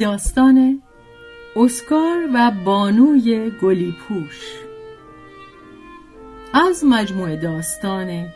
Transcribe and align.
داستان 0.00 0.82
اسکار 1.56 2.28
و 2.34 2.50
بانوی 2.64 3.50
گلیپوش. 3.62 4.54
از 6.54 6.84
مجموعه 6.84 7.36
داستان 7.36 8.28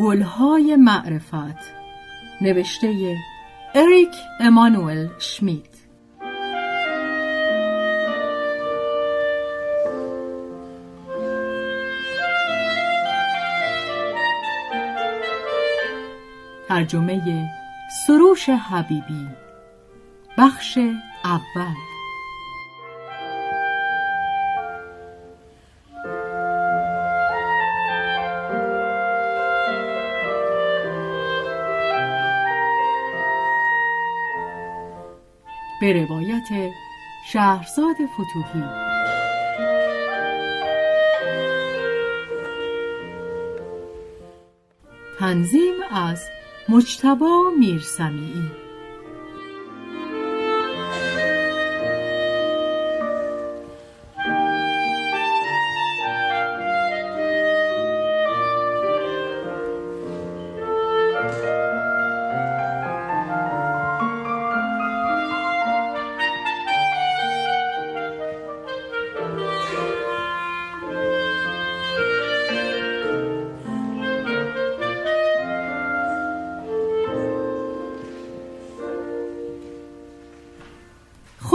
گلهای 0.00 0.76
معرفت 0.76 1.58
نوشته 2.40 3.16
اریک 3.74 4.14
امانوئل 4.40 5.08
شمیت. 5.18 5.62
ترجمه 16.68 17.50
سروش 18.06 18.48
حبیبی. 18.48 19.41
بخش 20.38 20.78
اول. 21.24 21.74
به 35.80 35.92
روایت 35.92 36.72
شهرزاد 37.32 37.96
فتوحی 38.06 38.64
تنظیم 45.18 45.74
از 45.90 46.24
مجتبا 46.68 47.42
میرسمیعی. 47.58 48.61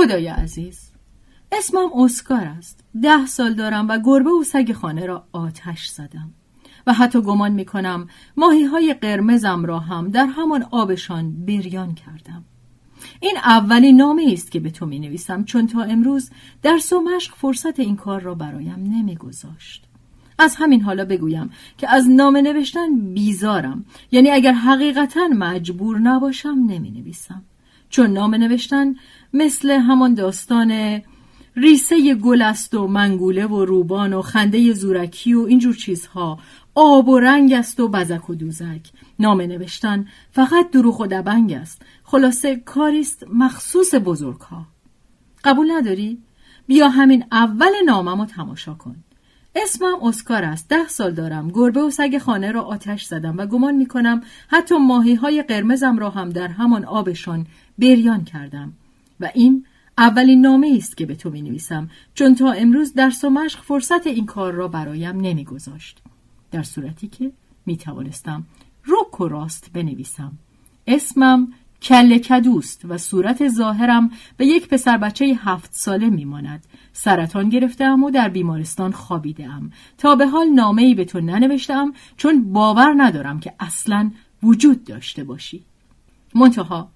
خدای 0.08 0.28
عزیز 0.28 0.92
اسمم 1.52 1.90
اسکار 1.96 2.44
است. 2.44 2.84
ده 3.02 3.26
سال 3.26 3.54
دارم 3.54 3.88
و 3.88 4.00
گربه 4.04 4.30
و 4.30 4.44
سگ 4.44 4.74
خانه 4.74 5.06
را 5.06 5.28
آتش 5.32 5.88
زدم. 5.88 6.34
و 6.88 6.94
حتی 6.94 7.22
گمان 7.22 7.52
می 7.52 7.66
کنم 7.66 8.08
ماهی 8.38 8.64
های 8.64 8.94
قرمزم 8.94 9.66
را 9.66 9.80
هم 9.80 10.10
در 10.10 10.26
همان 10.26 10.64
آبشان 10.72 11.46
بریان 11.46 11.96
کردم. 11.96 12.46
این 13.20 13.38
اولین 13.38 13.98
نامه 13.98 14.30
است 14.34 14.52
که 14.52 14.60
به 14.60 14.70
تو 14.70 14.86
می 14.86 15.00
نویسم 15.00 15.44
چون 15.44 15.68
تا 15.68 15.82
امروز 15.82 16.30
در 16.62 16.80
و 16.92 16.96
مشق 17.00 17.36
فرصت 17.36 17.80
این 17.80 17.96
کار 17.96 18.22
را 18.22 18.36
برایم 18.36 18.84
نمی 18.84 19.16
گذاشت. 19.16 19.84
از 20.40 20.56
همین 20.56 20.82
حالا 20.82 21.06
بگویم 21.06 21.50
که 21.78 21.90
از 21.90 22.10
نامه 22.10 22.42
نوشتن 22.42 23.14
بیزارم. 23.14 23.86
یعنی 24.12 24.30
اگر 24.30 24.54
حقیقتا 24.54 25.28
مجبور 25.28 26.00
نباشم 26.00 26.58
نمی 26.68 26.92
نویسم 26.92 27.44
چون 27.90 28.14
نامه 28.14 28.38
نوشتن 28.38 28.96
مثل 29.34 29.72
همان 29.72 30.14
داستان 30.14 31.02
ریسه 31.58 32.16
گل 32.16 32.42
است 32.42 32.74
و 32.74 32.88
منگوله 32.88 33.48
و 33.48 33.66
روبان 33.66 34.14
و 34.14 34.22
خنده 34.22 34.74
زورکی 34.74 35.34
و 35.34 35.40
اینجور 35.40 35.76
چیزها. 35.76 36.40
آب 36.76 37.08
و 37.08 37.20
رنگ 37.20 37.54
است 37.54 37.80
و 37.80 37.88
بزک 37.88 38.30
و 38.30 38.36
دوزک. 38.36 38.82
نامه 39.20 39.48
نوشتن 39.48 40.08
فقط 40.32 40.72
دروغ 40.72 41.02
و 41.02 41.08
دبنگ 41.08 41.54
است. 41.54 41.82
خلاصه 42.04 42.56
کاریست 42.56 43.24
مخصوص 43.34 43.96
بزرگ 43.96 44.40
ها 44.40 44.66
قبول 45.44 45.72
نداری؟ 45.72 46.18
بیا 46.68 46.90
همین 46.90 47.26
اول 47.32 47.72
نامم 47.86 48.26
تماشا 48.26 48.74
کن. 48.74 48.96
اسمم 49.56 50.04
اسکار 50.04 50.44
است. 50.44 50.70
ده 50.70 50.88
سال 50.88 51.12
دارم. 51.12 51.52
گربه 51.52 51.82
و 51.82 51.90
سگ 51.90 52.18
خانه 52.18 52.52
را 52.52 52.62
آتش 52.62 53.04
زدم 53.04 53.38
و 53.38 53.46
گمان 53.46 53.76
می 53.76 53.86
کنم 53.86 54.22
حتی 54.48 54.78
ماهی 54.78 55.16
های 55.16 55.44
قرمزم 55.44 55.98
را 55.98 56.10
هم 56.10 56.30
در 56.30 56.48
همان 56.48 56.86
آبشان 56.86 57.48
بریان 57.80 58.24
کردم 58.24 58.74
و 59.20 59.32
این 59.34 59.66
اولین 59.98 60.42
نامه 60.42 60.74
است 60.78 60.98
که 60.98 61.06
به 61.06 61.16
تو 61.16 61.30
می 61.30 61.42
نویسم 61.42 61.90
چون 62.14 62.36
تا 62.36 62.52
امروز 62.52 62.94
درس 62.94 63.24
و 63.24 63.30
مشق 63.30 63.62
فرصت 63.62 64.08
این 64.08 64.26
کار 64.26 64.54
را 64.54 64.68
برایم 64.68 65.18
نمیگذاشت. 65.18 66.02
در 66.52 66.64
صورتی 66.64 67.08
که 67.08 67.32
می 67.66 67.78
توانستم 67.78 68.46
رک 68.88 69.22
و 69.22 69.28
راست 69.28 69.70
بنویسم. 69.74 70.32
اسمم 70.88 71.54
کل 71.82 72.18
کدوست 72.18 72.82
و 72.86 72.98
صورت 72.98 73.48
ظاهرم 73.48 74.12
به 74.38 74.46
یک 74.46 74.68
پسر 74.68 74.98
بچه 74.98 75.26
هفت 75.26 75.70
ساله 75.74 76.10
میماند. 76.10 76.66
سرطان 76.94 77.50
گرفتم 77.50 78.04
و 78.04 78.12
در 78.12 78.30
بیمارستان 78.30 78.94
ام 79.40 79.72
تا 79.98 80.16
به 80.16 80.28
حال 80.28 80.48
نامه 80.48 80.82
ای 80.82 80.96
به 80.96 81.06
تو 81.06 81.20
ننوشتم 81.20 81.94
چون 82.18 82.54
باور 82.54 82.94
ندارم 82.98 83.40
که 83.40 83.54
اصلا 83.60 84.12
وجود 84.44 84.84
داشته 84.84 85.24
باشی. 85.24 85.64
منتها 86.36 86.90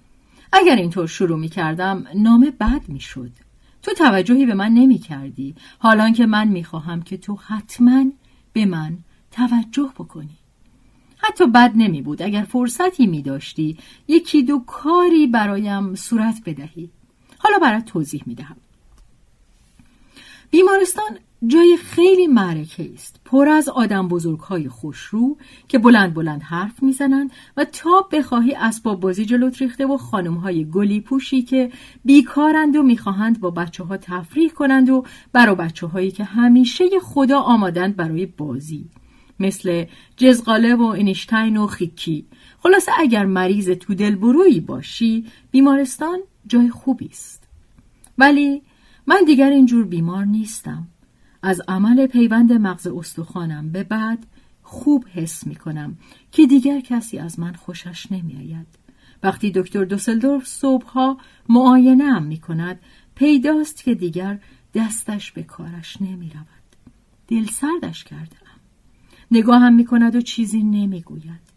اگر 0.52 0.76
اینطور 0.76 1.08
شروع 1.08 1.40
می 1.40 1.50
کردم 1.50 2.08
نامه 2.16 2.52
بد 2.52 2.82
می 2.88 3.00
شد. 3.00 3.32
تو 3.82 3.94
توجهی 3.94 4.46
به 4.46 4.54
من 4.54 4.72
نمی 4.72 4.98
کردی 4.98 5.56
حالان 5.80 6.14
که 6.14 6.26
من 6.26 6.48
می 6.48 6.64
خواهم 6.64 7.02
که 7.02 7.18
تو 7.18 7.36
حتما 7.36 8.06
به 8.54 8.66
من 8.66 8.98
توجه 9.32 9.92
بکنی. 9.98 10.38
حتی 11.18 11.48
بد 11.48 11.72
نمی 11.76 12.02
بود 12.02 12.22
اگر 12.22 12.44
فرصتی 12.44 13.08
می 13.08 13.22
داشتی 13.22 13.78
یکی 14.08 14.44
دو 14.44 14.60
کاری 14.60 15.28
برایم 15.28 15.96
صورت 15.96 16.42
بدهی. 16.46 16.90
حالا 17.38 17.60
برات 17.60 17.86
توضیح 17.86 18.24
می 18.26 18.36
دهم. 18.36 18.56
بیمارستان 20.52 21.18
جای 21.48 21.78
خیلی 21.78 22.28
معرکه 22.28 22.90
است. 22.94 23.22
پر 23.26 23.50
از 23.50 23.70
آدم 23.70 24.08
بزرگ 24.08 24.40
های 24.40 24.70
خوشرو 24.70 25.38
که 25.68 25.80
بلند 25.80 26.14
بلند 26.14 26.42
حرف 26.42 26.84
می‌زنند 26.84 27.32
و 27.58 27.66
تا 27.66 28.08
بخواهی 28.12 28.56
اسباب 28.56 29.00
بازی 29.00 29.26
جلوت 29.26 29.62
ریخته 29.62 29.86
و 29.86 29.98
خانم 29.98 30.34
های 30.34 30.66
گلی 30.66 31.02
پوشی 31.02 31.42
که 31.42 31.72
بیکارند 32.06 32.76
و 32.76 32.84
می‌خواهند 32.84 33.40
با 33.40 33.52
بچه 33.52 33.84
ها 33.84 33.98
تفریح 33.98 34.50
کنند 34.50 34.90
و 34.90 35.06
برای 35.34 35.56
بچه 35.56 35.88
هایی 35.88 36.12
که 36.12 36.24
همیشه 36.24 36.86
خدا 37.02 37.40
آمادند 37.40 37.96
برای 37.96 38.26
بازی. 38.26 38.86
مثل 39.40 39.86
جزغاله 40.18 40.76
و 40.76 40.84
اینیشتین 40.84 41.58
و 41.58 41.68
خیکی. 41.68 42.26
خلاصه 42.64 42.92
اگر 42.98 43.26
مریض 43.26 43.70
تو 43.70 43.94
دلبرویی 43.94 44.60
باشی 44.60 45.26
بیمارستان 45.52 46.20
جای 46.48 46.70
خوبی 46.70 47.08
است. 47.12 47.44
ولی 48.18 48.62
من 49.08 49.24
دیگر 49.26 49.50
اینجور 49.50 49.86
بیمار 49.86 50.26
نیستم 50.26 50.88
از 51.44 51.62
عمل 51.68 52.08
پیوند 52.08 52.54
مغز 52.54 52.88
استخوانم 52.88 53.72
به 53.72 53.84
بعد 53.84 54.26
خوب 54.64 55.06
حس 55.14 55.48
می 55.48 55.56
کنم 55.56 55.98
که 56.32 56.46
دیگر 56.46 56.80
کسی 56.80 57.18
از 57.18 57.40
من 57.40 57.54
خوشش 57.54 58.12
نمی 58.12 58.36
آید. 58.36 58.68
وقتی 59.24 59.52
دکتر 59.52 59.86
دوسلدورف 59.86 60.48
صبحها 60.48 61.18
معاینه 61.50 62.04
هم 62.04 62.24
می 62.24 62.38
کند 62.38 62.80
پیداست 63.16 63.84
که 63.84 63.96
دیگر 63.96 64.40
دستش 64.76 65.32
به 65.32 65.44
کارش 65.44 66.02
نمی 66.02 66.30
رود. 66.30 66.46
دل 67.28 67.46
سردش 67.46 68.04
کرده 68.04 68.42
نگاهم 69.32 69.74
می 69.74 69.86
کند 69.86 70.16
و 70.16 70.22
چیزی 70.22 70.64
نمی 70.64 71.02
گوید. 71.02 71.52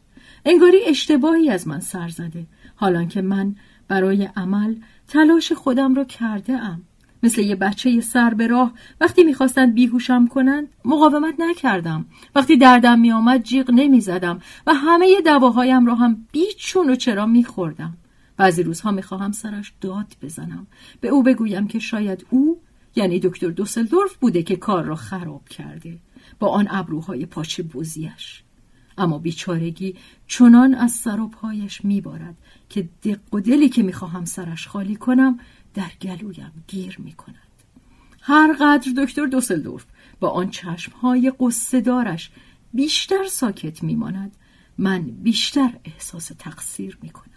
انگاری 0.45 0.79
اشتباهی 0.87 1.51
از 1.51 1.69
من 1.69 1.81
سر 1.81 2.09
زده 2.09 2.47
حالان 2.75 3.09
که 3.09 3.23
من 3.23 3.57
برای 3.89 4.29
عمل 4.37 4.75
تلاش 5.09 5.53
خودم 5.53 5.95
را 5.95 6.05
کرده 6.05 6.53
ام. 6.53 6.83
مثل 7.25 7.41
یه 7.41 7.57
بچه 7.57 8.01
سر 8.01 8.35
به 8.35 8.47
راه. 8.47 8.73
وقتی 9.01 9.25
می‌خواستند 9.25 9.75
بیهوشم 9.75 10.27
کنند 10.27 10.69
مقاومت 10.85 11.35
نکردم. 11.39 12.07
وقتی 12.35 12.57
دردم 12.57 13.01
میآمد 13.01 13.43
جیغ 13.43 13.71
نمی‌زدم 13.71 14.41
و 14.67 14.75
همه 14.75 15.21
دواهایم 15.25 15.87
را 15.87 15.95
هم 15.95 16.27
بیچون 16.33 16.91
و 16.91 16.95
چرا 16.95 17.27
میخوردم. 17.27 17.97
بعضی 18.37 18.63
روزها 18.63 18.91
می‌خواهم 18.91 19.33
سرش 19.33 19.73
داد 19.81 20.07
بزنم. 20.23 20.67
به 21.01 21.09
او 21.09 21.23
بگویم 21.23 21.67
که 21.67 21.79
شاید 21.79 22.27
او 22.31 22.61
یعنی 22.97 23.21
دکتر 23.21 23.49
دوسلدورف 23.49 24.17
بوده 24.17 24.43
که 24.43 24.57
کار 24.57 24.85
را 24.85 24.95
خراب 24.95 25.49
کرده 25.49 25.99
با 26.39 26.49
آن 26.49 26.67
ابروهای 26.71 27.27
پاچه 27.27 27.63
بوزیش. 27.63 28.43
اما 28.99 29.19
بیچارگی 29.19 29.95
چنان 30.27 30.75
از 30.75 30.91
سر 30.93 31.21
و 31.21 31.29
پایش 31.29 31.85
میبارد 31.85 32.35
که 32.69 32.89
دق 33.03 33.35
و 33.35 33.41
دلی 33.41 33.69
که 33.69 33.83
می‌خواهم 33.83 34.25
سرش 34.25 34.69
خالی 34.69 34.97
کنم 34.97 35.39
در 35.75 35.91
گلویم 36.03 36.65
گیر 36.67 36.97
می 36.99 37.13
کند. 37.13 37.37
هر 38.21 38.53
قدر 38.61 38.93
دکتر 38.97 39.27
دوسلدورف 39.27 39.87
با 40.21 40.29
آن 40.29 40.51
چشمهای 40.51 41.33
قصه 41.41 41.81
دارش 41.81 42.31
بیشتر 42.75 43.25
ساکت 43.31 43.83
می 43.83 43.95
ماند 43.95 44.37
من 44.79 45.03
بیشتر 45.03 45.71
احساس 45.85 46.31
تقصیر 46.39 46.99
می 47.03 47.11
کنم. 47.11 47.31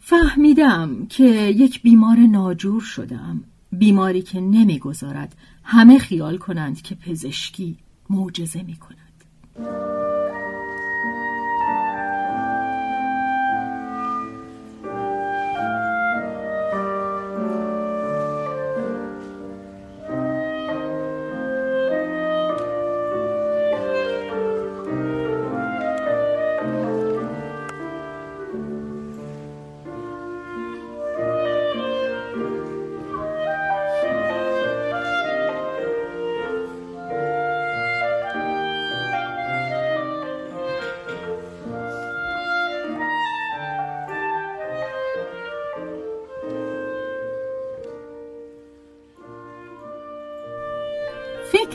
فهمیدم 0.00 1.06
که 1.06 1.24
یک 1.56 1.82
بیمار 1.82 2.16
ناجور 2.16 2.80
شدم 2.80 3.44
بیماری 3.72 4.22
که 4.22 4.40
نمی‌گذارد 4.40 5.34
همه 5.64 5.98
خیال 5.98 6.38
کنند 6.38 6.82
که 6.82 6.94
پزشکی 6.94 7.78
معجزه 8.10 8.62
می 8.62 8.76
کند. 8.76 9.24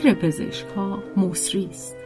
فکر 0.06 0.14
پزشک 0.14 0.66
موسری 1.16 1.66
است. 1.66 1.96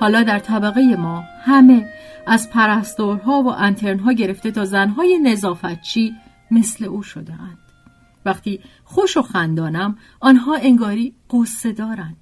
حالا 0.00 0.22
در 0.22 0.38
طبقه 0.38 0.96
ما 0.96 1.24
همه 1.44 1.88
از 2.26 2.50
پرستورها 2.50 3.42
و 3.42 3.48
انترنها 3.48 4.12
گرفته 4.12 4.50
تا 4.50 4.64
زنهای 4.64 5.18
نظافتچی 5.18 6.12
مثل 6.50 6.84
او 6.84 7.02
شده 7.02 7.32
اند. 7.32 7.58
وقتی 8.24 8.60
خوش 8.84 9.16
و 9.16 9.22
خندانم 9.22 9.98
آنها 10.20 10.56
انگاری 10.56 11.14
قصه 11.30 11.72
دارند. 11.72 12.16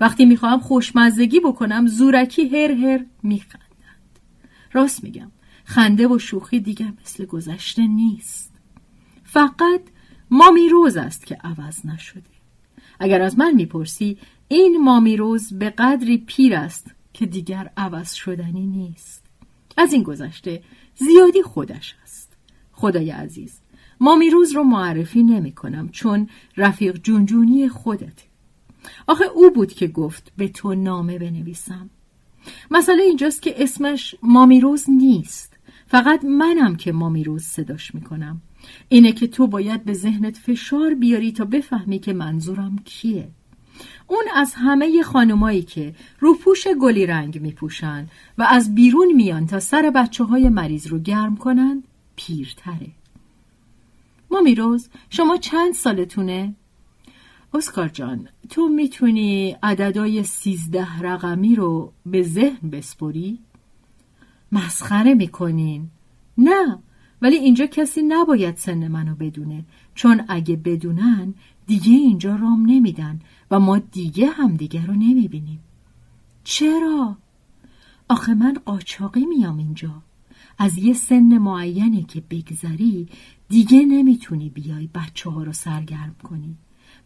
وقتی 0.00 0.24
می‌خواهم 0.24 0.60
خوشمزدگی 0.60 1.40
بکنم 1.40 1.86
زورکی 1.86 2.48
هر 2.48 2.72
هر 2.72 3.04
میخندند. 3.22 4.18
راست 4.72 5.04
میگم 5.04 5.30
خنده 5.64 6.08
و 6.08 6.18
شوخی 6.18 6.60
دیگر 6.60 6.92
مثل 7.02 7.24
گذشته 7.24 7.86
نیست. 7.86 8.54
فقط 9.24 9.80
مامی 10.30 10.68
روز 10.68 10.96
است 10.96 11.26
که 11.26 11.34
عوض 11.34 11.86
نشده. 11.86 12.22
اگر 13.00 13.22
از 13.22 13.38
من 13.38 13.54
می‌پرسی 13.54 14.18
این 14.52 14.82
مامیروز 14.84 15.52
به 15.52 15.70
قدری 15.70 16.18
پیر 16.18 16.54
است 16.54 16.86
که 17.12 17.26
دیگر 17.26 17.70
عوض 17.76 18.12
شدنی 18.12 18.66
نیست. 18.66 19.24
از 19.76 19.92
این 19.92 20.02
گذشته 20.02 20.62
زیادی 20.94 21.42
خودش 21.42 21.96
است. 22.02 22.32
خدای 22.72 23.10
عزیز 23.10 23.60
مامیروز 24.00 24.52
رو 24.52 24.62
معرفی 24.62 25.22
نمی 25.22 25.52
کنم 25.52 25.88
چون 25.88 26.28
رفیق 26.56 27.02
جونجونی 27.02 27.68
خودته. 27.68 28.22
آخه 29.06 29.24
او 29.34 29.50
بود 29.50 29.72
که 29.72 29.86
گفت 29.86 30.32
به 30.36 30.48
تو 30.48 30.74
نامه 30.74 31.18
بنویسم. 31.18 31.90
مسئله 32.70 33.02
اینجاست 33.02 33.42
که 33.42 33.62
اسمش 33.62 34.14
مامیروز 34.22 34.90
نیست. 34.90 35.56
فقط 35.86 36.24
منم 36.24 36.76
که 36.76 36.92
مامیروز 36.92 37.42
صداش 37.42 37.94
می‌کنم 37.94 38.40
اینه 38.88 39.12
که 39.12 39.26
تو 39.26 39.46
باید 39.46 39.84
به 39.84 39.92
ذهنت 39.92 40.36
فشار 40.36 40.94
بیاری 40.94 41.32
تا 41.32 41.44
بفهمی 41.44 41.98
که 41.98 42.12
منظورم 42.12 42.78
کیه. 42.84 43.28
اون 44.10 44.24
از 44.34 44.54
همه 44.54 45.02
خانمایی 45.02 45.62
که 45.62 45.94
روپوش 46.20 46.66
گلی 46.80 47.06
رنگ 47.06 47.40
میپوشن 47.40 48.08
و 48.38 48.46
از 48.50 48.74
بیرون 48.74 49.12
میان 49.12 49.46
تا 49.46 49.60
سر 49.60 49.90
بچه 49.94 50.24
های 50.24 50.48
مریض 50.48 50.86
رو 50.86 50.98
گرم 50.98 51.36
کنن 51.36 51.82
پیرتره 52.16 52.88
مامی 54.30 54.54
روز 54.54 54.88
شما 55.10 55.36
چند 55.36 55.74
سالتونه؟ 55.74 56.54
اسکار 57.54 57.88
جان 57.88 58.28
تو 58.48 58.68
می‌تونی 58.68 59.56
عددای 59.62 60.24
سیزده 60.24 60.98
رقمی 61.00 61.56
رو 61.56 61.92
به 62.06 62.22
ذهن 62.22 62.70
بسپری؟ 62.70 63.38
مسخره 64.52 65.14
می‌کنین؟ 65.14 65.88
نه 66.38 66.78
ولی 67.22 67.36
اینجا 67.36 67.66
کسی 67.66 68.02
نباید 68.02 68.56
سن 68.56 68.88
منو 68.88 69.14
بدونه 69.14 69.64
چون 69.94 70.24
اگه 70.28 70.56
بدونن 70.56 71.34
دیگه 71.66 71.92
اینجا 71.92 72.36
رام 72.36 72.66
نمیدن 72.66 73.20
و 73.50 73.60
ما 73.60 73.78
دیگه 73.78 74.26
همدیگه 74.26 74.86
رو 74.86 74.94
نمی‌بینیم. 74.94 75.60
چرا؟ 76.44 77.16
آخه 78.08 78.34
من 78.34 78.54
قاچاقی 78.64 79.26
میام 79.26 79.58
اینجا. 79.58 80.02
از 80.58 80.78
یه 80.78 80.94
سن 80.94 81.38
معینی 81.38 82.02
که 82.02 82.20
بگذری 82.20 83.08
دیگه 83.48 83.84
نمی‌تونی 83.84 84.48
بیای 84.48 84.88
بچه 84.94 85.30
ها 85.30 85.42
رو 85.42 85.52
سرگرم 85.52 86.16
کنی. 86.22 86.56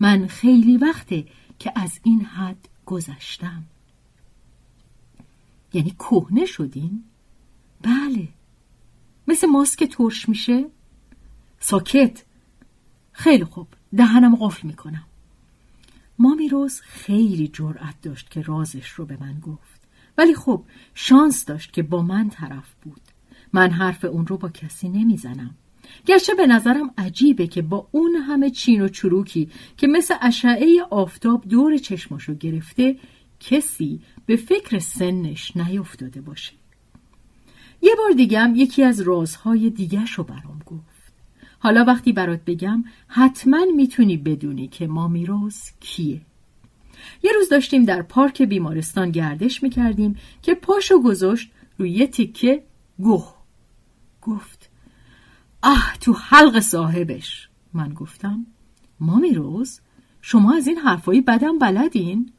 من 0.00 0.26
خیلی 0.26 0.76
وقته 0.76 1.26
که 1.58 1.73
از 1.76 2.00
این 2.02 2.20
حد 2.20 2.69
گذشتم. 2.87 3.62
یعنی 5.73 5.90
کهنه 5.90 6.47
شدین؟ 6.47 7.05
بله. 7.82 8.29
مثل 9.29 9.47
ماسک 9.47 9.85
ترش 9.85 10.29
میشه؟ 10.29 10.64
ساکت. 11.61 12.25
خیلی 13.12 13.44
خوب. 13.44 13.69
دهنم 13.97 14.37
قفل 14.37 14.69
می‌کنم. 14.69 15.05
مامی 16.19 16.49
روز 16.49 16.81
خیلی 16.81 17.49
جرأت 17.49 17.94
داشت 18.02 18.31
که 18.31 18.43
رازش 18.43 18.88
رو 18.88 19.06
به 19.06 19.16
من 19.20 19.40
گفت. 19.40 19.81
ولی 20.19 20.34
خب 20.34 20.64
شانس 20.94 21.44
داشت 21.44 21.72
که 21.72 21.82
با 21.82 22.02
من 22.02 22.31
طرف 22.31 22.75
بود. 22.82 23.00
من 23.52 23.70
حرف 23.70 24.05
اون 24.05 24.26
رو 24.26 24.37
با 24.37 24.49
کسی 24.49 24.88
نمی‌زنم. 24.88 25.55
گرچه 26.06 26.34
به 26.34 26.46
نظرم 26.46 26.94
عجیبه 26.99 27.47
که 27.47 27.62
با 27.62 27.88
اون 27.90 28.14
همه 28.14 28.50
چین 28.50 28.83
و 28.83 28.88
چروکی 28.88 29.50
که 29.76 29.87
مثل 29.87 30.14
اشعه 30.21 30.83
آفتاب 30.90 31.44
دور 31.49 31.78
چشماشو 31.78 32.35
گرفته 32.35 32.97
کسی 33.40 34.00
به 34.26 34.37
فکر 34.37 34.78
سنش 34.78 35.56
نیفتاده 35.56 36.21
باشه. 36.21 36.52
یه 37.83 37.92
بار 37.99 38.11
دیگم 38.11 38.52
یکی 38.56 38.83
از 38.83 39.00
رازهای 39.00 39.71
دیگه 39.71 40.04
رو 40.16 40.25
برام 40.25 40.61
گفت. 40.66 40.94
حالا 41.64 41.85
وقتی 41.85 42.12
برات 42.12 42.40
بگم 42.47 42.85
حتما 43.09 43.64
می‌تونی 43.76 44.16
بدونی 44.16 44.68
که 44.68 44.87
مامیروز 44.87 45.62
کیه. 45.80 46.21
یه 47.23 47.33
روز 47.33 47.49
داشتیم 47.49 47.85
در 47.85 48.02
پارک 48.02 48.42
بیمارستان 48.42 49.11
گردش 49.11 49.62
می‌کردیم 49.62 50.16
که 50.42 50.54
پاشو 50.54 51.02
گذاشت 51.02 51.50
روی 51.78 51.90
یه 51.90 52.06
تیکه 52.06 52.62
گوه. 52.99 53.35
گفت 54.23 54.71
اه 55.62 55.97
تو 56.00 56.12
حلق 56.12 56.61
صاحبش. 56.61 57.49
من 57.73 57.94
گفتم 57.94 58.47
مامیروز 59.00 59.80
شما 60.23 60.56
از 60.56 60.66
این 60.66 60.78
حرفایی 60.78 61.21
بدم 61.21 61.59
بلدین؟ 61.59 62.33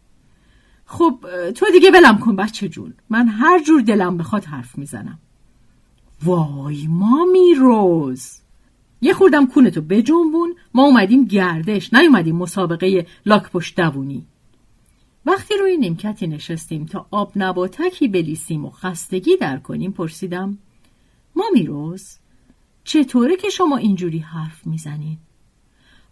خب 0.85 1.25
تو 1.55 1.65
دیگه 1.73 1.91
بلم 1.91 2.17
کن 2.17 2.35
بچه 2.35 2.69
جون 2.69 2.93
من 3.09 3.27
هر 3.27 3.63
جور 3.63 3.81
دلم 3.81 4.17
بخواد 4.17 4.45
حرف 4.45 4.77
می‌زنم. 4.77 5.19
وای 6.23 6.87
مامی 6.87 7.55
روز 7.57 8.44
یه 9.05 9.13
خوردم 9.13 9.47
کونتو 9.47 9.81
بجنبون 9.81 10.55
ما 10.73 10.83
اومدیم 10.83 11.25
گردش 11.25 11.93
نیومدیم 11.93 12.35
مسابقه 12.35 13.07
لاک 13.25 13.51
پشت 13.51 13.75
دوونی 13.75 14.25
وقتی 15.25 15.53
روی 15.57 15.77
نیمکتی 15.77 16.27
نشستیم 16.27 16.85
تا 16.85 17.05
آب 17.11 17.31
نباتکی 17.35 18.07
بلیسیم 18.07 18.65
و 18.65 18.69
خستگی 18.69 19.37
در 19.37 19.57
کنیم 19.57 19.91
پرسیدم 19.91 20.57
ما 21.35 21.45
میروز 21.53 22.17
چطوره 22.83 23.35
که 23.35 23.49
شما 23.49 23.77
اینجوری 23.77 24.19
حرف 24.19 24.67
می‌زنین؟ 24.67 25.17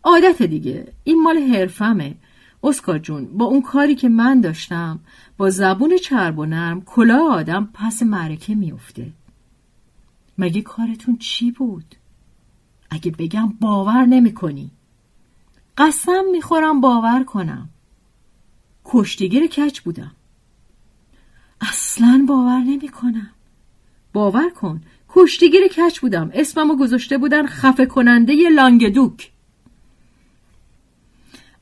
عادت 0.03 0.41
دیگه 0.43 0.87
این 1.03 1.23
مال 1.23 1.37
حرفمه 1.37 2.15
اسکار 2.63 2.99
جون 2.99 3.25
با 3.25 3.45
اون 3.45 3.61
کاری 3.61 3.95
که 3.95 4.09
من 4.09 4.41
داشتم 4.41 4.99
با 5.37 5.49
زبون 5.49 5.97
چرب 5.97 6.39
و 6.39 6.45
نرم 6.45 6.81
کلاه 6.81 7.31
آدم 7.31 7.69
پس 7.73 8.03
معرکه 8.03 8.55
میفته 8.55 9.11
مگه 10.37 10.61
کارتون 10.61 11.17
چی 11.17 11.51
بود؟ 11.51 11.95
اگه 12.93 13.11
بگم 13.11 13.49
باور 13.61 14.05
نمی 14.05 14.33
کنی 14.33 14.71
قسم 15.77 16.23
می‌خورم 16.31 16.81
باور 16.81 17.23
کنم. 17.23 17.69
کشتیگیر 18.85 19.47
کچ 19.47 19.79
بودم. 19.79 20.11
اصلا 21.61 22.25
باور 22.27 22.59
نمی 22.59 22.89
کنم 22.89 23.29
باور 24.13 24.49
کن 24.49 24.81
کشتیگیر 25.09 25.67
کچ 25.67 25.99
بودم. 25.99 26.31
اسممو 26.33 26.75
گذاشته 26.75 27.17
بودن 27.17 27.47
خفه 27.47 27.85
کننده 27.85 28.49
لانگدوک. 28.49 29.31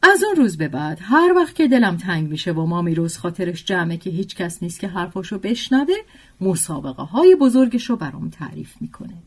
از 0.03 0.23
اون 0.23 0.35
روز 0.35 0.57
به 0.57 0.67
بعد 0.67 0.99
هر 1.01 1.33
وقت 1.35 1.55
که 1.55 1.67
دلم 1.67 1.97
تنگ 1.97 2.29
میشه 2.29 2.51
و 2.51 2.65
مامی 2.65 2.95
روز 2.95 3.17
خاطرش 3.17 3.65
جمعه 3.65 3.97
که 3.97 4.09
هیچ 4.09 4.35
کس 4.35 4.63
نیست 4.63 4.79
که 4.79 4.87
حرفاشو 4.87 5.39
بشنوه 5.39 5.95
مسابقه 6.41 7.03
های 7.03 7.35
بزرگش 7.35 7.89
رو 7.89 7.95
برام 7.95 8.29
تعریف 8.29 8.81
می‌کنه. 8.81 9.17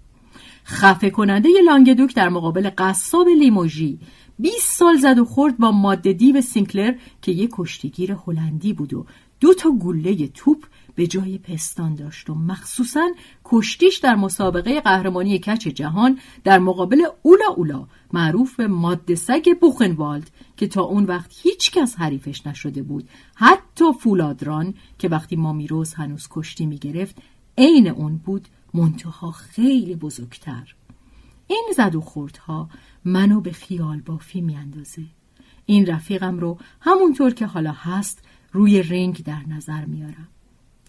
خفه 0.64 1.10
کننده 1.10 1.48
لانگدوک 1.66 2.14
در 2.14 2.28
مقابل 2.28 2.70
قصاب 2.78 3.28
لیموژی 3.28 3.98
20 4.38 4.78
سال 4.78 4.96
زد 4.96 5.18
و 5.18 5.24
خورد 5.24 5.58
با 5.58 5.72
ماده 5.72 6.12
دیو 6.12 6.40
سینکلر 6.40 6.94
که 7.22 7.32
یک 7.32 7.50
کشتیگیر 7.52 8.16
هلندی 8.26 8.72
بود 8.72 8.94
و 8.94 9.06
دو 9.40 9.54
تا 9.54 9.70
گله 9.70 10.26
توپ 10.26 10.64
به 10.94 11.06
جای 11.06 11.38
پستان 11.38 11.94
داشت 11.94 12.30
و 12.30 12.34
مخصوصا 12.34 13.10
کشتیش 13.44 13.96
در 13.96 14.14
مسابقه 14.14 14.80
قهرمانی 14.80 15.38
کچ 15.38 15.68
جهان 15.68 16.18
در 16.44 16.58
مقابل 16.58 17.02
اولا 17.22 17.46
اولا 17.56 17.86
معروف 18.12 18.56
به 18.56 18.66
ماده 18.66 19.14
سگ 19.14 19.58
بوخنوالد 19.60 20.30
که 20.56 20.66
تا 20.66 20.82
اون 20.82 21.04
وقت 21.04 21.30
هیچ 21.42 21.70
کس 21.70 21.96
حریفش 21.98 22.46
نشده 22.46 22.82
بود. 22.82 23.08
حتی 23.34 23.84
فولادران 24.00 24.74
که 24.98 25.08
وقتی 25.08 25.36
مامیروز 25.36 25.94
هنوز 25.94 26.28
کشتی 26.30 26.66
می‌گرفت 26.66 27.16
عین 27.58 27.88
اون 27.88 28.16
بود 28.16 28.48
منتها 28.74 29.30
خیلی 29.30 29.94
بزرگتر. 29.94 30.74
این 31.46 31.64
زد 31.76 31.94
و 31.94 32.00
خوردها 32.00 32.68
منو 33.04 33.40
به 33.40 33.52
خیال 33.52 34.00
بافی 34.00 34.40
میاندازه. 34.40 35.02
این 35.66 35.86
رفیقم 35.86 36.38
رو 36.38 36.58
همونطور 36.80 37.34
که 37.34 37.46
حالا 37.46 37.72
هست 37.72 38.24
روی 38.52 38.82
رنگ 38.82 39.24
در 39.24 39.42
نظر 39.48 39.84
میارم. 39.84 40.28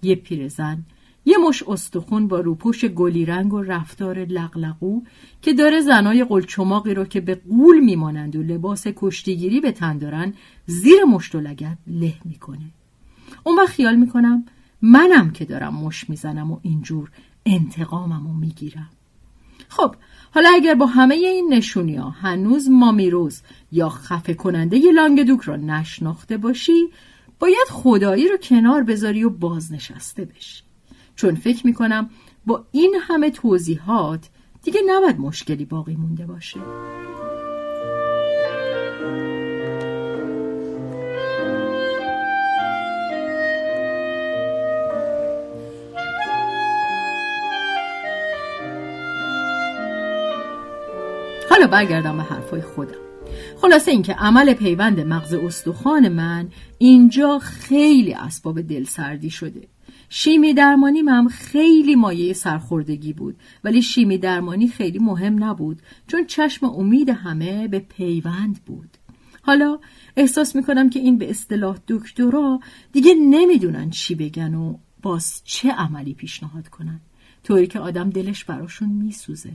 یه 0.02 0.16
پیرزن 0.16 0.84
یه 1.26 1.38
مش 1.38 1.64
استخون 1.68 2.28
با 2.28 2.40
روپوش 2.40 2.86
گلی 2.86 3.26
رنگ 3.26 3.54
و 3.54 3.62
رفتار 3.62 4.20
لغلقو 4.20 5.02
که 5.42 5.54
داره 5.54 5.82
زنای 5.82 6.24
قلچماقی 6.24 6.94
رو 6.94 7.06
که 7.06 7.22
به 7.22 7.36
قول 7.36 7.80
میمانند 7.80 8.36
و 8.36 8.44
لباس 8.44 8.88
کشتیگیری 8.96 9.60
به 9.60 9.72
تن 9.72 9.98
دارن 9.98 10.34
زیر 10.66 11.04
مشت 11.04 11.36
و 11.36 11.40
لگت 11.40 11.78
له 11.88 12.14
می‌کنه. 12.26 12.72
اون 13.44 13.58
وقت 13.58 13.70
خیال 13.70 13.96
می‌کنم 13.96 14.46
منم 14.82 15.32
که 15.32 15.46
دارم 15.46 15.76
مش 15.76 16.10
می‌زنم 16.10 16.52
و 16.52 16.60
اینجور 16.62 17.12
انتقامم 17.46 18.28
رو 18.28 18.34
می‌گیرم. 18.34 18.90
خب 19.70 19.96
حالا 20.34 20.50
اگر 20.54 20.76
با 20.76 20.86
همه 20.86 21.16
این 21.16 21.54
نشونی 21.54 21.96
ها 21.96 22.10
هنوز 22.10 22.70
مامیروز 22.70 23.42
یا 23.72 23.90
خفه 23.90 24.34
کننده 24.34 24.78
ی 24.78 24.92
لانگدوک 24.92 25.42
را 25.42 25.56
نشناخته 25.56 26.38
باشی 26.38 26.90
باید 27.40 27.68
خدایی 27.70 28.28
رو 28.28 28.38
کنار 28.38 28.84
بذاری 28.84 29.24
و 29.24 29.30
بازنشسته 29.30 30.26
بشی. 30.26 30.64
چون 31.16 31.36
فکر 31.36 31.66
می‌کنم 31.66 32.10
با 32.46 32.66
این 32.72 32.96
همه 33.02 33.32
توضیحات 33.32 34.30
دیگه 34.64 34.82
نباید 34.88 35.20
مشکلی 35.20 35.66
باقی 35.66 35.96
مونده 35.96 36.26
باشه. 36.26 36.60
برگردم 51.68 52.18
به 52.18 52.24
حرفای 52.24 52.62
خودم. 52.62 52.96
خلاصه 53.62 53.92
اینکه 53.92 54.14
عمل 54.14 54.54
پیوند 54.54 55.00
مغز 55.00 55.34
استخوان 55.34 56.10
من 56.10 56.48
اینجا 56.78 57.40
خیلی 57.40 58.14
اسباب 58.14 58.62
دلسردی 58.62 59.30
شده. 59.30 59.68
شیمی 60.10 60.54
درمانی 60.54 61.00
هم 61.00 61.28
خیلی 61.28 61.96
مایه 61.96 62.34
سرخوردگی 62.34 63.14
بود 63.14 63.36
ولی 63.64 63.82
شیمی 63.82 64.18
درمانی 64.18 64.68
خیلی 64.68 65.00
مهم 65.00 65.44
نبود 65.44 65.82
چون 66.08 66.26
چشم 66.26 66.66
امید 66.66 67.10
همه 67.10 67.68
به 67.68 67.80
پیوند 67.80 68.60
بود. 68.66 68.90
حالا 69.42 69.80
احساس 70.18 70.56
می‌کنم 70.56 70.90
که 70.90 71.00
این 71.00 71.18
به 71.18 71.30
اصطلاح 71.30 71.78
دکترا 71.88 72.60
دیگه 72.92 73.14
نمی‌دونن 73.14 73.90
چی 73.90 74.16
بگن 74.16 74.54
و 74.54 74.78
باز 75.02 75.42
چه 75.44 75.72
عملی 75.72 76.14
پیشنهاد 76.14 76.68
کنن. 76.68 77.02
طوری 77.44 77.68
که 77.68 77.80
آدم 77.80 78.10
دلش 78.10 78.44
براشون 78.44 78.90
میسوزه. 78.90 79.52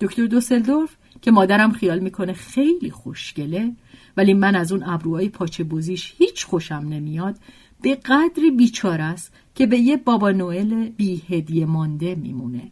دکتر 0.00 0.26
دوسلدورف 0.26 0.96
که 1.22 1.30
مادرم 1.30 1.72
خیال 1.72 1.98
می‌کنه 1.98 2.32
خیلی 2.32 2.90
خوشگله 2.90 3.72
ولی 4.16 4.34
من 4.34 4.56
از 4.56 4.72
اون 4.72 4.82
ابروهای 4.82 5.28
پاچه 5.28 5.64
بوزیش 5.64 6.14
هیچ 6.18 6.46
خوشم 6.46 6.74
نمیاد. 6.74 7.36
به 7.82 7.94
قدری 7.94 8.50
بیچاره 8.50 9.04
است 9.04 9.32
که 9.54 9.66
به 9.66 9.78
یه 9.78 9.96
بابا 9.96 10.30
نوئل 10.30 10.88
بی 10.88 11.22
هدیه 11.28 11.66
مانده 11.66 12.14
میمونه. 12.14 12.70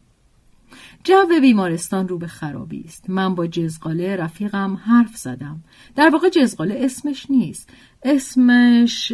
جو 1.04 1.40
بیمارستان 1.40 2.08
رو 2.08 2.18
به 2.18 2.26
خرابی 2.26 2.84
است. 2.86 3.10
من 3.10 3.34
با 3.34 3.46
جزقاله 3.46 4.16
رفیقم 4.16 4.74
حرف 4.74 5.16
زدم. 5.16 5.60
در 5.96 6.10
واقع 6.12 6.28
جزقاله 6.28 6.74
اسمش 6.78 7.26
نیست. 7.30 7.68
اسمش 8.02 9.12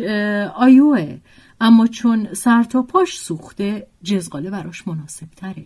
آیوه. 0.54 1.18
اما 1.60 1.86
چون 1.86 2.34
سر 2.34 2.62
تا 2.62 2.82
پاش 2.82 3.18
سوخته 3.18 3.86
جزقاله 4.02 4.50
براش 4.50 4.88
مناسب 4.88 5.26
تره 5.36 5.64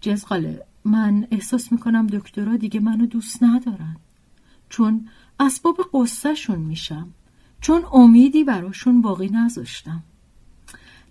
جزقاله 0.00 0.62
من 0.86 1.26
احساس 1.30 1.72
می‌کنم 1.72 2.06
دکترها 2.06 2.56
دیگه 2.56 2.80
منو 2.80 3.06
دوست 3.06 3.42
ندارن. 3.42 3.96
چون 4.68 5.08
اسباب 5.40 5.76
قصهشون 5.92 6.58
میشم. 6.58 7.08
چون 7.60 7.82
امیدی 7.92 8.44
براشون 8.44 9.02
باقی 9.02 9.28
نذاشتم. 9.28 10.02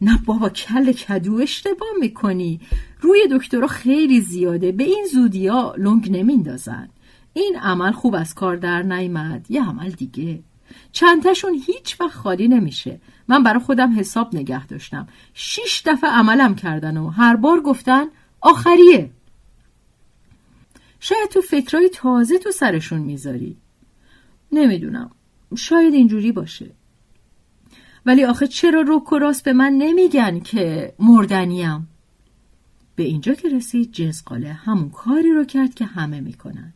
نه 0.02 0.20
بابا 0.26 0.50
کل 0.50 0.92
کدو 0.92 1.36
اشتباه 1.36 1.90
می‌کنی. 2.00 2.60
روی 3.02 3.20
دکترها 3.32 3.68
خیلی 3.68 4.22
زیاده. 4.22 4.72
به 4.72 4.84
این 4.84 5.06
زودیا 5.12 5.76
لنگ 5.78 6.18
نمیندازن. 6.18 6.90
این 7.34 7.58
عمل 7.62 7.92
خوب 7.92 8.16
از 8.16 8.34
کار 8.34 8.56
در 8.56 8.84
نیامد 8.84 9.46
یه 9.50 9.70
عمل 9.70 9.90
دیگه. 9.92 10.44
چندتاشون 10.92 11.54
هیچ 11.66 12.02
وقت 12.02 12.12
خالی 12.12 12.48
نمیشه. 12.48 13.00
من 13.28 13.44
برای 13.44 13.60
خودم 13.60 14.00
حساب 14.00 14.36
نگه 14.36 14.68
داشتم. 14.68 15.08
شیش 15.34 15.84
دفعه 15.86 16.10
عملم 16.10 16.56
کردن 16.56 16.98
و 16.98 17.10
هر 17.10 17.36
بار 17.36 17.62
گفتن 17.62 18.06
آخریه. 18.42 19.12
شاید 21.08 21.30
تو 21.30 21.42
فکرای 21.42 21.90
تازه 21.90 22.38
تو 22.38 22.52
سرشون 22.52 23.00
می‌ذاری. 23.00 23.58
نمی‌دونم. 24.52 25.12
شاید 25.58 25.94
اینجوری 25.94 26.32
باشه. 26.32 26.72
ولی 28.06 28.24
آخه 28.24 28.48
چرا 28.48 28.82
روک 28.82 29.14
و 29.14 29.34
به 29.44 29.54
من 29.54 29.74
نمیگن 29.74 30.40
که 30.40 30.94
مردنیم؟ 31.00 31.88
به 32.96 33.04
اینجا 33.04 33.34
که 33.34 33.50
رسید 33.50 33.92
جزقاله 33.92 34.54
همون 34.54 34.90
کاری 34.90 35.32
رو 35.32 35.46
کرد 35.46 35.76
که 35.76 35.86
همه 35.86 36.20
می‌کنن. 36.20 36.74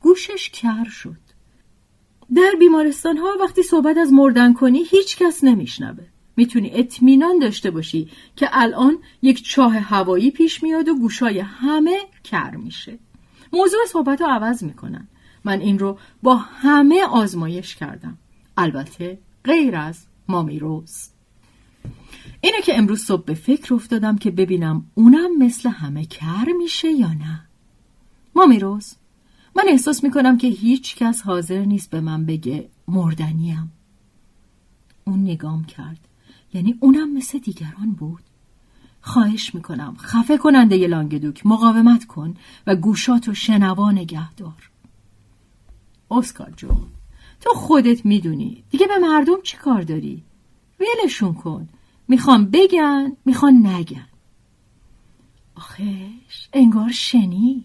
گوشش 0.00 0.50
کر 0.50 0.84
شد. 0.84 1.20
در 2.34 2.52
بیمارستان 2.58 3.16
ها 3.16 3.36
وقتی 3.40 3.62
صحبت 3.62 3.96
از 3.96 4.12
مردن 4.12 4.52
کنی 4.54 4.84
هیچ 4.90 5.16
کس 5.16 5.44
نمیشنوه. 5.44 6.04
می‌تونی 6.36 6.70
اطمینان 6.74 7.38
داشته 7.38 7.70
باشی 7.70 8.08
که 8.36 8.48
الان 8.52 8.98
یک 9.22 9.44
چاه 9.44 9.78
هوایی 9.78 10.30
پیش 10.30 10.62
میاد 10.62 10.88
و 10.88 10.94
گوشای 10.94 11.38
همه 11.38 11.98
کر 12.24 12.56
میشه. 12.56 12.98
موضوع 13.52 13.80
صحبت 13.88 14.20
رو 14.20 14.26
عوض 14.26 14.62
می‌کنن. 14.62 15.08
من 15.44 15.60
این 15.60 15.78
رو 15.78 15.98
با 16.22 16.36
همه 16.36 17.02
آزمایش 17.02 17.76
کردم. 17.76 18.18
البته 18.56 19.18
غیر 19.44 19.76
از 19.76 19.98
مامی 20.28 20.58
روز. 20.58 21.08
اینه 22.40 22.60
که 22.64 22.78
امروز 22.78 23.04
صبح 23.04 23.24
به 23.24 23.34
فکر 23.34 23.74
افتادم 23.74 24.18
که 24.18 24.30
ببینم 24.30 24.86
اونم 24.94 25.38
مثل 25.38 25.68
همه 25.68 26.04
کر 26.04 26.46
میشه 26.58 26.88
یا 26.88 27.12
نه. 27.12 27.40
مامی 28.34 28.58
روز 28.58 28.94
من 29.56 29.64
احساس 29.68 30.04
می‌کنم 30.04 30.38
که 30.38 30.48
هیچ 30.48 30.96
کس 30.96 31.22
حاضر 31.22 31.64
نیست 31.64 31.90
به 31.90 32.00
من 32.00 32.26
بگه 32.26 32.68
مردنیم. 32.88 33.72
اون 35.04 35.22
نگام 35.22 35.64
کرد. 35.64 35.98
یعنی 36.54 36.78
اونم 36.80 37.12
مثل 37.12 37.38
دیگران 37.38 37.92
بود. 37.92 38.22
خواهش 39.08 39.54
می‌کنم. 39.54 39.96
خفه 40.00 40.38
کننده 40.38 40.76
ی 40.76 40.86
لانگدوک 40.86 41.46
مقاومت 41.46 42.04
کن 42.04 42.34
و 42.66 42.76
گوشاتو 42.76 43.34
شنوا 43.34 43.92
نگه 43.92 44.34
دار 44.34 44.70
اسکار 46.10 46.52
جون 46.56 46.86
تو 47.40 47.50
خودت 47.54 48.06
می‌دونی. 48.06 48.64
دیگه 48.70 48.86
به 48.86 48.98
مردم 48.98 49.42
چی 49.42 49.56
کار 49.56 49.82
داری؟ 49.82 50.22
ویلشون 50.80 51.34
کن. 51.34 51.68
می‌خوام 52.08 52.44
بگن 52.44 53.12
می‌خوان 53.24 53.66
نگن. 53.66 54.06
آخش 55.54 56.48
انگار 56.52 56.90
شنید. 56.90 57.64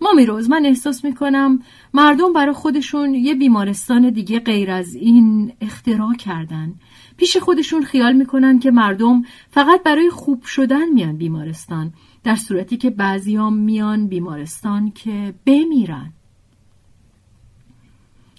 ما 0.00 0.12
میروز 0.12 0.50
من 0.50 0.66
احساس 0.66 1.04
می‌کنم 1.04 1.62
مردم 1.94 2.32
برای 2.32 2.54
خودشون 2.54 3.14
یه 3.14 3.34
بیمارستان 3.34 4.10
دیگه 4.10 4.40
غیر 4.40 4.70
از 4.70 4.94
این 4.94 5.52
اختراع 5.60 6.14
کردن. 6.14 6.74
پیش 7.20 7.36
خودشون 7.36 7.82
خیال 7.82 8.12
می‌کنن 8.12 8.58
که 8.58 8.70
مردم 8.70 9.22
فقط 9.50 9.82
برای 9.82 10.10
خوب 10.10 10.42
شدن 10.42 10.88
میان 10.88 11.16
بیمارستان 11.16 11.92
در 12.22 12.36
صورتی 12.36 12.76
که 12.76 12.90
بعضیام 12.90 13.54
میان 13.54 14.06
بیمارستان 14.06 14.90
که 14.90 15.34
بمیرن. 15.46 16.12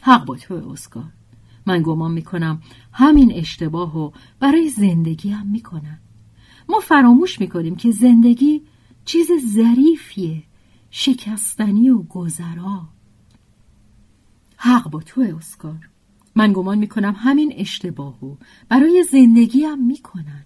حق 0.01 0.25
با 0.25 0.35
تو 0.35 0.53
اسکار. 0.53 1.11
من 1.65 1.81
گمان 1.81 2.11
می‌کنم 2.11 2.61
همین 2.93 3.31
اشتباه 3.33 3.93
رو 3.93 4.13
برای 4.39 4.69
زندگی 4.69 5.29
هم 5.29 5.47
می‌کنن. 5.47 5.99
ما 6.69 6.79
فراموش 6.79 7.39
می‌کنیم 7.39 7.75
که 7.75 7.91
زندگی 7.91 8.61
چیز 9.05 9.27
ظریفیه 9.53 10.43
شکستنی 10.91 11.89
و 11.89 12.01
گذرا. 12.01 12.81
حق 14.57 14.89
با 14.89 14.99
تو 14.99 15.21
اسکار. 15.21 15.90
من 16.35 16.53
گمان 16.53 16.77
می‌کنم 16.77 17.15
همین 17.17 17.53
اشتباهو 17.55 18.35
برای 18.69 19.05
زندگی 19.11 19.63
هم 19.63 19.85
می‌کنن. 19.85 20.45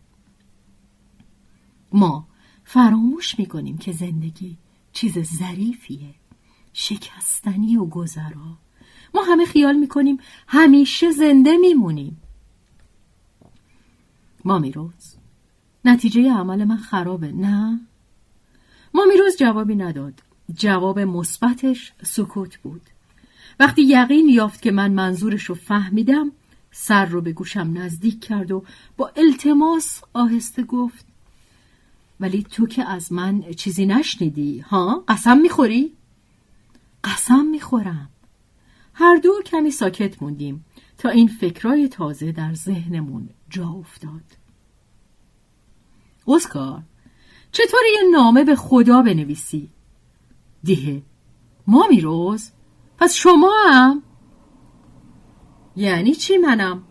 ما 1.92 2.28
فراموش 2.64 3.40
می‌کنیم 3.40 3.78
که 3.78 3.92
زندگی 3.92 4.58
چیز 4.94 5.20
ظریفیه 5.20 6.16
شکستنی 6.74 7.78
و 7.78 7.86
گذرا. 7.86 8.58
ما 9.14 9.24
همه 9.24 9.46
خیال 9.46 9.76
می‌کنیم 9.76 10.18
همیشه 10.48 11.12
زنده 11.12 11.58
میمونیم. 11.58 12.22
مامی 14.46 14.72
روز 14.72 15.16
نتیجه 15.86 16.32
عمل 16.32 16.64
من 16.64 16.78
خرابه 16.78 17.32
نه؟ 17.32 17.80
مامی 18.94 19.18
روز 19.18 19.38
جوابی 19.38 19.76
نداد. 19.76 20.24
جواب 20.56 21.00
مثبتش 21.00 21.94
سکوت 22.04 22.58
بود. 22.58 22.82
وقتی 23.60 23.82
یقین 23.82 24.30
یافت 24.30 24.62
که 24.62 24.72
من 24.72 24.92
منظورش 24.92 25.44
رو 25.44 25.56
فهمیدم 25.56 26.32
سر 26.72 27.06
رو 27.06 27.22
به 27.22 27.32
گوشم 27.32 27.72
نزدیک 27.74 28.26
کرد 28.26 28.52
و 28.52 28.64
با 28.98 29.12
التماس 29.16 30.02
آهسته 30.14 30.64
گفت 30.64 31.06
ولی 32.20 32.44
تو 32.44 32.68
که 32.68 32.84
از 32.84 33.14
من 33.14 33.42
چیزی 33.42 33.86
نشنیدی 33.86 34.60
ها 34.60 35.04
قسم 35.08 35.38
می‌خوری؟ 35.38 35.94
قسم 37.04 37.46
می‌خورم 37.46 38.10
هر 38.94 39.16
دو 39.16 39.42
کمی 39.46 39.72
ساکت 39.72 40.24
موندیم 40.24 40.66
تا 40.98 41.10
این 41.10 41.28
فکرای 41.28 41.88
تازه 41.88 42.32
در 42.32 42.54
ذهنمون 42.54 43.30
جا 43.50 43.70
افتاد 43.70 44.24
اسکار 46.28 46.84
چطور 47.52 47.82
یه 47.94 48.12
نامه 48.12 48.44
به 48.44 48.56
خدا 48.56 49.02
بنویسی؟ 49.02 49.70
دیه 50.64 51.02
مامی 51.68 52.02
روز 52.02 52.52
پس 52.98 53.14
شما 53.14 53.54
هم؟ 53.70 54.04
یعنی 55.76 56.16
چی 56.16 56.38
منم؟ 56.38 56.84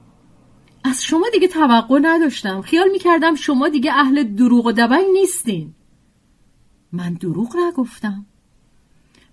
از 0.85 1.05
شما 1.05 1.29
دیگه 1.33 1.49
توقع 1.49 1.99
نداشتم 2.03 2.61
خیال 2.61 2.91
می‌کردم 2.91 3.35
شما 3.35 3.69
دیگه 3.69 3.93
اهل 3.93 4.23
دروغ 4.23 4.67
و 4.67 4.73
دبنگ 4.73 5.05
نیستین 5.13 5.75
من 6.93 7.15
دروغ 7.15 7.57
نگفتم 7.57 8.27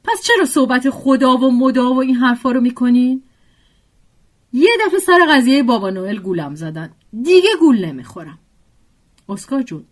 پس 0.03 0.21
چرا 0.23 0.45
صحبت 0.45 0.89
خدا 0.89 1.37
و 1.37 1.51
مدا 1.51 1.93
و 1.93 2.01
این 2.01 2.15
حرفا 2.15 2.51
رو 2.51 2.61
می‌کنین؟ 2.61 3.23
یه 4.53 4.69
دفعه 4.85 4.99
سر 4.99 5.19
قضیه 5.29 5.63
بابا 5.63 5.89
نوئل 5.89 6.19
گولم 6.19 6.55
زدن 6.55 6.89
دیگه 7.21 7.49
گول 7.59 7.85
نمی‌خورم 7.85 8.39
اسکار 9.29 9.61
جون 9.61 9.85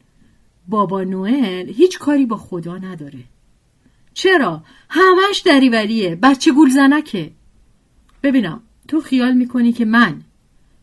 بابا 0.67 1.03
نوئل 1.03 1.69
هیچ 1.69 1.99
کاری 1.99 2.25
با 2.25 2.37
خدا 2.37 2.77
نداره 2.77 3.19
چرا؟ 4.19 4.63
همش 4.89 5.39
دریوریه 5.39 6.15
بچه 6.15 6.51
گول 6.51 6.69
زنکه 6.69 7.31
ببینم 8.23 8.61
تو 8.87 9.01
خیال 9.01 9.33
می‌کنی 9.33 9.71
که 9.71 9.85
من 9.85 10.21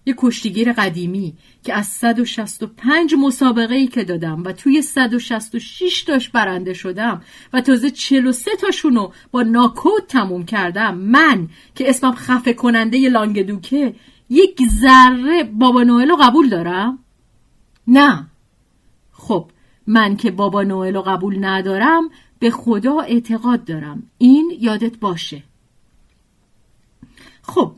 یه 0.07 0.14
کشتیگیر 0.19 0.73
قدیمی 0.73 1.35
که 1.64 1.75
از 1.75 1.87
165 1.87 3.14
مسابقه 3.14 3.75
ای 3.75 3.87
که 3.87 4.05
دادم 4.05 4.43
و 4.45 4.52
توی 4.52 4.83
166 4.83 6.02
تاش 6.02 6.28
برنده 6.28 6.75
شدم 6.75 7.23
و 7.52 7.61
تازه 7.61 7.90
43 7.90 8.50
تاشونو 8.61 9.11
با 9.31 9.43
ناکوت 9.43 10.07
تموم 10.09 10.45
کردم 10.45 10.95
من 10.95 11.49
که 11.75 11.90
اسمم 11.90 12.14
خفه 12.14 12.52
کننده 12.52 12.99
ی 12.99 13.09
لانگدوکه 13.09 13.95
یک 14.31 14.62
ذره 14.81 15.45
بابا 15.45 15.83
نوئل 15.83 16.09
رو 16.09 16.16
قبول 16.16 16.49
دارم؟ 16.49 16.99
نه 17.87 18.26
خب 19.12 19.50
من 19.87 20.16
که 20.16 20.31
بابا 20.31 20.62
نوئل 20.62 20.95
رو 20.95 21.02
قبول 21.02 21.45
ندارم 21.45 22.11
به 22.38 22.50
خدا 22.50 23.00
اعتقاد 23.00 23.64
دارم 23.64 24.11
این 24.19 24.57
یادت 24.61 24.99
باشه 24.99 25.43
خب 27.43 27.73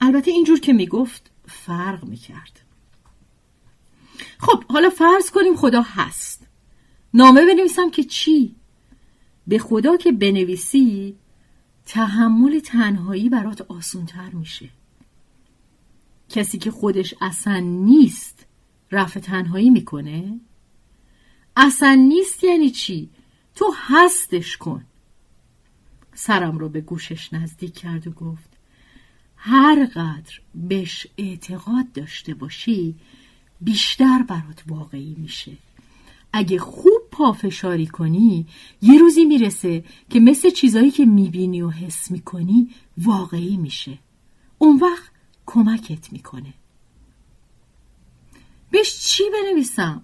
البته 0.00 0.30
اینجور 0.30 0.60
که 0.60 0.72
می‌گفت 0.72 1.30
فرق 1.48 2.04
می‌کرد 2.04 2.60
خب 4.38 4.64
حالا 4.64 4.90
فرض 4.90 5.30
کنیم 5.30 5.56
خدا 5.56 5.82
هست 5.82 6.46
نامه 7.14 7.46
بنویسم 7.46 7.90
که 7.90 8.04
چی؟ 8.04 8.54
به 9.46 9.58
خدا 9.58 9.96
که 9.96 10.12
بنویسی 10.12 11.16
تحمل 11.86 12.58
تنهایی 12.58 13.28
برات 13.28 13.60
آسونتر 13.60 14.30
میشه 14.30 14.68
کسی 16.28 16.58
که 16.58 16.70
خودش 16.70 17.14
اصلا 17.20 17.58
نیست 17.60 18.46
رفع 18.90 19.20
تنهایی 19.20 19.70
می‌کنه؟ 19.70 20.40
اصلا 21.56 21.94
نیست 21.94 22.44
یعنی 22.44 22.70
چی؟ 22.70 23.10
تو 23.54 23.74
هستش 23.76 24.56
کن. 24.56 24.84
سرم 26.14 26.58
رو 26.58 26.68
به 26.68 26.80
گوشش 26.80 27.32
نزدیک 27.32 27.74
کرد 27.74 28.06
و 28.06 28.10
گفت 28.10 28.50
هر 29.36 29.86
قدر 29.86 30.40
بهش 30.54 31.06
اعتقاد 31.18 31.92
داشته 31.92 32.34
باشی 32.34 32.94
بیشتر 33.60 34.22
برات 34.22 34.62
واقعی 34.66 35.14
میشه. 35.18 35.52
اگه 36.32 36.58
خوب 36.58 37.02
پافشاری 37.10 37.86
کنی 37.86 38.46
یه 38.82 38.98
روزی 38.98 39.24
می‌رسه 39.24 39.84
که 40.10 40.20
مثل 40.20 40.50
چیزایی 40.50 40.90
که 40.90 41.04
می‌بینی 41.04 41.62
و 41.62 41.70
حس 41.70 42.10
می‌کنی 42.10 42.70
واقعی 42.98 43.56
میشه. 43.56 43.98
اون 44.58 44.78
وقت 44.78 45.10
کمکت 45.46 46.12
می‌کنه. 46.12 46.54
بهش 48.70 48.98
چی 49.00 49.24
بنویسم؟ 49.32 50.02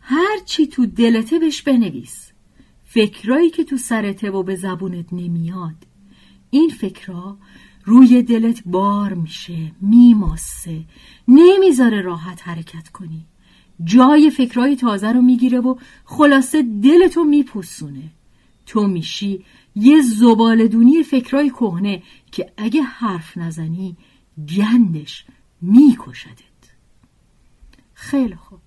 هر 0.00 0.38
چی 0.44 0.66
تو 0.66 0.86
دلته 0.86 1.38
بهش 1.38 1.62
بنویس. 1.62 2.23
فکرایی 2.94 3.50
که 3.50 3.64
تو 3.64 3.76
سرته 3.76 4.30
و 4.30 4.42
به 4.42 4.56
زبونت 4.56 5.12
نمیاد 5.12 5.86
این 6.50 6.70
فکرها 6.70 7.38
روی 7.84 8.22
دلت 8.22 8.62
بار 8.66 9.14
میشه 9.14 9.72
میماسه 9.80 10.84
نمی‌ذاره 11.28 12.00
راحت 12.02 12.48
حرکت 12.48 12.88
کنی. 12.88 13.26
جای 13.84 14.30
فکرهای 14.30 14.76
تازه 14.76 15.12
رو 15.12 15.22
می‌گیره 15.22 15.60
و 15.60 15.76
خلاصه 16.04 16.62
دلتو 16.62 17.24
میپوسونه 17.24 18.10
تو 18.66 18.86
میشی 18.86 19.44
یه 19.74 20.02
زبالدونی 20.02 21.02
فکرهای 21.02 21.50
کهنه 21.50 22.02
که 22.32 22.52
اگه 22.56 22.82
حرف 22.82 23.36
نزنی 23.36 23.96
گندش 24.56 25.24
میکشدت. 25.60 26.62
خیلی 27.94 28.34
خوب. 28.34 28.58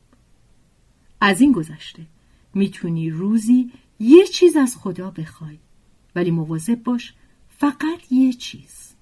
از 1.22 1.42
این 1.42 1.52
گذشته 1.52 2.06
می‌تونی 2.54 3.10
روزی 3.10 3.72
یه 4.00 4.28
چیز 4.28 4.58
از 4.58 4.78
خدا 4.78 5.12
بخوای. 5.12 5.60
ولی 6.16 6.32
مواظب 6.32 6.84
باش 6.84 7.14
فقط 7.50 8.12
یه 8.12 8.34
چیز. 8.34 8.94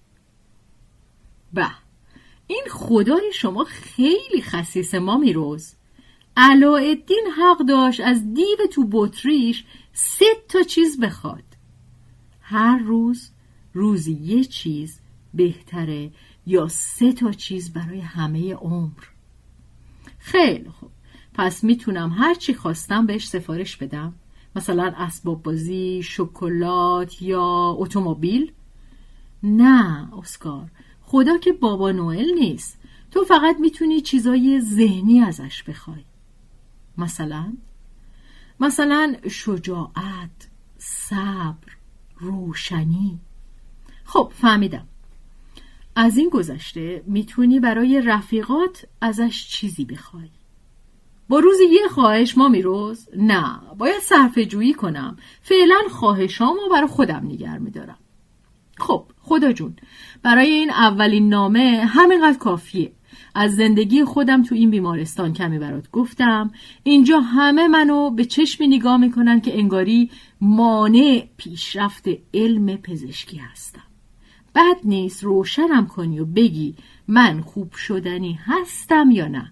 به 1.54 1.72
این 2.48 2.64
خدای 2.72 3.32
شما 3.34 3.64
خیلی 3.64 4.42
خصیص 4.42 4.96
ما 4.96 5.18
میروز. 5.18 5.74
علاءالدین 6.38 7.28
حق 7.38 7.58
داشت 7.58 8.00
از 8.00 8.34
دیو 8.34 8.68
تو 8.72 8.88
بطریش 8.92 9.66
سه 9.94 10.26
تا 10.50 10.64
چیز 10.64 11.00
بخواد. 11.00 11.44
هر 12.42 12.78
روز 12.78 13.30
روزی 13.74 14.14
یه 14.14 14.44
چیز 14.44 15.00
بهتره 15.34 16.12
یا 16.46 16.68
سه 16.68 17.14
تا 17.14 17.32
چیز 17.32 17.74
برای 17.74 18.00
همه 18.00 18.54
عمر. 18.54 19.04
خیلی 20.18 20.70
خوب. 20.70 20.92
پس 21.34 21.64
می‌تونم 21.64 22.12
هر 22.12 22.34
چی 22.34 22.54
خواستم 22.54 23.06
بهش 23.06 23.28
سفارش 23.28 23.78
بدم. 23.78 24.14
مثلا 24.56 24.94
اسباب 24.98 25.44
بازی 25.44 26.04
شکلات 26.04 27.22
یا 27.22 27.76
اتومبیل؟ 27.78 28.52
نه 29.44 30.14
اسکار. 30.14 30.72
خدا 31.02 31.38
که 31.38 31.54
بابا 31.54 31.92
نوئل 31.92 32.34
نیست. 32.40 32.78
تو 33.12 33.26
فقط 33.26 33.56
می‌تونی 33.60 34.02
چیزای 34.02 34.62
ذهنی 34.62 35.22
ازش 35.22 35.64
بخوای. 35.64 36.06
مثلا؟ 36.98 37.54
مثلا 38.60 39.16
شجاعت 39.30 40.50
صبر 40.78 41.78
روشنی. 42.18 43.20
خب 44.06 44.32
فهمیدم. 44.36 44.88
از 45.96 46.18
این 46.18 46.30
گذشته 46.30 47.04
می‌تونی 47.08 47.60
برای 47.60 48.02
رفیقات 48.02 48.86
ازش 49.02 49.48
چیزی 49.48 49.86
بخوای. 49.86 50.30
با 51.30 51.40
روز 51.40 51.58
یه 51.72 51.88
خواهش 51.88 52.38
ما 52.38 52.48
میروز؟ 52.48 53.10
نه 53.18 53.60
باید 53.78 54.00
صرف 54.02 54.38
جویی 54.38 54.74
کنم. 54.74 55.18
فعلا 55.42 55.78
خواهشامو 55.90 56.70
برای 56.72 56.88
خودم 56.88 57.28
نگر 57.28 57.58
میدارم. 57.58 57.98
خب 58.78 59.06
خدا 59.22 59.52
جون. 59.52 59.76
برای 60.24 60.48
این 60.48 60.70
اولین 60.70 61.30
نامه 61.30 61.86
همینقدر 61.90 62.38
کافیه. 62.38 62.92
از 63.36 63.56
زندگی 63.56 64.04
خودم 64.04 64.44
تو 64.44 64.56
این 64.56 64.70
بیمارستان 64.70 65.34
کمی 65.34 65.60
برات 65.60 65.92
گفتم. 65.92 66.52
اینجا 66.84 67.20
همه 67.20 67.68
منو 67.68 68.10
به 68.10 68.26
چشمی 68.26 68.68
نگاه 68.68 68.98
می‌کنن 68.98 69.42
که 69.42 69.58
انگاری 69.58 70.12
مانع 70.42 71.28
پیشرفت 71.38 72.08
علم 72.34 72.78
پزشکی 72.78 73.38
هستم. 73.38 73.84
بد 74.56 74.78
نیست 74.84 75.24
روشنم 75.24 75.88
کنی 75.88 76.20
و 76.20 76.26
بگی 76.26 76.76
من 77.08 77.42
خوب 77.42 77.74
شدنی 77.74 78.40
هستم 78.46 79.12
یا 79.12 79.28
نه. 79.28 79.52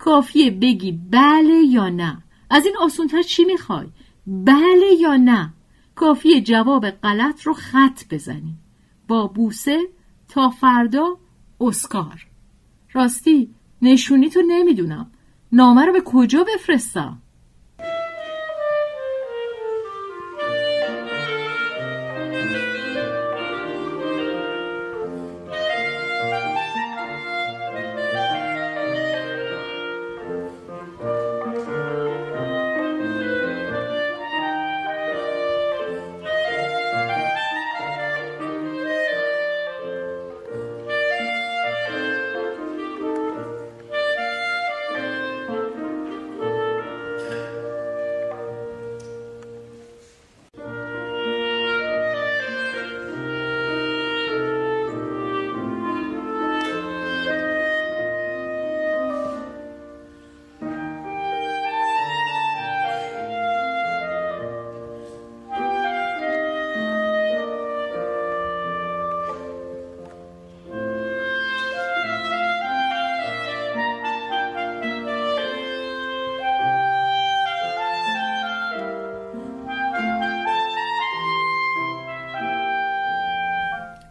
کافیه 0.00 0.50
بگی 0.50 0.92
بله 0.92 1.54
یا 1.54 1.88
نه. 1.88 2.22
از 2.50 2.66
این 2.66 2.76
آسونتر 2.80 3.22
چی 3.22 3.44
می‌خوای؟ 3.44 3.86
بله 4.26 4.94
یا 5.00 5.16
نه؟ 5.16 5.52
کافیه 5.94 6.40
جواب 6.40 6.90
غلط 6.90 7.42
رو 7.42 7.52
خط 7.52 8.02
بزنی. 8.10 8.54
با 9.08 9.26
بوسه 9.26 9.78
تا 10.28 10.50
فردا 10.50 11.16
اسکار. 11.60 12.26
راستی 12.92 13.54
نشونی 13.82 14.30
تو 14.30 14.42
نمی‌دونم. 14.48 15.10
نامه 15.52 15.84
رو 15.84 15.92
به 15.92 16.00
کجا 16.04 16.44
بفرستم؟ 16.54 17.19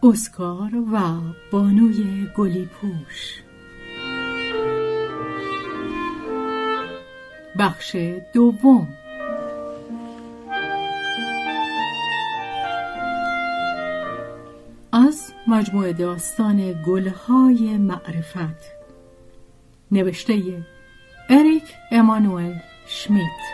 اسکار 0.10 0.76
و 0.94 1.22
بانوی 1.52 2.28
گلی 2.36 2.66
پوش. 2.66 3.44
بخش 7.60 7.96
دوم. 8.34 8.88
از 14.92 15.34
مجموعه 15.48 15.94
داستان 15.94 16.84
گلهای 16.88 17.78
معرفت. 17.78 18.72
نوشته 19.92 20.64
اریک 21.30 21.74
امانوئل 21.92 22.56
شمیت. 22.88 23.49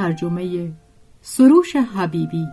ترجمه 0.00 0.72
سروش 1.20 1.76
حبیبی. 1.76 2.46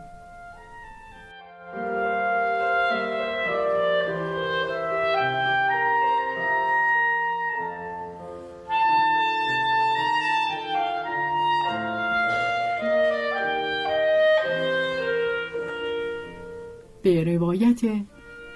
به 17.03 17.23
روایت 17.23 17.81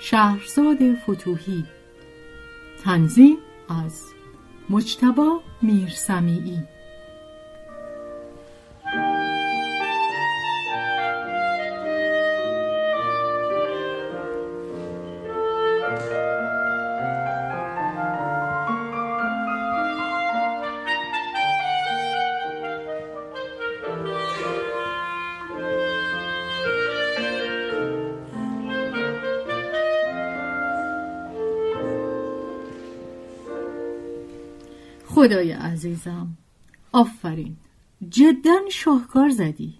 شهرزاد 0.01 0.77
فتوهی 0.95 1.65
تنظیم 2.84 3.38
از 3.69 4.01
مجتبا 4.69 5.41
میرسمیعی. 5.62 6.70
خدای 35.32 35.52
عزیزم 35.52 36.38
آفرین 36.91 37.56
جدا 38.10 38.60
شاهکار 38.72 39.30
زدی 39.30 39.74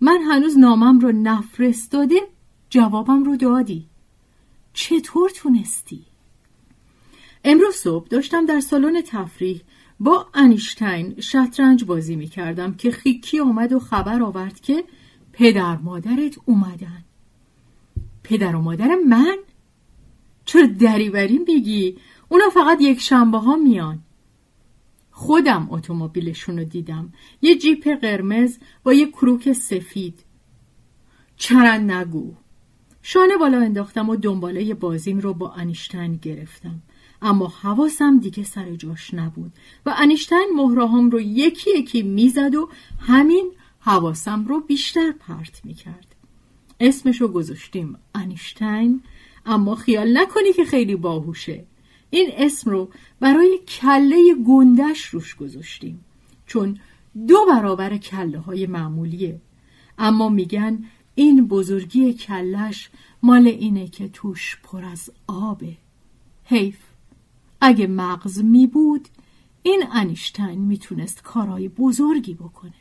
من 0.00 0.20
هنوز 0.30 0.58
نامم 0.58 1.00
رو 1.00 1.12
نفرستاده 1.12 2.16
جوابم 2.70 3.24
رو 3.24 3.36
دادی 3.36 3.86
چطور 4.72 5.30
تونستی؟ 5.30 6.02
امروز 7.44 7.74
صبح 7.74 8.08
داشتم 8.08 8.46
در 8.46 8.60
سالن 8.60 9.02
تفریح 9.06 9.60
با 10.00 10.26
انیشتین 10.34 11.20
شطرنج 11.20 11.84
بازی 11.84 12.16
می 12.16 12.26
کردم 12.26 12.74
که 12.74 12.90
خیکی 12.90 13.40
آمد 13.40 13.72
و 13.72 13.78
خبر 13.78 14.22
آورد 14.22 14.60
که 14.60 14.84
پدر 15.32 15.76
مادرت 15.76 16.36
اومدن 16.44 17.04
پدر 18.22 18.56
و 18.56 18.60
مادر 18.60 18.94
من؟ 19.08 19.36
چرا 20.44 20.66
دریوری 20.66 21.38
میگی؟ 21.38 21.96
اونا 22.28 22.48
فقط 22.48 22.78
یک 22.80 23.00
شنبه 23.00 23.38
ها 23.38 23.56
میان 23.56 24.02
خودم 25.20 25.68
اتومبیلشون 25.70 26.58
رو 26.58 26.64
دیدم. 26.64 27.12
یه 27.42 27.58
جیپ 27.58 27.88
قرمز 27.88 28.58
با 28.82 28.92
یه 28.92 29.06
کروک 29.06 29.52
سفید. 29.52 30.24
چرن 31.36 31.90
نگو. 31.90 32.34
شانه 33.02 33.36
بالا 33.36 33.60
انداختم 33.60 34.08
و 34.08 34.16
دنباله 34.16 34.74
بازیم 34.74 35.18
رو 35.18 35.34
با 35.34 35.52
انیشتین 35.52 36.16
گرفتم. 36.16 36.82
اما 37.22 37.46
حواسم 37.46 38.18
دیگه 38.18 38.44
سر 38.44 38.74
جاش 38.74 39.14
نبود 39.14 39.52
و 39.86 39.94
انیشتین 39.98 40.48
مهرهام 40.56 41.10
رو 41.10 41.20
یکی 41.20 41.70
یکی 41.78 42.02
می‌زد 42.02 42.54
و 42.54 42.68
همین 43.00 43.52
حواسم 43.80 44.44
رو 44.44 44.60
بیشتر 44.60 45.12
پرت 45.12 45.60
می‌کرد. 45.64 46.16
اسمشو 46.80 47.28
گذاشتیم 47.28 47.98
انیشتین 48.14 49.02
اما 49.46 49.74
خیال 49.74 50.18
نکنی 50.18 50.52
که 50.52 50.64
خیلی 50.64 50.96
باهوشه. 50.96 51.64
این 52.10 52.30
اسم 52.36 52.70
رو 52.70 52.88
برای 53.20 53.58
کله 53.58 54.34
گندش 54.46 55.04
روش 55.04 55.34
گذاشتیم 55.34 56.04
چون 56.46 56.78
دو 57.26 57.46
برابر 57.48 57.96
کله 57.96 58.38
های 58.38 58.66
معمولیه. 58.66 59.40
اما 59.98 60.28
میگن 60.28 60.84
این 61.14 61.46
بزرگی 61.46 62.14
کلش 62.14 62.90
مال 63.22 63.46
اینه 63.46 63.88
که 63.88 64.08
توش 64.08 64.58
پر 64.62 64.84
از 64.84 65.10
آبه. 65.26 65.76
حیف 66.44 66.78
اگه 67.60 67.86
مغز 67.86 68.38
می 68.38 68.66
بود 68.66 69.08
این 69.62 69.84
انیشتین 69.92 70.60
می‌تونست 70.60 71.22
کارهای 71.22 71.68
بزرگی 71.68 72.34
بکنه. 72.34 72.72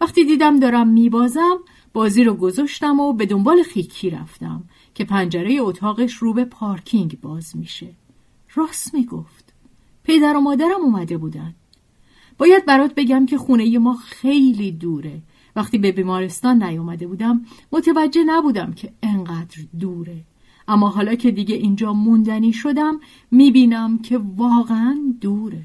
وقتی 0.00 0.24
دیدم 0.24 0.60
دارم 0.60 0.88
میبازم 0.88 1.58
بازی 1.92 2.24
رو 2.24 2.34
گذاشتم 2.34 3.00
و 3.00 3.12
به 3.12 3.26
دنبال 3.26 3.62
خیکی 3.62 4.10
رفتم 4.10 4.64
که 4.94 5.04
پنجره 5.04 5.56
اتاقش 5.60 6.14
رو 6.14 6.32
به 6.32 6.44
پارکینگ 6.44 7.20
باز 7.20 7.56
میشه. 7.56 7.94
راست 8.54 8.94
می‌گفت. 8.94 9.52
پدر 10.04 10.36
و 10.36 10.40
مادرم 10.40 10.80
اومده 10.82 11.18
بودن. 11.18 11.54
باید 12.38 12.66
برات 12.66 12.94
بگم 12.94 13.26
که 13.26 13.38
خونه 13.38 13.78
ما 13.78 13.96
خیلی 13.96 14.72
دوره. 14.72 15.22
وقتی 15.56 15.78
به 15.78 15.92
بیمارستان 15.92 16.62
نیومده 16.62 17.06
بودم 17.06 17.44
متوجه 17.72 18.24
نبودم 18.24 18.72
که 18.72 18.92
انقدر 19.02 19.58
دوره. 19.80 20.24
اما 20.68 20.88
حالا 20.88 21.14
که 21.14 21.30
دیگه 21.30 21.54
اینجا 21.54 21.92
موندنی 21.92 22.52
شدم 22.52 23.00
می‌بینم 23.30 23.98
که 23.98 24.18
واقعا 24.18 24.98
دوره. 25.20 25.64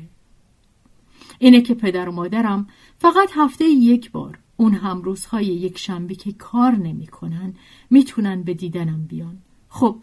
اینه 1.39 1.61
که 1.61 1.73
پدر 1.73 2.09
و 2.09 2.11
مادرم 2.11 2.67
فقط 2.97 3.29
هفته 3.33 3.65
یک 3.65 4.11
بار 4.11 4.39
اون 4.57 4.73
هم 4.73 5.01
روزهای 5.01 5.45
یک 5.45 5.77
شنبه 5.77 6.15
که 6.15 6.31
کار 6.31 6.75
نمی‌کنن 6.75 7.53
می‌تونن 7.89 8.43
به 8.43 8.53
دیدنم 8.53 9.05
بیان. 9.05 9.37
خب 9.69 9.95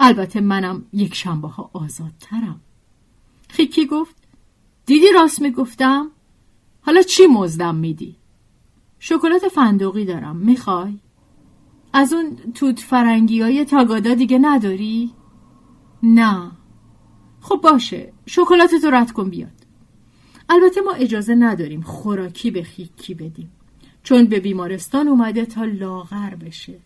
البته 0.00 0.40
منم 0.40 0.84
یک 0.92 1.14
شنبه 1.14 1.48
ها 1.48 1.70
آزادترم. 1.72 2.60
خیکی 3.48 3.86
گفت 3.86 4.16
دیدی 4.86 5.06
راست 5.14 5.42
می‌گفتم؟ 5.42 6.10
حالا 6.80 7.02
چی 7.02 7.26
مزدم 7.26 7.74
میدی؟ 7.74 8.16
شکلات 8.98 9.48
فندقی 9.48 10.04
دارم 10.04 10.36
می‌خوای؟ 10.36 10.98
از 11.92 12.12
اون 12.12 12.36
توت 12.54 12.80
فرنگی 12.80 13.40
های 13.40 13.64
تاگادا 13.64 14.14
دیگه 14.14 14.38
نداری؟ 14.38 15.12
نه. 16.02 16.50
خب 17.40 17.60
باشه 17.62 18.12
شکلاتتو 18.26 18.90
رد 18.90 19.12
کن 19.12 19.30
بیاد. 19.30 19.52
البته 20.48 20.80
ما 20.80 20.92
اجازه 20.92 21.34
نداریم 21.34 21.80
خوراکی 21.80 22.50
به 22.50 22.62
خیکی 22.62 23.14
بدیم 23.14 23.52
چون 24.02 24.24
به 24.24 24.40
بیمارستان 24.40 25.08
اومده 25.08 25.44
تا 25.44 25.64
لاغر 25.64 26.34
بشه. 26.34 26.78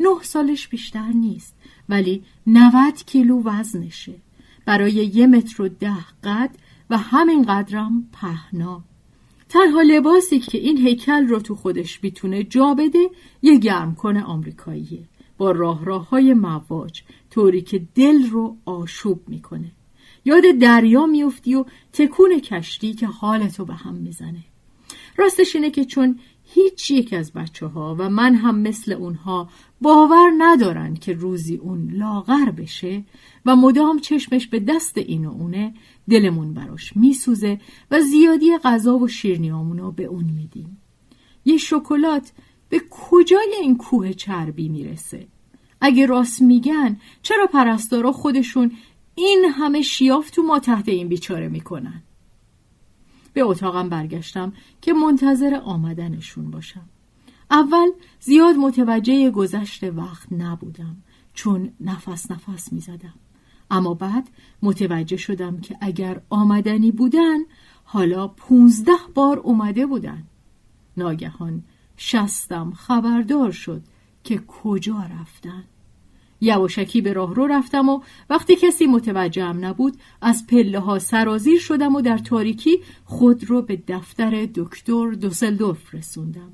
نه 0.00 0.22
سالش 0.22 0.68
بیشتر 0.68 1.08
نیست 1.08 1.56
ولی 1.88 2.22
90 2.46 2.94
کیلو 3.06 3.42
وزنشه. 3.42 4.14
برای 4.66 4.92
یه 4.92 5.26
متر 5.26 5.62
و 5.62 5.68
ده 5.68 6.04
قد 6.24 6.50
و 6.90 6.98
همین 6.98 7.42
قدرم 7.42 8.08
پهنا. 8.12 8.84
تنها 9.48 9.82
لباسی 9.82 10.38
که 10.38 10.58
این 10.58 10.78
هیکل 10.78 11.26
رو 11.26 11.40
تو 11.40 11.54
خودش 11.54 11.98
بیتونه 11.98 12.44
جا 12.44 12.74
بده 12.74 13.10
یه 13.42 13.58
گرم 13.58 13.94
کنه 13.94 14.22
آمریکاییه. 14.22 15.04
با 15.38 15.50
راه 15.50 15.84
راه 15.84 16.08
های 16.08 16.34
مواج 16.34 17.02
طوری 17.30 17.62
که 17.62 17.86
دل 17.94 18.26
رو 18.30 18.56
آشوب 18.64 19.28
می‌کنه. 19.28 19.72
یاد 20.24 20.42
دریا 20.60 21.06
میفتی 21.06 21.54
و 21.54 21.64
تکون 21.92 22.40
کشتی 22.40 22.94
که 22.94 23.06
حالتو 23.06 23.64
به 23.64 23.74
هم 23.74 23.94
می‌زنه. 23.94 24.44
راستش 25.16 25.56
اینه 25.56 25.70
که 25.70 25.84
چون 25.84 26.18
هیچ 26.44 26.90
یک 26.90 27.12
از 27.12 27.32
بچه 27.32 27.66
ها 27.66 27.96
و 27.98 28.10
من 28.10 28.34
هم 28.34 28.58
مثل 28.58 28.92
اونها 28.92 29.48
باور 29.80 30.32
ندارن 30.38 30.94
که 30.94 31.12
روزی 31.12 31.56
اون 31.56 31.90
لاغر 31.92 32.50
بشه 32.50 33.04
و 33.46 33.56
مدام 33.56 33.98
چشمش 33.98 34.46
به 34.46 34.60
دست 34.60 34.98
این 34.98 35.26
و 35.26 35.30
اونه 35.30 35.74
دلمون 36.10 36.54
براش 36.54 36.96
میسوزه 36.96 37.60
و 37.90 38.00
زیادی 38.00 38.58
غذا 38.64 38.98
و 38.98 39.08
شیرنیامونو 39.08 39.90
به 39.90 40.04
اون 40.04 40.24
میدیم. 40.24 40.78
یه 41.44 41.56
شکلات 41.56 42.32
به 42.68 42.82
کجای 42.90 43.54
این 43.60 43.76
کوه 43.76 44.12
چربی 44.12 44.68
می‌رسه؟ 44.68 45.26
اگه 45.80 46.06
راست 46.06 46.42
میگن 46.42 47.00
چرا 47.22 47.46
پرستارا 47.46 48.12
خودشون 48.12 48.72
این 49.14 49.44
همه 49.52 49.82
شیاف 49.82 50.30
تو 50.30 50.42
ما 50.42 50.58
تحت 50.58 50.88
این 50.88 51.08
بیچاره 51.08 51.48
می‌کنن؟ 51.48 52.02
به 53.32 53.42
اتاقم 53.42 53.88
برگشتم 53.88 54.52
که 54.82 54.92
منتظر 54.92 55.54
آمدنشون 55.54 56.50
باشم. 56.50 56.88
اول 57.50 57.88
زیاد 58.20 58.56
متوجه 58.56 59.30
گذشت 59.30 59.84
وقت 59.84 60.32
نبودم 60.32 60.96
چون 61.34 61.72
نفس 61.80 62.30
نفس 62.30 62.72
می 62.72 62.80
زدم. 62.80 63.14
اما 63.70 63.94
بعد 63.94 64.28
متوجه 64.62 65.16
شدم 65.16 65.60
که 65.60 65.76
اگر 65.80 66.20
آمدنی 66.30 66.90
بودن 66.90 67.38
حالا 67.84 68.28
پونزده 68.28 68.92
بار 69.14 69.38
اومده 69.38 69.86
بودن. 69.86 70.24
ناگهان 70.96 71.62
شستم 71.96 72.70
خبردار 72.70 73.50
شد 73.50 73.82
که 74.24 74.38
کجا 74.38 75.06
رفتن. 75.20 75.64
یواشکی 76.40 77.00
به 77.00 77.12
راه 77.12 77.34
رو 77.34 77.46
رفتم 77.46 77.88
و 77.88 78.00
وقتی 78.30 78.56
کسی 78.56 78.86
متوجهم 78.86 79.64
نبود 79.64 79.96
از 80.20 80.46
پله 80.46 80.80
ها 80.80 80.98
سرازیر 80.98 81.60
شدم 81.60 81.94
و 81.94 82.00
در 82.00 82.18
تاریکی 82.18 82.78
خود 83.04 83.44
رو 83.44 83.62
به 83.62 83.82
دفتر 83.88 84.48
دکتر 84.54 85.10
دوسلدورف 85.10 85.94
رسوندم. 85.94 86.52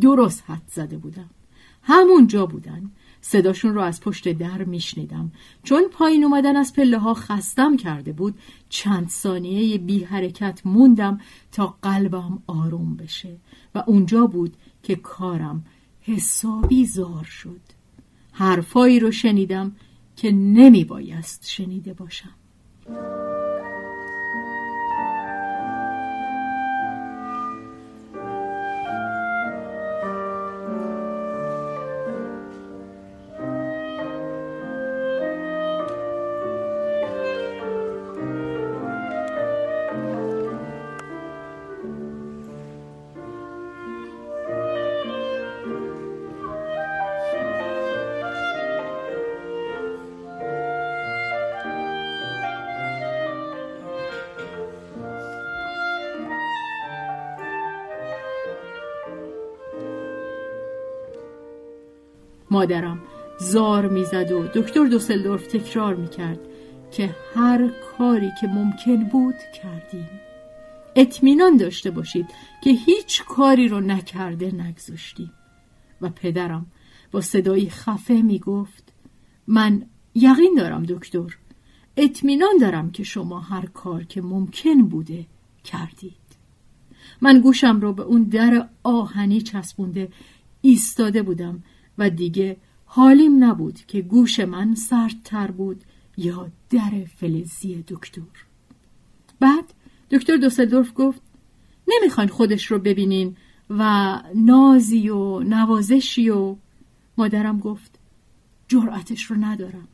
درست 0.00 0.44
حد 0.46 0.62
زده 0.66 0.98
بودم. 0.98 1.30
همونجا 1.82 2.46
بودن. 2.46 2.90
صداشون 3.20 3.74
رو 3.74 3.80
از 3.80 4.00
پشت 4.00 4.28
در 4.28 4.64
میشنیدم. 4.64 5.32
چون 5.62 5.82
پایین 5.92 6.24
اومدن 6.24 6.56
از 6.56 6.72
پله 6.72 6.98
ها 6.98 7.14
خستم 7.14 7.76
کرده 7.76 8.12
بود 8.12 8.38
چند 8.68 9.08
ثانیه 9.08 9.78
بی 9.78 10.04
حرکت 10.04 10.60
موندم 10.64 11.20
تا 11.52 11.76
قلبم 11.82 12.42
آروم 12.46 12.96
بشه 12.96 13.36
و 13.74 13.84
اونجا 13.86 14.26
بود 14.26 14.56
که 14.82 14.96
کارم 14.96 15.64
حسابی 16.00 16.86
زار 16.86 17.24
شد. 17.24 17.60
حرفایی 18.32 19.00
رو 19.00 19.10
شنیدم 19.10 19.76
که 20.16 20.30
نمی 20.32 20.84
بایست 20.84 21.48
شنیده 21.48 21.92
باشم. 21.92 22.34
مادرم 62.50 62.98
زار 63.38 63.88
می‌زد 63.88 64.32
و 64.32 64.48
دکتر 64.54 64.84
دوسلدورف 64.84 65.46
تکرار 65.46 65.94
می‌کرد 65.94 66.38
که 66.92 67.16
هر 67.34 67.70
کاری 67.98 68.30
که 68.40 68.46
ممکن 68.46 69.04
بود 69.04 69.34
کردیم. 69.62 70.08
اطمینان 70.96 71.56
داشته 71.56 71.90
باشید 71.90 72.26
که 72.64 72.70
هیچ 72.70 73.24
کاری 73.24 73.68
رو 73.68 73.80
نکرده 73.80 74.54
نگذاشتیم. 74.54 75.32
و 76.00 76.08
پدرم 76.08 76.66
با 77.12 77.20
صدایی 77.20 77.70
خفه 77.70 78.14
می‌گفت 78.14 78.92
من 79.46 79.82
یقین 80.14 80.54
دارم 80.58 80.82
دکتر 80.82 81.36
اطمینان 81.96 82.58
دارم 82.60 82.90
که 82.90 83.04
شما 83.04 83.40
هر 83.40 83.66
کار 83.66 84.04
که 84.04 84.22
ممکن 84.22 84.82
بوده 84.82 85.26
کردید. 85.64 86.12
من 87.20 87.40
گوشم 87.40 87.80
رو 87.80 87.92
به 87.92 88.02
اون 88.02 88.22
در 88.22 88.68
آهنی 88.82 89.40
چسبونده 89.40 90.08
ایستاده 90.60 91.22
بودم 91.22 91.62
و 92.00 92.10
دیگه 92.10 92.56
حالیم 92.84 93.44
نبود 93.44 93.80
که 93.86 94.00
گوش 94.00 94.40
من 94.40 94.74
سردتر 94.74 95.50
بود 95.50 95.84
یا 96.16 96.50
در 96.70 97.04
فلزی 97.16 97.84
دکتر. 97.88 98.22
بعد 99.40 99.64
دکتر 100.10 100.36
دوسلدورف 100.36 100.92
گفت 100.94 101.22
نمی‌خواین 101.88 102.28
خودش 102.28 102.66
رو 102.66 102.78
ببینین 102.78 103.36
و 103.70 104.22
نازی 104.34 105.08
و 105.08 105.40
نوازشی 105.40 106.30
و 106.30 106.56
مادرم 107.18 107.58
گفت 107.58 107.98
جرأتش 108.68 109.22
رو 109.22 109.36
ندارم. 109.36 109.88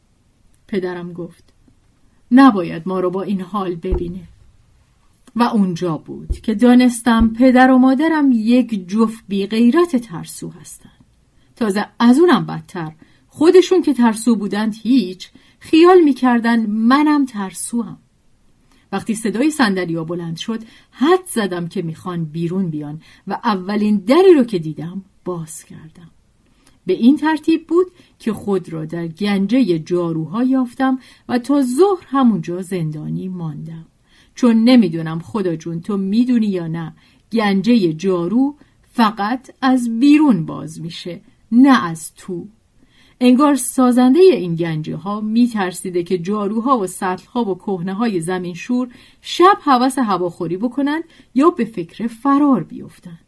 پدرم 0.68 1.12
گفت 1.12 1.52
نباید 2.30 2.82
ما 2.86 3.00
رو 3.00 3.10
با 3.10 3.22
این 3.22 3.40
حال 3.40 3.74
ببینه. 3.74 4.22
و 5.36 5.42
اونجا 5.42 5.96
بود 5.96 6.40
که 6.40 6.54
دانستم 6.54 7.28
پدر 7.28 7.70
و 7.70 7.78
مادرم 7.78 8.32
یک 8.32 8.88
جفت 8.88 9.24
بی 9.28 9.46
غیرت 9.46 9.96
ترسو 9.96 10.50
هستن 10.50 10.95
تازه 11.56 11.86
از 11.98 12.18
اونم 12.18 12.46
بدتر. 12.46 12.92
خودشون 13.28 13.82
که 13.82 13.94
ترسو 13.94 14.36
بودند 14.36 14.74
هیچ 14.82 15.28
خیال 15.58 16.00
می‌کردن 16.00 16.66
منم 16.66 17.24
ترسوم 17.26 17.98
وقتی 18.92 19.14
صدای 19.14 19.50
صندلیا 19.50 20.04
بلند 20.04 20.36
شد 20.36 20.62
حد 20.90 21.24
زدم 21.26 21.68
که 21.68 21.82
می‌خوان 21.82 22.24
بیرون 22.24 22.70
بیان 22.70 23.00
و 23.26 23.40
اولین 23.44 23.96
دری 23.96 24.34
رو 24.34 24.44
که 24.44 24.58
دیدم 24.58 25.02
باز 25.24 25.64
کردم. 25.64 26.10
به 26.86 26.92
این 26.92 27.16
ترتیب 27.16 27.66
بود 27.66 27.86
که 28.18 28.32
خود 28.32 28.72
را 28.72 28.84
در 28.84 29.06
گنجه 29.06 29.78
جاروها 29.78 30.44
یافتم 30.44 30.98
و 31.28 31.38
تا 31.38 31.62
ظهر 31.62 32.06
همونجا 32.06 32.62
زندانی 32.62 33.28
ماندم. 33.28 33.86
چون 34.34 34.64
نمی‌دونم 34.64 35.18
خدا 35.20 35.56
جون 35.56 35.80
تو 35.80 35.96
می‌دونی 35.96 36.46
یا 36.46 36.66
نه 36.66 36.92
گنجه 37.32 37.92
جارو 37.92 38.54
فقط 38.92 39.50
از 39.62 39.98
بیرون 39.98 40.46
باز 40.46 40.80
میشه. 40.80 41.20
نه 41.52 41.84
از 41.84 42.14
تو 42.14 42.46
انگار 43.20 43.54
سازنده 43.54 44.18
این 44.18 44.54
گنجه 44.54 44.96
ها 44.96 45.20
می 45.20 45.48
ترسیده 45.48 46.02
که 46.02 46.18
جاروها 46.18 46.78
و 46.78 46.86
سطل 46.86 47.26
ها 47.26 47.44
و 47.44 47.54
کهنه 47.54 47.94
های 47.94 48.20
زمین 48.20 48.54
شور 48.54 48.88
شب 49.20 49.58
حوس 49.64 49.98
هواخوری 49.98 50.56
بکنند 50.56 51.04
یا 51.34 51.50
به 51.50 51.64
فکر 51.64 52.06
فرار 52.06 52.62
بیفتند. 52.62 53.18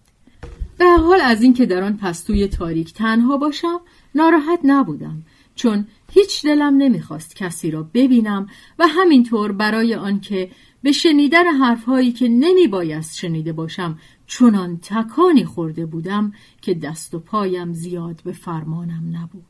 به 0.78 0.84
حال 0.84 1.20
از 1.20 1.42
اینکه 1.42 1.66
در 1.66 1.82
آن 1.82 1.96
پستوی 1.96 2.46
تاریک 2.46 2.92
تنها 2.92 3.36
باشم 3.36 3.80
ناراحت 4.14 4.60
نبودم 4.64 5.22
چون 5.54 5.86
هیچ 6.12 6.44
دلم 6.44 6.76
نمی‌خواست 6.76 7.36
کسی 7.36 7.70
را 7.70 7.82
ببینم 7.94 8.46
و 8.78 8.86
همینطور 8.86 9.52
برای 9.52 9.94
آنکه 9.94 10.50
به 10.82 10.92
شنیدن 10.92 11.46
حرفهایی 11.46 12.12
که 12.12 12.28
نمی 12.28 12.66
بایست 12.66 13.16
شنیده 13.16 13.52
باشم 13.52 13.98
چنان 14.28 14.78
تکانی 14.82 15.44
خورده 15.44 15.86
بودم 15.86 16.32
که 16.62 16.74
دست 16.74 17.14
و 17.14 17.18
پایم 17.18 17.72
زیاد 17.72 18.20
به 18.24 18.32
فرمانم 18.32 19.16
نبود. 19.16 19.44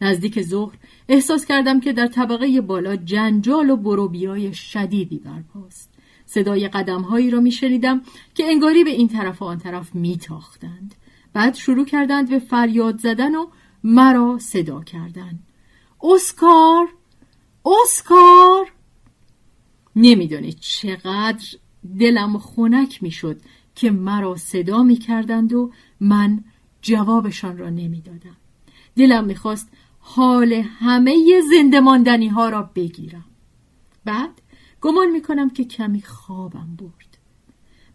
نزدیک 0.00 0.42
ظهر 0.42 0.74
احساس 1.08 1.46
کردم 1.46 1.80
که 1.80 1.92
در 1.92 2.06
طبقه 2.06 2.60
بالا 2.60 2.96
جنجال 2.96 3.70
و 3.70 3.76
بروبیای 3.76 4.54
شدیدی 4.54 5.18
برپاست. 5.18 5.90
صدای 6.26 6.68
قدمهایی 6.68 7.30
را 7.30 7.40
میشنیدم 7.40 8.02
که 8.34 8.44
انگاری 8.46 8.84
به 8.84 8.90
این 8.90 9.08
طرف 9.08 9.42
و 9.42 9.44
آن 9.44 9.58
طرف 9.58 9.94
میتاختند. 9.94 10.94
بعد 11.32 11.54
شروع 11.54 11.84
کردند 11.84 12.30
به 12.30 12.38
فریاد 12.38 12.98
زدن 12.98 13.34
و 13.34 13.46
مرا 13.84 14.38
صدا 14.38 14.82
کردند 14.82 15.42
اسکار! 16.02 16.88
اسکار! 17.84 18.72
نمی‌دانید 19.96 20.58
چقدر 20.60 21.46
دلم 22.00 22.38
خنک 22.38 23.02
می‌شد 23.02 23.40
که 23.78 23.90
مرا 23.90 24.36
صدا 24.36 24.82
می 24.82 24.96
کردند 24.96 25.52
و 25.52 25.72
من 26.00 26.44
جوابشان 26.82 27.58
را 27.58 27.70
نمی‌دادم. 27.70 28.36
دلم 28.96 29.24
می‌خواست 29.24 29.68
حال 29.98 30.52
همه 30.52 31.40
زنده 31.50 31.80
ماندنی 31.80 32.28
ها 32.28 32.48
را 32.48 32.70
بگیرم. 32.74 33.24
بعد 34.04 34.42
گمان 34.80 35.10
می‌کنم 35.10 35.50
که 35.50 35.64
کمی 35.64 36.02
خوابم 36.02 36.76
برد. 36.78 37.18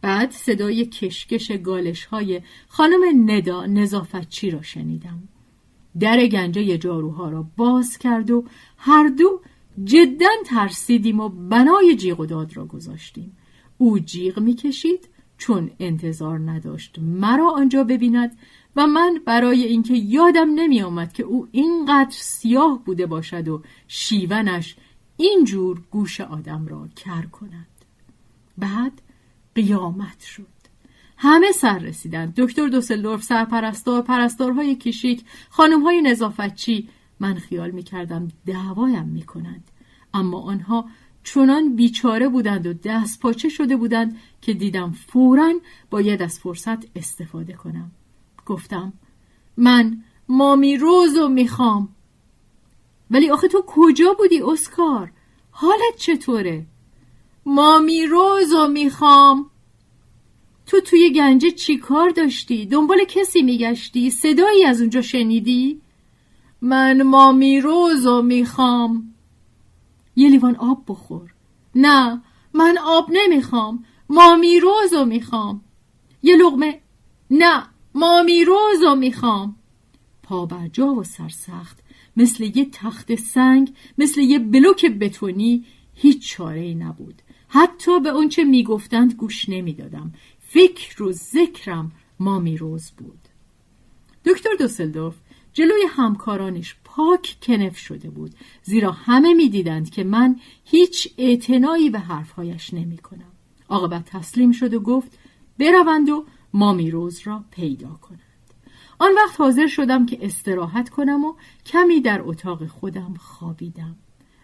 بعد 0.02 0.32
صدای 0.32 0.86
کشکش 0.86 1.52
گالش 1.52 2.06
های 2.06 2.42
خانم 2.68 3.32
ندا 3.32 3.66
نظافتچی 3.66 4.52
را 4.52 4.62
شنیدم. 4.62 5.24
در 6.00 6.28
گنجه 6.28 6.78
جاروها 6.78 7.30
را 7.30 7.46
باز 7.58 7.98
کرد 7.98 8.32
و 8.32 8.46
هر 8.78 9.08
دو 9.08 9.42
جدا 9.84 10.30
ترسیدیم 10.46 11.20
و 11.20 11.30
بنای 11.30 11.96
جیغ 11.96 12.20
و 12.20 12.26
داد 12.26 12.58
را 12.58 12.66
گذاشتیم. 12.66 13.38
او 13.78 14.00
جیغ 14.00 14.40
می‌کشید 14.40 15.13
چون 15.38 15.72
انتظار 15.80 16.40
نداشت 16.40 17.00
مرا 17.00 17.52
آنجا 17.52 17.84
ببیند 17.84 18.38
و 18.76 18.88
من 18.88 19.22
برای 19.26 19.64
اینکه 19.64 19.94
یادم 19.94 20.50
نمی 20.56 20.82
آمد 20.82 21.14
که 21.14 21.24
او 21.24 21.48
اینقدر 21.52 22.16
سیاه 22.20 22.84
بوده 22.86 23.06
باشد 23.06 23.48
و 23.48 23.62
شیونش 23.88 24.76
اینجور 25.18 25.82
گوش 25.92 26.22
آدم 26.22 26.68
را 26.68 26.88
کر 26.96 27.26
کند. 27.26 27.68
بعد 28.58 29.02
قیامت 29.56 30.20
شد. 30.20 30.48
همه 31.18 31.52
سر 31.52 31.80
رسیدند. 31.80 32.34
دکتر 32.38 32.68
دوسلدورف 32.68 33.24
سرپرستار 33.24 34.02
پرستارهای 34.02 34.76
کشیک 34.76 35.24
خانمهای 35.50 36.02
نظافتچی. 36.02 36.90
من 37.20 37.34
خیال 37.34 37.72
می 37.72 37.84
کردم 37.84 38.28
دعوایم 38.46 39.06
می 39.06 39.22
کنند 39.22 39.72
اما 40.14 40.42
آنها 40.42 40.86
چنان 41.24 41.76
بیچاره 41.76 42.30
بودند 42.30 42.68
و 42.68 42.74
دست 42.74 43.20
پاچه 43.20 43.50
شده 43.50 43.76
بودند 43.78 44.18
که 44.42 44.54
دیدم 44.54 44.92
فورا 44.92 45.54
باید 45.90 46.22
از 46.22 46.40
فرصت 46.40 46.98
استفاده 46.98 47.54
کنم 47.54 47.92
گفتم 48.46 48.94
من 49.58 50.04
مامی 50.30 50.78
روزو 50.78 51.30
می‌خوام 51.30 51.90
ولی 53.12 53.30
آخه 53.30 53.48
تو 53.48 53.64
کجا 53.68 54.14
بودی 54.14 54.42
اسکار 54.42 55.12
حالت 55.52 55.96
چطوره 55.98 56.66
مامی 57.46 58.06
روزو 58.06 58.68
می‌خوام 58.68 59.50
تو 60.66 60.82
توی 60.82 61.14
گنجه 61.14 61.52
چی 61.52 61.78
کار 61.78 62.10
داشتی؟ 62.10 62.66
دنبال 62.66 63.06
کسی 63.06 63.42
میگشتی؟ 63.42 64.10
صدایی 64.10 64.66
از 64.66 64.82
اونجا 64.82 65.02
شنیدی؟ 65.02 65.82
من 66.62 67.04
مامی 67.04 67.60
روزو 67.60 68.22
می‌خوام 68.22 69.13
یه 70.16 70.30
لیوان 70.30 70.56
آب 70.56 70.84
بخور. 70.88 71.34
نه 71.76 72.22
من 72.54 72.78
آب 72.86 73.08
نمی‌خوام. 73.12 73.86
مامی 74.10 74.60
روزو 74.60 75.06
می‌خوام. 75.06 75.62
یه 76.24 76.38
لغمه. 76.38 76.80
نه 77.32 77.64
مامی 77.96 78.46
روزو 78.46 78.96
می‌خوام. 78.96 79.56
پا 80.24 80.48
جا 80.74 80.88
و 80.88 81.04
سرسخت. 81.04 81.80
مثل 82.18 82.58
یه 82.58 82.70
تخت 82.72 83.16
سنگ 83.16 83.74
مثل 83.98 84.22
یه 84.22 84.40
بلوک 84.40 84.86
بتونی. 84.86 85.66
هیچ 85.96 86.30
چاره 86.30 86.62
ای 86.62 86.76
نبود. 86.76 87.22
حتی 87.48 88.00
به 88.00 88.10
اونچه 88.10 88.44
می‌گفتند 88.44 89.14
گوش 89.14 89.50
نمی‌دادم. 89.50 90.14
فکر 90.40 91.04
و 91.04 91.12
ذکرم 91.12 91.92
مامی 92.20 92.58
روز 92.58 92.92
بود. 92.92 93.20
دکتر 94.26 94.50
دوسلدورف 94.60 95.16
جلوی 95.54 95.84
همکارانش 95.90 96.76
پاک 96.96 97.38
کنف 97.42 97.78
شده 97.78 98.10
بود 98.10 98.36
زیرا 98.64 98.92
همه 98.92 99.34
می‌دیدند 99.34 99.90
که 99.90 100.04
من 100.04 100.40
هیچ 100.66 101.14
اعتنایی 101.18 101.90
به 101.90 102.00
حرفهایش 102.00 102.74
نمی 102.74 102.98
کنم 102.98 103.32
عاقبت 103.70 104.06
تسلیم 104.06 104.52
شد 104.52 104.74
و 104.74 104.80
گفت 104.80 105.20
بروند 105.60 106.10
و 106.10 106.26
مامی 106.54 106.92
روز 106.92 107.22
را 107.24 107.44
پیدا 107.52 107.90
کنند. 107.90 108.20
آن 109.00 109.12
وقت 109.16 109.42
حاضر 109.42 109.68
شدم 109.68 110.06
که 110.06 110.18
استراحت 110.22 110.90
کنم 110.90 111.26
و 111.26 111.36
کمی 111.66 112.02
در 112.02 112.22
اتاق 112.22 112.68
خودم 112.68 113.14
خوابیدم. 113.20 113.96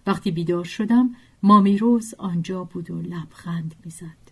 وقتی 0.07 0.31
بیدار 0.31 0.63
شدم 0.63 1.15
مامی 1.43 1.77
روز 1.77 2.13
آنجا 2.17 2.63
بود 2.63 2.91
و 2.91 3.01
لبخند 3.01 3.75
می‌زد. 3.85 4.31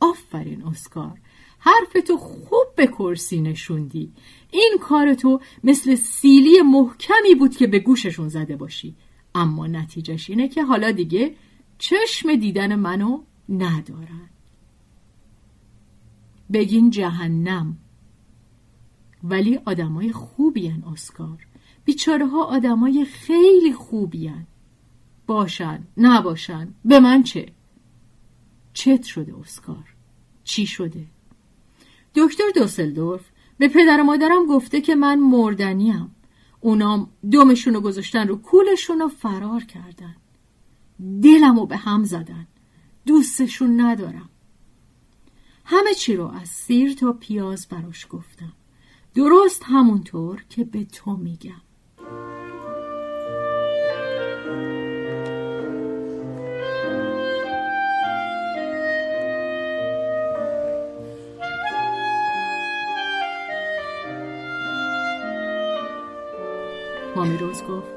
آفرین 0.00 0.64
اسکار! 0.64 1.18
حرف 1.58 1.92
تو 2.06 2.16
خوب 2.16 2.66
به 2.76 2.86
کرسی 2.86 3.40
نشوندی. 3.40 4.12
این 4.50 4.76
کار 4.80 5.14
تو 5.14 5.40
مثل 5.64 5.94
سیلی 5.94 6.62
محکمی 6.62 7.34
بود 7.38 7.56
که 7.56 7.66
به 7.66 7.78
گوششون 7.78 8.28
زده 8.28 8.56
باشی. 8.56 8.96
اما 9.34 9.66
نتیجهش 9.66 10.30
اینه 10.30 10.48
که 10.48 10.64
حالا 10.64 10.90
دیگه 10.90 11.34
چشم 11.78 12.34
دیدن 12.34 12.74
منو 12.74 13.20
ندارن. 13.48 14.30
بگین 16.52 16.90
جهنم. 16.90 17.78
ولی 19.24 19.58
آدمای 19.64 20.12
خوبی 20.12 20.68
هن 20.68 20.84
اسکار. 20.84 21.46
بیچاره 21.84 22.26
ها 22.26 22.44
آدمای 22.44 23.04
خیلی 23.04 23.72
خوبی 23.72 24.26
هن. 24.26 24.46
باشن 25.26 25.86
نباشن 25.96 26.74
به 26.84 27.00
من 27.00 27.22
چه؟ 27.22 27.52
چت 28.72 29.02
شده 29.02 29.38
اسکار. 29.38 29.94
چی 30.44 30.66
شده؟ 30.66 31.06
دکتر 32.18 32.44
دوسلدورف 32.54 33.30
به 33.58 33.68
پدر 33.68 34.00
و 34.00 34.04
مادرم 34.04 34.46
گفته 34.46 34.80
که 34.80 34.94
من 34.94 35.18
مردنیم. 35.18 36.14
اونام 36.60 37.10
دومشونو 37.30 37.80
گذاشتن 37.80 38.28
رو 38.28 38.36
کولشون 38.36 39.02
و 39.02 39.08
فرار 39.08 39.64
کردن. 39.64 40.16
دلمو 41.22 41.66
به 41.66 41.76
هم 41.76 42.04
زدن. 42.04 42.46
دوستشون 43.06 43.80
ندارم. 43.80 44.28
همه 45.64 45.94
چی 45.94 46.16
رو 46.16 46.26
از 46.26 46.48
سیر 46.48 46.92
تا 46.92 47.12
پیاز 47.12 47.68
براش 47.68 48.06
گفتم. 48.10 48.52
درست 49.14 49.62
همونطور 49.64 50.44
که 50.48 50.64
به 50.64 50.84
تو 50.84 51.16
میگم. 51.16 51.60
مامی 67.18 67.36
روز 67.36 67.62
گفت 67.62 67.88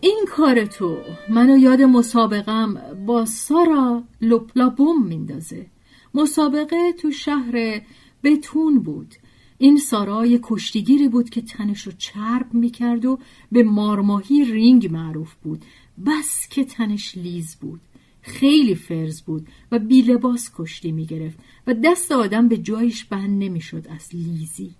این 0.00 0.24
کار 0.28 0.64
تو. 0.64 0.96
منو 1.28 1.58
یاد 1.58 1.82
مسابقم 1.82 2.74
با 3.06 3.24
سارا 3.24 4.04
یوپلابوم 4.20 5.06
میندازه. 5.06 5.66
مسابقه 6.14 6.92
تو 6.92 7.10
شهر 7.10 7.80
بتون 8.24 8.78
بود. 8.78 9.14
این 9.58 9.78
سارا 9.78 10.26
یه 10.26 10.40
کشتیگیری 10.42 11.08
بود 11.08 11.30
که 11.30 11.42
تنش 11.42 11.82
رو 11.82 11.92
چرب 11.98 12.54
می‌کرد 12.54 13.04
و 13.04 13.18
به 13.52 13.62
مارماهی 13.62 14.44
رینگ 14.44 14.92
معروف 14.92 15.34
بود. 15.34 15.64
بس 16.06 16.48
که 16.50 16.64
تنش 16.64 17.16
لیز 17.16 17.56
بود. 17.56 17.80
خیلی 18.22 18.74
فرز 18.74 19.22
بود 19.22 19.48
و 19.72 19.78
بی 19.78 20.02
لباس 20.02 20.50
کشتی 20.56 20.92
می‌گرفت 20.92 21.38
و 21.66 21.74
دست 21.74 22.12
آدم 22.12 22.48
به 22.48 22.56
جایش 22.56 23.04
بند 23.04 23.42
نمی‌شد 23.42 23.86
از 23.90 24.08
لیزی. 24.14 24.70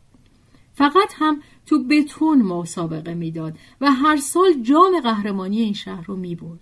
فقط 0.79 1.13
هم 1.17 1.43
تو 1.67 1.85
بتون 1.85 2.43
مسابقه 2.43 3.15
می‌داد 3.15 3.59
و 3.81 3.93
هر 3.93 4.17
سال 4.17 4.63
جام 4.63 5.01
قهرمانی 5.01 5.61
این 5.61 5.73
شهر 5.75 6.05
رو 6.07 6.17
می‌برد. 6.17 6.61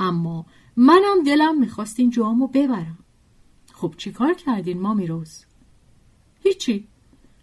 اما 0.00 0.46
منم 0.76 1.22
دلم 1.26 1.60
می‌خواست 1.60 2.00
این 2.00 2.10
جام 2.10 2.40
رو 2.40 2.46
ببرم. 2.46 2.98
خب 3.72 3.94
چیکار 3.96 4.34
کردین 4.34 4.80
مامی 4.80 5.06
روز؟ 5.06 5.44
هیچی. 6.42 6.88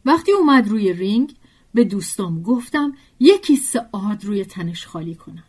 وقتی 0.06 0.32
اومد 0.32 0.68
روی 0.68 0.94
رینگ 0.94 1.36
به 1.74 1.84
دوستام 1.84 2.44
گفتم 2.44 2.94
یک 3.20 3.42
کیسه 3.42 3.86
آرد 3.92 4.26
روی 4.26 4.46
تنش 4.46 4.88
خالی 4.88 5.16
کنن. 5.16 5.44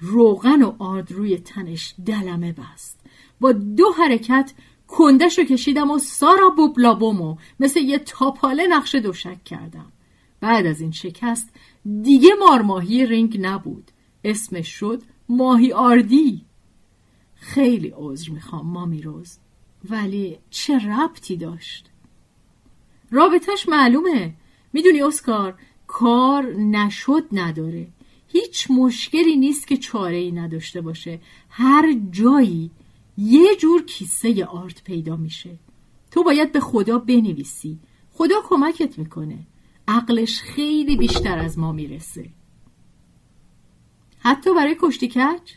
روغن 0.00 0.62
و 0.62 0.74
آرد 0.78 1.12
روی 1.12 1.38
تنش 1.38 1.94
دلمه 2.06 2.52
بست. 2.52 3.00
با 3.40 3.52
دو 3.52 3.92
حرکت 3.98 4.52
کندش 4.88 5.38
رو 5.38 5.44
کشیدم 5.44 5.90
و 5.90 5.98
سارا 5.98 6.50
بوبلابومو 6.50 7.36
مثل 7.60 7.80
یه 7.80 7.98
تاپاله 7.98 8.66
نقش 8.66 8.94
دوشک 8.94 9.44
کردم. 9.44 9.92
بعد 10.40 10.66
از 10.66 10.80
این 10.80 10.92
شکست 10.92 11.50
دیگه 12.02 12.30
مارماهی 12.40 13.06
رینگ 13.06 13.38
نبود. 13.40 13.90
اسمش 14.24 14.68
شد 14.68 15.02
ماهی 15.28 15.72
آردی. 15.72 16.44
خیلی 17.34 17.92
عذر 17.96 18.30
می‌خوام 18.30 18.66
مامی 18.66 19.02
رز. 19.02 19.38
ولی 19.90 20.38
چه 20.50 20.78
ربطی 20.78 21.36
داشت؟ 21.36 21.90
رابطش 23.10 23.68
معلومه. 23.68 24.34
می‌دونی 24.72 25.02
اسکار 25.02 25.54
کار 25.86 26.44
نشد 26.54 27.24
نداره. 27.32 27.88
هیچ 28.28 28.70
مشکلی 28.70 29.36
نیست 29.36 29.66
که 29.66 29.76
چاره 29.76 30.16
ای 30.16 30.32
نداشته 30.32 30.80
باشه. 30.80 31.20
هر 31.50 31.94
جایی 32.10 32.70
یه 33.18 33.56
جور 33.56 33.84
کیسه 33.84 34.44
آرد 34.44 34.84
پیدا 34.84 35.16
میشه. 35.16 35.58
تو 36.10 36.22
باید 36.22 36.52
به 36.52 36.60
خدا 36.60 36.98
بنویسی. 36.98 37.78
خدا 38.12 38.34
کمکت 38.48 38.98
می‌کنه. 38.98 39.38
عقلش 39.88 40.40
خیلی 40.40 40.96
بیشتر 40.96 41.38
از 41.38 41.58
ما 41.58 41.72
می‌رسه. 41.72 42.30
حتی 44.18 44.54
برای 44.54 44.76
کشتی 44.80 45.08
کچ؟ 45.08 45.52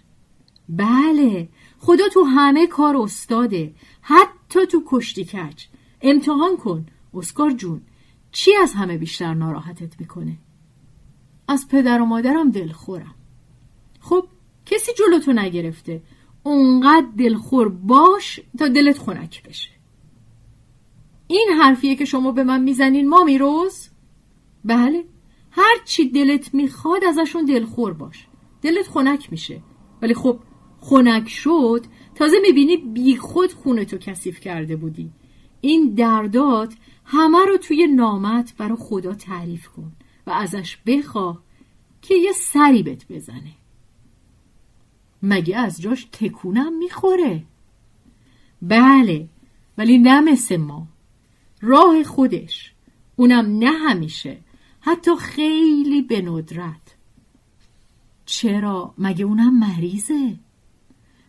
بله 0.69 1.49
خدا 1.79 2.09
تو 2.09 2.23
همه 2.23 2.67
کار 2.67 2.97
استاده. 2.97 3.73
حتی 4.01 4.65
تو 4.65 4.83
کشتی 4.87 5.25
کچ 5.25 5.65
امتحان 6.01 6.57
کن 6.57 6.85
اسکار 7.13 7.51
جون. 7.51 7.81
چی 8.31 8.55
از 8.55 8.73
همه 8.73 8.97
بیشتر 8.97 9.33
ناراحتت 9.33 9.99
می‌کنه؟ 9.99 10.37
از 11.47 11.67
پدر 11.67 12.01
و 12.01 12.05
مادرم 12.05 12.51
دلخورم. 12.51 13.15
خب 13.99 14.27
کسی 14.65 14.91
جلوتو 14.93 15.33
نگرفته. 15.33 16.01
اونقدر 16.43 17.07
دلخور 17.17 17.69
باش 17.69 18.39
تا 18.59 18.67
دلت 18.67 18.97
خنک 18.99 19.43
بشه. 19.43 19.69
این 21.27 21.49
حرفیه 21.61 21.95
که 21.95 22.05
شما 22.05 22.31
به 22.31 22.43
من 22.43 22.61
می‌زنین 22.61 23.09
مامی 23.09 23.37
روز؟ 23.37 23.90
بله. 24.65 25.05
هر 25.51 25.75
چی 25.85 26.09
دلت 26.09 26.53
می‌خواد 26.53 27.03
ازشون 27.03 27.45
دلخور 27.45 27.93
باش. 27.93 28.27
دلت 28.61 28.87
خنک 28.87 29.31
میشه. 29.31 29.61
ولی 30.01 30.13
خب 30.13 30.39
خنک 30.79 31.29
شد 31.29 31.85
تازه 32.15 32.37
می‌بینی 32.41 32.77
بی 32.77 33.17
خود 33.17 33.53
خونتو 33.53 33.97
کثیف 33.97 34.39
کرده 34.39 34.75
بودی. 34.75 35.11
این 35.61 35.93
دردات 35.93 36.75
همه 37.05 37.45
رو 37.47 37.57
توی 37.57 37.87
نامت 37.87 38.53
برا 38.57 38.75
خدا 38.75 39.13
تعریف 39.13 39.67
کن 39.67 39.91
و 40.27 40.31
ازش 40.31 40.77
بخواه 40.85 41.41
که 42.01 42.15
یه 42.15 42.31
سری 42.31 42.83
بهت 42.83 43.07
بزنه. 43.07 43.51
مگه 45.23 45.57
از 45.57 45.81
جاش 45.81 46.07
تکونم 46.11 46.77
می‌خوره؟ 46.77 47.43
بله 48.61 49.27
ولی 49.77 49.97
نه 49.97 50.21
مثل 50.21 50.57
ما. 50.57 50.87
راه 51.61 52.03
خودش. 52.03 52.73
اونم 53.15 53.45
نه 53.59 53.71
همیشه. 53.71 54.37
حتی 54.81 55.15
خیلی 55.15 56.01
به 56.01 56.21
ندرت. 56.21 56.95
چرا؟ 58.25 58.93
مگه 58.97 59.25
اونم 59.25 59.59
مریضه؟ 59.59 60.35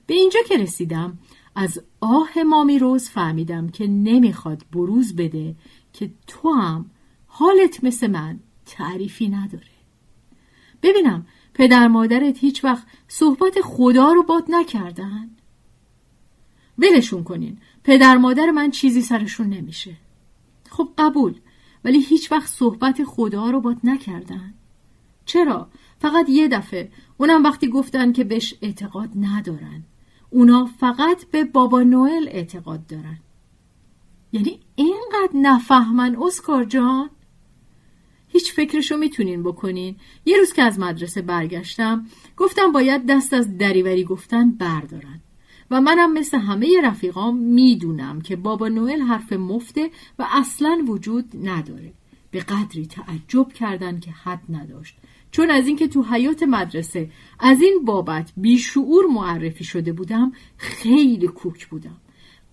به 0.06 0.14
اینجا 0.14 0.40
که 0.48 0.58
رسیدم 0.58 1.18
از 1.54 1.82
آه 2.00 2.42
مامی 2.46 2.78
روز 2.78 3.08
فهمیدم 3.08 3.68
که 3.68 3.86
نمی‌خواد 3.86 4.64
بروز 4.72 5.16
بده 5.16 5.54
که 5.92 6.10
تو 6.26 6.52
هم 6.52 6.90
حالت 7.26 7.84
مثل 7.84 8.06
من 8.06 8.40
تعریفی 8.66 9.28
نداره. 9.28 9.66
ببینم 10.82 11.26
پدر 11.54 11.88
مادرت 11.88 12.38
هیچ 12.38 12.64
وقت 12.64 12.86
صحبت 13.08 13.60
خدا 13.62 14.12
رو 14.12 14.22
باد 14.22 14.44
نکردن؟ 14.48 15.30
ولشون 16.78 17.24
کنین 17.24 17.58
پدر 17.84 18.16
مادر 18.16 18.50
من 18.50 18.70
چیزی 18.70 19.02
سرشون 19.02 19.46
نمیشه. 19.46 19.96
خب 20.70 20.88
قبول 20.98 21.34
ولی 21.84 22.00
هیچ 22.00 22.32
وقت 22.32 22.48
صحبت 22.48 23.04
خدا 23.04 23.50
رو 23.50 23.60
باد 23.60 23.78
نکردن. 23.84 24.54
چرا؟ 25.24 25.68
فقط 25.98 26.28
یه 26.28 26.48
دفعه. 26.48 26.90
اونم 27.18 27.42
وقتی 27.42 27.68
گفتن 27.68 28.12
که 28.12 28.24
بهش 28.24 28.54
اعتقاد 28.62 29.10
ندارن. 29.20 29.82
اونا 30.30 30.66
فقط 30.80 31.24
به 31.30 31.44
بابا 31.44 31.82
نوئل 31.82 32.28
اعتقاد 32.28 32.86
دارن. 32.86 33.18
یعنی 34.32 34.60
اینقدر 34.74 35.30
نفهمن 35.34 36.16
اسکار 36.22 36.64
جان؟ 36.64 37.10
هیچ 38.28 38.52
فکرشو 38.52 38.96
می‌تونین 38.96 39.42
بکنین. 39.42 39.96
یه 40.24 40.36
روز 40.38 40.52
که 40.52 40.62
از 40.62 40.78
مدرسه 40.78 41.22
برگشتم 41.22 42.06
گفتم 42.36 42.72
باید 42.72 43.06
دست 43.06 43.32
از 43.32 43.58
دریوری 43.58 44.04
گفتن 44.04 44.50
بردارن. 44.50 45.20
و 45.72 45.80
منم 45.80 46.12
مثل 46.12 46.38
همه 46.38 46.80
رفیقام 46.84 47.36
می‌دونم 47.36 48.20
که 48.20 48.36
بابا 48.36 48.68
نوئل 48.68 49.00
حرف 49.00 49.32
مفته 49.32 49.90
و 50.18 50.26
اصلا 50.30 50.84
وجود 50.88 51.48
نداره. 51.48 51.92
به 52.30 52.40
قدری 52.40 52.86
تعجب 52.86 53.52
کردن 53.52 54.00
که 54.00 54.10
حد 54.10 54.42
نداشت. 54.48 54.96
چون 55.30 55.50
از 55.50 55.66
اینکه 55.66 55.88
تو 55.88 56.02
حیات 56.02 56.42
مدرسه 56.42 57.10
از 57.40 57.62
این 57.62 57.84
بابت 57.84 58.32
بیشعور 58.36 59.06
معرفی 59.06 59.64
شده 59.64 59.92
بودم 59.92 60.32
خیلی 60.56 61.26
کوک 61.26 61.66
بودم. 61.66 61.96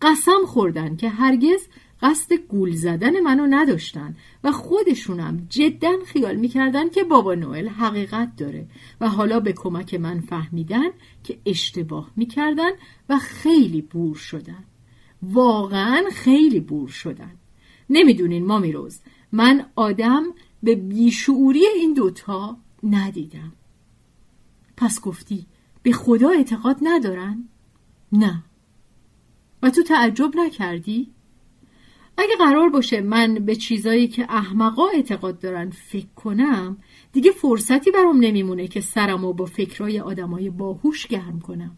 قسم 0.02 0.46
خوردن 0.46 0.96
که 0.96 1.10
هرگز 1.10 1.68
قصد 2.02 2.34
گول 2.34 2.72
زدن 2.72 3.20
منو 3.20 3.48
نداشتن 3.50 4.16
و 4.44 4.52
خودشونم 4.52 5.48
جدا 5.50 5.92
خیال 6.06 6.36
می‌کردن 6.36 6.90
که 6.90 7.04
بابا 7.04 7.36
نوئل 7.36 7.68
حقیقت 7.68 8.36
داره 8.36 8.68
و 9.02 9.10
حالا 9.10 9.40
به 9.40 9.54
کمک 9.54 9.94
من 9.94 10.20
فهمیدن 10.20 10.90
که 11.24 11.40
اشتباه 11.46 12.12
می‌کردن 12.16 12.72
و 13.10 13.18
خیلی 13.18 13.82
بور 13.82 14.16
شدن 14.16 14.64
واقعا 15.24 16.04
خیلی 16.14 16.60
بور 16.60 16.90
شدن 16.90 17.36
نمی‌دونین 17.90 18.46
مامی 18.46 18.72
روز 18.72 19.00
من 19.32 19.66
آدم 19.76 20.24
به 20.64 20.76
بیشعوری 20.76 21.66
این 21.76 21.94
دوتا 21.94 22.58
ندیدم 22.84 23.54
پس 24.78 25.02
گفتی 25.02 25.46
به 25.84 25.92
خدا 25.92 26.30
اعتقاد 26.30 26.78
ندارن؟ 26.82 27.50
نه 28.12 28.44
و 29.64 29.70
تو 29.70 29.84
تعجب 29.84 30.32
نکردی؟ 30.36 31.12
اگه 32.20 32.36
قرار 32.40 32.70
باشه 32.70 33.02
من 33.02 33.34
به 33.34 33.56
چیزایی 33.56 34.08
که 34.08 34.26
احمقا 34.30 34.88
اعتقاد 34.88 35.40
دارن 35.40 35.70
فکر 35.70 36.14
کنم 36.16 36.78
دیگه 37.14 37.32
فرصتی 37.32 37.92
برام 37.92 38.20
نمیمونه 38.20 38.68
که 38.68 38.82
سرمو 38.82 39.34
با 39.34 39.46
فکرای 39.46 40.00
آدمای 40.00 40.50
باهوش 40.50 41.08
گرم 41.08 41.40
کنم. 41.40 41.78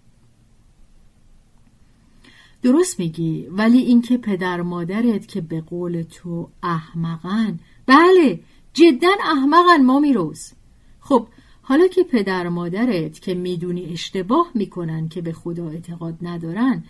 درست 2.63 2.99
میگی 2.99 3.47
ولی 3.51 3.77
اینکه 3.77 4.17
پدر 4.17 4.61
مادرت 4.61 5.27
که 5.27 5.41
به 5.41 5.61
قول 5.61 6.01
تو 6.01 6.49
احمقن 6.63 7.59
بله 7.85 8.39
جدا 8.73 9.11
احمقن 9.23 9.85
ما 9.85 9.99
میروز 9.99 10.51
خب 10.99 11.27
حالا 11.61 11.87
که 11.87 12.03
پدر 12.03 12.49
مادرت 12.49 13.19
که 13.19 13.33
می‌دونی 13.33 13.85
اشتباه 13.85 14.51
می‌کنن 14.53 15.09
که 15.09 15.21
به 15.21 15.33
خدا 15.33 15.69
اعتقاد 15.69 16.17
ندارن 16.21 16.83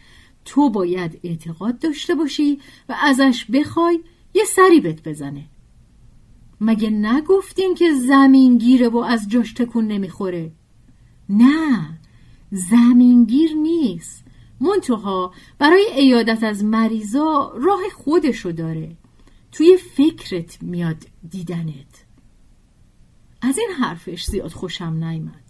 تو 0.45 0.69
باید 0.69 1.19
اعتقاد 1.23 1.79
داشته 1.79 2.15
باشی 2.15 2.59
و 2.89 2.95
ازش 3.03 3.45
بخوای 3.53 3.99
یه 4.33 4.43
سری 4.43 4.79
بت 4.79 5.07
بزنه. 5.07 5.45
مگه 6.61 6.89
نگفتیم 6.89 7.75
که 7.75 7.93
زمینگیره 7.93 8.89
و 8.89 8.97
از 8.97 9.29
جاش 9.29 9.53
تکون 9.53 9.87
نمی‌خوره؟ 9.87 10.51
نه 11.29 11.99
زمینگیر 12.51 13.53
نیست. 13.53 14.23
منتها 14.61 15.33
برای 15.59 15.85
ایادت 15.95 16.43
از 16.43 16.63
مریضا 16.63 17.53
راه 17.55 17.81
خودشو 17.95 18.51
داره. 18.51 18.97
توی 19.51 19.77
فکرت 19.77 20.63
میاد 20.63 21.07
دیدنت. 21.29 22.05
از 23.41 23.57
این 23.57 23.69
حرفش 23.79 24.25
زیاد 24.25 24.51
خوشم 24.51 25.03
نیامد 25.03 25.43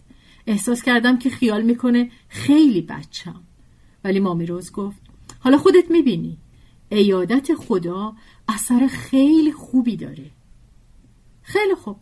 احساس 0.48 0.84
کردم 0.84 1.18
که 1.20 1.30
خیال 1.30 1.62
می‌کنه 1.62 2.12
خیلی 2.28 2.82
بچم. 2.82 3.44
ولی 4.04 4.20
مامیروز 4.20 4.72
گفت 4.72 5.02
حالا 5.39 5.58
خودت 5.58 5.91
می‌بینی. 5.91 6.38
ایادت 6.89 7.54
خدا 7.54 8.16
اثر 8.47 8.88
خیلی 8.88 9.52
خوبی 9.52 9.97
داره. 9.97 10.32
خیلی 11.41 11.76
خوب. 11.76 11.97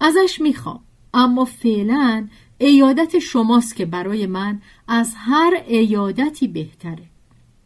ازش 0.00 0.40
می‌خوام. 0.40 0.80
اما 1.14 1.44
فعلا 1.44 2.28
ایادت 2.58 3.18
شماست 3.18 3.76
که 3.76 3.86
برای 3.86 4.26
من 4.26 4.60
از 4.88 5.14
هر 5.16 5.62
ایادتی 5.66 6.48
بهتره. 6.48 7.06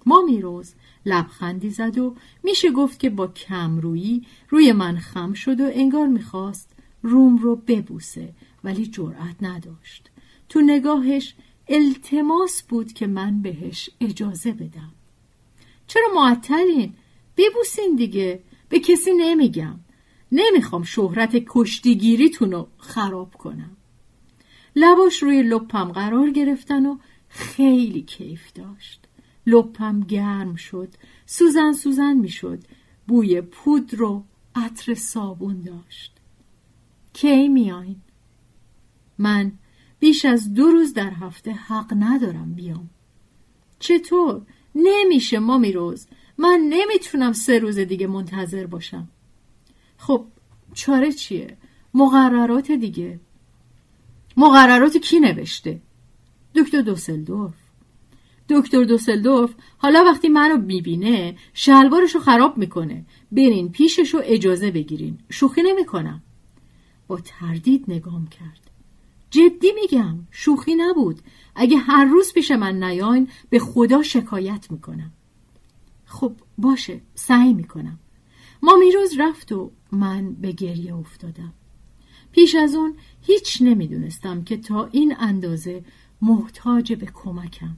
مامیروز 0.07 0.75
لبخندی 1.07 1.71
زد 1.71 1.99
و 1.99 2.15
میشه 2.43 2.71
گفت 2.71 3.01
که 3.01 3.11
با 3.11 3.27
کمرویی 3.27 4.27
روی 4.49 4.73
من 4.73 4.99
خم 4.99 5.33
شد 5.33 5.61
و 5.61 5.71
انگار 5.73 6.07
می‌خواست 6.07 6.71
روم 7.03 7.37
رو 7.37 7.57
ببوسه 7.57 8.33
ولی 8.65 8.87
جرأت 8.87 9.37
نداشت. 9.41 10.11
تو 10.49 10.61
نگاهش 10.61 11.35
التماس 11.71 12.63
بود 12.63 12.93
که 12.93 13.07
من 13.07 13.43
بهش 13.43 13.91
اجازه 14.01 14.53
بدم. 14.53 14.93
چرا 15.87 16.09
معطلین؟ 16.15 16.95
ببوسین 17.37 17.97
دیگه. 17.97 18.43
به 18.69 18.81
کسی 18.81 19.11
نمیگم. 19.13 19.81
نمی‌خوام 20.33 20.83
شهرت 20.83 21.43
کشتیگیریتون 21.47 22.53
رو 22.53 22.69
خراب 22.79 23.35
کنم. 23.35 23.77
لباش 24.77 25.23
روی 25.23 25.43
لپم 25.43 25.93
قرار 25.93 26.31
گرفتن 26.31 26.87
و 26.87 26.99
خیلی 27.29 28.03
کیف 28.03 28.53
داشت. 28.53 29.07
لپم 29.47 30.01
گرم 30.01 30.55
شد. 30.55 30.89
سوزن 31.27 31.73
سوزن 31.73 32.15
می‌شد. 32.15 32.65
بوی 33.09 33.41
پودر 33.41 34.03
و 34.03 34.25
عطر 34.55 34.95
صابون 34.95 35.61
داشت. 35.61 36.13
کی 37.13 37.49
میاین؟ 37.49 38.01
من 39.19 39.53
بیش 40.01 40.25
از 40.25 40.55
دو 40.55 40.71
روز 40.71 40.95
در 40.95 41.11
هفته 41.11 41.53
حق 41.53 41.95
ندارم 41.99 42.53
بیام. 42.55 42.91
چطور؟ 43.79 44.43
نمیشه 44.75 45.39
مامی 45.39 45.73
روز. 45.73 46.07
من 46.39 46.61
نمی‌تونم 46.69 47.33
سه 47.33 47.59
روز 47.59 47.79
دیگه 47.79 48.07
منتظر 48.07 48.67
باشم. 48.67 49.09
خب 49.99 50.25
چاره 50.75 51.13
چیه؟ 51.13 51.57
مقررات 51.95 52.71
دیگه. 52.71 53.21
مقررات 54.37 54.97
کی 54.97 55.21
نوشته؟ 55.21 55.81
دکتر 56.55 56.81
دوسلدورف. 56.81 57.55
دکتر 58.49 58.85
دوسلدورف 58.85 59.55
حالا 59.79 60.05
وقتی 60.05 60.29
منو 60.29 60.57
می‌بینه 60.57 61.37
شلوارشو 61.55 62.19
خراب 62.19 62.59
می‌کنه. 62.59 63.05
برین 63.33 63.73
پیششو 63.73 64.21
اجازه 64.25 64.71
بگیرین. 64.71 65.19
شوخی 65.31 65.63
نمی‌کنم. 65.63 66.23
با 67.09 67.21
تردید 67.25 67.85
نگام 67.89 68.27
کرد. 68.27 68.70
جدی 69.31 69.73
میگم 69.83 70.19
شوخی 70.31 70.75
نبود. 70.75 71.21
اگه 71.55 71.77
هر 71.77 72.05
روز 72.05 72.33
پیش 72.33 72.51
من 72.51 72.83
نیاین 72.83 73.29
به 73.51 73.59
خدا 73.59 74.03
شکایت 74.03 74.71
می‌کنم. 74.71 75.13
خب 76.05 76.33
باشه 76.59 77.01
سعی 77.15 77.53
می‌کنم. 77.53 77.99
ما 78.63 78.77
میروز 78.77 79.19
رفت 79.19 79.53
و 79.53 79.71
من 79.93 80.33
به 80.33 80.53
گریه 80.53 80.95
افتادم. 80.95 81.53
پیش 82.33 82.55
از 82.55 82.75
اون 82.75 82.95
هیچ 83.23 83.63
نمی‌دونستم 83.63 84.45
که 84.45 84.57
تا 84.57 84.89
این 84.93 85.17
اندازه 85.19 85.85
محتاج 86.23 86.93
به 86.93 87.07
کمکم. 87.15 87.77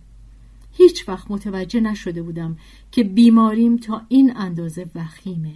هیچ 0.73 1.09
وقت 1.09 1.31
متوجه 1.31 1.81
نشده 1.81 2.23
بودم 2.23 2.57
که 2.93 3.05
بیماریم 3.05 3.77
تا 3.77 4.03
این 4.09 4.37
اندازه 4.37 4.91
وخیمه. 4.95 5.55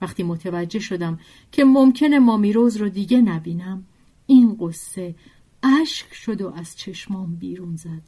وقتی 0.00 0.22
متوجه 0.22 0.80
شدم 0.80 1.18
که 1.52 1.64
ممکنه 1.64 2.18
مامیروز 2.18 2.76
رو 2.76 2.88
دیگه 2.88 3.20
نبینم 3.20 3.84
این 4.26 4.56
قصه 4.60 5.14
اشک 5.62 6.14
شد 6.14 6.42
و 6.42 6.52
از 6.52 6.76
چشمام 6.76 7.36
بیرون 7.36 7.76
زد. 7.76 8.02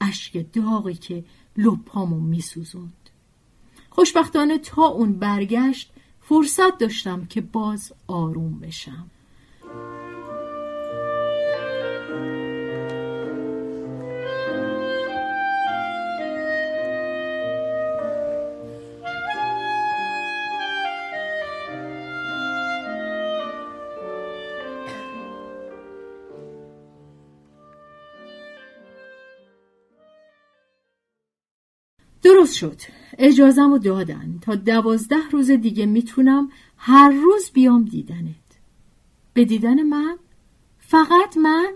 اشک 0.00 0.52
داغی 0.52 0.94
که 0.94 1.24
لپامو 1.56 2.20
میسوزوند. 2.20 3.10
خوشبختانه 3.90 4.58
تا 4.58 4.86
اون 4.86 5.12
برگشت 5.12 5.92
فرصت 6.20 6.78
داشتم 6.78 7.26
که 7.26 7.40
باز 7.40 7.92
آروم 8.06 8.58
بشم. 8.58 9.10
درست 32.48 32.58
شد. 32.58 32.80
اجازم 33.18 33.70
رو 33.70 33.78
دادن. 33.78 34.38
تا 34.42 34.54
دوازده 34.54 35.28
روز 35.32 35.50
دیگه 35.50 35.86
می‌تونم 35.86 36.50
هر 36.76 37.10
روز 37.10 37.50
بیام 37.54 37.84
دیدنت. 37.84 38.34
به 39.34 39.44
دیدن 39.44 39.82
من؟ 39.82 40.16
فقط 40.78 41.36
من؟ 41.36 41.72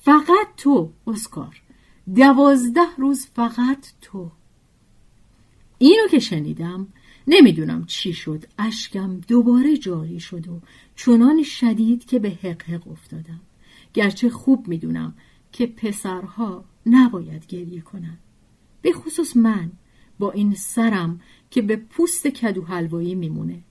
فقط 0.00 0.46
تو 0.56 0.92
اسکار. 1.06 1.62
دوازده 2.14 2.96
روز 2.98 3.26
فقط 3.26 3.86
تو. 4.00 4.30
اینو 5.78 6.08
که 6.10 6.18
شنیدم 6.18 6.86
نمی‌دونم 7.26 7.84
چی 7.84 8.12
شد. 8.12 8.44
اشکم 8.58 9.20
دوباره 9.28 9.76
جاری 9.76 10.20
شد 10.20 10.48
و 10.48 10.60
چنان 10.96 11.42
شدید 11.42 12.04
که 12.04 12.18
به 12.18 12.30
حق 12.30 12.62
حق 12.62 12.88
افتادم. 12.88 13.40
گرچه 13.94 14.30
خوب 14.30 14.68
می‌دونم 14.68 15.14
که 15.52 15.66
پسرها 15.66 16.64
نباید 16.86 17.46
گریه 17.46 17.80
کنند. 17.80 18.18
به 18.86 18.92
خصوص 18.92 19.36
من 19.36 19.70
با 20.18 20.32
این 20.32 20.54
سرم 20.54 21.20
که 21.50 21.62
به 21.62 21.76
پوست 21.76 22.26
کدو 22.26 22.62
حلوایی 22.62 23.14
میمونه. 23.14 23.62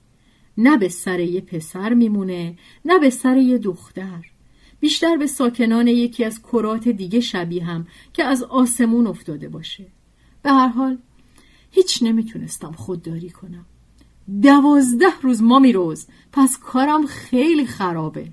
نه 0.57 0.78
به 0.78 0.89
سر 0.89 1.20
یه 1.20 1.41
پسر 1.41 1.93
میمونه 1.93 2.57
نه 2.86 2.99
به 2.99 3.09
سر 3.09 3.38
یه 3.38 3.57
دختر. 3.57 4.26
بیشتر 4.80 5.18
به 5.18 5.28
ساکنان 5.28 5.88
یکی 5.88 6.24
از 6.24 6.41
کرات 6.41 6.88
دیگه 6.88 7.20
شبیه 7.20 7.66
هم 7.66 7.88
که 8.13 8.24
از 8.24 8.43
آسمون 8.43 9.07
افتاده 9.07 9.49
باشه. 9.49 9.86
به 10.41 10.51
هر 10.51 10.68
حال 10.68 10.97
هیچ 11.72 12.03
نمی‌تونستم 12.03 12.72
خودداری 12.72 13.30
کنم. 13.30 13.66
دوازده 14.41 15.20
روز 15.22 15.43
مامی 15.43 15.74
روز 15.74 16.07
پس 16.32 16.57
کارم 16.57 17.05
خیلی 17.05 17.66
خرابه. 17.66 18.32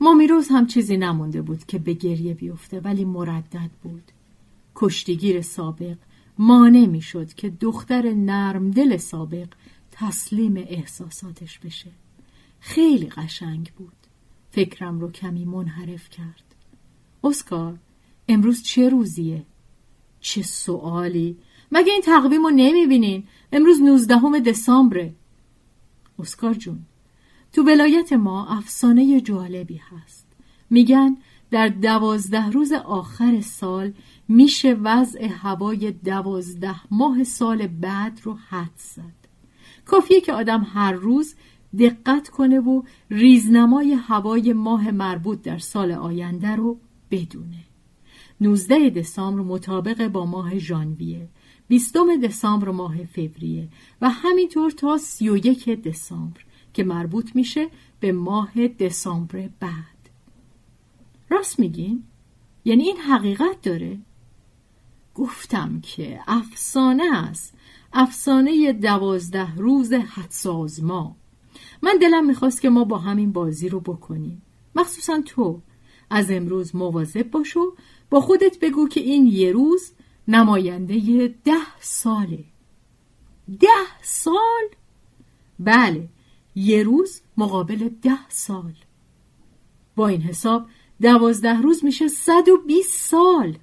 مامی 0.00 0.26
روز 0.26 0.48
هم 0.48 0.66
چیزی 0.66 0.96
نمونده 0.96 1.42
بود 1.42 1.66
که 1.66 1.78
به 1.78 1.92
گریه 1.92 2.34
بیفته 2.34 2.80
ولی 2.80 3.04
مردد 3.04 3.70
بود. 3.82 4.13
کشتیگیر 4.74 5.42
سابق 5.42 5.96
مانع 6.38 6.86
می‌شد 6.86 7.34
که 7.34 7.50
دختر 7.50 8.12
نرم 8.12 8.70
دل 8.70 8.96
سابق 8.96 9.48
تسلیم 9.92 10.56
احساساتش 10.56 11.58
بشه 11.58 11.90
خیلی 12.60 13.06
قشنگ 13.06 13.72
بود 13.76 13.92
فکرم 14.50 15.00
رو 15.00 15.10
کمی 15.10 15.44
منحرف 15.44 16.10
کرد 16.10 16.54
اسکار 17.24 17.78
امروز 18.28 18.62
چه 18.62 18.88
روزیه؟ 18.88 19.46
چه 20.20 20.42
سوالی؟ 20.42 21.36
مگه 21.72 21.92
این 21.92 22.02
تقویم 22.02 22.42
رو 22.42 22.50
نمی‌بینین؟ 22.50 23.24
امروز 23.52 23.82
نوزدهم 23.82 24.38
دسامبره 24.38 25.14
اسکار 26.18 26.54
جون 26.54 26.78
تو 27.52 27.62
ولایت 27.62 28.12
ما 28.12 28.46
افسانه 28.46 29.20
جالبی 29.20 29.76
هست 29.76 30.26
میگن 30.70 31.16
در 31.50 31.68
دوازده 31.68 32.50
روز 32.50 32.72
آخر 32.72 33.40
سال 33.40 33.92
میشه 34.28 34.74
وضع 34.74 35.26
هوای 35.26 35.92
دوازده 35.92 36.76
ماه 36.90 37.24
سال 37.24 37.66
بعد 37.66 38.20
رو 38.22 38.34
حد 38.34 38.76
زد 38.76 39.24
کافیه 39.84 40.20
که 40.20 40.32
آدم 40.32 40.66
هر 40.72 40.92
روز 40.92 41.34
دقت 41.78 42.28
کنه 42.28 42.60
و 42.60 42.82
ریزنمای 43.10 43.92
هوای 43.92 44.52
ماه 44.52 44.90
مربوط 44.90 45.42
در 45.42 45.58
سال 45.58 45.92
آینده 45.92 46.56
رو 46.56 46.78
بدونه 47.10 47.64
19 48.40 48.90
دسامبر 48.90 49.40
مطابق 49.42 50.08
با 50.08 50.26
ماه 50.26 50.58
ژانویه 50.58 51.28
20 51.68 51.96
دسامبر 52.22 52.68
ماه 52.68 53.04
فوریه 53.04 53.68
و 54.00 54.10
همینطور 54.10 54.70
تا 54.70 54.98
31 54.98 55.68
دسامبر 55.68 56.40
که 56.74 56.84
مربوط 56.84 57.36
میشه 57.36 57.68
به 58.00 58.12
ماه 58.12 58.68
دسامبر 58.68 59.48
بعد 59.60 60.10
راست 61.30 61.60
میگین؟ 61.60 62.02
یعنی 62.64 62.82
این 62.82 62.96
حقیقت 62.96 63.62
داره؟ 63.62 63.98
گفتم 65.14 65.80
که 65.80 66.20
افسانه 66.26 67.16
است. 67.16 67.54
افسانه 67.92 68.72
دوازده 68.72 69.56
روز 69.56 69.92
حدسازما 69.92 71.16
من 71.82 71.98
دلم 72.00 72.26
می‌خواست 72.26 72.60
که 72.60 72.68
ما 72.68 72.84
با 72.84 72.98
همین 72.98 73.32
بازی 73.32 73.68
رو 73.68 73.80
بکنیم. 73.80 74.42
مخصوصا 74.74 75.20
تو. 75.26 75.60
از 76.10 76.30
امروز 76.30 76.76
مواظب 76.76 77.30
باش 77.30 77.56
و 77.56 77.74
با 78.10 78.20
خودت 78.20 78.58
بگو 78.60 78.88
که 78.88 79.00
این 79.00 79.26
یه 79.26 79.52
روز 79.52 79.92
نماینده 80.28 81.34
ده 81.44 81.80
ساله. 81.80 82.44
ده 83.60 84.02
سال؟ 84.02 84.68
بله 85.58 86.08
یه 86.54 86.82
روز 86.82 87.20
مقابل 87.36 87.88
ده 88.02 88.28
سال. 88.28 88.74
با 89.96 90.08
این 90.08 90.20
حساب 90.20 90.66
دوازده 91.02 91.60
روز 91.60 91.84
میشه 91.84 92.08
صد 92.08 92.48
و 92.48 92.56
بیست 92.66 93.10
سال. 93.10 93.58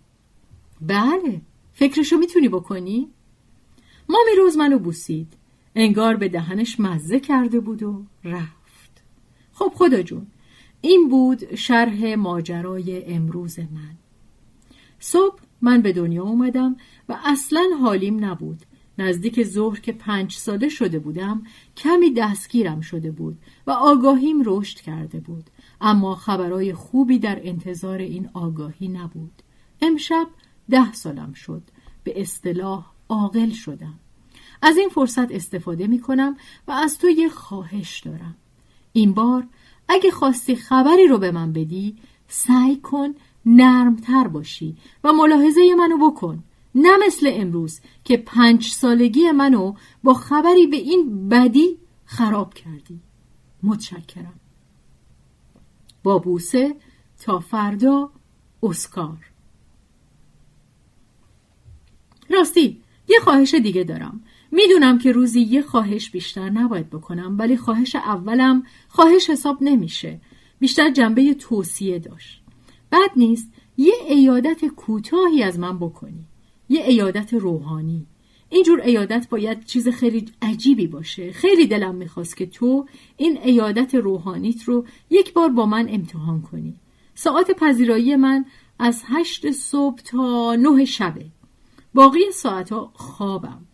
بله 0.82 1.42
فکرشو 1.74 2.18
می‌تونی 2.18 2.50
بکنی؟ 2.50 3.08
مامی 4.10 4.32
روز 4.38 4.58
منو 4.58 4.80
بوسید. 4.80 5.34
انگار 5.76 6.16
به 6.16 6.30
دهنش 6.30 6.80
مزه 6.80 7.20
کرده 7.20 7.60
بود 7.60 7.84
و 7.84 8.04
رفت. 8.24 9.04
خب 9.54 9.72
خدا 9.76 10.02
جون 10.02 10.28
این 10.82 11.10
بود 11.10 11.56
شرح 11.56 12.16
ماجرای 12.16 13.06
امروز 13.06 13.60
من. 13.60 13.96
صبح 15.00 15.40
من 15.62 15.82
به 15.82 15.94
دنیا 15.94 16.24
اومدم 16.24 16.76
و 17.10 17.18
اصلا 17.24 17.64
حالیم 17.82 18.26
نبود. 18.26 18.62
نزدیک 18.98 19.44
ظهر 19.44 19.80
که 19.80 19.92
پنج 19.92 20.34
ساله 20.34 20.70
شده 20.70 21.00
بودم 21.00 21.44
کمی 21.78 22.14
دستگیرم 22.14 22.82
شده 22.82 23.12
بود 23.12 23.38
و 23.68 23.72
آگاهیم 23.72 24.42
رشد 24.46 24.80
کرده 24.80 25.20
بود. 25.20 25.44
اما 25.82 26.16
خبرای 26.16 26.74
خوبی 26.74 27.20
در 27.20 27.40
انتظار 27.44 27.98
این 27.98 28.30
آگاهی 28.34 28.88
نبود. 28.88 29.32
امشب 29.82 30.28
ده 30.70 30.93
سالم 30.93 31.34
شد. 31.34 31.64
به 32.03 32.22
اصطلاح 32.22 32.86
عاقل 33.09 33.49
شدم. 33.49 33.99
از 34.62 34.78
این 34.78 34.89
فرصت 34.89 35.32
استفاده 35.32 35.88
می 35.88 35.99
کنم 35.99 36.38
و 36.68 36.72
از 36.72 36.97
تو 36.97 37.09
یه 37.09 37.30
خواهش 37.30 37.99
دارم. 37.99 38.36
این 38.93 39.14
بار 39.14 39.47
اگه 39.88 40.12
خواستی 40.12 40.55
خبری 40.55 41.07
رو 41.07 41.18
به 41.18 41.32
من 41.32 41.53
بدی 41.53 41.95
سعی 42.28 42.78
کن 42.78 43.16
نرمتر 43.45 44.28
باشی 44.28 44.78
و 45.03 45.14
ملاحظه 45.14 45.76
منو 45.78 46.12
بکن. 46.12 46.43
نه 46.76 46.97
مثل 47.05 47.32
امروز 47.34 47.80
که 48.03 48.18
پنج 48.18 48.68
سالگی 48.68 49.32
منو 49.32 49.74
با 50.03 50.14
خبری 50.14 50.68
به 50.68 50.78
این 50.78 51.30
بدی 51.30 51.78
خراب 52.05 52.53
کردی. 52.53 52.99
متشکرم. 53.64 54.39
با 56.03 56.20
بوسه 56.20 56.76
تا 57.20 57.39
فردا 57.39 58.12
اسکار. 58.64 59.31
راستی 62.32 62.82
یه 63.08 63.20
خواهش 63.24 63.54
دیگه 63.54 63.84
دارم. 63.84 64.22
می‌دونم 64.52 64.98
که 64.98 65.12
روزی 65.12 65.42
یه 65.42 65.62
خواهش 65.62 66.10
بیشتر 66.10 66.50
نباید 66.50 66.90
بکنم 66.90 67.36
ولی 67.40 67.58
خواهش 67.58 67.96
اولم 67.96 68.64
خواهش 68.88 69.30
حساب 69.30 69.58
نمیشه. 69.62 70.20
بیشتر 70.60 70.90
جنبه 70.90 71.34
توصیه 71.34 72.00
داشت. 72.00 72.42
بد 72.92 73.12
نیست 73.16 73.54
یه 73.78 73.94
ایادت 74.10 74.66
کوتاهی 74.66 75.44
از 75.44 75.60
من 75.60 75.78
بکنی. 75.80 76.26
یه 76.70 76.82
ایادت 76.82 77.34
روحانی. 77.34 78.06
اینجور 78.50 78.82
ایادت 78.82 79.28
باید 79.30 79.66
چیز 79.66 79.88
خیلی 79.88 80.26
عجیبی 80.42 80.88
باشه. 80.88 81.32
خیلی 81.32 81.68
دلم 81.68 81.96
می‌خواست 81.96 82.38
که 82.38 82.46
تو 82.46 82.86
این 83.18 83.38
ایادت 83.44 83.96
روحانیت 83.96 84.64
رو 84.64 84.86
یک 85.10 85.34
بار 85.34 85.50
با 85.50 85.66
من 85.66 85.88
امتحان 85.90 86.42
کنی. 86.42 86.76
ساعت 87.16 87.52
پذیرایی 87.52 88.16
من 88.16 88.46
از 88.80 89.04
هشت 89.06 89.52
صبح 89.52 90.02
تا 90.02 90.56
نه 90.56 90.86
شبه. 90.86 91.26
باقی 91.94 92.32
ساعتها 92.34 92.92
خوابم. 92.94 93.66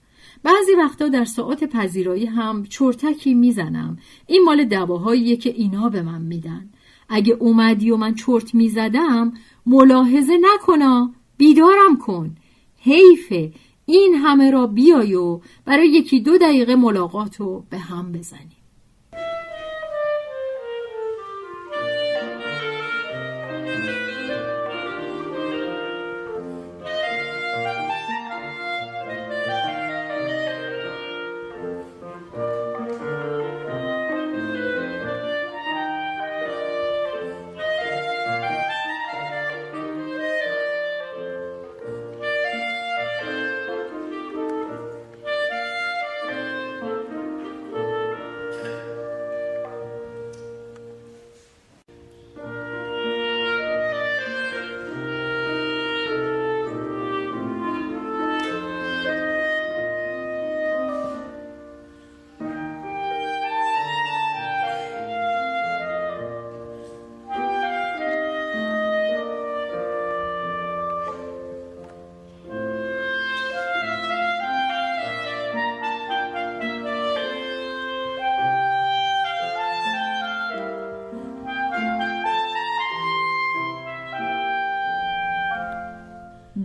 بعضی 0.43 0.71
وقتا 0.77 1.07
در 1.07 1.25
ساعت 1.25 1.63
پذیرایی 1.63 2.25
هم 2.25 2.63
چرتکی 2.63 3.33
می‌زنم. 3.33 3.97
این 4.27 4.43
مال 4.43 4.63
دواهاییه 4.63 5.35
که 5.35 5.49
اینا 5.49 5.89
به 5.89 6.01
من 6.01 6.21
میدن. 6.21 6.69
اگه 7.09 7.33
اومدی 7.33 7.91
و 7.91 7.97
من 7.97 8.15
چرت 8.15 8.55
می‌زدم 8.55 9.33
ملاحظه 9.65 10.37
نکنا. 10.41 11.13
بیدارم 11.37 11.97
کن. 11.97 12.35
حیفه. 12.77 13.53
این 13.85 14.15
همه 14.15 14.51
را 14.51 14.67
بیای 14.67 15.15
و 15.15 15.41
برای 15.65 15.89
یکی 15.89 16.19
دو 16.19 16.37
دقیقه 16.37 16.75
ملاقات 16.75 17.39
رو 17.39 17.65
به 17.69 17.77
هم 17.77 18.11
بزنی. 18.11 18.56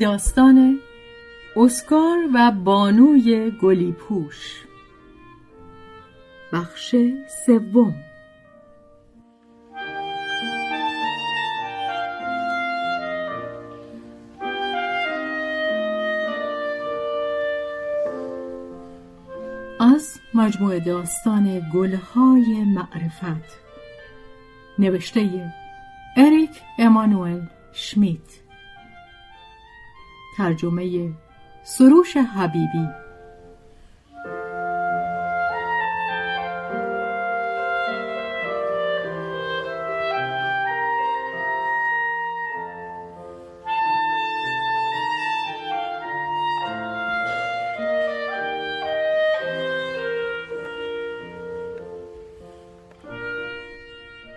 داستان 0.03 0.79
اسکار 1.57 2.19
و 2.35 2.51
بانوی 2.51 3.51
گلیپوش. 3.63 4.65
بخش 6.53 6.95
سوم. 7.47 7.95
از 19.81 20.21
مجموع 20.35 20.79
داستان 20.79 21.71
گلهای 21.75 22.65
معرفت. 22.65 23.59
نوشته 24.79 25.53
اریک 26.17 26.51
امانوئل 26.79 27.43
شمیت. 27.73 28.42
ترجمه 30.37 31.11
سروش 31.65 32.17
حبیبی. 32.17 32.89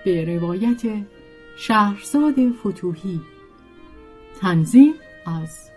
به 0.05 0.25
روایت 0.25 0.81
شهرزاد 1.57 2.35
فتوهی. 2.51 3.21
تنظیم 4.41 4.93
از 5.25 5.74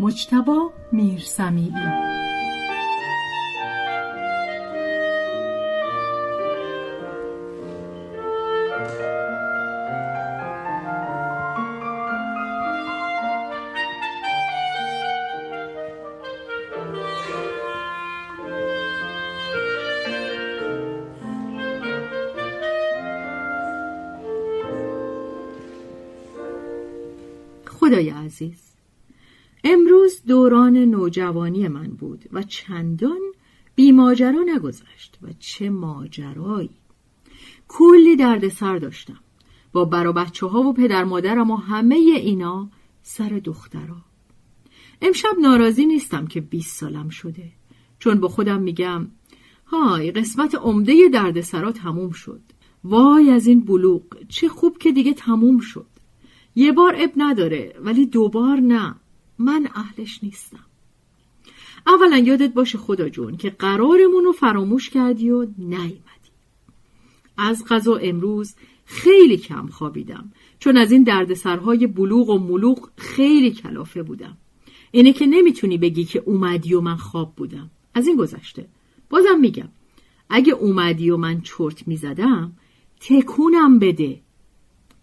مجتبا 0.00 0.72
میرسمیعی 0.92 1.72
خدای 27.66 28.10
عزیز 28.10 28.67
دوران 30.28 30.76
نوجوانی 30.76 31.68
من 31.68 31.88
بود 31.88 32.24
و 32.32 32.42
چندان 32.42 33.20
بی 33.74 33.92
ماجرا 33.92 34.44
نگذشت 34.54 35.18
و 35.22 35.26
چه 35.38 35.70
ماجرایی. 35.70 36.70
کلی 37.68 38.16
درد 38.16 38.48
سر 38.48 38.78
داشتم. 38.78 39.20
با 39.72 39.84
برا 39.84 40.12
بچه 40.12 40.46
ها 40.46 40.60
و 40.60 40.72
پدر 40.72 41.04
مادرم 41.04 41.50
و 41.50 41.56
همه 41.56 41.94
اینا 41.94 42.68
سر 43.02 43.40
دخترا. 43.44 43.96
امشب 45.02 45.38
ناراضی 45.42 45.86
نیستم 45.86 46.26
که 46.26 46.40
20 46.40 46.76
سالم 46.76 47.08
شده. 47.08 47.52
چون 47.98 48.20
با 48.20 48.28
خودم 48.28 48.62
میگم 48.62 49.08
های 49.66 50.10
قسمت 50.10 50.54
عمده 50.54 51.08
درد 51.12 51.40
سرا 51.40 51.72
تموم 51.72 52.10
شد. 52.10 52.40
وای 52.84 53.30
از 53.30 53.46
این 53.46 53.60
بلوغ 53.60 54.02
چه 54.28 54.48
خوب 54.48 54.78
که 54.78 54.92
دیگه 54.92 55.14
تموم 55.14 55.58
شد. 55.58 55.86
یه 56.54 56.72
بار 56.72 56.96
اب 56.98 57.10
نداره 57.16 57.74
ولی 57.80 58.06
دوبار 58.06 58.56
نه. 58.56 58.94
من 59.38 59.68
اهلش 59.74 60.20
نیستم. 60.22 60.64
اولا 61.86 62.18
یادت 62.18 62.52
باشه 62.52 62.78
خدا 62.78 63.08
جون 63.08 63.36
که 63.36 63.50
قرارمون 63.50 64.24
رو 64.24 64.32
فراموش 64.32 64.90
کردی 64.90 65.30
و 65.30 65.46
نیومدی. 65.58 65.98
از 67.38 67.64
غذا 67.64 67.96
امروز 67.96 68.54
خیلی 68.84 69.36
کم 69.36 69.66
خوابیدم 69.66 70.32
چون 70.58 70.76
از 70.76 70.92
این 70.92 71.02
دردسرهای 71.02 71.86
بلوغ 71.86 72.28
و 72.28 72.38
ملوغ 72.38 72.90
خیلی 72.96 73.50
کلافه 73.50 74.02
بودم. 74.02 74.36
اینه 74.90 75.12
که 75.12 75.26
نمی‌تونی 75.26 75.78
بگی 75.78 76.04
که 76.04 76.22
اومدی 76.26 76.74
و 76.74 76.80
من 76.80 76.96
خواب 76.96 77.34
بودم. 77.36 77.70
از 77.94 78.06
این 78.06 78.16
گذشته. 78.16 78.68
بازم 79.10 79.38
میگم 79.40 79.68
اگه 80.30 80.52
اومدی 80.52 81.10
و 81.10 81.16
من 81.16 81.40
چرت 81.40 81.88
می‌زدم 81.88 82.52
تکونم 83.00 83.78
بده. 83.78 84.20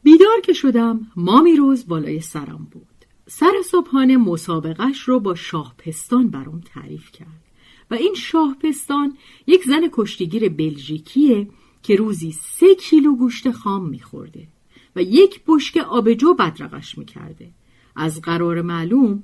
بیدار 0.03 0.41
که 0.43 0.53
شدم 0.53 1.07
مامی 1.15 1.55
روز 1.55 1.88
بالای 1.88 2.19
سرم 2.19 2.67
بود. 2.71 2.94
سر 3.28 3.53
صبحانه 3.65 4.17
مسابقش 4.17 4.99
رو 4.99 5.19
با 5.19 5.36
شاهپستان 5.36 6.30
برام 6.30 6.61
تعریف 6.65 7.11
کرد. 7.11 7.45
و 7.91 7.93
این 7.93 8.13
شاهپستان 8.17 9.17
یک 9.47 9.63
زن 9.63 9.89
کشتیگیر 9.91 10.49
بلژیکیه 10.49 11.47
که 11.84 11.95
روزی 11.95 12.32
سه 12.32 12.76
کیلو 12.76 13.15
گوشت 13.15 13.51
خام 13.51 13.89
میخورده 13.89 14.47
و 14.95 15.01
یک 15.01 15.41
بشک 15.47 15.78
آبجو 15.78 16.34
بدرقش 16.34 16.97
می‌کرده. 16.97 17.51
از 17.95 18.21
قرار 18.21 18.61
معلوم 18.61 19.23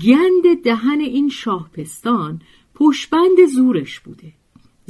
گند 0.00 0.62
دهن 0.64 1.00
این 1.00 1.28
شاهپستان 1.28 2.42
پشبند 2.74 3.46
زورش 3.54 4.00
بوده. 4.00 4.32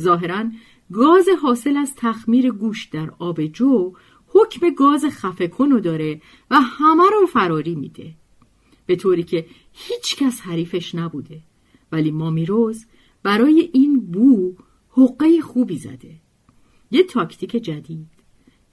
ظاهرا 0.01 0.45
گاز 0.93 1.29
حاصل 1.43 1.77
از 1.77 1.95
تخمیر 1.97 2.51
گوشت 2.51 2.93
در 2.93 3.11
آبجو 3.19 3.93
حکم 4.29 4.75
گاز 4.75 5.05
خفه 5.05 5.49
کنو 5.49 5.81
داره 5.81 6.21
و 6.51 6.61
همه 6.61 7.05
رو 7.13 7.27
فراری 7.27 7.75
میده. 7.75 8.15
به 8.87 8.97
طوری 8.97 9.23
که 9.23 9.47
هیچ 9.73 10.17
کس 10.17 10.41
حریفش 10.41 10.95
نبوده. 10.95 11.41
ولی 11.93 12.11
مامیروز 12.11 12.87
برای 13.23 13.71
این 13.73 14.01
بو 14.01 14.55
حقه 14.91 15.41
خوبی 15.41 15.79
زده. 15.79 16.15
یه 16.91 17.03
تاکتیک 17.03 17.51
جدید. 17.51 18.07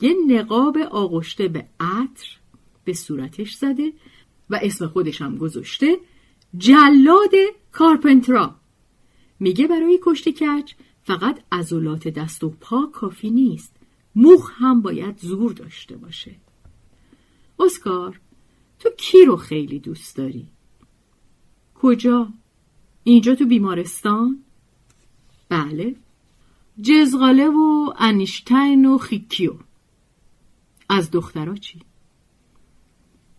یه 0.01 0.15
نقاب 0.27 0.77
آغشته 0.77 1.47
به 1.47 1.67
عطر 1.79 2.27
به 2.83 2.93
صورتش 2.93 3.53
زده 3.53 3.93
و 4.49 4.59
اسم 4.63 4.87
خودش 4.87 5.21
هم 5.21 5.37
گذاشته 5.37 5.97
جلاد 6.57 7.31
کارپنترا. 7.71 8.55
میگه 9.39 9.67
برای 9.67 9.99
کشت 10.03 10.29
کچ 10.29 10.73
فقط 11.03 11.39
عضلات 11.51 12.07
دست 12.07 12.43
و 12.43 12.49
پا 12.49 12.85
کافی 12.85 13.29
نیست. 13.29 13.75
موخ 14.15 14.51
هم 14.55 14.81
باید 14.81 15.17
زور 15.17 15.53
داشته 15.53 15.97
باشه. 15.97 16.35
اسکار 17.59 18.19
تو 18.83 18.89
کی 18.97 19.25
رو 19.25 19.35
خیلی 19.35 19.79
دوست 19.79 20.15
داری؟ 20.15 20.47
کجا؟ 21.75 22.27
اینجا 23.03 23.35
تو 23.35 23.45
بیمارستان؟ 23.45 24.43
بله 25.49 25.95
جزغاله 26.81 27.49
و 27.49 27.93
انیشتین 27.97 28.85
و 28.85 28.97
خیکیو 28.97 29.53
از 30.89 31.11
دخترا 31.11 31.55
چی؟ 31.55 31.79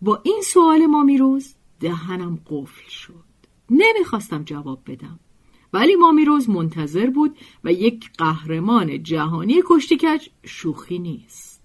با 0.03 0.21
این 0.25 0.43
سوال 0.45 0.87
ما 0.87 1.03
میروز 1.03 1.55
دهنم 1.81 2.41
قفل 2.47 2.89
شد 2.89 3.25
نمی‌خواستم 3.71 4.45
جواب 4.45 4.83
بدم 4.87 5.21
ولی 5.73 5.97
مامیروز 5.97 6.51
منتظر 6.51 7.11
بود 7.11 7.39
و 7.65 7.73
یک 7.73 8.11
قهرمان 8.19 9.03
جهانی 9.03 9.63
کشتیکج 9.67 10.29
شوخی 10.45 10.99
نیست 10.99 11.63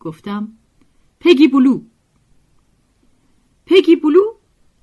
گفتم 0.00 0.52
پگی 1.20 1.48
بلو 1.48 1.82
پگی 3.68 3.96
بلو؟ 3.96 4.22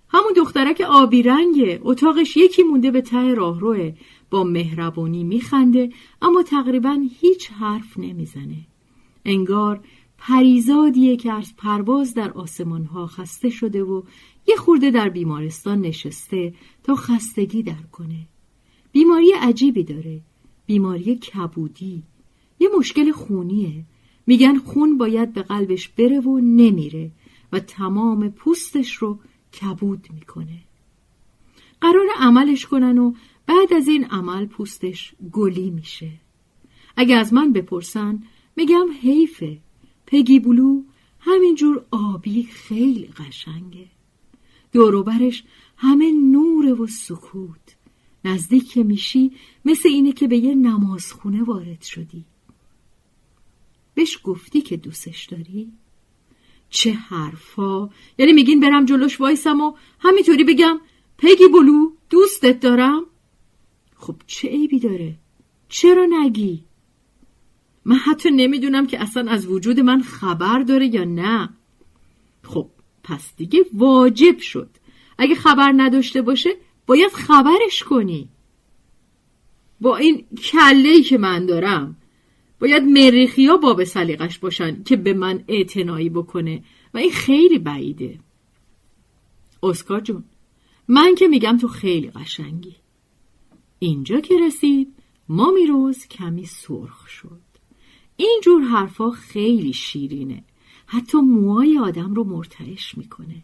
همون 0.10 0.34
دخترک 0.36 0.82
آبی 0.82 1.24
رنگه. 1.24 1.80
اتاقش 1.84 2.38
یکی 2.38 2.64
مونده 2.64 2.92
به 2.92 3.02
ته 3.02 3.34
راهروه. 3.34 3.94
با 4.30 4.44
مهربانی 4.44 5.24
میخنده 5.24 5.90
اما 6.22 6.44
تقریبا 6.44 7.02
هیچ 7.20 7.52
حرف 7.52 8.00
نمی‌زنه. 8.00 8.68
انگار 9.26 9.80
پریزادیه 10.18 11.18
که 11.18 11.32
از 11.32 11.56
پرواز 11.58 12.14
در 12.14 12.32
آسمان 12.32 12.84
ها 12.84 13.08
خسته 13.08 13.50
شده 13.50 13.84
و 13.84 14.02
یه 14.48 14.56
خورده 14.56 14.92
در 14.92 15.10
بیمارستان 15.10 15.82
نشسته 15.82 16.54
تا 16.84 16.96
خستگی 16.96 17.64
در 17.64 17.84
کنه. 17.92 18.28
بیماری 18.92 19.32
عجیبی 19.32 19.84
داره. 19.84 20.22
بیماری 20.66 21.16
کبودی. 21.16 22.04
یه 22.60 22.70
مشکل 22.78 23.12
خونیه. 23.12 23.84
میگن 24.28 24.58
خون 24.58 24.98
باید 24.98 25.34
به 25.34 25.42
قلبش 25.42 25.88
بره 25.88 26.20
و 26.20 26.40
نمیره. 26.40 27.12
و 27.52 27.60
تمام 27.60 28.30
پوستش 28.30 28.96
رو 28.96 29.20
کبود 29.62 30.08
می‌کنه. 30.14 30.60
قرار 31.82 32.06
عملش 32.18 32.66
کنن 32.66 32.98
و 32.98 33.14
بعد 33.48 33.74
از 33.74 33.88
این 33.88 34.06
عمل 34.06 34.46
پوستش 34.46 35.16
گلی 35.32 35.70
میشه. 35.70 36.12
اگه 36.98 37.16
از 37.16 37.34
من 37.34 37.54
بپرسن 37.54 38.24
میگم 38.56 38.88
حیفه 39.02 39.62
پگی 40.06 40.40
بلو 40.40 40.84
همینجور 41.20 41.86
آبی 41.92 42.44
خیلی 42.44 43.08
قشنگه. 43.08 43.88
دوروبرش 44.72 45.44
همه 45.78 46.12
نور 46.12 46.82
و 46.82 46.88
سکوت. 46.88 47.76
نزدیک 48.26 48.72
که 48.72 48.84
میشی 48.84 49.32
مثل 49.66 49.90
اینه 49.90 50.12
که 50.12 50.28
به 50.28 50.38
یه 50.38 50.56
نمازخونه 50.56 51.44
وارد 51.44 51.82
شدی. 51.82 52.26
بهش 53.94 54.20
گفتی 54.24 54.62
که 54.62 54.78
دوستش 54.78 55.26
داری؟ 55.26 55.72
چه 56.76 56.92
حرفا؟ 56.92 57.90
یعنی 58.18 58.34
میگین 58.34 58.60
برم 58.60 58.86
جلوش 58.86 59.22
وایسم 59.22 59.62
و 59.62 59.74
همینطوری 60.00 60.44
بگم 60.44 60.80
پگی 61.18 61.48
بلو 61.48 61.92
دوستت 62.10 62.60
دارم؟ 62.60 63.06
خب 63.96 64.16
چه 64.28 64.48
عیبی 64.48 64.80
داره؟ 64.80 65.16
چرا 65.70 66.06
نگی؟ 66.10 66.64
من 67.86 67.96
حتی 67.96 68.32
نمی‌دونم 68.32 68.88
که 68.88 69.02
اصلا 69.02 69.32
از 69.32 69.48
وجود 69.48 69.80
من 69.80 70.02
خبر 70.02 70.60
داره 70.60 70.96
یا 70.96 71.04
نه. 71.04 71.50
خب 72.44 72.70
پس 73.04 73.36
دیگه 73.38 73.66
واجب 73.74 74.40
شد. 74.40 74.70
اگه 75.18 75.36
خبر 75.36 75.74
نداشته 75.78 76.22
باشه 76.22 76.50
باید 76.86 77.12
خبرش 77.12 77.84
کنی. 77.84 78.30
با 79.82 79.98
این 79.98 80.26
کله 80.52 81.02
که 81.02 81.18
من 81.18 81.46
دارم. 81.46 81.98
باید 82.66 82.84
مریخیا 82.84 83.58
باب 83.58 83.84
سلیقش 83.84 84.40
باشن 84.40 84.84
که 84.84 84.96
به 84.96 85.14
من 85.14 85.44
اعتنایی 85.48 86.10
بکنه 86.10 86.64
و 86.94 86.98
این 86.98 87.12
خیلی 87.12 87.60
بعیده. 87.60 88.20
اسکار 89.64 90.02
جون 90.02 90.24
من 90.88 91.16
که 91.16 91.28
میگم 91.28 91.58
تو 91.58 91.68
خیلی 91.68 92.10
قشنگی. 92.10 92.76
اینجا 93.80 94.20
که 94.20 94.36
رسید 94.48 94.94
ما 95.30 95.52
میروز 95.52 96.08
کمی 96.08 96.46
سرخ 96.46 97.08
شد. 97.08 97.42
اینجور 98.18 98.62
حرفا 98.62 99.10
خیلی 99.12 99.74
شیرینه. 99.74 100.44
حتی 100.86 101.18
موهای 101.18 101.80
آدم 101.80 102.14
رو 102.14 102.24
مرتعش 102.24 102.98
می‌کنه. 102.98 103.44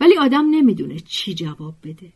ولی 0.00 0.18
آدم 0.18 0.50
نمی‌دونه 0.50 1.00
چی 1.00 1.34
جواب 1.34 1.74
بده. 1.84 2.12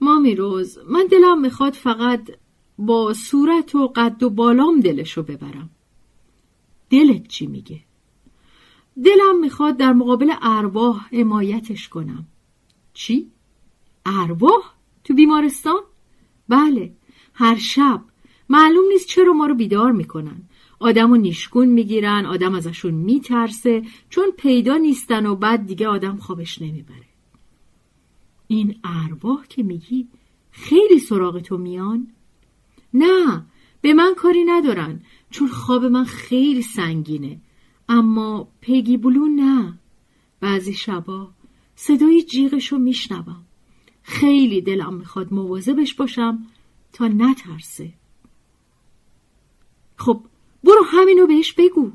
مامی 0.00 0.34
روز 0.34 0.78
من 0.88 1.06
دلم 1.10 1.40
می‌خواد 1.40 1.72
فقط 1.72 2.30
با 2.78 3.14
صورت 3.14 3.74
و 3.74 3.92
قد 3.96 4.22
و 4.22 4.30
بالام 4.30 4.80
دلشو 4.80 5.22
ببرم 5.22 5.70
دلت 6.90 7.28
چی 7.28 7.46
میگه؟ 7.46 7.80
دلم 9.04 9.40
می‌خواد 9.40 9.76
در 9.76 9.92
مقابل 9.92 10.32
ارواح 10.42 11.08
حمایتش 11.12 11.88
کنم 11.88 12.26
چی؟ 12.94 13.30
ارواح؟ 14.06 14.74
تو 15.04 15.14
بیمارستان؟ 15.14 15.80
بله 16.48 16.92
هر 17.34 17.56
شب 17.58 18.02
معلوم 18.48 18.88
نیست 18.92 19.08
چرا 19.08 19.32
ما 19.32 19.46
رو 19.46 19.54
بیدار 19.54 19.92
می‌کنن 19.92 20.42
آدم 20.80 21.10
رو 21.10 21.16
نیشگون 21.16 21.68
می‌گیرن 21.68 22.26
آدم 22.26 22.54
ازشون 22.54 22.94
میترسه 22.94 23.82
چون 24.10 24.30
پیدا 24.36 24.76
نیستن 24.76 25.26
و 25.26 25.36
بعد 25.36 25.66
دیگه 25.66 25.88
آدم 25.88 26.16
خوابش 26.16 26.62
نمی‌بره 26.62 27.08
این 28.46 28.76
ارواح 28.84 29.46
که 29.48 29.62
میگی 29.62 30.08
خیلی 30.50 30.98
سراغ 30.98 31.38
تو 31.38 31.58
میان؟ 31.58 32.08
نه 32.94 33.46
به 33.80 33.94
من 33.94 34.14
کاری 34.14 34.44
ندارن 34.44 35.00
چون 35.30 35.48
خواب 35.48 35.84
من 35.84 36.04
خیلی 36.04 36.62
سنگینه. 36.62 37.40
اما 37.88 38.48
پگی 38.60 38.96
بلو 38.96 39.26
نه. 39.26 39.78
بعضی 40.40 40.72
شبا 40.72 41.30
صدای 41.76 42.22
جیغشو 42.22 42.78
میشنوم. 42.78 43.44
خیلی 44.02 44.60
دلم 44.60 44.94
می‌خواد 44.94 45.32
مواظبش 45.32 45.94
باشم 45.94 46.46
تا 46.92 47.08
نترسه. 47.08 47.92
خب 49.96 50.20
برو 50.64 50.82
همینو 50.86 51.26
بهش 51.26 51.52
بگو. 51.52 51.92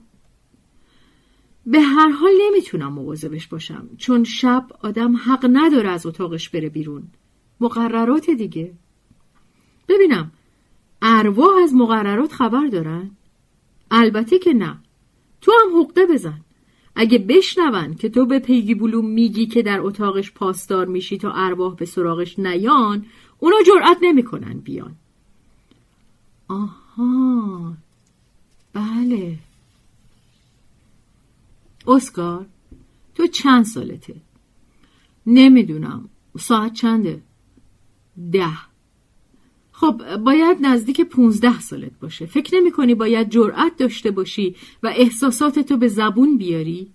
به 1.65 1.81
هر 1.81 2.09
حال 2.09 2.31
نمی‌تونم 2.41 2.93
مواظبش 2.93 3.47
باشم 3.47 3.89
چون 3.97 4.23
شب 4.23 4.67
آدم 4.81 5.15
حق 5.17 5.49
نداره 5.53 5.89
از 5.89 6.05
اتاقش 6.05 6.49
بره 6.49 6.69
بیرون. 6.69 7.07
مقررات 7.59 8.29
دیگه. 8.29 8.73
ببینم 9.87 10.31
ارواح 11.03 11.63
از 11.63 11.73
مقررات 11.73 12.33
خبر 12.33 12.67
دارن؟ 12.67 13.11
البته 13.91 14.39
که 14.39 14.53
نه. 14.53 14.77
تو 15.41 15.51
هم 15.61 15.81
حقده 15.81 16.05
بزن. 16.05 16.41
اگه 16.95 17.17
بشنون 17.17 17.93
که 17.93 18.09
تو 18.09 18.25
به 18.25 18.39
پیگی 18.39 18.75
بلو 18.75 19.01
میگی 19.01 19.45
که 19.45 19.61
در 19.61 19.79
اتاقش 19.79 20.31
پاسدار 20.31 20.85
میشی 20.85 21.17
تا 21.17 21.31
ارواح 21.31 21.75
به 21.75 21.85
سراغش 21.85 22.39
نیان 22.39 23.05
اونا 23.39 23.55
جرأت 23.67 23.97
نمی‌کنن 24.01 24.53
بیان. 24.59 24.95
آها. 26.47 27.73
بله. 28.73 29.39
اسکار 31.87 32.45
تو 33.15 33.27
چند 33.27 33.65
سالته؟ 33.65 34.15
نمی‌دونم. 35.25 36.09
ساعت 36.39 36.73
چنده؟ 36.73 37.21
ده. 38.31 38.72
خب 39.75 40.17
باید 40.17 40.57
نزدیک 40.61 41.01
پونزده 41.01 41.59
سالت 41.59 41.91
باشه 42.01 42.25
فکر 42.25 42.55
نمی 42.55 42.71
کنی 42.71 42.95
باید 42.95 43.29
جرأت 43.29 43.77
داشته 43.77 44.11
باشی 44.11 44.55
و 44.83 44.93
احساساتتو 44.95 45.77
به 45.77 45.87
زبون 45.87 46.37
بیاری؟ 46.37 46.87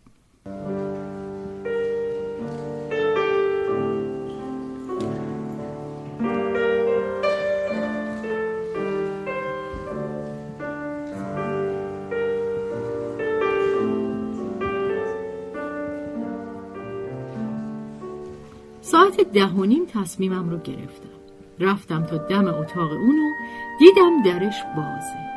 ساعت 18.80 19.20
ده 19.20 19.46
و 19.46 19.64
نیم 19.64 19.86
تصمیمم 19.86 20.50
رو 20.50 20.58
گرفتم 20.58 21.27
رفتم 21.60 22.02
تا 22.02 22.16
دم 22.16 22.46
اتاق 22.46 22.92
اونو 22.92 23.30
دیدم 23.78 24.22
درش 24.22 24.62
بازه. 24.76 25.28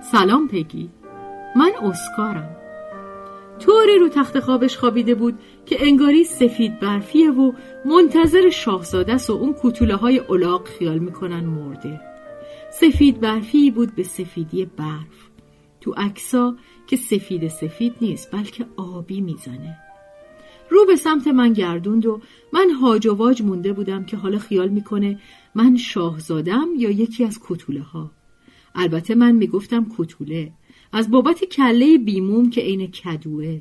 سلام 0.00 0.48
پگی. 0.48 0.90
من 1.56 1.72
اسکارم. 1.82 2.56
طوری 3.58 3.98
رو 3.98 4.08
تخت 4.08 4.40
خوابش 4.40 4.76
خوابیده 4.76 5.14
بود 5.14 5.38
که 5.66 5.76
انگاری 5.86 6.24
سفید 6.24 6.80
برفیه 6.80 7.30
و 7.30 7.52
منتظر 7.84 8.50
شاهزاده 8.50 9.16
و 9.28 9.32
اون 9.32 9.54
کتوله 9.62 9.96
های 9.96 10.18
اولاق 10.18 10.68
خیال 10.68 10.98
می‌کنن 10.98 11.44
مرده. 11.44 12.00
سفید 12.70 13.20
برفی 13.20 13.70
بود 13.70 13.94
به 13.94 14.02
سفیدی 14.02 14.64
برف. 14.64 15.28
تو 15.80 15.94
اکسا 15.96 16.56
که 16.86 16.96
سفید 16.96 17.48
سفید 17.48 17.94
نیست 18.00 18.30
بلکه 18.32 18.66
آبی 18.76 19.20
می‌زنه. 19.20 19.78
رو 20.72 20.86
به 20.86 20.96
سمت 20.96 21.28
من 21.28 21.52
گردوند 21.52 22.06
و 22.06 22.20
من 22.52 22.70
هاج 22.70 23.06
و 23.06 23.14
واج 23.14 23.42
مونده 23.42 23.72
بودم 23.72 24.04
که 24.04 24.16
حالا 24.16 24.38
خیال 24.38 24.68
می‌کنه 24.68 25.20
من 25.54 25.76
شاهزادم 25.76 26.68
یا 26.76 26.90
یکی 26.90 27.24
از 27.24 27.40
کتوله 27.48 27.80
ها 27.80 28.10
البته 28.74 29.14
من 29.14 29.32
می‌گفتم 29.32 29.86
کتوله 29.98 30.52
از 30.92 31.10
بابت 31.10 31.44
کله 31.44 31.98
بیموم 31.98 32.50
که 32.50 32.60
عین 32.60 32.86
کدوه. 32.86 33.60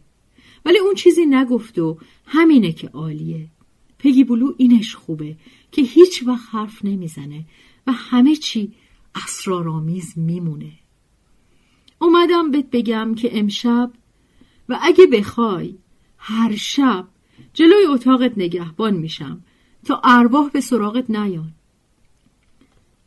ولی 0.65 0.79
اون 0.79 0.95
چیزی 0.95 1.25
نگفت 1.25 1.79
و 1.79 1.97
همینه 2.25 2.71
که 2.71 2.87
عالیه. 2.87 3.47
پگی 3.99 4.23
بلو 4.23 4.53
اینش 4.57 4.95
خوبه 4.95 5.35
که 5.71 5.81
هیچ 5.81 6.23
وقت 6.27 6.47
حرف 6.51 6.85
نمی‌زنه 6.85 7.45
و 7.87 7.91
همه 7.91 8.35
چی 8.35 8.71
اسرارآمیز 9.15 10.13
میمونه. 10.17 10.71
اومدم 11.99 12.51
بهت 12.51 12.69
بگم 12.71 13.15
که 13.15 13.39
امشب 13.39 13.91
و 14.69 14.79
اگه 14.81 15.05
بخوای 15.05 15.75
هر 16.23 16.55
شب. 16.55 17.07
جلوی 17.53 17.85
اتاقت 17.85 18.33
نگهبان 18.37 18.93
میشم. 18.93 19.41
تا 19.85 20.01
ارواح 20.03 20.49
به 20.49 20.61
سراغت 20.61 21.09
نیان. 21.09 21.53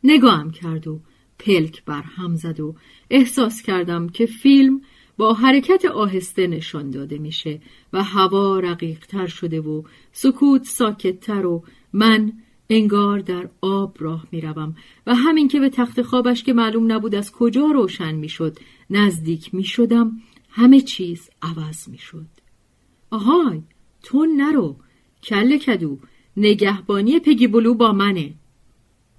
نگاهم 0.03 0.51
کرد 0.51 0.87
و 0.87 0.99
پلک 1.39 1.85
بر 1.85 2.01
هم 2.01 2.35
زد 2.35 2.59
و 2.59 2.75
احساس 3.09 3.61
کردم 3.61 4.09
که 4.09 4.25
فیلم 4.25 4.81
با 5.17 5.33
حرکت 5.33 5.85
آهسته 5.85 6.47
نشان 6.47 6.89
داده 6.89 7.17
میشه 7.17 7.61
و 7.93 8.03
هوا 8.03 8.59
رقیقتر 8.59 9.27
شده 9.27 9.61
و 9.61 9.83
سکوت 10.11 10.63
ساکتتر 10.63 11.45
و 11.45 11.63
من 11.93 12.33
انگار 12.69 13.19
در 13.19 13.49
آب 13.61 13.97
راه 13.99 14.27
می‌روم 14.31 14.75
و 15.07 15.15
همین 15.15 15.47
که 15.47 15.59
به 15.59 15.69
تخت 15.69 16.01
خوابش 16.01 16.43
که 16.43 16.53
معلوم 16.53 16.91
نبود 16.91 17.15
از 17.15 17.31
کجا 17.31 17.65
روشن 17.65 18.15
می‌شد 18.15 18.57
نزدیک 18.89 19.55
می‌شدم 19.55 20.11
همه 20.49 20.81
چیز 20.81 21.29
عوض 21.41 21.89
می‌شد. 21.89 22.27
آهای 23.15 23.61
تو 24.03 24.25
نرو. 24.25 24.75
کل 25.23 25.57
کدو. 25.57 25.99
نگهبانی 26.37 27.19
پگی 27.19 27.47
بلو 27.47 27.73
با 27.73 27.91
منه. 27.91 28.33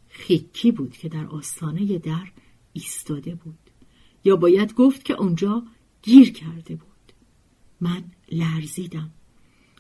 خیکی 0.09 0.73
بود 0.73 0.93
که 0.93 1.09
در 1.09 1.27
آستانه 1.27 1.99
در 1.99 2.27
ایستاده 2.73 3.35
بود. 3.35 3.59
یا 4.25 4.37
باید 4.37 4.75
گفت 4.75 5.05
که 5.05 5.15
اونجا 5.15 5.63
گیر 6.03 6.33
کرده 6.33 6.75
بود. 6.75 7.07
من 7.81 8.05
لرزیدم. 8.33 9.11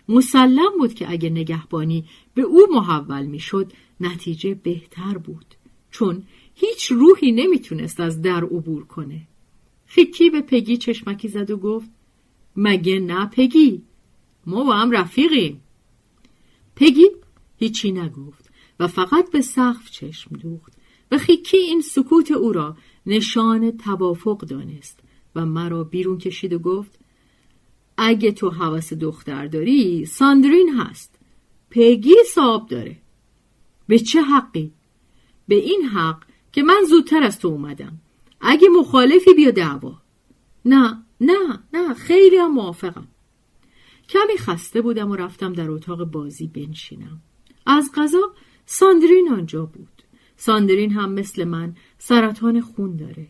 مسلم 0.09 0.73
بود 0.79 0.95
که 0.95 1.11
اگه 1.11 1.31
نگهبانی 1.31 2.05
به 2.35 2.43
او 2.43 2.67
محول 2.71 3.27
می‌شد 3.27 3.73
نتیجه 4.01 4.55
بهتر 4.55 5.19
بود. 5.19 5.55
چون 5.91 6.23
هیچ 6.55 6.93
روحی 6.93 7.33
نمی‌تونست 7.33 8.01
از 8.01 8.23
در 8.23 8.45
عبور 8.45 8.85
کنه. 8.87 9.29
خیکی 9.87 10.31
به 10.31 10.41
پگی 10.41 10.77
چشمکی 10.77 11.29
زد 11.29 11.51
و 11.51 11.57
گفت 11.57 11.91
مگه 12.57 13.01
نه 13.01 13.27
پگی؟ 13.27 13.83
ما 14.47 14.65
با 14.65 14.73
هم 14.73 14.91
رفیقیم. 14.91 15.61
پگی 16.77 17.07
هیچی 17.57 17.93
نگفت 17.93 18.51
و 18.81 18.87
فقط 18.87 19.31
به 19.31 19.41
سقف 19.41 19.91
چشم 19.91 20.37
دوخت 20.37 20.73
و 21.11 21.19
خیکی 21.19 21.57
این 21.57 21.81
سکوت 21.81 22.31
او 22.31 22.53
را 22.53 22.77
نشان 23.07 23.71
توافق 23.71 24.39
دانست 24.39 25.01
و 25.35 25.47
مرا 25.47 25.85
بیرون 25.85 26.19
کشید 26.19 26.53
و 26.53 26.59
گفت 26.59 26.99
اگه 27.97 28.33
تو 28.33 28.51
حواس 28.51 28.93
دختر 28.93 29.47
داری 29.47 30.05
ساندرین 30.05 30.75
هست. 30.79 31.19
پگی 31.71 32.15
صاحب 32.35 32.67
داره. 32.67 32.97
به 33.89 33.99
چه 33.99 34.23
حقی؟ 34.23 34.73
به 35.49 35.55
این 35.55 35.83
حق 35.83 36.23
که 36.53 36.63
من 36.63 36.85
زودتر 36.89 37.23
از 37.23 37.39
تو 37.39 37.49
اومدم. 37.49 38.01
اگه 38.41 38.69
مخالفی 38.69 39.35
بیا 39.35 39.51
دعوا. 39.51 39.95
نه 40.65 41.03
نه 41.21 41.59
نه 41.73 41.95
خیلی 41.95 42.37
هم 42.37 42.53
موافقم. 42.53 43.09
کمی 44.09 44.39
خسته 44.39 44.81
بودم 44.81 45.11
و 45.11 45.17
رفتم 45.17 45.53
در 45.53 45.71
اتاق 45.71 46.05
بازی 46.05 46.47
بنشینم. 46.47 47.21
از 47.67 47.91
غذا 47.97 48.33
ساندرین 48.67 49.29
آنجا 49.33 49.67
بود. 49.67 50.03
ساندرین 50.37 50.93
هم 50.93 51.13
مثل 51.13 51.45
من 51.45 51.77
سرطان 51.99 52.61
خون 52.61 52.97
داره. 52.97 53.27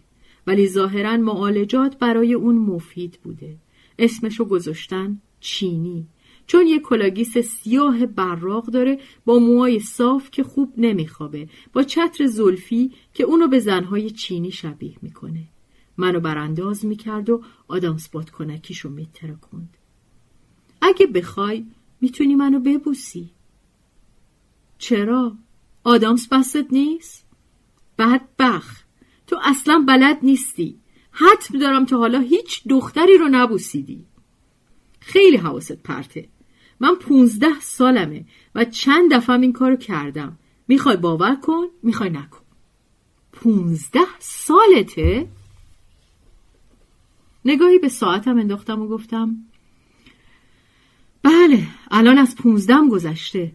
ولی 0.47 0.69
ظاهرا 0.69 1.17
معالجات 1.17 1.99
برای 1.99 2.35
اون 2.35 2.59
مفید 2.59 3.19
بوده. 3.23 3.57
اسمشو 3.99 4.45
گذاشتن 4.45 5.21
چینی. 5.41 6.07
چون 6.47 6.67
یه 6.67 6.79
کلاگیس 6.79 7.39
سیاه 7.39 8.07
براق 8.07 8.67
داره 8.67 8.99
با 9.25 9.39
موهای 9.39 9.81
صاف 9.81 10.31
که 10.31 10.43
خوب 10.43 10.73
نمیخوابه 10.77 11.49
با 11.73 11.83
چتر 11.83 12.27
زلفی 12.27 12.93
که 13.15 13.25
اونو 13.25 13.49
به 13.49 13.59
زنهای 13.59 14.11
چینی 14.11 14.51
شبیه 14.51 14.97
می‌کنه. 15.03 15.49
منو 15.97 16.21
برانداز 16.21 16.85
می‌کرد 16.85 17.31
و 17.31 17.43
آدامس 17.69 17.97
بادکنکیشو 17.97 18.89
میترکوند. 18.89 19.76
اگه 20.81 21.07
بخوای 21.07 21.67
می‌تونی 22.01 22.35
منو 22.35 22.61
ببوسی. 22.61 23.31
چرا؟ 24.79 25.37
آدامس 25.85 26.29
بست 26.29 26.73
نیست؟ 26.73 27.27
بدبخ. 27.99 28.83
تو 29.27 29.39
اصلا 29.45 29.85
بلد 29.89 30.19
نیستی. 30.23 30.79
حتم 31.11 31.59
دارم 31.59 31.85
تا 31.85 31.99
حالا 31.99 32.21
هیچ 32.21 32.63
دختری 32.69 33.19
رو 33.19 33.29
نبوسیدی. 33.31 34.05
خیلی 35.01 35.37
حواست 35.37 35.73
پرته. 35.73 36.29
من 36.81 36.95
پونزده 36.95 37.61
سالمه 37.61 38.25
و 38.55 38.65
چند 38.65 39.13
دفعه 39.13 39.41
این 39.41 39.53
کارو 39.53 39.77
کردم. 39.77 40.39
می‌خوای 40.69 40.97
باور 40.97 41.37
کن 41.37 41.67
می‌خوای 41.83 42.11
نکن. 42.11 42.41
پونزده 43.33 44.19
سالته؟ 44.19 45.29
نگاهی 47.45 47.79
به 47.79 47.89
ساعتم 47.89 48.39
انداختم 48.39 48.83
و 48.83 48.89
گفتم 48.89 49.37
بله 51.27 51.67
الان 51.91 52.19
از 52.19 52.37
پونزدهم 52.37 52.89
گذشته. 52.89 53.53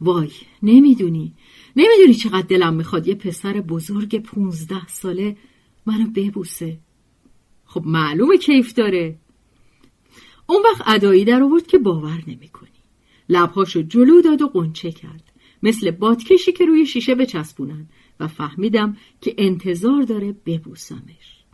وای 0.00 0.30
نمی‌دونی. 0.62 1.32
نمی‌دونی 1.76 2.14
چقدر 2.14 2.46
دلم 2.46 2.74
می‌خواد 2.74 3.08
یه 3.08 3.14
پسر 3.14 3.52
بزرگ 3.52 4.22
پونزده 4.22 4.86
ساله 4.86 5.36
منو 5.86 6.06
ببوسه. 6.06 6.78
خب 7.64 7.82
معلومه 7.86 8.38
کیف 8.38 8.74
داره. 8.74 9.18
اون 10.46 10.62
وقت 10.62 10.82
ادایی 10.86 11.24
در 11.24 11.42
آورد 11.42 11.66
که 11.66 11.78
باور 11.78 12.22
نمی‌کنی. 12.26 12.68
لبهاشو 13.28 13.82
جلو 13.82 14.20
داد 14.20 14.42
و 14.42 14.46
قنچه 14.48 14.92
کرد. 14.92 15.32
مثل 15.62 15.90
بادکشی 15.90 16.52
که 16.52 16.66
روی 16.66 16.86
شیشه 16.86 17.14
بچسبونن. 17.14 17.86
و 18.20 18.28
فهمیدم 18.28 18.96
که 19.20 19.34
انتظار 19.38 20.02
داره 20.02 20.36
ببوسمش. 20.46 21.44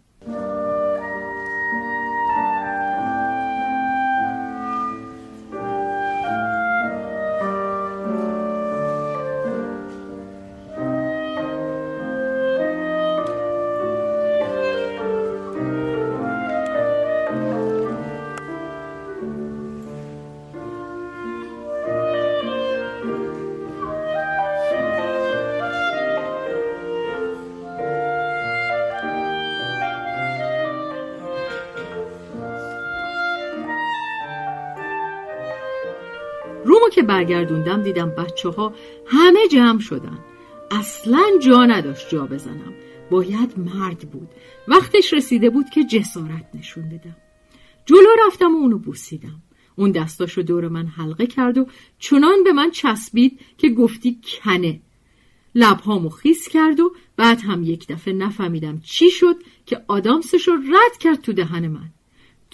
برگردوندم 37.12 37.82
دیدم 37.82 38.10
بچه 38.10 38.48
ها 38.48 38.74
همه 39.06 39.48
جمع 39.48 39.80
شدن. 39.80 40.18
اصلا 40.70 41.24
جا 41.42 41.64
نداشت 41.64 42.08
جا 42.08 42.26
بزنم. 42.26 42.74
باید 43.10 43.58
مرد 43.58 43.98
بود. 43.98 44.28
وقتش 44.68 45.12
رسیده 45.12 45.50
بود 45.50 45.70
که 45.70 45.84
جسارت 45.84 46.46
نشون 46.54 46.88
بدم. 46.88 47.16
جلو 47.86 48.08
رفتم 48.26 48.54
و 48.54 48.58
اونو 48.58 48.78
بوسیدم. 48.78 49.42
اون 49.76 49.90
دستاشو 49.90 50.42
دور 50.42 50.68
من 50.68 50.86
حلقه 50.86 51.26
کرد 51.26 51.58
و 51.58 51.66
چنان 51.98 52.44
به 52.44 52.52
من 52.52 52.70
چسبید 52.70 53.40
که 53.58 53.68
گفتی 53.68 54.20
کنه. 54.24 54.80
لبهامو 55.54 56.08
خیس 56.08 56.48
کرد 56.48 56.80
و 56.80 56.94
بعد 57.16 57.40
هم 57.40 57.62
یک 57.62 57.88
دفعه 57.88 58.14
نفهمیدم 58.14 58.80
چی 58.80 59.10
شد 59.10 59.36
که 59.66 59.84
آدامسشو 59.88 60.52
رد 60.52 60.98
کرد 61.00 61.20
تو 61.20 61.32
دهن 61.32 61.68
من. 61.68 61.90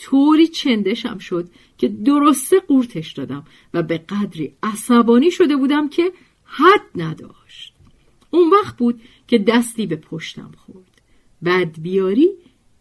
طوری 0.02 0.48
چندشم 0.48 1.18
شد 1.18 1.48
که 1.78 1.88
درسته 1.88 2.60
قورتش 2.60 3.12
دادم 3.12 3.46
و 3.74 3.82
به 3.82 3.98
قدری 3.98 4.54
عصبانی 4.62 5.30
شده 5.30 5.56
بودم 5.56 5.88
که 5.88 6.12
حد 6.44 6.84
نداشت. 6.94 7.74
اون 8.30 8.50
وقت 8.50 8.76
بود 8.76 9.00
که 9.28 9.38
دستی 9.38 9.86
به 9.86 9.96
پشتم 9.96 10.50
خورد. 10.56 11.00
بعد 11.42 11.82
بیاری 11.82 12.28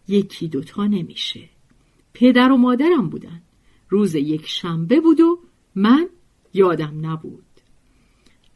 یکی 0.08 0.48
دوتا 0.48 0.88
نمیشه. 0.88 1.50
پدر 2.14 2.52
و 2.52 2.58
مادرم 2.58 3.10
بودن. 3.10 3.42
روز 3.90 4.16
یک 4.16 4.48
شنبه 4.48 5.00
بود 5.00 5.20
و 5.22 5.40
من 5.76 6.10
یادم 6.54 7.00
نبود. 7.02 7.44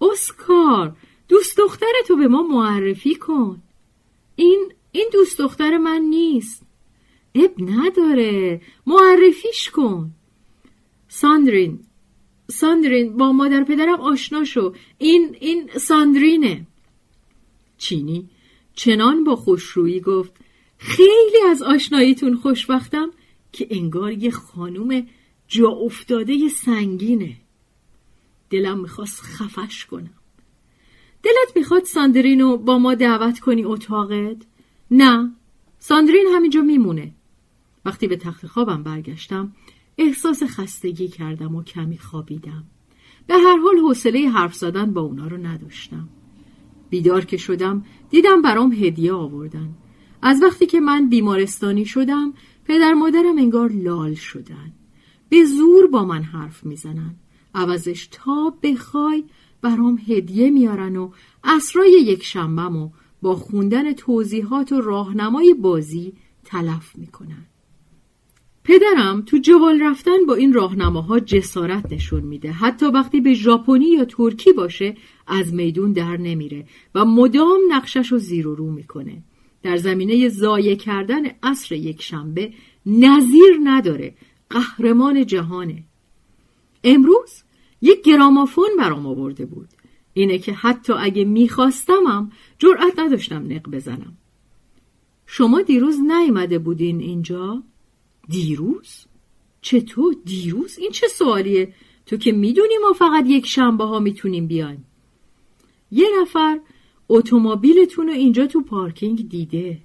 اسکار 0.02 0.96
دوست 1.28 1.58
دخترتو 1.58 2.16
به 2.16 2.28
ما 2.28 2.44
معرفی 2.44 3.16
کن. 3.16 3.62
این 4.36 4.74
این 4.92 5.10
دوست 5.14 5.38
دختر 5.38 5.78
من 5.78 6.02
نیست. 6.02 6.66
اب 7.36 7.52
نداره. 7.58 8.62
معرفیش 8.88 9.70
کن. 9.70 10.12
ساندرین. 11.08 11.80
ساندرین 12.50 13.18
با 13.18 13.32
مادر 13.32 13.64
پدرم 13.64 14.02
آشنا 14.02 14.44
شو. 14.44 14.74
این 14.98 15.38
این 15.40 15.70
ساندرینه. 15.78 16.68
چینی. 17.78 18.30
چنان 18.74 19.24
با 19.24 19.36
خوشرویی 19.36 20.00
گفت 20.00 20.34
خیلی 20.78 21.42
از 21.50 21.62
آشناییتون 21.62 22.36
خوشبختم 22.36 23.12
که 23.52 23.68
انگار 23.70 24.12
یه 24.12 24.32
خانوم 24.32 25.08
جا 25.48 25.70
افتاده 25.70 26.50
سنگینه. 26.50 27.36
دلم 28.50 28.80
می‌خواست 28.80 29.22
خفش 29.22 29.86
کنم. 29.86 30.14
دلت 31.24 31.56
می‌خواد 31.56 31.84
ساندرینو 31.84 32.58
با 32.58 32.78
ما 32.78 32.96
دعوت 32.96 33.40
کنی 33.40 33.64
اتاقت؟ 33.64 34.38
نه. 34.92 35.32
ساندرین 35.80 36.28
همینجا 36.36 36.62
میمونه. 36.62 37.12
وقتی 37.86 38.08
به 38.08 38.18
تخت 38.18 38.48
خوابم 38.48 38.84
برگشتم 38.84 39.52
احساس 39.98 40.44
خستگی 40.44 41.08
کردم 41.08 41.56
و 41.56 41.64
کمی 41.64 41.98
خوابیدم. 41.98 42.64
به 43.28 43.34
هر 43.34 43.58
حال 43.58 43.78
حوصله 43.78 44.30
حرف 44.30 44.56
زدن 44.56 44.94
با 44.94 45.02
اونا 45.02 45.28
رو 45.28 45.38
نداشتم. 45.38 46.10
بیدار 46.90 47.26
که 47.26 47.38
شدم 47.38 47.86
دیدم 48.10 48.42
برام 48.42 48.72
هدیه 48.72 49.14
آوردن. 49.14 49.70
از 50.22 50.42
وقتی 50.42 50.66
که 50.66 50.80
من 50.80 51.10
بیمارستانی 51.10 51.86
شدم 51.86 52.34
پدر 52.66 52.94
مادرم 52.94 53.38
انگار 53.38 53.72
لال 53.72 54.14
شدن. 54.14 54.74
به 55.30 55.46
زور 55.46 55.88
با 55.88 56.06
من 56.06 56.24
حرف 56.24 56.64
می‌زنن. 56.66 57.16
عوضش 57.56 58.08
تا 58.12 58.54
بخوای 58.64 59.24
برام 59.62 60.00
هدیه 60.08 60.50
میارن 60.50 60.98
و 60.98 61.12
اسرای 61.44 61.92
یک 61.92 62.24
شنبم 62.24 62.78
و 62.78 62.90
با 63.22 63.36
خوندن 63.36 63.94
توضیحات 63.94 64.72
و 64.72 64.82
راهنمای 64.82 65.54
بازی 65.54 66.14
تلف 66.44 66.96
می‌کنن. 66.96 67.46
پدرم 68.64 69.22
تو 69.22 69.38
جوال 69.38 69.82
رفتن 69.82 70.26
با 70.28 70.36
این 70.36 70.54
راهنماها 70.54 71.20
جسارت 71.20 71.94
نشون 71.94 72.24
میده. 72.24 72.52
حتی 72.52 72.86
وقتی 72.86 73.22
به 73.22 73.34
ژاپنی 73.34 73.86
یا 73.86 74.06
ترکی 74.06 74.54
باشه 74.54 74.96
از 75.28 75.54
میدون 75.54 75.92
در 75.92 76.18
نمیره 76.18 76.66
و 76.96 77.06
مدام 77.06 77.60
نقشش 77.70 78.12
رو 78.12 78.18
زیر 78.18 78.48
و 78.48 78.56
رو 78.56 78.72
می‌کنه. 78.72 79.24
در 79.64 79.78
زمینه 79.78 80.30
زایه 80.30 80.76
کردن 80.76 81.22
عصر 81.44 81.76
یک 81.76 82.02
شنبه 82.02 82.54
نظیر 82.86 83.60
نداره. 83.64 84.14
قهرمان 84.50 85.26
جهانه. 85.26 85.84
امروز 86.84 87.44
یک 87.82 88.04
گرامافون 88.04 88.70
برام 88.78 89.06
آورده 89.06 89.46
بود. 89.46 89.68
اینه 90.14 90.38
که 90.38 90.54
حتی 90.54 90.94
اگه 90.94 91.26
میخواستمم 91.26 92.32
جرأت 92.60 93.00
نداشتم 93.00 93.46
نق 93.48 93.70
بزنم. 93.70 94.18
شما 95.26 95.62
دیروز 95.62 96.00
نیامده 96.00 96.60
بودین 96.60 97.00
اینجا؟ 97.00 97.64
دیروز؟ 98.32 99.06
چطور 99.62 100.16
دیروز؟ 100.26 100.80
این 100.80 100.92
چه 100.92 101.08
سوالیه؟ 101.08 101.74
تو 102.06 102.18
که 102.18 102.32
می‌دونی 102.32 102.74
ما 102.82 102.94
فقط 102.94 103.26
یک 103.28 103.46
شنبه 103.46 103.84
ها 103.84 104.00
می‌تونیم 104.00 104.48
بیایم. 104.48 104.86
یه 105.92 106.08
نفر 106.22 106.60
اتومبیلتون 107.10 108.08
رو 108.08 108.14
اینجا 108.14 108.48
تو 108.48 108.62
پارکینگ 108.62 109.30
دیده. 109.30 109.78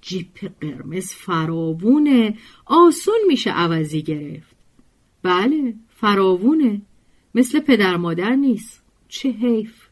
جیپ 0.00 0.50
قرمز 0.60 1.12
فراوونه. 1.12 2.38
آسون 2.66 3.18
میشه 3.28 3.50
عوضی 3.50 4.02
گرفت. 4.02 4.56
بله 5.22 5.74
فراوونه. 5.88 6.82
مثل 7.34 7.60
پدر 7.60 7.96
مادر 7.96 8.34
نیست. 8.34 8.82
چه 9.08 9.30
حیف. 9.30 9.86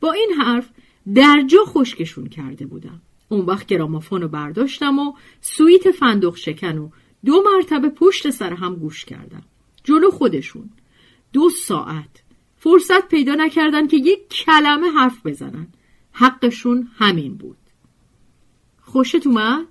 با 0.00 0.12
این 0.12 0.30
حرف 0.38 0.70
در 1.14 1.44
جا 1.46 1.64
خشکشون 1.64 2.26
کرده 2.26 2.66
بودم. 2.66 3.00
اون 3.34 3.46
وقت 3.46 3.66
گرامافون 3.66 4.22
رو 4.22 4.28
برداشتم 4.28 4.98
و 4.98 5.12
سویت 5.40 5.90
فندق 5.90 6.36
شکن 6.36 6.78
و 6.78 6.90
دو 7.24 7.42
مرتبه 7.52 7.88
پشت 7.88 8.30
سر 8.30 8.52
هم 8.52 8.74
گوش 8.74 9.04
کردم. 9.04 9.42
جلو 9.84 10.10
خودشون. 10.10 10.70
دو 11.32 11.50
ساعت. 11.50 12.22
فرصت 12.56 13.08
پیدا 13.08 13.34
نکردن 13.34 13.86
که 13.86 13.96
یک 13.96 14.28
کلمه 14.28 14.90
حرف 14.90 15.26
بزنن. 15.26 15.66
حقشون 16.12 16.88
همین 16.98 17.34
بود. 17.34 17.56
خوشت 18.80 19.26
اومد؟ 19.26 19.66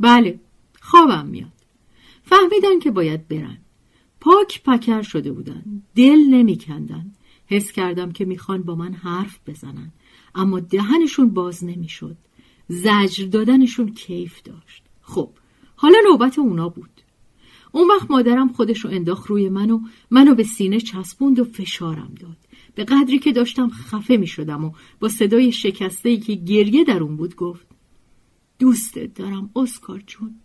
بله 0.00 0.40
خوابم 0.80 1.26
میاد. 1.26 1.48
فهمیدن 2.22 2.78
که 2.78 2.90
باید 2.90 3.28
برن. 3.28 3.58
پاک 4.20 4.62
پکر 4.62 5.02
شده 5.02 5.32
بودن. 5.32 5.82
دل 5.94 6.18
نمیکندن. 6.30 7.12
حس 7.46 7.72
کردم 7.72 8.12
که 8.12 8.24
می‌خوان 8.24 8.62
با 8.62 8.74
من 8.74 8.92
حرف 8.92 9.38
بزنن. 9.46 9.92
اما 10.34 10.60
دهنشون 10.60 11.30
باز 11.30 11.64
نمی‌شد. 11.64 12.16
زجر 12.68 13.26
دادنشون 13.26 13.94
کیف 13.94 14.42
داشت. 14.42 14.82
خب 15.02 15.30
حالا 15.76 15.98
نوبت 16.04 16.38
اونا 16.38 16.68
بود. 16.68 16.90
اون 17.72 17.88
وقت 17.88 18.10
مادرم 18.10 18.48
خودشو 18.48 18.88
انداخت 18.88 19.26
روی 19.26 19.48
من 19.48 19.70
و 19.70 19.80
منو 20.10 20.34
به 20.34 20.42
سینه 20.42 20.80
چسبوند 20.80 21.38
و 21.38 21.44
فشارم 21.44 22.14
داد. 22.20 22.36
به 22.74 22.84
قدری 22.84 23.18
که 23.18 23.32
داشتم 23.32 23.70
خفه 23.70 24.16
می 24.16 24.26
شدم 24.26 24.64
و 24.64 24.72
با 25.00 25.08
صدای 25.08 25.52
شکسته 25.52 26.08
ای 26.08 26.16
که 26.16 26.34
گریه 26.34 26.84
در 26.84 27.02
اون 27.02 27.16
بود 27.16 27.36
گفت 27.36 27.66
دوستت 28.58 29.14
دارم 29.14 29.50
اسکار 29.56 30.02
جون. 30.06 30.40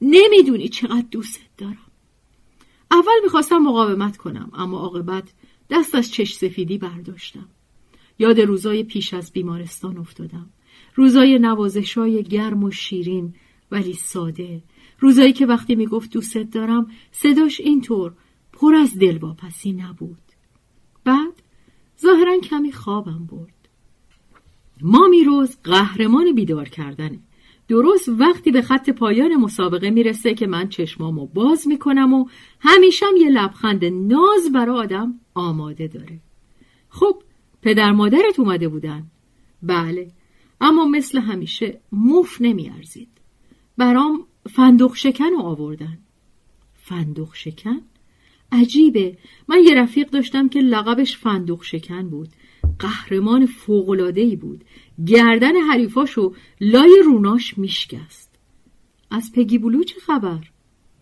نمی‌دونی 0.00 0.68
چقدر 0.68 1.06
دوستت 1.10 1.56
دارم. 1.58 1.90
اول 2.90 3.20
می‌خواستم 3.22 3.58
مقاومت 3.58 4.16
کنم 4.16 4.50
اما 4.54 4.78
عاقبت 4.78 5.32
دست 5.70 5.94
از 5.94 6.12
چش 6.12 6.34
سفیدی 6.34 6.78
برداشتم. 6.78 7.48
یاد 8.18 8.40
روزای 8.40 8.84
پیش 8.84 9.14
از 9.14 9.32
بیمارستان 9.32 9.98
افتادم. 9.98 10.50
روزای 10.94 11.38
نوازشای 11.38 12.22
گرم 12.22 12.64
و 12.64 12.70
شیرین 12.70 13.34
ولی 13.70 13.92
ساده. 13.92 14.62
روزایی 14.98 15.32
که 15.32 15.46
وقتی 15.46 15.74
می‌گفت 15.74 16.12
دوستت 16.12 16.50
دارم 16.50 16.86
صداش 17.12 17.60
اینطور 17.60 18.12
پر 18.52 18.74
از 18.74 18.98
دلواپسی 18.98 19.72
نبود. 19.72 20.18
بعد 21.04 21.42
ظاهرا 22.02 22.38
کمی 22.38 22.72
خوابم 22.72 23.26
برد. 23.26 23.68
ما 24.80 25.08
میروز 25.08 25.56
قهرمان 25.64 26.34
بیدار 26.34 26.68
کردنه. 26.68 27.18
درست 27.68 28.08
وقتی 28.08 28.50
به 28.50 28.62
خط 28.62 28.90
پایان 28.90 29.36
مسابقه 29.36 29.90
می‌رسه 29.90 30.34
که 30.34 30.46
من 30.46 30.68
چشمامو 30.68 31.26
باز 31.26 31.68
می‌کنم 31.68 32.14
و 32.14 32.28
همیشم 32.60 33.16
یه 33.20 33.30
لبخند 33.30 33.84
ناز 33.84 34.52
برا 34.54 34.74
آدم 34.74 35.20
آماده 35.34 35.88
داره. 35.88 36.20
خب 36.88 37.22
پدر 37.64 37.92
مادرت 37.92 38.38
اومده 38.38 38.68
بودن. 38.68 39.06
بله 39.62 40.10
اما 40.60 40.84
مثل 40.84 41.18
همیشه 41.18 41.80
موف 41.92 42.36
نمیارزید. 42.40 43.08
برام 43.78 44.26
فندق 44.50 44.94
شکن 44.94 45.30
رو 45.30 45.40
آوردن. 45.40 45.98
فندق 46.74 47.34
شکن؟ 47.34 47.80
عجیبه. 48.52 49.18
من 49.48 49.58
یه 49.64 49.74
رفیق 49.74 50.10
داشتم 50.10 50.48
که 50.48 50.60
لقبش 50.60 51.16
فندق 51.16 51.62
شکن 51.62 52.08
بود. 52.08 52.28
قهرمان 52.78 53.46
فوقلادهی 53.46 54.36
بود. 54.36 54.64
گردن 55.06 55.56
حریفاشو 55.56 56.34
لای 56.60 57.02
روناش 57.04 57.58
میشکست. 57.58 58.30
از 59.10 59.32
پگی 59.32 59.58
بلو 59.58 59.82
چه 59.82 60.00
خبر؟ 60.00 60.50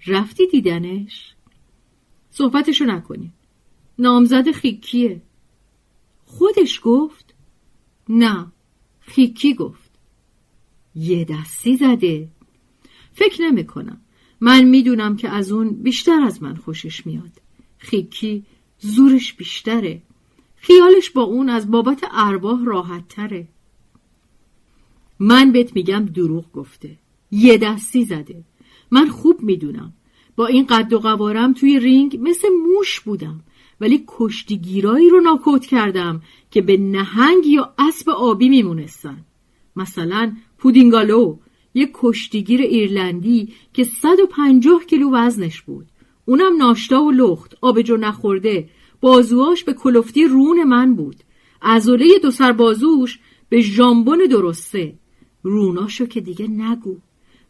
رفتی 0.07 0.47
دیدنش؟ 0.47 1.35
صحبتشو 2.31 2.85
نکنیم 2.85 3.33
نامزد 3.99 4.51
خیکیه. 4.51 5.23
خودش 6.39 6.81
گفت؟ 6.83 7.35
نه 8.09 8.47
خیکی 9.01 9.55
گفت. 9.55 9.91
یه 10.95 11.25
دستی 11.25 11.77
زده. 11.77 12.29
فکر 13.13 13.43
نمی 13.43 13.67
کنم 13.67 14.01
من 14.41 14.65
می‌دونم 14.65 15.17
که 15.17 15.29
از 15.29 15.53
اون 15.53 15.71
بیشتر 15.71 16.21
از 16.21 16.43
من 16.43 16.57
خوشش 16.57 17.07
میاد. 17.07 17.33
خیکی 17.79 18.45
زورش 18.79 19.35
بیشتره. 19.35 20.03
خیالش 20.57 21.11
با 21.11 21.23
اون 21.23 21.49
از 21.49 21.71
بابت 21.71 22.05
ارواح 22.11 22.65
راحت 22.65 23.09
تره 23.09 23.49
من 25.19 25.53
بهت 25.53 25.77
میگم 25.77 26.05
دروغ 26.05 26.53
گفته. 26.53 26.99
یه 27.31 27.59
دستی 27.59 28.05
زده. 28.05 28.45
من 28.91 29.09
خوب 29.09 29.43
می‌دونم. 29.43 29.93
با 30.37 30.47
این 30.47 30.67
قد 30.67 30.93
و 30.93 30.99
قوارم 30.99 31.53
توی 31.53 31.79
رینگ 31.79 32.19
مثل 32.23 32.49
موش 32.49 33.01
بودم. 33.01 33.41
ولی 33.83 34.05
کشتیگیرایی 34.07 35.09
رو 35.09 35.21
ناکوت 35.21 35.67
کردم 35.67 36.23
که 36.51 36.63
به 36.63 36.77
نهنگ 36.77 37.47
یا 37.47 37.75
اسب 37.79 38.11
آبی 38.11 38.49
میمونستن. 38.49 39.25
مثلا 39.77 40.33
پودینگالو 40.59 41.37
یک 41.75 41.91
کشتیگیر 41.95 42.61
ایرلندی 42.61 43.53
که 43.73 43.85
150 43.85 44.85
کیلو 44.85 45.11
وزنش 45.11 45.63
بود. 45.63 45.87
اونم 46.25 46.57
ناشتا 46.57 47.03
و 47.03 47.11
لخت 47.11 47.57
آبجو 47.61 47.97
نخورده. 47.97 48.69
بازوهاش 49.01 49.65
به 49.65 49.73
کلفتی 49.73 50.25
رون 50.25 50.65
من 50.65 50.95
بود. 50.95 51.17
عضله 51.63 52.19
دو 52.23 52.31
سر 52.31 52.53
بازوش 52.53 53.19
به 53.49 53.61
ژامبون 53.61 54.27
درسته. 54.31 54.95
روناشو 55.43 56.07
که 56.07 56.21
دیگه 56.21 56.49
نگو. 56.49 56.97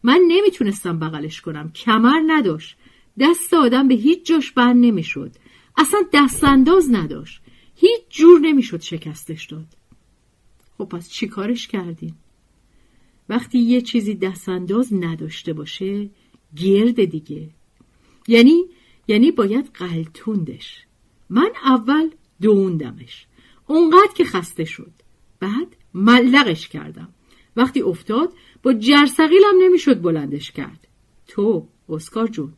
من 0.03 0.19
نمی‌تونستم 0.27 0.99
بغلش 0.99 1.41
کنم. 1.41 1.71
کمر 1.71 2.21
نداشت. 2.27 2.77
دست 3.19 3.53
آدم 3.53 3.87
به 3.87 3.95
هیچ 3.95 4.25
جاش 4.25 4.51
بند 4.51 4.85
نمی‌شد. 4.85 5.31
اصلا 5.77 6.01
دست 6.13 6.43
انداز 6.43 6.89
نداشت. 6.91 7.41
هیچ 7.75 8.01
جور 8.09 8.39
نمی‌شد 8.39 8.81
شکستش 8.81 9.45
داد. 9.45 9.67
خب 10.77 10.85
پس 10.85 11.09
چی 11.09 11.27
کارش 11.27 11.67
کردیم 11.67 12.15
وقتی 13.29 13.59
یه 13.59 13.81
چیزی 13.81 14.15
دستانداز 14.15 14.93
نداشته 14.93 15.53
باشه 15.53 16.09
گرد 16.55 17.03
دیگه. 17.03 17.49
یعنی 18.27 18.63
یعنی 19.07 19.31
باید 19.31 19.69
قلتوندش. 19.73 20.83
من 21.29 21.51
اول 21.65 22.09
دووندمش. 22.41 23.25
اونقدر 23.67 24.13
که 24.15 24.23
خسته 24.23 24.65
شد. 24.65 24.91
بعد 25.39 25.75
ملقش 25.93 26.67
کردم. 26.67 27.09
وقتی 27.55 27.81
افتاد 27.81 28.33
با 28.63 28.73
جرسقیلم 28.73 29.55
نمی‌شد 29.61 30.01
بلندش 30.01 30.51
کرد. 30.51 30.87
تو 31.27 31.67
اسکار 31.89 32.27
جون 32.27 32.53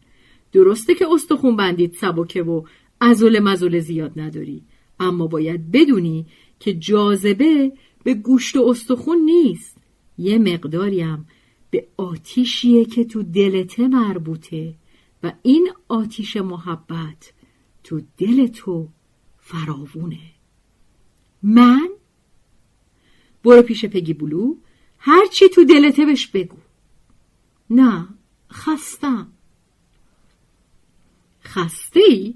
درسته 0.52 0.96
که 0.96 1.06
استخون 1.12 1.56
بندید 1.56 1.94
سبکه 1.94 2.44
و 2.44 2.64
ازول 3.00 3.40
مزول 3.40 3.80
زیاد 3.80 4.20
نداری. 4.20 4.64
اما 5.00 5.28
باید 5.28 5.72
بدونی 5.72 6.26
که 6.60 6.74
جاذبه 6.74 7.72
به 8.04 8.14
گوشت 8.14 8.56
و 8.56 8.68
استخون 8.68 9.18
نیست. 9.18 9.78
یه 10.18 10.38
مقداریم 10.38 11.28
به 11.70 11.88
آتیشیه 11.98 12.86
که 12.86 13.06
تو 13.06 13.24
دلته 13.24 13.88
مربوطه 13.88 14.76
و 15.24 15.34
این 15.42 15.72
آتیش 15.88 16.38
محبت 16.38 17.34
تو 17.84 18.02
دل 18.18 18.48
تو 18.48 18.88
فراوونه. 19.40 20.20
من؟ 21.44 21.90
برو 23.44 23.62
پیش 23.62 23.86
پگی 23.86 24.14
بلو 24.14 24.56
هرچی 24.98 25.50
تو 25.50 25.64
دلته 25.64 26.06
بش 26.06 26.28
بگو. 26.28 26.58
نه 27.70 28.08
خستم. 28.52 29.28
خسته 31.44 32.00
ای؟ 32.10 32.36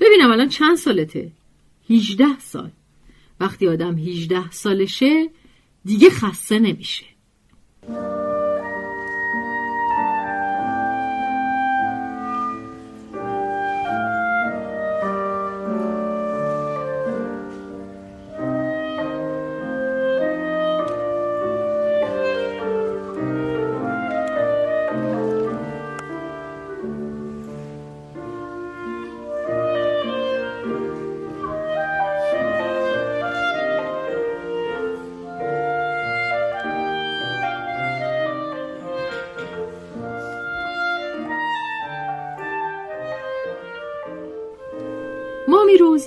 ببینم 0.00 0.30
الان 0.30 0.48
چند 0.48 0.76
سالته؟ 0.76 1.32
هیجده 1.88 2.38
سال 2.38 2.70
وقتی 3.40 3.68
آدم 3.68 3.98
هیجده 3.98 4.50
سالشه 4.50 5.30
دیگه 5.84 6.10
خسته 6.10 6.58
نمیشه 6.58 7.04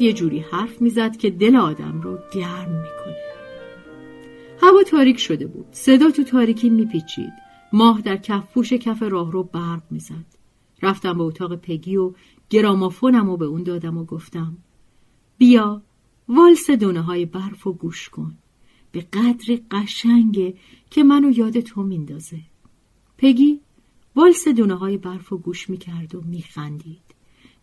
یه 0.03 0.13
جوری 0.13 0.39
حرف 0.39 0.81
می‌زد 0.81 1.17
که 1.17 1.29
دل 1.29 1.55
آدم 1.55 2.01
رو 2.01 2.19
گرم 2.33 2.69
می‌کنه. 2.69 3.17
هوا 4.61 4.83
تاریک 4.83 5.19
شده 5.19 5.47
بود. 5.47 5.65
صدا 5.71 6.11
تو 6.11 6.23
تاریکی 6.23 6.69
میپیچید. 6.69 7.33
ماه 7.73 8.01
در 8.01 8.17
کف 8.17 8.53
پوش 8.53 8.73
کف 8.73 9.03
راه 9.03 9.31
رو 9.31 9.43
برق 9.43 9.83
می‌زد. 9.91 10.25
رفتم 10.81 11.17
به 11.17 11.23
اتاق 11.23 11.55
پگی 11.55 11.97
و 11.97 12.13
گرامافونم 12.49 13.29
و 13.29 13.37
به 13.37 13.45
اون 13.45 13.63
دادم 13.63 13.97
و 13.97 14.05
گفتم 14.05 14.57
بیا 15.37 15.81
والس 16.29 16.69
دونه 16.69 17.01
های 17.01 17.25
برف 17.25 17.67
و 17.67 17.73
گوش 17.73 18.09
کن. 18.09 18.37
به 18.91 19.01
قدر 19.01 19.59
قشنگه 19.71 20.53
که 20.89 21.03
منو 21.03 21.31
یاد 21.31 21.59
تو 21.59 21.83
میندازه. 21.83 22.39
پگی 23.17 23.59
والس 24.15 24.47
دونه 24.47 24.75
های 24.75 24.97
برف 24.97 25.33
و 25.33 25.37
گوش 25.37 25.69
می‌کرد 25.69 26.15
و 26.15 26.21
میخندید. 26.21 27.12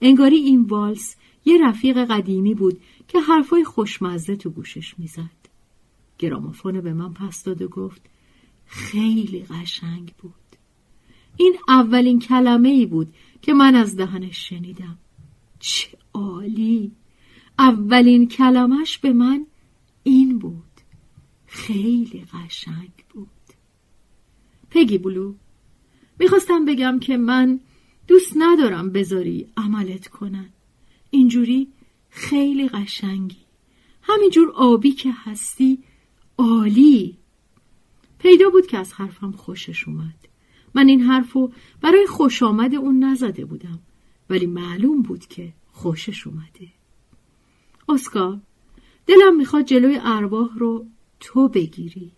انگاری 0.01 0.36
این 0.36 0.62
والس 0.62 1.16
یه 1.44 1.66
رفیق 1.66 2.05
قدیمی 2.05 2.55
بود 2.55 2.80
که 3.09 3.20
حرفای 3.20 3.64
خوشمزه 3.64 4.36
تو 4.36 4.51
گوشش 4.51 4.98
می‌زد. 4.98 5.40
گرامافون 6.18 6.80
به 6.80 6.92
من 6.92 7.12
پس 7.12 7.44
داد 7.44 7.62
و 7.62 7.68
گفت 7.68 8.03
خیلی 8.66 9.44
قشنگ 9.51 10.14
بود. 10.18 10.34
این 11.36 11.57
اولین 11.68 12.18
کلمه 12.18 12.68
ای 12.68 12.86
بود 12.86 13.14
که 13.42 13.53
من 13.55 13.74
از 13.74 13.96
دهنش 13.96 14.48
شنیدم. 14.48 14.98
چه 15.59 15.88
عالی! 16.14 16.92
اولین 17.59 18.28
کلمش 18.28 18.98
به 18.98 19.12
من 19.12 19.46
این 20.03 20.38
بود. 20.38 20.62
خیلی 21.46 22.24
قشنگ 22.32 22.92
بود. 23.14 23.28
پگی 24.70 24.98
بلو 24.98 25.34
می‌خواستم 26.18 26.64
بگم 26.64 26.98
که 26.98 27.16
من 27.16 27.61
دوست 28.11 28.32
ندارم 28.36 28.90
بذاری 28.90 29.46
عملت 29.56 30.08
کنن. 30.08 30.48
اینجوری 31.11 31.68
خیلی 32.08 32.68
قشنگی. 32.68 33.36
همینجور 34.02 34.50
آبی 34.50 34.92
که 34.92 35.12
هستی 35.12 35.78
عالی. 36.38 37.18
پیدا 38.18 38.50
بود 38.50 38.66
که 38.66 38.78
از 38.78 38.92
حرفم 38.92 39.32
خوشش 39.32 39.88
اومد. 39.88 40.28
من 40.74 40.88
این 40.88 41.00
حرفو 41.00 41.52
برای 41.80 42.06
خوش 42.06 42.42
آمد 42.42 42.74
اون 42.74 43.04
نزده 43.04 43.44
بودم 43.44 43.78
ولی 44.30 44.46
معلوم 44.46 45.02
بود 45.02 45.26
که 45.26 45.52
خوشش 45.72 46.26
اومده. 46.26 46.68
اسکار 47.88 48.40
دلم 49.06 49.36
می‌خواد 49.36 49.64
جلوی 49.64 49.98
ارواح 50.02 50.58
رو 50.58 50.86
تو 51.20 51.48
بگیری. 51.48 52.12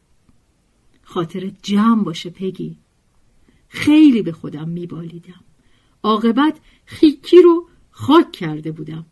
خاطر 1.02 1.52
جمع 1.62 2.04
باشه 2.04 2.30
پگی. 2.30 2.76
خیلی 3.68 4.22
به 4.22 4.32
خودم 4.32 4.68
میبالیدم. 4.68 5.44
عاقبت 6.02 6.60
خیکی 6.84 7.42
رو 7.42 7.68
خاک 7.90 8.32
کرده 8.32 8.72
بودم. 8.72 9.06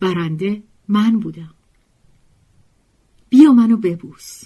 برنده 0.00 0.62
من 0.88 1.20
بودم. 1.20 1.54
بیا 3.28 3.52
منو 3.52 3.76
ببوس. 3.76 4.42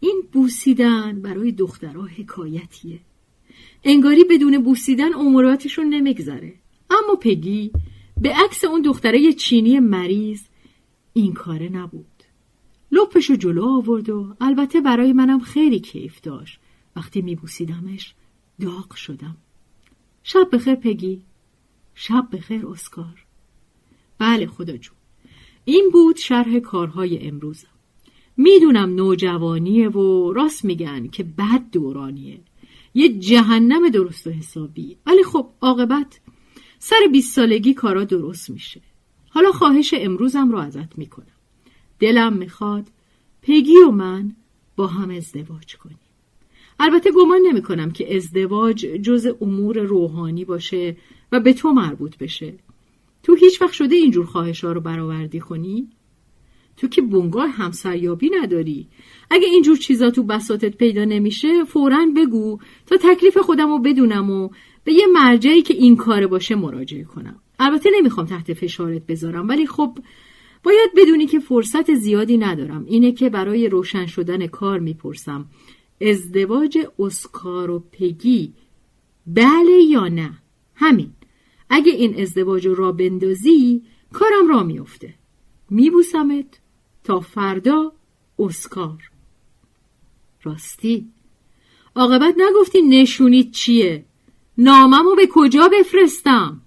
این 0.00 0.22
بوسیدن 0.32 1.22
برای 1.22 1.52
دخترها 1.52 2.04
حکایتیه. 2.04 3.00
انگاری 3.84 4.24
بدون 4.24 4.62
بوسیدن 4.62 5.14
اموراتشون 5.14 5.86
نمیگذره. 5.86 6.54
اما 6.90 7.14
پگی 7.14 7.70
به 8.20 8.32
عکس 8.34 8.64
اون 8.64 8.82
دختره 8.82 9.32
چینی 9.32 9.80
مریض 9.80 10.40
این 11.12 11.32
کاره 11.32 11.68
نبود. 11.68 12.06
لپشو 12.92 13.34
جلو 13.34 13.64
آورد 13.64 14.10
و 14.10 14.36
البته 14.40 14.80
برای 14.80 15.12
منم 15.12 15.40
خیلی 15.40 15.80
کیف 15.80 16.20
داشت. 16.20 16.60
وقتی 16.96 17.22
میبوسیدمش 17.22 18.14
داغ 18.60 18.94
شدم. 18.94 19.36
شب 20.28 20.48
بخیر 20.52 20.74
پگی. 20.74 21.22
شب 21.94 22.28
بخیر 22.32 22.66
اسکار. 22.66 23.24
بله 24.18 24.46
خدا 24.46 24.76
جون. 24.76 24.94
این 25.64 25.90
بود 25.92 26.16
شرح 26.16 26.58
کارهای 26.58 27.28
امروزم 27.28 27.68
می‌دونم 28.36 28.94
نوجوانیه 28.94 29.88
و 29.88 30.32
راست 30.32 30.64
میگن 30.64 31.08
که 31.08 31.22
بد 31.22 31.62
دورانیه. 31.72 32.40
یه 32.94 33.18
جهنم 33.18 33.88
درست 33.88 34.26
و 34.26 34.30
حسابی. 34.30 34.96
ولی 35.06 35.24
خب 35.24 35.48
عاقبت 35.60 36.20
سر 36.78 37.08
بیست 37.12 37.34
سالگی 37.34 37.74
کارا 37.74 38.04
درست 38.04 38.50
میشه. 38.50 38.80
حالا 39.28 39.52
خواهش 39.52 39.94
امروزم 39.96 40.50
رو 40.50 40.58
ازت 40.58 40.98
می‌کنم. 40.98 41.26
دلم 41.98 42.32
می‌خواد 42.32 42.90
پگی 43.42 43.76
و 43.76 43.90
من 43.90 44.36
با 44.76 44.86
هم 44.86 45.10
ازدواج 45.10 45.76
کنیم. 45.76 45.98
البته 46.80 47.12
گمان 47.12 47.40
نمی 47.50 47.62
کنم 47.62 47.90
که 47.90 48.16
ازدواج 48.16 48.86
جز 48.86 49.28
امور 49.40 49.78
روحانی 49.78 50.44
باشه 50.44 50.96
و 51.32 51.40
به 51.40 51.52
تو 51.52 51.72
مربوط 51.72 52.16
بشه. 52.18 52.54
تو 53.22 53.34
هیچ 53.34 53.62
وقت 53.62 53.72
شده 53.72 53.96
اینجور 53.96 54.26
خواهش 54.26 54.64
ها 54.64 54.72
رو 54.72 54.80
برآوردی 54.80 55.40
کنی؟ 55.40 55.88
تو 56.76 56.88
که 56.88 57.02
بونگاه 57.02 57.48
همسریابی 57.48 58.30
نداری. 58.42 58.86
اگه 59.30 59.46
اینجور 59.46 59.76
چیزا 59.76 60.10
تو 60.10 60.22
بساتت 60.22 60.76
پیدا 60.76 61.04
نمیشه 61.04 61.64
فورا 61.64 62.06
بگو 62.16 62.58
تا 62.86 62.96
تکلیف 62.96 63.38
خودم 63.38 63.68
رو 63.68 63.78
بدونم 63.78 64.30
و 64.30 64.48
به 64.84 64.92
یه 64.92 65.06
مرجعی 65.06 65.62
که 65.62 65.74
این 65.74 65.96
کار 65.96 66.26
باشه 66.26 66.54
مراجعه 66.54 67.04
کنم. 67.04 67.40
البته 67.58 67.90
نمی‌خوام 67.98 68.26
تحت 68.26 68.52
فشارت 68.52 69.06
بذارم 69.06 69.48
ولی 69.48 69.66
خب 69.66 69.98
باید 70.62 70.90
بدونی 70.96 71.26
که 71.26 71.38
فرصت 71.38 71.94
زیادی 71.94 72.36
ندارم. 72.36 72.84
اینه 72.84 73.12
که 73.12 73.28
برای 73.30 73.68
روشن 73.68 74.06
شدن 74.06 74.46
کار 74.46 74.78
می‌پرسم. 74.78 75.44
ازدواج 76.00 76.78
اسکار 76.98 77.70
و 77.70 77.78
پگی. 77.92 78.52
بله 79.26 79.72
یا 79.72 80.08
نه؟ 80.08 80.38
همین. 80.74 81.12
اگه 81.70 81.92
این 81.92 82.20
ازدواج 82.20 82.66
را 82.66 82.92
بندازی 82.92 83.82
کارم 84.12 84.48
را 84.48 84.62
میفته 84.62 85.14
میبوسمت 85.70 86.60
تا 87.04 87.20
فردا 87.20 87.92
اسکار. 88.38 89.10
راستی. 90.42 91.08
عاقبت 91.96 92.34
نگفتی 92.38 92.82
نشونید 92.82 93.52
چیه؟ 93.52 94.04
ناممو 94.58 95.14
به 95.14 95.28
کجا 95.32 95.68
بفرستم؟ 95.68 96.62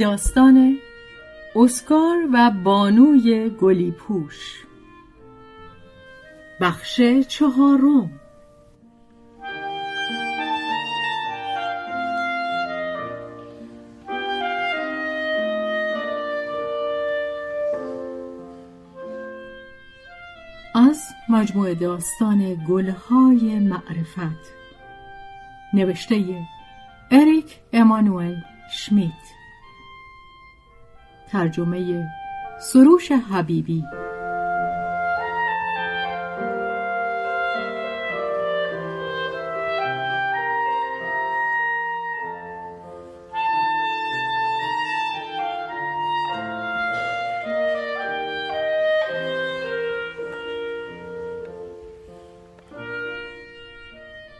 داستان 0.00 0.78
اسکار 1.56 2.16
و 2.32 2.50
بانوی 2.64 3.50
گلی 3.50 3.90
پوش 3.90 4.64
بخش 6.60 7.00
چهارم. 7.28 8.10
از 20.74 21.02
مجموعه 21.28 21.74
داستان 21.74 22.66
گلهای 22.68 23.58
معرفت. 23.58 24.52
نوشته 25.74 26.46
اریک 27.10 27.58
امانوئل 27.72 28.36
شمیت. 28.72 29.39
ترجمه 31.30 32.08
سروش 32.60 33.12
حبیبی 33.12 33.84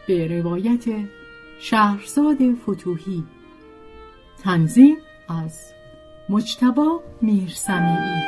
به 0.07 0.27
روایت 0.27 0.85
شهرزاد 1.59 2.37
فتوحی. 2.53 3.23
تنظیم 4.43 4.97
از 5.29 5.73
مجتبا 6.31 7.03
میرسمیعی 7.21 8.21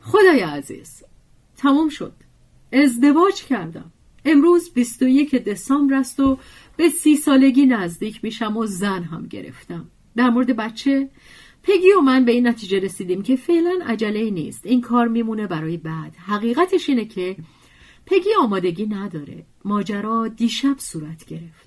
خدای 0.00 0.40
عزیز 0.40 0.95
ازدواج 2.76 3.44
کردم. 3.44 3.92
امروز 4.24 4.72
21 4.72 5.34
دسامبر 5.34 5.94
است 5.94 6.20
و 6.20 6.38
به 6.76 6.88
سی 6.88 7.16
سالگی 7.16 7.66
نزدیک 7.66 8.24
میشم 8.24 8.56
و 8.56 8.66
زن 8.66 9.02
هم 9.02 9.26
گرفتم. 9.26 9.90
در 10.16 10.30
مورد 10.30 10.56
بچه 10.56 11.08
پگی 11.62 11.92
و 11.98 12.00
من 12.00 12.24
به 12.24 12.32
این 12.32 12.46
نتیجه 12.46 12.78
رسیدیم 12.78 13.22
که 13.22 13.36
فعلا 13.36 13.78
عجله 13.86 14.30
نیست. 14.30 14.66
این 14.66 14.80
کار 14.80 15.08
میمونه 15.08 15.46
برای 15.46 15.76
بعد. 15.76 16.16
حقیقتش 16.26 16.88
اینه 16.88 17.04
که 17.04 17.36
پگی 18.06 18.30
آمادگی 18.40 18.86
نداره. 18.86 19.46
ماجرا 19.64 20.28
دیشب 20.28 20.78
صورت 20.78 21.24
گرفت. 21.24 21.65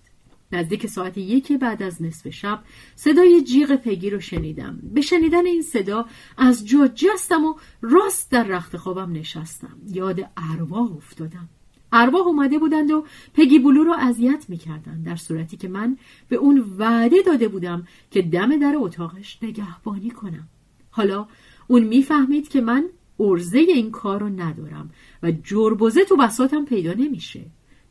نزدیک 0.52 0.88
ساعت 0.88 1.18
یک 1.18 1.52
بعد 1.52 1.84
از 1.84 2.02
نصف 2.02 2.30
شب 2.30 2.64
صدای 2.96 3.42
جیغ 3.42 3.76
پگی 3.76 4.10
رو 4.10 4.20
شنیدم. 4.20 4.80
به 4.84 5.02
شنیدن 5.02 5.46
این 5.46 5.62
صدا 5.62 6.06
از 6.38 6.68
جا 6.68 6.88
جستم 6.88 7.46
و 7.46 7.56
راست 7.82 8.32
در 8.32 8.44
رخت 8.44 8.78
خوابم 8.78 9.12
نشستم. 9.12 9.78
یاد 9.88 10.30
ارواح 10.38 10.92
افتادم. 10.92 11.50
ارواح 11.92 12.22
اومده 12.22 12.60
بودند 12.60 12.92
و 12.92 13.06
پگی 13.34 13.60
بلو 13.60 13.84
رو 13.84 13.94
اذیت 14.00 14.46
می‌کردند 14.50 15.06
در 15.06 15.16
صورتی 15.16 15.58
که 15.58 15.68
من 15.68 15.98
به 16.30 16.36
اون 16.36 16.66
وعده 16.78 17.22
داده 17.26 17.48
بودم 17.48 17.88
که 18.12 18.22
دم 18.22 18.60
در 18.60 18.74
اتاقش 18.78 19.38
نگهبانی 19.42 20.10
کنم. 20.10 20.48
حالا 20.92 21.28
اون 21.68 21.84
می‌فهمید 21.84 22.50
که 22.50 22.62
من 22.62 22.90
ارزه 23.20 23.58
این 23.58 23.92
کار 23.92 24.20
رو 24.20 24.30
ندارم 24.30 24.92
و 25.24 25.32
جربزه 25.32 26.06
تو 26.06 26.18
بساتم 26.18 26.66
پیدا 26.66 26.94
نمیشه. 26.94 27.46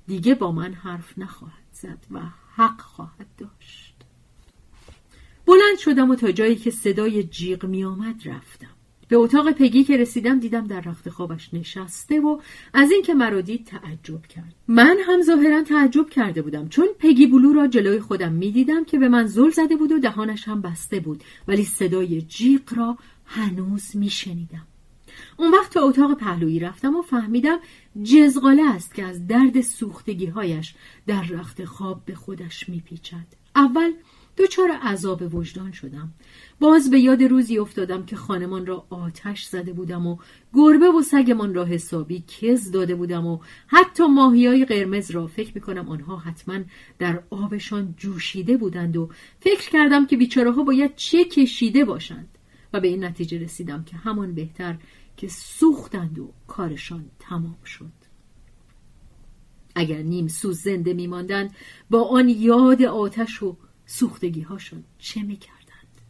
دیگه 0.06 0.34
با 0.34 0.52
من 0.52 0.72
حرف 0.72 1.18
نخواهد 1.18 1.68
زد 1.72 2.06
و 2.10 2.20
حق 2.58 2.80
خواهد 2.80 3.26
داشت. 3.38 3.94
بلند 5.46 5.78
شدم 5.78 6.10
و 6.10 6.14
تا 6.14 6.32
جایی 6.32 6.56
که 6.56 6.70
صدای 6.70 7.24
جیغ 7.24 7.66
می 7.66 7.84
آمد 7.84 8.28
رفتم. 8.28 8.68
به 9.08 9.16
اتاق 9.16 9.52
پگی 9.52 9.84
که 9.84 9.96
رسیدم 9.96 10.40
دیدم 10.40 10.66
در 10.66 10.80
رخت 10.80 11.10
خوابش 11.10 11.54
نشسته 11.54 12.20
و 12.20 12.40
از 12.74 12.90
اینکه 12.90 13.14
مرا 13.14 13.40
دید 13.40 13.64
تعجب 13.64 14.26
کرد. 14.26 14.54
من 14.68 14.96
هم 15.06 15.22
ظاهرا 15.22 15.62
تعجب 15.62 16.10
کرده 16.10 16.42
بودم 16.42 16.68
چون 16.68 16.88
پگی 16.98 17.26
بلو 17.26 17.52
را 17.52 17.66
جلوی 17.66 18.00
خودم 18.00 18.32
می‌دیدم 18.32 18.84
که 18.84 18.98
به 18.98 19.08
من 19.08 19.26
زل 19.26 19.50
زده 19.50 19.76
بود 19.76 19.92
و 19.92 19.98
دهانش 19.98 20.48
هم 20.48 20.60
بسته 20.60 21.00
بود 21.00 21.24
ولی 21.48 21.64
صدای 21.64 22.22
جیغ 22.22 22.74
را 22.76 22.98
هنوز 23.24 23.96
میشنیدم 23.96 24.66
اون 25.36 25.50
وقت 25.50 25.72
تا 25.72 25.80
اتاق 25.80 26.18
پهلویی 26.18 26.60
رفتم 26.60 26.96
و 26.96 27.02
فهمیدم 27.02 27.58
جزغاله 28.02 28.74
است 28.74 28.94
که 28.94 29.04
از 29.04 29.26
درد 29.26 29.60
سوختگیهایش 29.60 30.74
در 31.06 31.22
رخت 31.22 31.64
خواب 31.64 32.04
به 32.04 32.14
خودش 32.14 32.68
میپیچد. 32.68 33.26
اول 33.56 33.92
دچار 34.38 34.70
عذاب 34.70 35.34
وجدان 35.34 35.72
شدم. 35.72 36.12
باز 36.60 36.90
به 36.90 37.00
یاد 37.00 37.22
روزی 37.22 37.58
افتادم 37.58 38.06
که 38.06 38.16
خانمان 38.16 38.66
را 38.66 38.86
آتش 38.90 39.44
زده 39.44 39.72
بودم 39.72 40.06
و 40.06 40.16
گربه 40.54 40.88
و 40.88 41.02
سگمان 41.02 41.54
را 41.54 41.64
حسابی 41.64 42.24
کز 42.28 42.70
داده 42.70 42.94
بودم 42.94 43.26
و 43.26 43.38
حتی 43.66 44.02
های 44.02 44.64
قرمز 44.64 45.10
را 45.10 45.26
فکر 45.26 45.52
می‌کنم 45.54 45.88
آنها 45.88 46.16
حتما 46.16 46.58
در 46.98 47.22
آبشان 47.30 47.94
جوشیده 47.96 48.56
بودند 48.56 48.96
و 48.96 49.08
فکر 49.40 49.70
کردم 49.70 50.06
که 50.06 50.16
بیچاره 50.16 50.52
ها 50.52 50.62
باید 50.62 50.94
چه 50.96 51.24
کشیده 51.24 51.84
باشند 51.84 52.38
و 52.72 52.80
به 52.80 52.88
این 52.88 53.04
نتیجه 53.04 53.38
رسیدم 53.38 53.84
که 53.84 53.96
همان 53.96 54.34
بهتر 54.34 54.76
که 55.18 55.28
سوختند 55.28 56.18
و 56.18 56.32
کارشان 56.46 57.10
تمام 57.18 57.62
شد. 57.64 57.92
اگر 59.74 60.02
نیم 60.02 60.28
سوز 60.28 60.62
زنده 60.62 60.94
میماندند 60.94 61.54
با 61.90 62.04
آن 62.04 62.28
یاد 62.28 62.82
آتش 62.82 63.42
و 63.42 63.56
سوختگی 63.86 64.40
هاشون 64.40 64.84
چه 64.98 65.22
می‌کردند؟ 65.22 66.00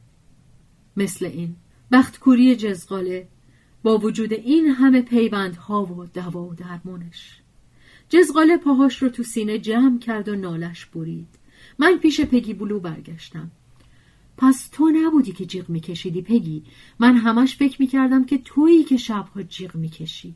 مثل 0.97 1.27
این 1.27 1.57
بختکوری 1.93 2.57
جزغاله 2.57 3.29
با 3.83 3.99
وجود 3.99 4.33
این 4.33 4.67
همه 4.67 5.03
پیوندها 5.03 5.85
و 5.85 6.07
دوا 6.07 6.43
و 6.43 6.55
درمونش 6.55 7.41
جزغاله 8.09 8.57
پاهاش 8.57 9.03
رو 9.03 9.09
تو 9.09 9.23
سینه 9.23 9.59
جمع 9.59 9.99
کرد 9.99 10.29
و 10.29 10.37
نالش 10.37 10.87
برید. 10.87 11.29
من 11.79 11.99
پیش 11.99 12.21
پگی 12.21 12.55
بلو 12.55 12.81
برگشتم. 12.81 13.51
پس 14.41 14.69
تو 14.73 14.91
نبودی 14.91 15.33
که 15.33 15.47
جیغ 15.47 15.69
میکشیدی 15.69 16.23
پگی. 16.23 16.63
من 16.99 17.17
همش 17.17 17.57
فکر 17.57 17.77
می‌کردم 17.81 18.25
که 18.25 18.39
تویی 18.39 18.85
که 18.85 18.97
شبها 18.97 19.43
جیغ 19.43 19.75
می‌کشی. 19.75 20.35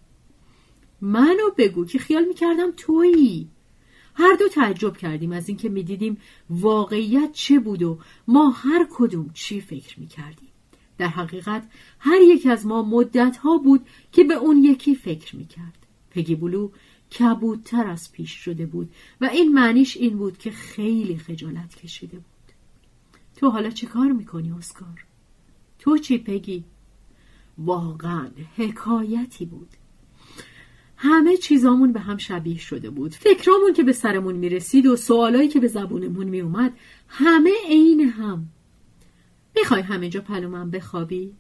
منو 1.00 1.50
بگو 1.58 1.84
که 1.84 1.98
خیال 1.98 2.24
می‌کردم 2.24 2.70
تویی. 2.76 3.48
هر 4.14 4.36
دو 4.38 4.48
تعجب 4.48 4.96
کردیم 4.96 5.32
از 5.32 5.48
اینکه 5.48 5.68
می‌دیدیم 5.68 6.16
واقعیت 6.50 7.32
چه 7.32 7.58
بود 7.58 7.82
و 7.82 7.98
ما 8.28 8.50
هر 8.50 8.86
کدوم 8.90 9.30
چی 9.34 9.60
فکر 9.60 10.00
می‌کردیم. 10.00 10.48
در 10.98 11.08
حقیقت 11.08 11.68
هر 11.98 12.20
یک 12.20 12.46
از 12.46 12.66
ما 12.66 12.82
مدت 12.82 13.36
ها 13.36 13.58
بود 13.58 13.86
که 14.12 14.24
به 14.24 14.34
اون 14.34 14.64
یکی 14.64 14.94
فکر 14.94 15.36
می‌کرد. 15.36 15.86
پگی 16.10 16.34
بلو 16.34 16.70
کبودتر 17.18 17.86
از 17.86 18.12
پیش 18.12 18.32
شده 18.32 18.66
بود 18.66 18.92
و 19.20 19.24
این 19.24 19.52
معنیش 19.52 19.96
این 19.96 20.18
بود 20.18 20.38
که 20.38 20.50
خیلی 20.50 21.16
خجالت 21.16 21.74
کشیده 21.74 22.16
بود. 22.16 22.31
تو 23.36 23.50
حالا 23.50 23.70
چه 23.70 23.86
کار 23.86 24.12
می‌کنی 24.12 24.52
اسکار؟ 24.52 25.04
تو 25.78 25.98
چی 25.98 26.18
پگی؟ 26.18 26.64
واقعا 27.58 28.28
حکایتی 28.56 29.46
بود 29.46 29.68
همه 30.96 31.36
چیزامون 31.36 31.92
به 31.92 32.00
هم 32.00 32.16
شبیه 32.16 32.58
شده 32.58 32.90
بود 32.90 33.14
فکرامون 33.14 33.72
که 33.72 33.82
به 33.82 33.92
سرمون 33.92 34.36
می‌رسید 34.36 34.86
و 34.86 34.96
سوالایی 34.96 35.48
که 35.48 35.60
به 35.60 35.68
زبونمون 35.68 36.28
میومد 36.28 36.72
همه 37.08 37.50
عین 37.68 38.00
هم 38.00 38.48
می‌خوای 39.56 39.82
همینجا 39.82 40.20
پلومن 40.20 40.70
بخوابی؟ 40.70 41.32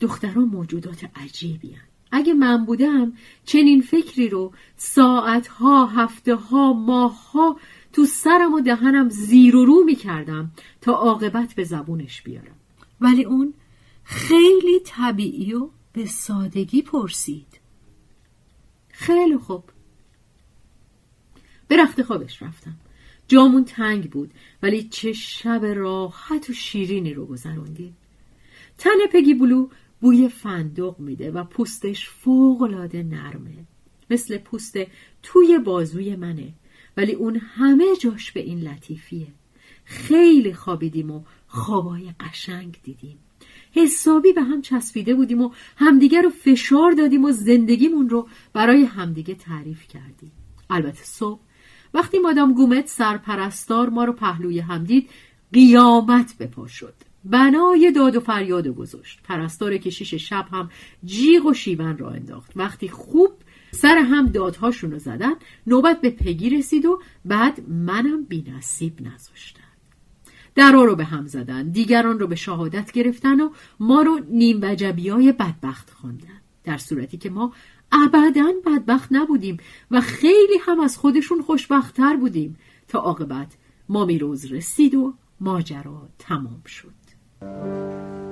دختران 0.00 0.44
موجودات 0.44 1.04
عجیبی 1.16 1.72
هن. 1.72 1.88
اگه 2.12 2.34
من 2.34 2.64
بودم 2.64 3.12
چنین 3.44 3.82
فکری 3.82 4.28
رو 4.28 4.52
ساعتها، 4.76 5.86
هفته 5.86 6.34
ها، 6.34 6.72
ماه 6.72 7.32
ها 7.32 7.56
تو 7.92 8.04
سرم 8.04 8.54
و 8.54 8.60
دهنم 8.60 9.08
زیر 9.08 9.56
و 9.56 9.64
رو 9.64 9.84
می 9.84 9.94
کردم 9.94 10.50
تا 10.80 10.92
عاقبت 10.92 11.54
به 11.54 11.64
زبونش 11.64 12.22
بیارم. 12.22 12.56
ولی 13.00 13.24
اون 13.24 13.54
خیلی 14.04 14.80
طبیعی 14.84 15.54
و 15.54 15.68
به 15.92 16.06
سادگی 16.06 16.82
پرسید. 16.82 17.60
خیلی 18.88 19.36
خوب. 19.36 19.64
به 21.68 21.76
رخت 21.76 22.02
خوابش 22.02 22.42
رفتم. 22.42 22.76
جامون 23.28 23.64
تنگ 23.64 24.10
بود 24.10 24.30
ولی 24.62 24.82
چه 24.82 25.12
شب 25.12 25.64
راحت 25.64 26.50
و 26.50 26.52
شیرینی 26.52 27.14
رو 27.14 27.26
گذروندیم. 27.26 27.96
تن 28.78 29.06
پگی 29.12 29.34
بلو 29.34 29.68
بوی 30.00 30.28
فندق 30.28 30.98
میده 30.98 31.30
و 31.30 31.44
پوستش 31.44 32.08
فوقالعاده 32.08 33.02
نرمه. 33.02 33.64
مثل 34.10 34.38
پوست 34.38 34.78
توی 35.22 35.58
بازوی 35.58 36.16
منه. 36.16 36.52
ولی 36.96 37.12
اون 37.12 37.36
همه 37.36 37.96
جاش 38.00 38.32
به 38.32 38.40
این 38.40 38.60
لطیفیه. 38.60 39.26
خیلی 39.84 40.54
خوابیدیم 40.54 41.10
و 41.10 41.22
خوابای 41.46 42.10
قشنگ 42.20 42.78
دیدیم. 42.82 43.18
حسابی 43.72 44.32
به 44.32 44.42
هم 44.42 44.62
چسبیده 44.62 45.14
بودیم 45.14 45.40
و 45.40 45.50
همدیگه 45.76 46.20
رو 46.20 46.30
فشار 46.30 46.92
دادیم 46.92 47.24
و 47.24 47.32
زندگیمون 47.32 48.08
رو 48.08 48.28
برای 48.52 48.84
همدیگه 48.84 49.34
تعریف 49.34 49.88
کردیم. 49.88 50.32
البته 50.70 51.04
صبح 51.04 51.40
وقتی 51.94 52.18
مادام 52.18 52.54
گومت 52.54 52.86
سرپرستار 52.86 53.88
ما 53.88 54.04
رو 54.04 54.12
پهلوی 54.12 54.60
هم 54.60 54.84
دید 54.84 55.10
قیامت 55.52 56.34
به 56.38 56.46
پا 56.46 56.66
شد. 56.66 56.94
بنای 57.24 57.92
داد 57.92 58.16
و 58.16 58.20
فریاد 58.20 58.68
گذاشت. 58.68 59.20
پرستار 59.24 59.76
کشیش 59.76 60.14
شب 60.14 60.46
هم 60.52 60.70
جیغ 61.04 61.46
و 61.46 61.54
شیون 61.54 61.98
را 61.98 62.10
انداخت. 62.10 62.52
وقتی 62.56 62.88
خوب 62.88 63.32
سر 63.72 63.98
هم 63.98 64.26
دادهاشون 64.26 64.90
رو 64.90 64.98
زدن 64.98 65.34
نوبت 65.66 66.00
به 66.00 66.10
پگی 66.10 66.50
رسید 66.50 66.86
و 66.86 67.00
بعد 67.24 67.68
منم 67.68 68.24
بی 68.24 68.44
نصیب 68.56 69.00
نذاشتن. 69.00 69.62
درا 70.54 70.84
رو 70.84 70.96
به 70.96 71.04
هم 71.04 71.26
زدن 71.26 71.68
دیگران 71.68 72.18
رو 72.18 72.26
به 72.26 72.34
شهادت 72.34 72.92
گرفتن 72.92 73.40
و 73.40 73.50
ما 73.80 74.02
رو 74.02 74.20
نیم 74.30 74.58
وجبی 74.62 75.08
های 75.08 75.32
بدبخت 75.32 75.90
خواندن. 75.90 76.40
در 76.64 76.78
صورتی 76.78 77.16
که 77.16 77.30
ما 77.30 77.52
ابدا 77.92 78.52
بدبخت 78.66 79.08
نبودیم 79.10 79.56
و 79.90 80.00
خیلی 80.00 80.58
هم 80.60 80.80
از 80.80 80.96
خودشون 80.96 81.42
خوشبختتر 81.42 82.16
بودیم 82.16 82.56
تا 82.88 82.98
عاقبت 82.98 83.56
ما 83.88 84.04
میروز 84.04 84.52
رسید 84.52 84.94
و 84.94 85.14
ماجرا 85.40 86.08
تمام 86.18 86.62
شد. 86.66 88.31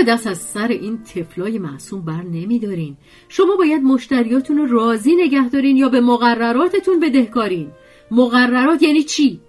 چرا 0.00 0.14
دست 0.14 0.26
از 0.26 0.38
سر 0.38 0.68
این 0.68 1.02
تفلای 1.02 1.58
معصوم 1.58 2.04
بر 2.04 2.22
نمیدارین؟ 2.22 2.96
شما 3.28 3.56
باید 3.56 3.82
مشتریاتون 3.82 4.56
رو 4.56 4.66
راضی 4.66 5.16
نگه 5.16 5.48
دارین 5.48 5.76
یا 5.76 5.88
به 5.88 6.00
مقرراتتون 6.00 7.00
بدهکارین. 7.00 7.70
مقررات 8.10 8.82
یعنی 8.82 9.02
چی؟ 9.02 9.40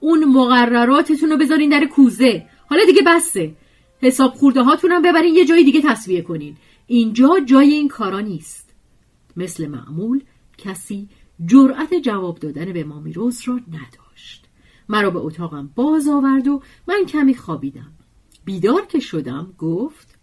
اون 0.00 0.24
مقرراتتون 0.24 1.30
رو 1.30 1.36
بذارین 1.36 1.70
در 1.70 1.86
کوزه. 1.86 2.46
حالا 2.70 2.84
دیگه 2.84 3.02
بسته 3.06 3.54
حساب 4.02 4.34
خورده 4.34 4.62
هاتونم 4.62 5.02
ببرین 5.02 5.34
یه 5.34 5.44
جای 5.44 5.64
دیگه 5.64 5.82
تصویه 5.82 6.22
کنین. 6.22 6.56
اینجا 6.86 7.40
جای 7.44 7.70
این 7.72 7.88
کارا 7.88 8.20
نیست. 8.20 8.74
مثل 9.36 9.66
معمول 9.66 10.22
کسی 10.58 11.08
جرأت 11.46 11.94
جواب 11.94 12.38
دادن 12.38 12.72
به 12.72 12.84
مامیروز 12.84 13.42
را 13.46 13.54
نداشت. 13.54 14.44
مرا 14.88 15.10
به 15.10 15.18
اتاقم 15.18 15.70
باز 15.74 16.08
آورد 16.08 16.48
و 16.48 16.62
من 16.88 17.04
کمی 17.06 17.34
خوابیدم. 17.34 17.97
بیدار 18.48 18.86
که 18.86 19.00
شدم 19.00 19.54
گفت 19.58 20.18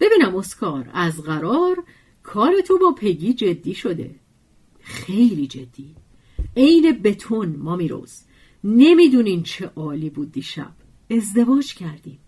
ببینم 0.00 0.36
اسکار 0.36 0.90
از 0.92 1.22
قرار 1.22 1.84
کار 2.22 2.60
تو 2.60 2.78
با 2.78 2.92
پگی 2.92 3.34
جدی 3.34 3.74
شده. 3.74 4.14
خیلی 4.80 5.46
جدی. 5.46 5.94
عین 6.56 7.02
بتون 7.02 7.56
مامیروز 7.56 8.20
نمی‌دونین 8.64 9.42
چه 9.42 9.70
عالی 9.76 10.10
بود 10.10 10.32
دیشب. 10.32 10.72
ازدواج 11.10 11.74
کردیم. 11.74 12.18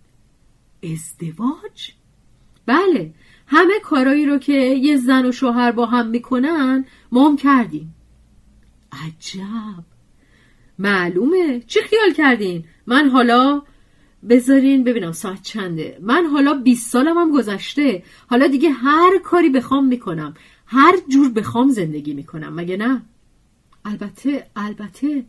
ازدواج؟ 0.83 1.91
بله 2.67 3.15
همه 3.47 3.75
کارایی 3.83 4.27
رو 4.27 4.39
که 4.39 4.53
یه 4.53 4.97
زن 4.97 5.27
و 5.27 5.33
شوهر 5.33 5.73
با 5.73 5.87
هم 5.87 6.07
می‌کنن 6.07 6.85
ما 7.13 7.37
کردیم. 7.37 7.95
عجب. 8.93 9.85
معلومه. 10.79 11.61
چی 11.67 11.81
خیال 11.81 12.13
کردین؟ 12.13 12.65
من 12.87 13.09
حالا 13.09 13.63
بذارین 14.29 14.85
ببینم 14.85 15.13
ساعت 15.13 15.43
چنده. 15.43 15.99
من 16.03 16.27
حالا 16.27 16.55
20 16.55 16.91
سالم 16.91 17.19
هم 17.19 17.33
گذشته. 17.33 18.03
حالا 18.27 18.47
دیگه 18.47 18.71
هر 18.71 19.19
کاری 19.19 19.51
بخوام 19.51 19.87
می‌کنم. 19.87 20.35
هر 20.67 20.95
جور 21.09 21.33
بخوام 21.33 21.69
زندگی 21.69 22.15
می‌کنم. 22.15 22.55
مگه 22.55 22.77
نه؟ 22.77 23.03
البته 23.85 24.47
البته. 24.57 25.25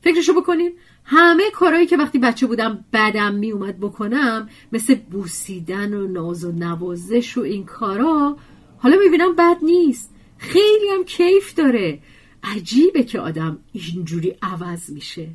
فکرشو 0.00 0.32
بکنین. 0.40 0.72
همه 1.04 1.42
کارهایی 1.54 1.86
که 1.86 1.96
وقتی 1.96 2.18
بچه 2.18 2.46
بودم 2.46 2.84
بدم 2.92 3.34
میومد 3.34 3.80
بکنم 3.80 4.48
مثل 4.72 4.94
بوسیدن 4.94 5.94
و 5.94 6.06
ناز 6.08 6.44
و 6.44 6.52
نوازش 6.52 7.38
و 7.38 7.40
این 7.40 7.64
کارا 7.64 8.36
حالا 8.78 8.96
می‌بینم 9.04 9.34
بد 9.34 9.56
نیست. 9.62 10.14
خیلی 10.38 10.88
هم 10.94 11.04
کیف 11.04 11.54
داره. 11.54 11.98
عجیبه 12.42 13.02
که 13.02 13.20
آدم 13.20 13.58
اینجوری 13.72 14.36
عوض 14.42 14.90
میشه. 14.90 15.28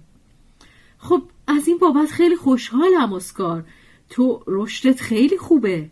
خب 0.98 1.22
از 1.48 1.68
این 1.68 1.78
بابت 1.78 2.12
خیلی 2.12 2.36
خوشحالم 2.36 3.14
اسکار. 3.14 3.66
تو 4.10 4.44
رشدت 4.48 5.02
خیلی 5.02 5.38
خوبه. 5.38 5.90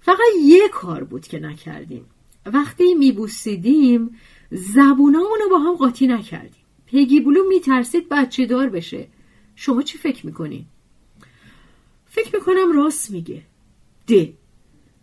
فقط 0.00 0.18
یه 0.42 0.68
کار 0.68 1.04
بود 1.04 1.26
که 1.26 1.38
نکردیم. 1.38 2.04
وقتی 2.46 2.94
میبوسیدیم 2.94 4.16
زبونامونو 4.50 5.48
با 5.50 5.58
هم 5.58 5.74
قاطی 5.74 6.06
نکردیم. 6.06 6.64
پگی 6.86 7.20
بلو 7.20 7.48
میترسید 7.48 8.08
بچه 8.08 8.46
دار 8.46 8.68
بشه. 8.68 9.08
شما 9.56 9.82
چی 9.82 9.98
فکر 9.98 10.26
می‌کنین؟ 10.26 10.64
فکر 12.06 12.36
می‌کنم 12.36 12.72
راست 12.72 13.10
میگه. 13.10 13.42
ده. 14.06 14.32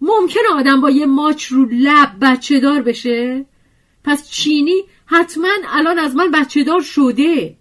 ممکنه 0.01 0.43
آدم 0.53 0.81
با 0.81 0.89
یه 0.89 1.05
ماچ 1.05 1.45
رو 1.45 1.65
لب 1.71 2.17
بچه 2.21 2.59
دار 2.59 2.81
بشه؟ 2.81 3.45
پس 4.03 4.29
چینی 4.29 4.83
حتما 5.05 5.47
الان 5.67 5.99
از 5.99 6.15
من 6.15 6.31
بچه 6.31 6.63
دار 6.63 6.81
شده. 6.81 7.57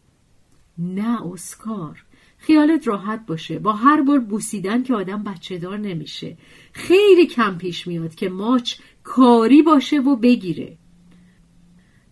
نه 0.79 1.27
اسکار. 1.27 2.05
خیالت 2.39 2.89
راحت 2.89 3.27
باشه. 3.27 3.59
با 3.59 3.73
هر 3.73 4.03
بار 4.03 4.19
بوسیدن 4.19 4.83
که 4.83 4.95
آدم 4.95 5.23
بچه 5.23 5.59
دار 5.59 5.79
نمیشه. 5.79 6.37
خیلی 6.73 7.27
کم 7.27 7.59
پیش 7.59 7.87
میاد 7.87 8.15
که 8.15 8.29
ماچ 8.29 8.75
کاری 9.03 9.63
باشه 9.63 10.01
و 10.01 10.17
بگیره. 10.17 10.79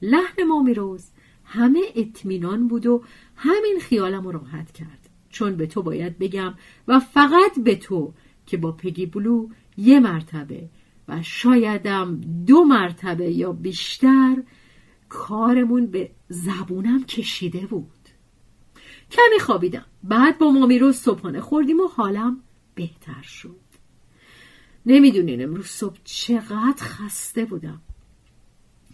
لحن 0.03 0.43
مامیروز 0.49 1.11
همه 1.45 1.81
اطمینان 1.97 2.69
بود 2.69 2.87
و 2.87 3.03
همین 3.37 3.79
خیالم 3.81 4.29
راحت 4.29 4.73
کرد. 4.73 5.09
چون 5.31 5.57
به 5.57 5.67
تو 5.67 5.83
باید 5.83 6.19
بگم 6.19 6.55
و 6.89 7.01
فقط 7.01 7.59
به 7.65 7.77
تو 7.77 8.15
که 8.47 8.57
با 8.57 8.73
پگی 8.73 9.07
بلو 9.07 9.49
یه 9.77 10.01
مرتبه 10.01 10.69
و 11.09 11.23
شایدم 11.23 12.21
دو 12.47 12.65
مرتبه 12.65 13.31
یا 13.31 13.53
بیشتر 13.53 14.37
کارمون 15.09 15.87
به 15.87 16.11
زبونم 16.29 17.05
کشیده 17.05 17.67
بود. 17.67 17.94
کمی 19.11 19.39
خوابیدم. 19.41 19.85
بعد 20.05 20.39
با 20.39 20.51
مامیروز 20.51 20.97
صبحانه 20.97 21.41
خوردیم 21.41 21.81
و 21.81 21.87
حالم 21.87 22.41
بهتر 22.75 23.23
شد. 23.23 23.57
نمی‌دونین 24.87 25.43
امروز 25.43 25.67
صبح 25.67 25.97
چقدر 26.05 26.77
خسته 26.79 27.45
بودم. 27.45 27.81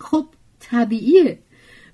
خب 0.01 0.27
طبیعیه. 0.61 1.39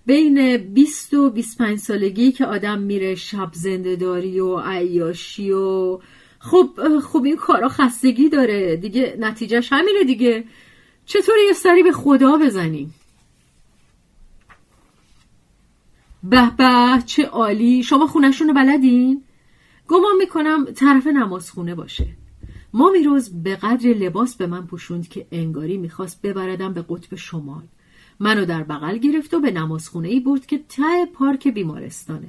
بین 0.07 0.57
20 0.57 1.15
و 1.15 1.31
25 1.31 1.79
سالگی 1.79 2.33
که 2.33 2.47
آدم 2.47 2.79
میره 2.79 3.15
شب 3.15 3.51
زندهداری 3.53 4.41
و 4.41 4.59
عیاشی 4.59 5.51
و 5.51 5.99
خب 6.39 6.99
خب 7.03 7.23
این 7.25 7.37
کارا 7.37 7.69
خستگی 7.69 8.29
داره. 8.29 8.77
دیگه 8.77 9.17
نتیجهش 9.21 9.69
همینه 9.73 10.05
دیگه. 10.05 10.45
چطور 11.07 11.35
یه 11.47 11.53
سری 11.53 11.83
به 11.83 11.93
خدا 11.93 12.37
بزنیم؟ 12.37 12.95
به 16.31 16.51
به 16.59 17.03
چه 17.07 17.25
عالی. 17.27 17.83
شما 17.83 18.07
خونشون 18.07 18.49
رو 18.49 18.55
بلدین؟ 18.55 19.23
گمان 19.89 20.17
می‌کنم 20.19 20.65
طرف 20.65 21.07
نمازخونه 21.07 21.75
باشه. 21.75 22.07
ما 22.73 22.91
میروز 22.91 23.43
به 23.43 23.57
قدر 23.57 23.89
لباس 23.89 24.37
به 24.37 24.47
من 24.47 24.67
پوشوند 24.67 25.09
که 25.09 25.27
انگاری 25.33 25.77
می‌خواست 25.79 26.23
ببردم 26.23 26.73
به 26.73 26.85
قطب 26.89 27.15
شمال. 27.15 27.63
منو 28.21 28.45
در 28.45 28.63
بغل 28.63 28.97
گرفت 28.97 29.35
و 29.35 29.41
به 29.41 29.51
نمازخونه 29.51 30.09
ای 30.09 30.21
برد 30.21 30.47
که 30.47 30.59
ته 30.69 31.07
پارک 31.15 31.49
بیمارستانه. 31.49 32.29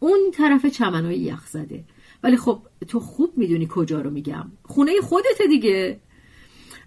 اون 0.00 0.18
طرف 0.32 0.66
چمنای 0.66 1.18
یخ 1.18 1.46
زده. 1.46 1.84
ولی 2.22 2.36
خب 2.36 2.62
تو 2.88 3.00
خوب 3.00 3.32
می‌دونی 3.36 3.68
کجا 3.70 4.00
رو 4.00 4.10
میگم. 4.10 4.52
خونه 4.62 4.92
خودت 5.00 5.42
دیگه. 5.48 6.00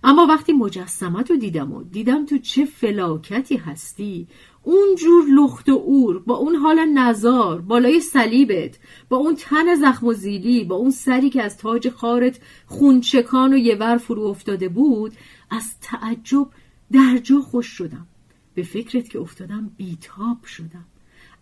اما 0.03 0.25
وقتی 0.25 0.53
مجسمت 0.53 1.31
رو 1.31 1.37
دیدم 1.37 1.73
و 1.73 1.83
دیدم 1.83 2.25
تو 2.25 2.37
چه 2.37 2.65
فلاکتی 2.65 3.57
هستی 3.57 4.27
اون 4.63 4.95
جور 4.95 5.25
لخت 5.29 5.69
و 5.69 5.75
اور 5.75 6.19
با 6.19 6.35
اون 6.35 6.55
حال 6.55 6.85
نزار 6.85 7.61
بالای 7.61 7.99
صلیبت 7.99 8.77
با 9.09 9.17
اون 9.17 9.35
تن 9.35 9.75
زخم 9.75 10.07
و 10.07 10.13
زیلی 10.13 10.63
با 10.63 10.75
اون 10.75 10.91
سری 10.91 11.29
که 11.29 11.43
از 11.43 11.57
تاج 11.57 11.89
خارت 11.89 12.39
خونچکان 12.65 13.53
و 13.53 13.57
یه 13.57 13.75
ور 13.75 13.97
فرو 13.97 14.21
افتاده 14.21 14.69
بود 14.69 15.13
از 15.49 15.79
تعجب 15.81 16.47
در 16.91 17.17
جا 17.23 17.41
خوش 17.41 17.67
شدم. 17.67 18.07
به 18.53 18.63
فکرت 18.63 19.09
که 19.09 19.19
افتادم 19.19 19.71
بیتاب 19.77 20.45
شدم. 20.45 20.85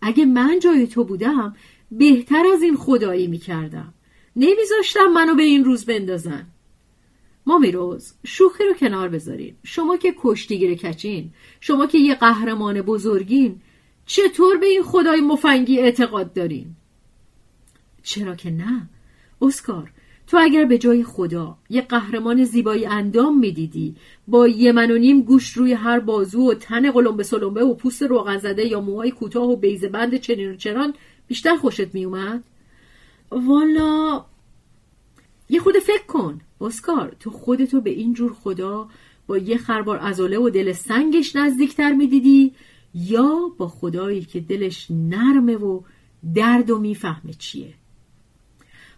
اگه 0.02 0.24
من 0.24 0.58
جای 0.58 0.86
تو 0.86 1.04
بودم 1.04 1.56
بهتر 1.90 2.44
از 2.54 2.62
این 2.62 2.76
خدایی 2.76 3.26
می‌کردم. 3.26 3.94
نمیذاشتم 4.36 5.06
منو 5.14 5.34
به 5.34 5.42
این 5.42 5.64
روز 5.64 5.84
بندازن. 5.84 6.46
ما 7.48 7.58
میروز 7.58 8.12
شوخی 8.26 8.64
رو 8.64 8.74
کنار 8.74 9.08
بذارین. 9.08 9.54
شما 9.64 9.96
که 9.96 10.14
کشتیگیر 10.18 10.74
کچین 10.74 11.30
شما 11.60 11.86
که 11.86 11.98
یه 11.98 12.14
قهرمان 12.14 12.82
بزرگین 12.82 13.60
چطور 14.06 14.56
به 14.56 14.66
این 14.66 14.82
خدای 14.82 15.20
مفنگی 15.20 15.78
اعتقاد 15.78 16.32
دارین؟ 16.32 16.66
چرا 18.02 18.34
که 18.34 18.50
نه؟ 18.50 18.88
اسکار 19.42 19.92
تو 20.26 20.38
اگر 20.40 20.64
به 20.64 20.78
جای 20.78 21.04
خدا 21.04 21.56
یه 21.70 21.82
قهرمان 21.82 22.44
زیبایی 22.44 22.86
اندام 22.86 23.38
می‌دیدی 23.38 23.96
با 24.28 24.48
یه 24.48 24.72
من 24.72 24.90
و 24.90 24.98
نیم 24.98 25.22
گوش 25.22 25.52
روی 25.52 25.72
هر 25.72 26.00
بازو 26.00 26.50
و 26.50 26.54
تن 26.54 26.90
قلمبه 26.90 27.22
سلمبه 27.22 27.64
و 27.64 27.74
پوست 27.74 28.02
روغن 28.02 28.38
زده 28.38 28.66
یا 28.66 28.80
موهای 28.80 29.10
کوتاه 29.10 29.48
و 29.48 29.56
بیزه 29.56 29.88
بند 29.88 30.16
چنین 30.16 30.50
و 30.50 30.56
چران 30.56 30.94
بیشتر 31.26 31.56
خوشت 31.56 31.94
میومد 31.94 32.44
والا 33.30 34.24
یه 35.48 35.60
خود 35.60 35.78
فکر 35.78 36.06
کن. 36.06 36.40
اسکار 36.60 37.16
تو 37.20 37.30
خودتو 37.30 37.80
به 37.80 37.90
این 37.90 38.14
جور 38.14 38.32
خدا 38.32 38.88
با 39.26 39.38
یه 39.38 39.58
خربار 39.58 39.98
ازاله 39.98 40.38
و 40.38 40.50
دل 40.50 40.72
سنگش 40.72 41.36
نزدیکتر 41.36 41.92
می‌دیدی 41.92 42.54
یا 42.94 43.52
با 43.58 43.68
خدایی 43.68 44.20
که 44.20 44.40
دلش 44.40 44.86
نرمه 44.90 45.56
و 45.56 45.80
درد 46.34 46.70
و 46.70 46.78
می‌فهمه 46.78 47.32
چیه؟ 47.38 47.74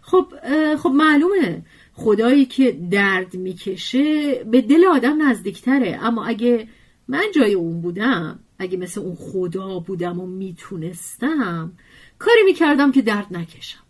خب 0.01 0.33
خب 0.77 0.89
معلومه 0.89 1.61
خدایی 1.93 2.45
که 2.45 2.71
درد 2.91 3.35
می‌کشه 3.35 4.33
به 4.43 4.61
دل 4.61 4.85
آدم 4.85 5.29
نزدیکتره 5.29 5.99
اما 6.01 6.25
اگه 6.25 6.67
من 7.07 7.23
جای 7.35 7.53
اون 7.53 7.81
بودم 7.81 8.39
اگه 8.59 8.77
مثل 8.77 9.01
اون 9.01 9.15
خدا 9.15 9.79
بودم 9.79 10.19
و 10.19 10.27
می‌تونستم 10.27 11.71
کاری 12.19 12.43
می‌کردم 12.45 12.91
که 12.91 13.01
درد 13.01 13.27
نکشم. 13.31 13.80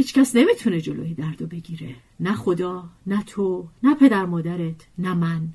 هیچ 0.00 0.14
کس 0.14 0.36
نمی‌تونه 0.36 0.80
جلوی 0.80 1.14
دردو 1.14 1.46
بگیره. 1.46 1.94
نه 2.20 2.34
خدا 2.34 2.88
نه 3.06 3.22
تو 3.22 3.68
نه 3.82 3.94
پدر 3.94 4.26
مادرت 4.26 4.86
نه 4.98 5.14
من. 5.14 5.48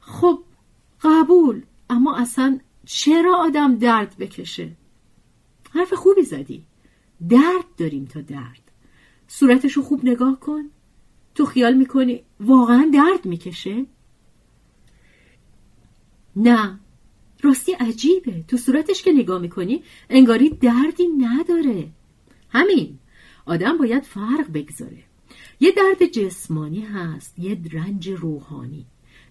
خب 0.00 0.38
قبول 1.02 1.62
اما 1.90 2.16
اصلا 2.16 2.58
چرا 2.86 3.36
آدم 3.36 3.76
درد 3.76 4.16
بکشه؟ 4.18 4.70
حرف 5.74 5.92
خوبی 5.92 6.22
زدی. 6.22 6.62
درد 7.28 7.64
داریم 7.76 8.04
تا 8.04 8.20
درد. 8.20 8.70
صورتشو 9.28 9.82
خوب 9.82 10.00
نگاه 10.04 10.40
کن. 10.40 10.62
تو 11.34 11.44
خیال 11.44 11.74
می‌کنی 11.74 12.22
واقعا 12.40 12.90
درد 12.94 13.24
می‌کشه؟ 13.24 13.86
نه. 16.36 16.80
راستی 17.42 17.72
عجیبه. 17.72 18.44
تو 18.48 18.56
صورتش 18.56 19.02
که 19.02 19.12
نگاه 19.12 19.40
می‌کنی 19.40 19.82
انگاری 20.10 20.48
دردی 20.50 21.06
نداره. 21.18 21.88
همین. 22.48 22.98
آدم 23.46 23.78
باید 23.78 24.02
فرق 24.02 24.52
بگذاره. 24.54 25.02
یه 25.60 25.72
درد 25.72 26.06
جسمانی 26.06 26.80
هست 26.80 27.38
یه 27.38 27.58
رنج 27.72 28.08
روحانی. 28.08 28.86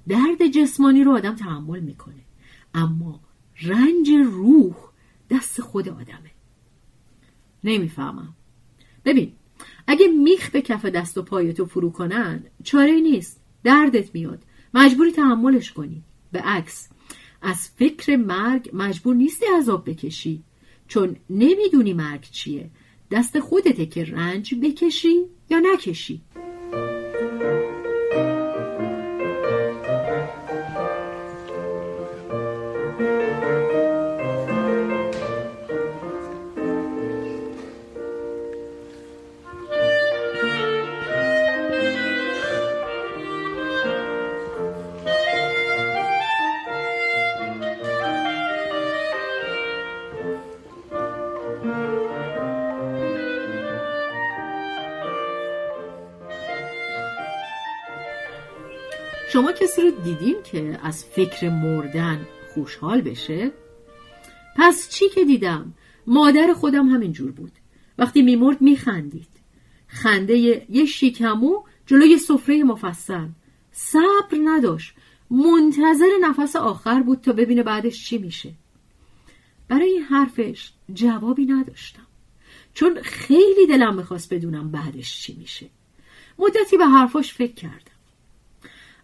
درد 0.07 0.47
جسمانی 0.47 1.03
رو 1.03 1.11
آدم 1.11 1.35
تحمل 1.35 1.79
می‌کنه. 1.79 2.21
اما 2.73 3.19
رنج 3.61 4.09
روح 4.09 4.75
دست 5.29 5.61
خود 5.61 5.89
آدمه. 5.89 6.31
نمی‌فهمم. 7.63 8.33
ببین 9.05 9.31
اگه 9.87 10.07
میخ 10.07 10.49
به 10.49 10.61
کف 10.61 10.85
دست 10.85 11.17
و 11.17 11.21
پایتو 11.21 11.65
فرو 11.65 11.91
کنن 11.91 12.43
چاره 12.63 12.99
نیست. 12.99 13.41
دردت 13.63 14.15
میاد. 14.15 14.43
مجبوری 14.73 15.11
تحملش 15.11 15.71
کنی. 15.71 16.03
به 16.31 16.39
عکس. 16.39 16.89
از 17.41 17.69
فکر 17.69 18.15
مرگ 18.15 18.69
مجبور 18.73 19.15
نیستی 19.15 19.45
عذاب 19.59 19.89
بکشی. 19.89 20.43
چون 20.87 21.15
نمی‌دونی 21.29 21.93
مرگ 21.93 22.21
چیه. 22.31 22.69
دست 23.13 23.39
خودته 23.39 23.85
که 23.85 24.05
رنج 24.05 24.55
بکشی 24.55 25.25
یا 25.49 25.59
نکشی. 25.59 26.21
شما 59.33 59.51
کسی 59.51 59.81
رو 59.81 59.91
دیدین 59.91 60.35
که 60.43 60.79
از 60.83 61.05
فکر 61.05 61.49
مردن 61.49 62.27
خوشحال 62.53 63.01
بشه؟ 63.01 63.51
پس 64.55 64.89
چی 64.89 65.09
که 65.09 65.25
دیدم؟ 65.25 65.73
مادر 66.07 66.53
خودم 66.53 66.89
همین 66.89 67.11
جور 67.11 67.31
بود. 67.31 67.51
وقتی 67.97 68.21
میمرد 68.21 68.61
میخندید. 68.61 69.27
خنده 69.87 70.37
یه 70.69 70.85
شیکمو 70.85 71.63
جلوی 71.85 72.17
سفره 72.17 72.63
مفصل. 72.63 73.27
صبر 73.71 74.37
نداشت. 74.43 74.93
منتظر 75.29 76.09
نفس 76.21 76.55
آخر 76.55 77.01
بود 77.03 77.21
تا 77.21 77.33
ببینه 77.33 77.63
بعدش 77.63 78.05
چی 78.05 78.17
میشه. 78.17 78.53
برای 79.67 79.89
این 79.89 80.03
حرفش 80.03 80.71
جوابی 80.93 81.45
نداشتم. 81.45 82.07
چون 82.73 83.01
خیلی 83.01 83.67
دلم 83.67 83.95
می‌خواست 83.95 84.33
بدونم 84.33 84.71
بعدش 84.71 85.21
چی 85.21 85.35
میشه. 85.39 85.69
مدتی 86.39 86.77
به 86.77 86.85
حرفاش 86.85 87.33
فکر 87.33 87.53
کردم. 87.53 87.92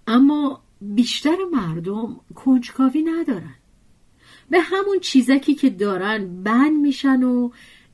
اما 0.10 0.62
بیشتر 0.82 1.36
مردم 1.52 2.20
کنجکاوی 2.36 3.02
ندارن. 3.02 3.56
به 4.50 4.60
همون 4.60 5.00
چیزکی 5.00 5.56
که 5.56 5.70
دارن 5.70 6.44
بند 6.44 6.82
میشن 6.82 7.24
و 7.24 7.50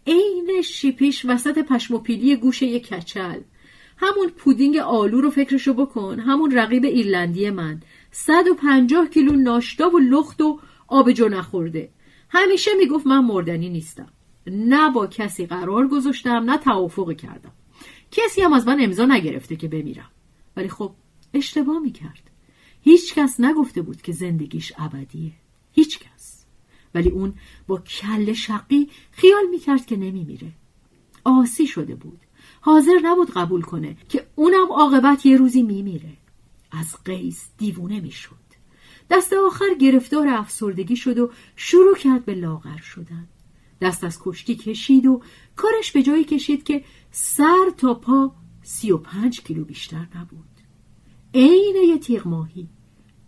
عین 0.08 0.62
شیپیش 0.64 1.26
وسط 1.26 1.58
پشم 1.58 1.96
و 1.96 1.98
پیلی 1.98 2.36
گوش 2.36 2.62
یک 2.62 2.88
کچل. 2.88 3.40
همون 3.98 4.30
پودینگ 4.38 4.78
آلو 4.78 5.22
رو 5.22 5.30
فکرشو 5.30 5.74
بکن. 5.74 6.20
همون 6.20 6.52
رقیب 6.52 6.84
ایرلندی 6.84 7.50
من. 7.50 7.82
150 8.12 9.08
کیلو 9.08 9.36
ناشتا 9.36 9.90
و 9.90 10.00
لخت 10.00 10.42
و 10.42 10.60
آبجو 10.88 11.30
نخورده. 11.30 11.90
همیشه 12.30 12.72
می‌گفت 12.80 13.08
من 13.08 13.20
مردنی 13.20 13.70
نیستم. 13.70 14.10
نه 14.48 14.90
با 14.90 15.08
کسی 15.08 15.46
قرار 15.46 15.88
گذاشتم 15.88 16.52
نه 16.52 16.58
توافق 16.58 17.14
کردم. 17.14 17.52
کسی 18.12 18.42
هم 18.42 18.54
از 18.54 18.68
من 18.68 18.78
امضا 18.82 19.06
نگرفته 19.06 19.56
که 19.56 19.68
بمیرم. 19.68 20.12
ولی 20.58 20.70
خب 20.70 20.92
اشتباه 21.36 21.80
می‌کرد. 21.80 22.32
هیچ 22.82 23.14
کس 23.14 23.40
نگفته 23.40 23.82
بود 23.82 24.02
که 24.02 24.12
زندگیش 24.12 24.74
ابدیه. 24.78 25.32
هیچ 25.72 26.00
کس. 26.00 26.46
ولی 26.94 27.10
اون 27.10 27.34
با 27.68 27.78
کل 27.78 28.34
شقی 28.34 28.90
خیال 29.12 29.44
می‌کرد 29.52 29.86
که 29.86 29.98
نمیمیره. 29.98 30.52
آسی 31.24 31.68
شده 31.68 31.96
بود. 31.96 32.20
حاضر 32.62 33.00
نبود 33.04 33.32
قبول 33.32 33.62
کنه 33.62 33.98
که 34.10 34.28
اونم 34.36 34.72
عاقبت 34.72 35.26
یه 35.26 35.38
روزی 35.38 35.64
میمیره. 35.64 36.14
از 36.72 37.04
قیس 37.04 37.50
دیوونه 37.58 38.00
می‌شد. 38.00 38.46
دست 39.10 39.34
آخر 39.34 39.74
گرفتار 39.80 40.28
افسردگی 40.28 40.96
شد 40.96 41.20
و 41.20 41.32
شروع 41.56 41.96
کرد 41.96 42.26
به 42.26 42.36
لاغر 42.36 42.78
شدن. 42.78 43.28
دست 43.82 44.04
از 44.04 44.20
کشتی 44.22 44.56
کشید 44.56 45.06
و 45.06 45.22
کارش 45.56 45.92
به 45.92 46.04
جایی 46.04 46.24
کشید 46.24 46.64
که 46.64 46.84
سر 47.12 47.72
تا 47.78 47.94
پا 47.94 48.36
سی 48.64 48.92
و 48.92 48.98
پنج 48.98 49.42
کیلو 49.42 49.66
بیشتر 49.66 50.08
نبود. 50.16 50.55
عین 51.36 51.76
یه 51.88 51.98
تیغ 51.98 52.28
ماهی. 52.28 52.68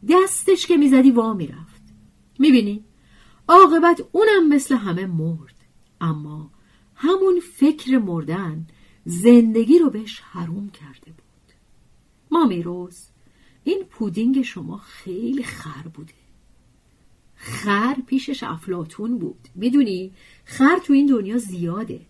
دستش 0.10 0.66
که 0.66 0.78
می‌زدی 0.78 1.12
وا 1.12 1.34
می‌رفت. 1.34 1.82
می‌بینی؟ 2.40 2.84
عاقبت 3.48 4.02
اونم 4.12 4.50
مثل 4.50 4.76
همه 4.76 5.06
مرد. 5.06 5.56
اما 6.02 6.52
همون 6.96 7.40
فکر 7.40 7.98
مردن 7.98 8.68
زندگی 9.06 9.80
رو 9.80 9.90
بهش 9.90 10.20
حروم 10.20 10.70
کرده 10.70 11.12
بود. 11.12 11.54
مامی 12.32 12.64
روز 12.64 13.08
این 13.64 13.84
پودینگ 13.84 14.42
شما 14.42 14.78
خیلی 14.78 15.44
خر 15.44 15.88
بوده. 15.94 16.14
خر 17.36 17.96
پیشش 18.08 18.44
افلاتون 18.44 19.18
بود. 19.18 19.48
می‌دونی؟ 19.56 20.12
خر 20.46 20.78
تو 20.86 20.94
این 20.94 21.06
دنیا 21.06 21.38
زیاده. 21.38 22.02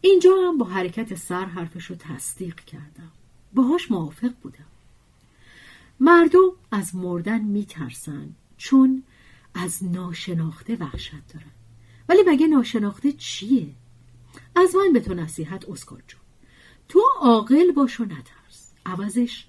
اینجا 0.00 0.30
هم 0.48 0.58
با 0.58 0.66
حرکت 0.66 1.14
سر 1.14 1.44
حرفش 1.44 1.84
رو 1.84 1.96
تصدیق 1.96 2.60
کردم. 2.60 3.12
باهاش 3.54 3.90
موافق 3.90 4.32
بودم. 4.42 4.66
مردم 6.00 6.52
از 6.70 6.94
مردن 6.94 7.40
میترسن 7.40 8.34
چون 8.56 9.02
از 9.54 9.84
ناشناخته 9.84 10.76
وحشت 10.76 11.12
دارن. 11.34 11.50
ولی 12.08 12.22
مگه 12.26 12.46
ناشناخته 12.46 13.12
چیه؟ 13.12 13.68
از 14.56 14.74
من 14.76 14.92
به 14.92 15.00
تو 15.00 15.14
نصیحت 15.14 15.68
اسکار 15.68 16.02
جون. 16.06 16.20
تو 16.88 17.02
عاقل 17.20 17.72
باش 17.72 18.00
و 18.00 18.04
نترس. 18.04 18.72
عوضش 18.86 19.46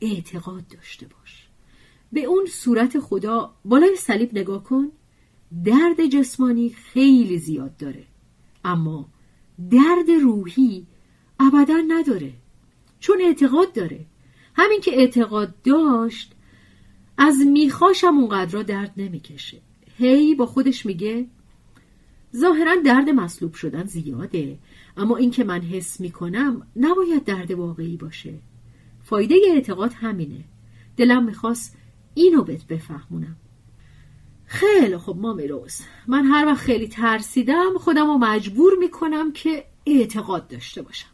اعتقاد 0.00 0.68
داشته 0.68 1.06
باش. 1.06 1.48
به 2.12 2.24
اون 2.24 2.46
صورت 2.46 2.98
خدا 3.00 3.54
بالای 3.64 3.96
صلیب 3.96 4.38
نگاه 4.38 4.64
کن. 4.64 4.92
درد 5.64 6.06
جسمانی 6.06 6.70
خیلی 6.70 7.38
زیاد 7.38 7.76
داره. 7.76 8.06
اما 8.64 9.08
درد 9.70 10.10
روحی 10.22 10.86
ابدا 11.40 11.76
نداره. 11.88 12.32
چون 13.00 13.20
اعتقاد 13.20 13.72
داره. 13.72 14.06
همین 14.58 14.80
که 14.80 14.90
اعتقاد 14.94 15.62
داشت 15.62 16.34
از 17.18 17.36
میخاشم 17.46 18.18
اونقدر 18.18 18.62
درد 18.62 18.92
نمی‌کشه. 18.96 19.60
هی 19.96 20.34
با 20.34 20.46
خودش 20.46 20.86
میگه 20.86 21.26
ظاهرا 22.36 22.74
درد 22.84 23.08
مصلوب 23.08 23.54
شدن 23.54 23.84
زیاده 23.84 24.58
اما 24.96 25.16
این 25.16 25.30
که 25.30 25.44
من 25.44 25.60
حس 25.60 26.00
می‌کنم 26.00 26.66
نباید 26.76 27.24
درد 27.24 27.50
واقعی 27.50 27.96
باشه. 27.96 28.34
فایده 29.04 29.34
اعتقاد 29.54 29.92
همینه. 29.92 30.44
دلم 30.96 31.24
می‌خواست 31.24 31.76
اینو 32.14 32.42
بهت 32.42 32.66
بفهمونم. 32.66 33.36
خیلی 34.46 34.98
خب 34.98 35.16
ما 35.18 35.32
میروز 35.32 35.80
من 36.06 36.24
هر 36.24 36.46
وقت 36.46 36.60
خیلی 36.60 36.88
ترسیدم 36.88 37.78
خودم 37.78 38.06
رو 38.06 38.18
مجبور 38.18 38.72
می‌کنم 38.78 39.32
که 39.32 39.64
اعتقاد 39.86 40.48
داشته 40.48 40.82
باشم. 40.82 41.08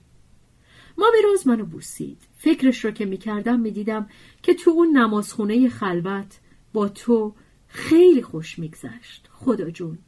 ما 0.98 1.06
روز 1.24 1.46
منو 1.46 1.64
بوسید. 1.64 2.18
فکرش 2.44 2.84
رو 2.84 2.90
که 2.90 3.04
می‌کردم 3.04 3.60
می‌دیدم 3.60 4.08
که 4.42 4.54
تو 4.54 4.70
اون 4.70 4.96
نمازخونه 4.96 5.68
خلوت 5.68 6.38
با 6.72 6.88
تو 6.88 7.34
خیلی 7.68 8.22
خوش 8.22 8.58
میگذشت. 8.58 9.28
خدا 9.32 9.70
جون 9.70 9.98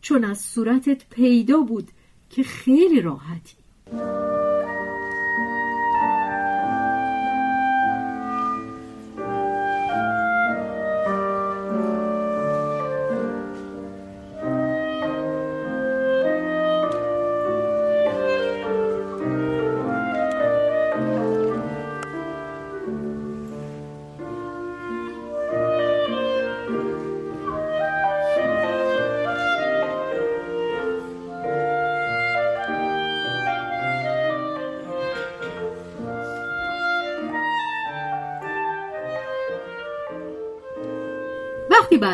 چون 0.00 0.24
از 0.24 0.40
صورتت 0.40 1.08
پیدا 1.10 1.60
بود 1.60 1.90
که 2.30 2.42
خیلی 2.42 3.00
راحتی. 3.00 3.56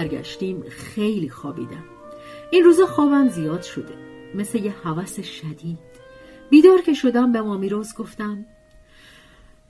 برگشتیم 0.01 0.63
خیلی 0.69 1.29
خوابیدم. 1.29 1.85
این 2.51 2.65
روزا 2.65 2.87
خوابم 2.87 3.29
زیاد 3.29 3.63
شده 3.63 3.95
مثل 4.35 4.59
یه 4.59 4.71
حوث 4.71 5.21
شدید. 5.21 5.79
بیدار 6.51 6.81
که 6.81 6.95
شدم 6.95 7.33
به 7.33 7.41
مامی 7.41 7.69
روز 7.69 7.95
گفتم 7.95 8.47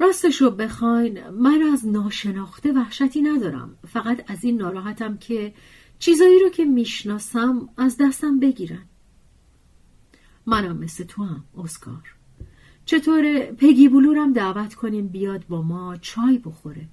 راستشو 0.01 0.51
بخواین 0.51 1.28
من 1.31 1.62
از 1.73 1.86
ناشناخته 1.86 2.73
وحشتی 2.73 3.23
ندارم. 3.23 3.78
فقط 3.89 4.31
از 4.31 4.44
این 4.44 4.57
ناراحتم 4.57 5.16
که 5.16 5.55
چیزایی 5.98 6.39
رو 6.39 6.48
که 6.48 6.65
می‌شناسم 6.65 7.69
از 7.77 7.97
دستم 8.01 8.40
بگیرن. 8.40 8.85
منم 10.47 10.77
مثل 10.77 11.05
تو 11.05 11.24
هم 11.24 11.44
اسکار. 11.59 12.15
چطور 12.85 13.43
پگی 13.43 13.89
بلورم 13.89 14.32
دعوت 14.32 14.74
کنیم 14.74 15.09
بیاد 15.09 15.47
با 15.48 15.62
ما 15.62 15.97
چای 15.97 16.39
بخوره. 16.39 16.89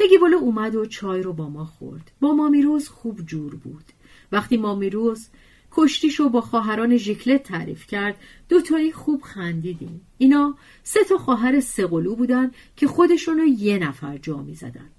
پگی 0.00 0.16
اومد 0.16 0.74
و 0.74 0.86
چای 0.86 1.22
رو 1.22 1.32
با 1.32 1.48
ما 1.48 1.64
خورد. 1.64 2.10
با 2.20 2.32
مامیروز 2.32 2.88
خوب 2.88 3.26
جور 3.26 3.54
بود. 3.54 3.84
وقتی 4.32 4.56
مامیروز 4.56 5.28
کشتیشو 5.72 6.28
با 6.28 6.40
خواهران 6.40 6.96
ژیکلت 6.96 7.42
تعریف 7.42 7.86
کرد 7.86 8.16
دوتایی 8.48 8.92
خوب 8.92 9.22
خندیدیم. 9.22 10.00
اینا 10.18 10.54
سه 10.82 11.04
تا 11.04 11.18
خواهر 11.18 11.60
سقلو 11.60 12.14
بودن 12.14 12.50
که 12.76 12.86
خودشونو 12.86 13.44
یه 13.44 13.78
نفر 13.78 14.18
جا 14.18 14.36
می 14.36 14.54
زدن. 14.54 14.90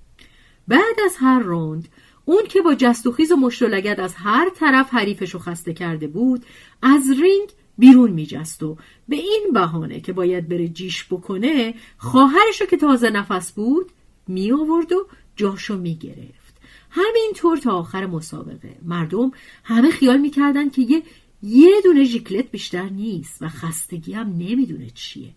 بعد 0.67 0.99
از 1.05 1.15
هر 1.17 1.39
روند 1.39 1.87
اون 2.25 2.43
که 2.49 2.61
با 2.61 2.75
جست 2.75 3.07
و 3.07 3.13
مشت 3.39 3.61
و 3.61 3.67
لگد 3.67 3.99
از 3.99 4.15
هر 4.15 4.49
طرف 4.49 4.93
حریفشو 4.93 5.39
خسته 5.39 5.73
کرده 5.73 6.07
بود 6.07 6.45
از 6.81 7.01
رینگ 7.09 7.49
بیرون 7.77 8.11
میجست 8.11 8.63
و 8.63 8.77
به 9.07 9.15
این 9.15 9.49
بهانه 9.53 9.99
که 9.99 10.13
باید 10.13 10.47
بره 10.47 10.67
جیش 10.67 11.05
بکنه 11.05 11.73
خواهرشو 11.97 12.65
که 12.65 12.77
تازه 12.77 13.09
نفس 13.09 13.51
بود 13.51 13.91
می 14.27 14.51
آورد 14.51 14.91
و 14.91 15.07
جاشو 15.35 15.77
می 15.77 15.95
گرفت 15.95 16.57
همینطور 16.89 17.57
تا 17.57 17.71
آخر 17.71 18.05
مسابقه. 18.05 18.75
مردم 18.81 19.31
همه 19.63 19.91
خیال 19.91 20.17
می‌کردن 20.17 20.69
که 20.69 20.81
یه 20.81 21.03
یه 21.43 21.81
دونه 21.83 22.03
ژیکلت 22.03 22.51
بیشتر 22.51 22.89
نیست 22.89 23.41
و 23.41 23.49
خستگی 23.49 24.13
هم 24.13 24.27
نمی‌دونه 24.27 24.89
چیه. 24.89 25.29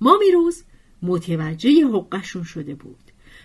ما 0.00 0.18
میروز 0.20 0.62
متوجه 1.02 1.86
حقشون 1.86 2.42
شده 2.42 2.74
بود 2.74 2.96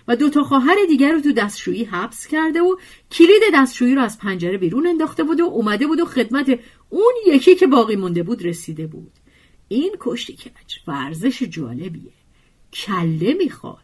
و 0.07 0.15
دو 0.15 0.29
تا 0.29 0.43
خواهر 0.43 0.75
دیگر 0.87 1.11
رو 1.11 1.21
تو 1.21 1.31
دستشویی 1.31 1.83
حبس 1.83 2.27
کرده 2.27 2.61
و 2.61 2.75
کلید 3.11 3.41
دستشویی 3.53 3.95
رو 3.95 4.01
از 4.01 4.19
پنجره 4.19 4.57
بیرون 4.57 4.87
انداخته 4.87 5.23
بود 5.23 5.39
و 5.39 5.43
اومده 5.43 5.87
بود 5.87 5.99
و 5.99 6.05
خدمت 6.05 6.59
اون 6.89 7.13
یکی 7.27 7.55
که 7.55 7.67
باقی 7.67 7.95
مونده 7.95 8.23
بود 8.23 8.45
رسیده 8.45 8.87
بود. 8.87 9.11
این 9.67 9.95
کشتی 9.99 10.33
کج 10.33 10.75
ورزش 10.87 11.43
جالبیه. 11.43 12.11
کله 12.73 13.33
می‌خواد. 13.33 13.77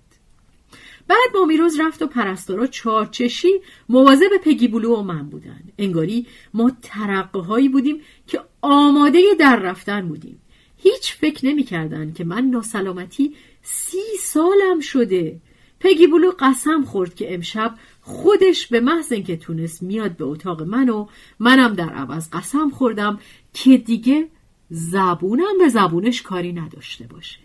بعد 1.07 1.29
مامیروز 1.35 1.79
رفت 1.79 2.01
و 2.01 2.07
پرستارا 2.07 2.67
چارچشی 2.67 3.51
مواظب 3.89 4.29
پگی 4.43 4.67
بلو 4.67 4.95
و 4.95 5.03
من 5.03 5.29
بودن. 5.29 5.61
انگاری 5.77 6.27
ما 6.53 6.71
ترقه 6.81 7.39
هایی 7.39 7.69
بودیم 7.69 8.01
که 8.27 8.41
آماده 8.61 9.19
در 9.39 9.59
رفتن 9.59 10.07
بودیم. 10.07 10.41
هیچ 10.77 11.13
فکر 11.13 11.45
نمی‌کردن 11.45 12.13
که 12.13 12.23
من 12.23 12.45
ناسلامتی 12.45 13.35
سی 13.61 14.17
سالم 14.19 14.79
شده. 14.79 15.41
پگی 15.79 16.07
بلو 16.07 16.31
قسم 16.39 16.83
خورد 16.83 17.15
که 17.15 17.33
امشب 17.33 17.75
خودش 18.01 18.67
به 18.67 18.79
محض 18.79 19.11
اینکه 19.11 19.37
تونست 19.37 19.83
میاد 19.83 20.17
به 20.17 20.25
اتاق 20.25 20.61
من 20.61 20.89
و 20.89 21.07
منم 21.39 21.73
در 21.73 21.89
عوض 21.89 22.29
قسم 22.29 22.69
خوردم 22.69 23.19
که 23.53 23.77
دیگه 23.77 24.27
زبونم 24.69 25.57
به 25.59 25.69
زبونش 25.69 26.21
کاری 26.21 26.53
نداشته 26.53 27.07
باشه. 27.07 27.39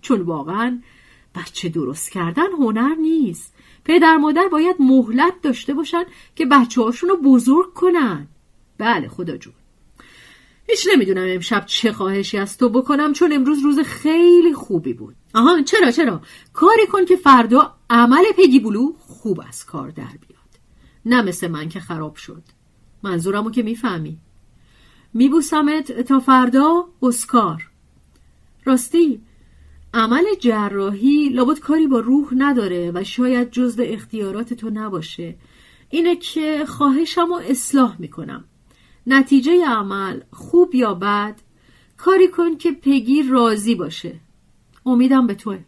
چون 0.00 0.20
واقعا 0.20 0.80
بچه 1.34 1.68
درست 1.68 2.10
کردن 2.10 2.52
هنر 2.58 2.94
نیست. 2.94 3.54
پدر 3.84 4.16
مادر 4.16 4.48
باید 4.52 4.76
مهلت 4.78 5.34
داشته 5.42 5.74
باشن 5.74 6.02
که 6.36 6.46
بچه 6.46 6.82
هاشون 6.82 7.10
رو 7.10 7.16
بزرگ 7.16 7.74
کنن. 7.74 8.28
بله 8.78 9.08
خدا 9.08 9.36
جون. 9.36 9.52
هیچ 10.68 10.88
نمی‌دونم 10.92 11.26
امشب 11.26 11.66
چه 11.66 11.92
خواهشی 11.92 12.38
از 12.38 12.58
تو 12.58 12.68
بکنم 12.68 13.12
چون 13.12 13.32
امروز 13.32 13.58
روز 13.58 13.78
خیلی 13.78 14.54
خوبی 14.54 14.92
بود. 14.92 15.16
آها 15.34 15.62
چرا 15.62 15.90
چرا؟ 15.90 16.20
کاری 16.52 16.86
کن 16.86 17.04
که 17.04 17.16
فردا 17.16 17.74
عمل 17.90 18.24
پگی 18.36 18.60
بلو 18.60 18.92
خوب 18.98 19.40
از 19.48 19.66
کار 19.66 19.90
در 19.90 20.02
بیاد. 20.04 20.40
نه 21.06 21.22
مثل 21.22 21.48
من 21.48 21.68
که 21.68 21.80
خراب 21.80 22.16
شد. 22.16 22.42
منظورمو 23.02 23.50
که 23.50 23.62
می‌فهمی. 23.62 24.18
میبوسمت 25.14 25.92
تا 25.92 26.20
فردا 26.20 26.88
اسکار. 27.02 27.70
راستی 28.64 29.20
عمل 29.94 30.24
جراحی 30.40 31.28
لابد 31.28 31.58
کاری 31.58 31.86
با 31.86 32.00
روح 32.00 32.28
نداره 32.36 32.92
و 32.94 33.04
شاید 33.04 33.50
جزو 33.50 33.82
اختیارات 33.86 34.54
تو 34.54 34.70
نباشه. 34.70 35.36
اینه 35.90 36.16
که 36.16 36.64
خواهشم 36.66 37.32
و 37.32 37.34
اصلاح 37.34 37.96
می‌کنم. 37.98 38.44
نتیجه 39.06 39.64
عمل 39.66 40.20
خوب 40.32 40.74
یا 40.74 40.94
بد 40.94 41.40
کاری 41.96 42.28
کن 42.28 42.56
که 42.56 42.72
پگی 42.72 43.22
راضی 43.22 43.74
باشه. 43.74 44.20
امیدم 44.86 45.26
به 45.26 45.34
توه. 45.34 45.58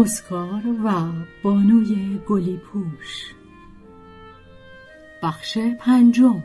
اسکار 0.00 0.62
و 0.84 0.90
بانوی 1.42 2.20
گلی 2.28 2.56
پوش. 2.56 3.34
بخش 5.22 5.58
پنجم. 5.58 6.42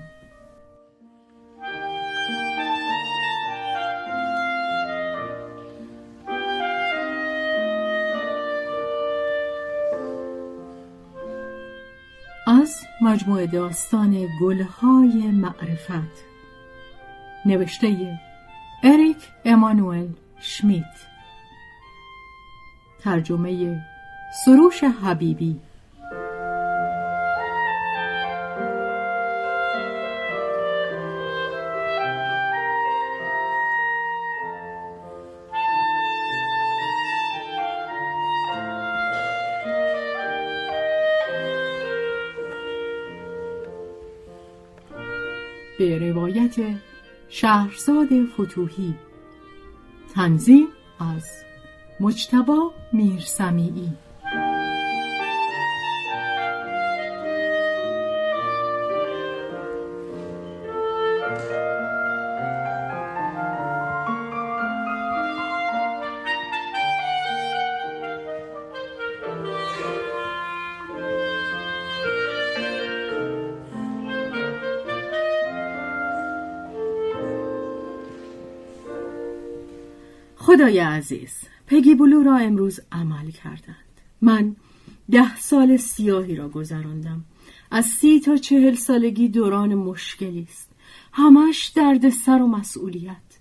از 12.47 12.75
مجموعه 13.01 13.47
داستان 13.47 14.27
گلهای 14.41 15.31
معرفت. 15.31 16.25
نوشته 17.45 18.19
اریک 18.83 19.17
امانوئل 19.45 20.07
شمیت. 20.39 21.11
ترجمه 23.03 23.81
سروش 24.45 24.83
حبیبی. 24.83 25.59
به 45.79 45.99
روایت 45.99 46.55
شهرزاد 47.29 48.07
فتوهی 48.25 48.93
تنظیم 50.15 50.67
از 50.99 51.50
مجتبا 52.01 52.73
میرسمیعی 52.93 53.89
خدای 80.37 80.79
عزیز 80.79 81.50
پگی 81.71 81.95
بلو 81.95 82.23
را 82.23 82.37
امروز 82.37 82.79
عمل 82.91 83.31
کردند. 83.31 84.01
من 84.21 84.55
ده 85.11 85.35
سال 85.35 85.77
سیاهی 85.77 86.35
را 86.35 86.49
گذراندم. 86.49 87.25
از 87.71 87.85
سی 87.85 88.19
تا 88.19 88.37
چهل 88.37 88.75
سالگی 88.75 89.27
دوران 89.27 89.75
مشکلی 89.75 90.47
است. 90.49 90.71
همش 91.13 91.65
درد 91.75 92.09
سر 92.09 92.41
و 92.41 92.47
مسئولیت. 92.47 93.39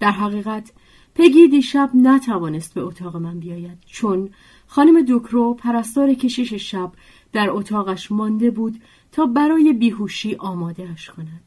در 0.00 0.10
حقیقت 0.10 0.72
پگی 1.14 1.48
دیشب 1.48 1.90
نتوانست 1.94 2.74
به 2.74 2.80
اتاق 2.80 3.16
من 3.16 3.40
بیاید 3.40 3.78
چون 3.86 4.30
خانم 4.66 5.02
دوکرو 5.02 5.54
پرستار 5.54 6.14
کشیش 6.14 6.54
شب 6.54 6.92
در 7.32 7.50
اتاقش 7.50 8.12
مانده 8.12 8.50
بود 8.50 8.80
تا 9.12 9.26
برای 9.26 9.72
بیهوشی 9.72 10.34
آمادهش 10.34 11.10
کند. 11.10 11.42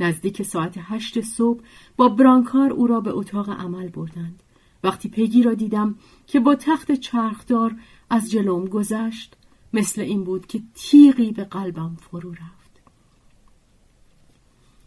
نزدیک 0.00 0.42
ساعت 0.42 0.74
هشت 0.76 1.20
صبح 1.20 1.60
با 1.96 2.08
برانکار 2.08 2.72
او 2.72 2.86
را 2.86 3.00
به 3.00 3.10
اتاق 3.10 3.50
عمل 3.50 3.88
بردند. 3.88 4.43
وقتی 4.84 5.08
پگی 5.08 5.42
را 5.42 5.54
دیدم 5.54 5.94
که 6.26 6.40
با 6.40 6.54
تخت 6.54 6.92
چرخدار 6.92 7.76
از 8.10 8.30
جلوم 8.30 8.64
گذشت 8.64 9.36
مثل 9.72 10.00
این 10.00 10.24
بود 10.24 10.46
که 10.46 10.62
تیغی 10.74 11.32
به 11.32 11.44
قلبم 11.44 11.96
فرو 12.00 12.30
رفت 12.30 12.82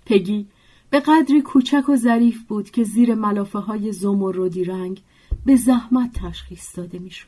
پگی 0.05 0.47
به 0.89 0.99
قدری 0.99 1.41
کوچک 1.41 1.89
و 1.89 1.95
ظریف 1.95 2.43
بود 2.43 2.69
که 2.69 2.83
زیر 2.83 3.15
ملافه 3.15 3.59
های 3.59 3.91
زمردی 3.91 4.63
رنگ 4.63 5.01
به 5.45 5.55
زحمت 5.55 6.11
تشخیص 6.13 6.77
داده 6.77 6.99
می‌شد. 6.99 7.27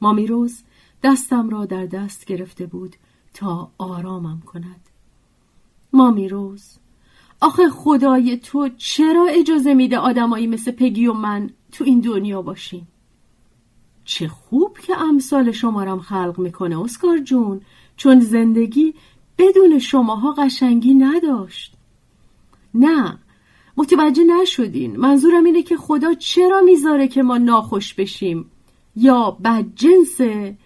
مامی 0.00 0.26
روز 0.26 0.62
دستم 1.02 1.50
را 1.50 1.64
در 1.64 1.86
دست 1.86 2.24
گرفته 2.24 2.66
بود 2.66 2.96
تا 3.34 3.70
آرامم 3.78 4.40
کند. 4.40 4.80
مامی 5.92 6.28
روز 6.28 6.78
آخه 7.40 7.68
خدای 7.68 8.36
تو 8.36 8.68
چرا 8.68 9.26
اجازه 9.30 9.74
میده 9.74 9.98
آدمایی 9.98 10.46
مثل 10.46 10.70
پگی 10.70 11.06
و 11.06 11.12
من 11.12 11.50
تو 11.72 11.84
این 11.84 12.00
دنیا 12.00 12.42
باشیم. 12.42 12.88
چه 14.04 14.28
خوب 14.28 14.78
که 14.78 14.98
امثال 14.98 15.52
شمارم 15.52 16.00
خلق 16.00 16.38
می‌کنه 16.38 16.80
اسکار 16.80 17.18
جون. 17.18 17.60
چون 17.96 18.20
زندگی 18.20 18.94
بدون 19.38 19.78
شماها 19.78 20.32
قشنگی 20.32 20.94
نداشت. 20.94 21.74
نه 22.74 23.18
متوجه 23.76 24.24
نشدین. 24.24 24.96
منظورم 24.96 25.44
اینه 25.44 25.62
که 25.62 25.76
خدا 25.76 26.14
چرا 26.14 26.60
می‌ذاره 26.60 27.08
که 27.08 27.22
ما 27.22 27.38
ناخوش 27.38 27.94
بشیم؟ 27.94 28.50
یا 28.96 29.30
بدجنسه 29.30 30.56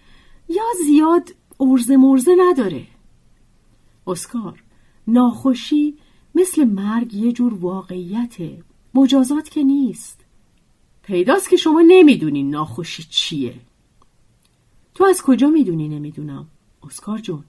یا 0.49 0.63
زیاد 0.85 1.35
ارزه 1.59 1.97
مرزه 1.97 2.35
نداره. 2.39 2.87
اسکار 4.07 4.63
ناخوشی 5.07 5.97
مثل 6.35 6.63
مرگ 6.63 7.13
یه 7.13 7.31
جور 7.31 7.53
واقعیته. 7.53 8.63
مجازات 8.93 9.49
که 9.49 9.63
نیست. 9.63 10.16
پیداست 11.07 11.49
که 11.49 11.57
شما 11.57 11.83
نمی‌دونین 11.87 12.49
ناخوشی 12.49 13.03
چیه. 13.03 13.55
تو 14.95 15.03
از 15.03 15.21
کجا 15.21 15.47
می‌دونی 15.47 15.87
نمی‌دونم؟ 15.87 16.47
اسکار 16.83 17.17
جون. 17.17 17.43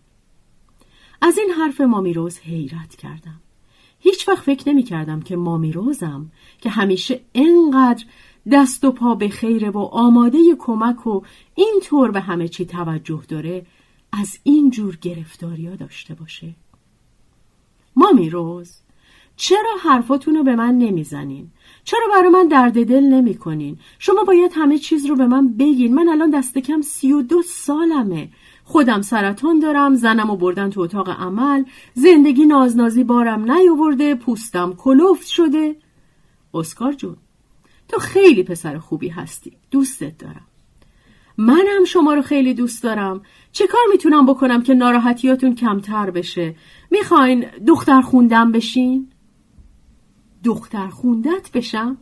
از 1.21 1.39
این 1.39 1.51
حرف 1.51 1.81
مامیروز 1.81 2.39
حیرت 2.39 2.97
کردم. 2.97 3.41
هیچ 4.01 4.29
وقت 4.29 4.43
فکر 4.45 4.69
نمی 4.69 4.83
کردم 4.83 5.21
که 5.21 5.37
مامیروزم 5.37 6.31
که 6.61 6.71
همیشه 6.71 7.21
انقدر 7.35 8.05
دست 8.53 8.85
و 8.85 8.93
پا 8.93 9.15
به 9.15 9.29
خیره 9.29 9.71
و 9.71 9.79
آماده 9.79 10.39
کمک 10.59 11.07
و 11.07 11.23
این 11.55 11.81
طور 11.85 12.11
به 12.11 12.21
همه 12.21 12.49
چی 12.49 12.67
توجه 12.67 13.23
داره 13.29 13.67
از 14.13 14.39
این 14.43 14.71
جور 14.71 14.97
گرفتاریا 14.97 15.77
داشته 15.77 16.15
باشه. 16.15 16.55
مامیروز 17.97 18.77
چرا 19.39 19.77
حرفاتون 19.83 20.35
رو 20.35 20.43
به 20.43 20.57
من 20.57 20.79
نمی‌زنین؟ 20.79 21.51
چرا 21.85 22.07
برای 22.13 22.29
من 22.29 22.49
درد 22.49 22.87
دل 22.87 23.05
نمی 23.05 23.35
کنین؟ 23.35 23.79
شما 23.99 24.25
باید 24.25 24.53
همه 24.55 24.79
چیز 24.79 25.07
رو 25.07 25.17
به 25.17 25.27
من 25.27 25.49
بگین. 25.49 25.95
من 25.95 26.09
الان 26.09 26.31
دست 26.31 26.59
کم 26.59 26.81
سی 26.81 27.13
و 27.13 27.23
دو 27.23 27.43
سالمه. 27.43 28.29
خودم 28.65 29.03
سرطان 29.03 29.59
دارم 29.59 29.95
زنم 29.95 30.31
و 30.31 30.37
بردن 30.37 30.71
تو 30.71 30.81
اتاق 30.81 31.09
عمل 31.09 31.65
زندگی 31.95 32.47
نازنازی 32.47 33.05
بارم 33.05 33.53
نیاورده 33.53 34.15
پوستم 34.15 34.75
کلوفت 34.79 35.27
شده. 35.27 35.77
اسکار 36.55 36.93
جون 36.93 37.17
تو 37.89 37.99
خیلی 37.99 38.43
پسر 38.43 38.79
خوبی 38.79 39.09
هستی. 39.09 39.53
دوستت 39.71 40.19
دارم. 40.19 40.47
منم 41.39 41.85
شما 41.87 42.15
رو 42.15 42.23
خیلی 42.23 42.55
دوست 42.55 42.83
دارم. 42.83 43.23
چه 43.53 43.67
کار 43.67 43.81
می‌تونم 43.93 44.27
بکنم 44.27 44.63
که 44.63 44.75
ناراحتیاتون 44.75 45.55
کمتر 45.55 46.11
بشه؟ 46.11 46.55
می‌خواین 46.91 47.47
دختر 47.67 48.01
خوندم 48.01 48.53
بشین؟ 48.53 49.09
دختر 50.45 50.89
خوندت 50.89 51.51
بشم؟ 51.55 51.97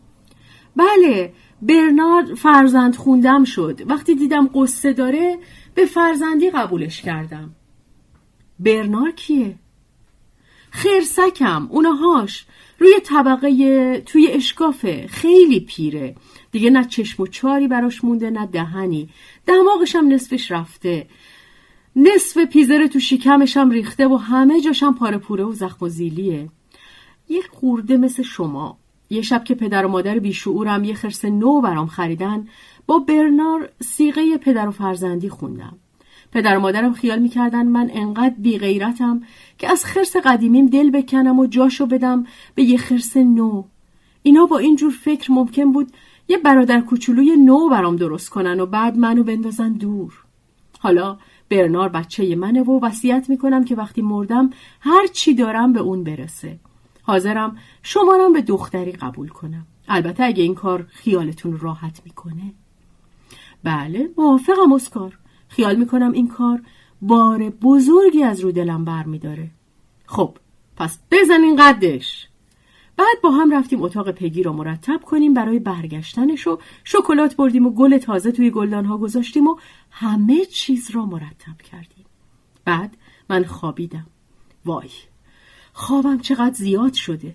بله 0.77 1.33
برنارد 1.63 2.35
فرزند 2.35 2.97
خوندم 2.97 3.45
شد. 3.45 3.81
وقتی 3.87 4.15
دیدم 4.15 4.51
قصه 4.55 4.93
داره 4.93 5.39
به 5.75 5.87
فرزندی 5.87 6.51
قبولش 6.51 7.03
کردم. 7.03 7.55
برنار 8.61 9.11
کیه؟ 9.11 9.59
خرسکم 10.71 11.69
اونهاش. 11.71 12.47
روی 12.79 12.95
طبقه 13.05 14.03
توی 14.07 14.27
اشکافه 14.27 15.07
خیلی 15.07 15.61
پیره. 15.61 16.15
دیگه 16.53 16.71
نه 16.71 16.85
چشم 16.85 17.23
و 17.23 17.27
چاری 17.27 17.69
براش 17.69 18.05
مونده 18.05 18.31
نه 18.31 18.47
دهنی. 18.47 19.09
دماغشم 19.47 20.07
نصفش 20.09 20.51
رفته. 20.51 21.07
نصف 21.97 22.39
پیزر 22.39 22.87
تو 22.87 23.01
شکمشم 23.01 23.71
ریخته 23.71 24.09
و 24.09 24.17
همه 24.17 24.61
جاشم 24.61 24.95
پاره 24.95 25.19
پوره 25.19 25.45
و 25.45 25.53
زخم 25.53 25.87
و 25.87 25.89
زیلیه. 25.89 26.49
یه 27.29 27.43
خورده 27.53 27.97
مثل 27.97 28.23
شما. 28.23 28.79
یه 29.11 29.23
شب 29.23 29.45
که 29.45 29.55
پدر 29.55 29.87
و 29.87 29.89
مادر 29.89 30.19
بیشعورم 30.19 30.85
یه 30.85 30.95
خرس 30.95 31.25
نو 31.25 31.61
برام 31.61 31.87
خریدن 31.87 32.47
با 32.87 32.99
برنار 32.99 33.69
سیغه 33.83 34.37
پدر 34.37 34.69
و 34.69 34.71
فرزندی 34.71 35.29
خوندم. 35.29 35.77
پدر 36.33 36.57
و 36.57 36.61
مادرم 36.61 36.93
خیال 36.93 37.19
می‌کردن 37.19 37.67
من 37.67 37.91
انقدر 37.95 38.35
بیغیرتم 38.39 39.23
که 39.59 39.71
از 39.71 39.85
خرس 39.85 40.17
قدیمیم 40.17 40.67
دل 40.67 40.91
بکنم 40.91 41.39
و 41.39 41.47
جاشو 41.47 41.87
بدم 41.87 42.27
به 42.55 42.63
یه 42.63 42.79
خرس 42.79 43.17
نو. 43.17 43.65
اینا 44.23 44.47
با 44.47 44.59
اینجور 44.59 44.93
فکر 44.93 45.33
ممکن 45.33 45.73
بود 45.73 45.93
یه 46.29 46.39
برادر 46.39 46.81
کوچولوی 46.81 47.37
نو 47.37 47.69
برام 47.69 47.97
درست 47.97 48.31
کنن 48.31 48.61
و 48.61 48.67
بعد 48.67 48.99
منو 48.99 49.23
بندازن 49.23 49.73
دور. 49.73 50.13
حالا 50.79 51.19
برنار 51.49 51.89
بچه 51.89 52.37
منه 52.37 52.63
و 52.63 52.81
وصیت 52.85 53.27
می‌کنم 53.29 53.65
که 53.65 53.75
وقتی 53.75 54.03
مردم 54.03 54.51
هر 54.81 55.07
چی 55.07 55.35
دارم 55.35 55.73
به 55.73 55.81
اون 55.81 56.05
برسه. 56.05 56.59
حاضرم 57.07 57.57
شمارم 57.83 58.33
به 58.33 58.43
دختری 58.43 58.93
قبول 58.93 59.29
کنم. 59.29 59.67
البته 59.89 60.25
اگه 60.25 60.43
این 60.43 60.55
کار 60.55 60.87
خیالتون 60.89 61.59
راحت 61.59 62.01
می‌کنه. 62.05 62.53
بله 63.65 64.11
موافقم 64.19 64.73
اسکار. 64.73 65.19
خیال 65.49 65.77
می‌کنم 65.77 66.13
این 66.13 66.29
کار 66.29 66.63
بار 67.03 67.51
بزرگی 67.51 68.23
از 68.23 68.41
رو 68.41 68.53
دلم 68.53 68.85
بر 68.85 69.03
میداره 69.03 69.51
خب 70.07 70.37
پس 70.77 70.99
بزنین 71.11 71.57
قدش. 71.57 72.29
بعد 72.97 73.21
با 73.23 73.31
هم 73.31 73.55
رفتیم 73.55 73.83
اتاق 73.83 74.11
پگی 74.11 74.43
رو 74.43 74.53
مرتب 74.53 75.01
کنیم 75.03 75.35
برای 75.35 75.59
برگشتنش 75.59 76.47
و 76.47 76.59
شکلات 76.85 77.37
بردیم 77.37 77.67
و 77.67 77.71
گل 77.71 77.99
تازه 77.99 78.33
توی 78.33 78.51
گلدانها 78.51 78.99
گذاشتیم 78.99 79.47
و 79.47 79.57
همه 79.91 80.45
چیز 80.45 80.91
را 80.91 81.07
مرتب 81.07 81.63
کردیم. 81.71 82.05
بعد 82.65 82.97
من 83.31 83.45
خوابیدم. 83.45 84.07
وای. 84.65 84.91
خوابم 85.79 86.19
چقدر 86.19 86.55
زیاد 86.55 86.95
شده. 86.95 87.35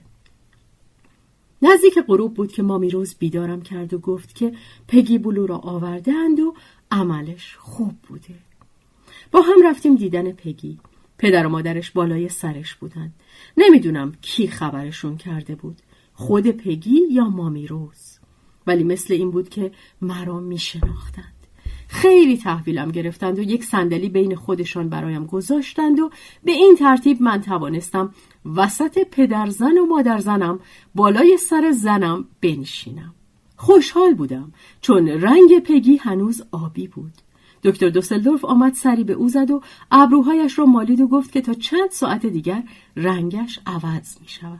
نزدیک 1.61 1.99
غروب 2.07 2.33
بود 2.33 2.51
که 2.51 2.63
مامی 2.63 2.89
روز 2.89 3.15
بیدارم 3.19 3.61
کرد 3.61 3.93
و 3.93 3.99
گفت 3.99 4.35
که 4.35 4.53
پگی 4.87 5.17
بلو 5.17 5.47
را 5.47 5.57
آوردند 5.57 6.39
و 6.39 6.55
عملش 6.91 7.55
خوب 7.59 7.93
بوده. 8.07 8.35
با 9.31 9.41
هم 9.41 9.67
رفتیم 9.67 9.95
دیدن 9.95 10.31
پگی. 10.31 10.79
پدر 11.17 11.45
و 11.45 11.49
مادرش 11.49 11.91
بالای 11.91 12.29
سرش 12.29 12.75
بودند. 12.75 13.13
نمی‌دونم 13.57 14.11
کی 14.21 14.47
خبرشون 14.47 15.17
کرده 15.17 15.55
بود. 15.55 15.77
خود 16.13 16.47
پگی 16.47 16.99
یا 17.11 17.29
مامی 17.29 17.67
روز؟ 17.67 18.19
ولی 18.67 18.83
مثل 18.83 19.13
این 19.13 19.31
بود 19.31 19.49
که 19.49 19.71
مرا 20.01 20.39
میشناختند. 20.39 21.40
خیلی 21.91 22.37
تحویلم 22.37 22.91
گرفتند 22.91 23.39
و 23.39 23.41
یک 23.41 23.63
صندلی 23.63 24.09
بین 24.09 24.35
خودشان 24.35 24.89
برایم 24.89 25.25
گذاشتند 25.25 25.99
و 25.99 26.09
به 26.43 26.51
این 26.51 26.75
ترتیب 26.79 27.21
من 27.21 27.41
توانستم 27.41 28.13
وسط 28.55 28.99
پدرزن 29.11 29.77
و 29.77 29.85
مادرزنم 29.85 30.59
بالای 30.95 31.37
سر 31.37 31.71
زنم 31.71 32.25
بنشینم 32.41 33.13
خوشحال 33.55 34.13
بودم 34.13 34.53
چون 34.81 35.07
رنگ 35.07 35.59
پگی 35.59 35.97
هنوز 35.97 36.41
آبی 36.51 36.87
بود 36.87 37.13
دکتر 37.63 37.89
دوسلدورف 37.89 38.45
آمد 38.45 38.73
سری 38.73 39.03
به 39.03 39.13
او 39.13 39.29
زد 39.29 39.51
و 39.51 39.61
ابروهایش 39.91 40.59
را 40.59 40.65
مالید 40.65 41.01
و 41.01 41.07
گفت 41.07 41.31
که 41.31 41.41
تا 41.41 41.53
چند 41.53 41.89
ساعت 41.89 42.25
دیگر 42.25 42.63
رنگش 42.95 43.59
عوض 43.65 44.21
می 44.21 44.27
شود. 44.27 44.59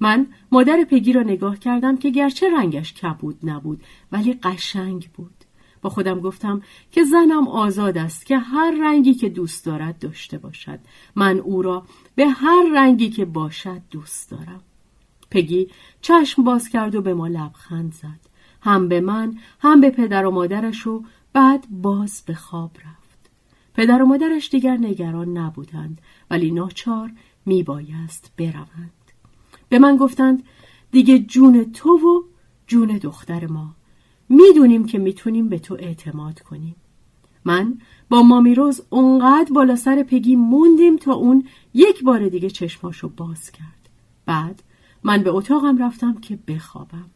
من 0.00 0.26
مادر 0.52 0.84
پگی 0.90 1.12
را 1.12 1.22
نگاه 1.22 1.58
کردم 1.58 1.96
که 1.96 2.10
گرچه 2.10 2.50
رنگش 2.50 2.94
کبود 2.94 3.38
نبود 3.42 3.82
ولی 4.12 4.32
قشنگ 4.32 5.08
بود. 5.14 5.45
با 5.86 5.90
خودم 5.90 6.20
گفتم 6.20 6.62
که 6.92 7.04
زنم 7.04 7.48
آزاد 7.48 7.98
است 7.98 8.26
که 8.26 8.38
هر 8.38 8.74
رنگی 8.80 9.14
که 9.14 9.28
دوست 9.28 9.64
دارد 9.64 9.98
داشته 9.98 10.38
باشد. 10.38 10.78
من 11.16 11.38
او 11.38 11.62
را 11.62 11.82
به 12.14 12.28
هر 12.28 12.64
رنگی 12.74 13.10
که 13.10 13.24
باشد 13.24 13.80
دوست 13.90 14.30
دارم. 14.30 14.60
پگی 15.30 15.68
چشم 16.00 16.44
باز 16.44 16.68
کرد 16.68 16.94
و 16.94 17.02
به 17.02 17.14
ما 17.14 17.28
لبخند 17.28 17.92
زد. 17.92 18.20
هم 18.60 18.88
به 18.88 19.00
من 19.00 19.38
هم 19.60 19.80
به 19.80 19.90
پدر 19.90 20.26
و 20.26 20.30
مادرش 20.30 20.86
و 20.86 21.02
بعد 21.32 21.66
باز 21.70 22.22
به 22.26 22.34
خواب 22.34 22.70
رفت. 22.76 23.30
پدر 23.74 24.02
و 24.02 24.06
مادرش 24.06 24.48
دیگر 24.48 24.76
نگران 24.76 25.38
نبودند 25.38 26.00
ولی 26.30 26.50
ناچار 26.50 27.10
میبایست 27.46 28.32
بروند. 28.36 28.92
به 29.68 29.78
من 29.78 29.96
گفتند 29.96 30.42
دیگه 30.90 31.18
جون 31.18 31.72
تو 31.72 31.90
و 31.90 32.22
جون 32.66 32.98
دختر 32.98 33.46
ما 33.46 33.74
می‌دونیم 34.28 34.86
که 34.86 34.98
می‌تونیم 34.98 35.48
به 35.48 35.58
تو 35.58 35.74
اعتماد 35.74 36.40
کنیم. 36.40 36.76
من 37.44 37.78
با 38.08 38.22
مامی 38.22 38.54
روز 38.54 38.82
اونقدر 38.90 39.52
بالا 39.52 39.76
سر 39.76 40.02
پگی 40.02 40.36
موندیم 40.36 40.96
تا 40.96 41.12
اون 41.12 41.44
یک 41.74 42.02
بار 42.02 42.28
دیگه 42.28 42.50
چشماشو 42.50 43.08
باز 43.08 43.50
کرد. 43.50 43.88
بعد 44.26 44.62
من 45.02 45.22
به 45.22 45.30
اتاقم 45.30 45.78
رفتم 45.78 46.20
که 46.20 46.38
بخوابم. 46.48 47.10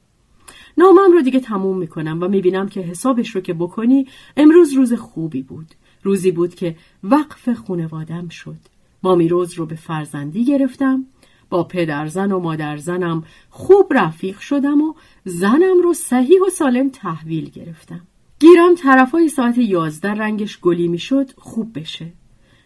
نامم 0.79 1.13
رو 1.13 1.23
دیگه 1.23 1.41
تموم 1.41 1.79
می‌کنم 1.79 2.19
و 2.23 2.29
می‌بینم 2.29 2.69
که 2.69 2.81
حسابش 2.81 3.35
رو 3.35 3.41
که 3.41 3.55
بکنی 3.55 4.07
امروز 4.37 4.73
روز 4.73 4.93
خوبی 4.93 5.43
بود. 5.43 5.67
روزی 6.03 6.31
بود 6.31 6.55
که 6.55 6.77
وقف 7.05 7.49
خونوادم 7.49 8.29
شد. 8.29 8.59
مامی 9.03 9.29
روز 9.29 9.55
رو 9.55 9.67
به 9.67 9.75
فرزندی 9.75 10.45
گرفتم 10.45 11.05
با 11.51 11.65
پدرزن 11.65 12.33
و 12.33 12.39
مادرزنم 12.39 13.25
خوب 13.51 13.87
رفیق 13.91 14.39
شدم 14.39 14.81
و 14.81 14.95
زنم 15.25 15.83
رو 15.83 15.93
صحیح 15.93 16.41
و 16.47 16.51
سالم 16.51 16.89
تحویل 16.89 17.51
گرفتم. 17.51 18.01
گیرم 18.41 18.75
طرفای 18.75 19.29
ساعت 19.29 19.59
یازده 19.59 20.09
رنگش 20.09 20.61
گلی 20.61 20.89
می‌شد 20.89 21.31
خوب 21.37 21.79
بشه. 21.79 22.13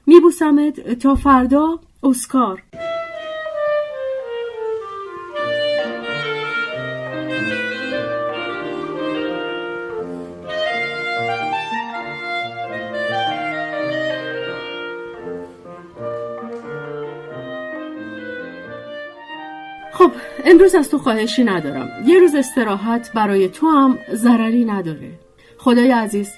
میبوسمت 0.06 0.98
تا 0.98 1.14
فردا 1.14 1.80
اسکار. 2.02 2.62
امروز 20.46 20.74
از 20.74 20.90
تو 20.90 20.98
خواهشی 20.98 21.44
ندارم. 21.44 21.88
یه 22.06 22.18
روز 22.18 22.34
استراحت 22.34 23.12
برای 23.14 23.48
تو 23.48 23.68
هم 23.68 23.98
ضرری 24.14 24.64
نداره. 24.64 25.10
خدای 25.58 25.90
عزیز 25.90 26.30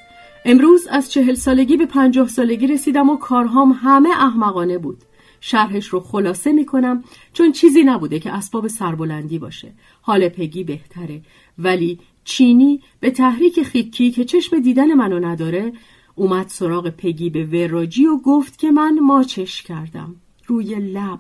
امروز 0.44 0.86
از 0.90 1.12
چهل 1.12 1.34
سالگی 1.34 1.76
به 1.76 1.86
پنجاه 1.86 2.28
سالگی 2.28 2.66
رسیدم 2.66 3.10
و 3.10 3.16
کارهام 3.16 3.78
همه 3.82 4.08
احمقانه 4.08 4.78
بود. 4.78 4.98
شرحش 5.40 5.86
رو 5.86 6.00
خلاصه 6.00 6.52
می‌کنم 6.52 7.04
چون 7.32 7.52
چیزی 7.52 7.82
نبوده 7.82 8.18
که 8.18 8.32
اسباب 8.32 8.68
سربلندی 8.68 9.38
باشه. 9.38 9.72
حال 10.02 10.28
پگی 10.28 10.64
بهتره 10.64 11.20
ولی 11.58 11.98
چینی 12.24 12.82
به 13.00 13.10
تحریک 13.10 13.62
خیکی 13.62 14.10
که 14.10 14.24
چشم 14.24 14.58
دیدن 14.58 14.94
منو 14.94 15.20
نداره 15.20 15.72
اومد 16.14 16.48
سراغ 16.48 16.88
پگی 16.88 17.30
به 17.30 17.44
وراجی 17.44 18.06
و 18.06 18.16
گفت 18.16 18.58
که 18.58 18.70
من 18.70 18.98
ماچش 18.98 19.62
کردم. 19.62 20.14
روی 20.46 20.74
لب. 20.74 21.18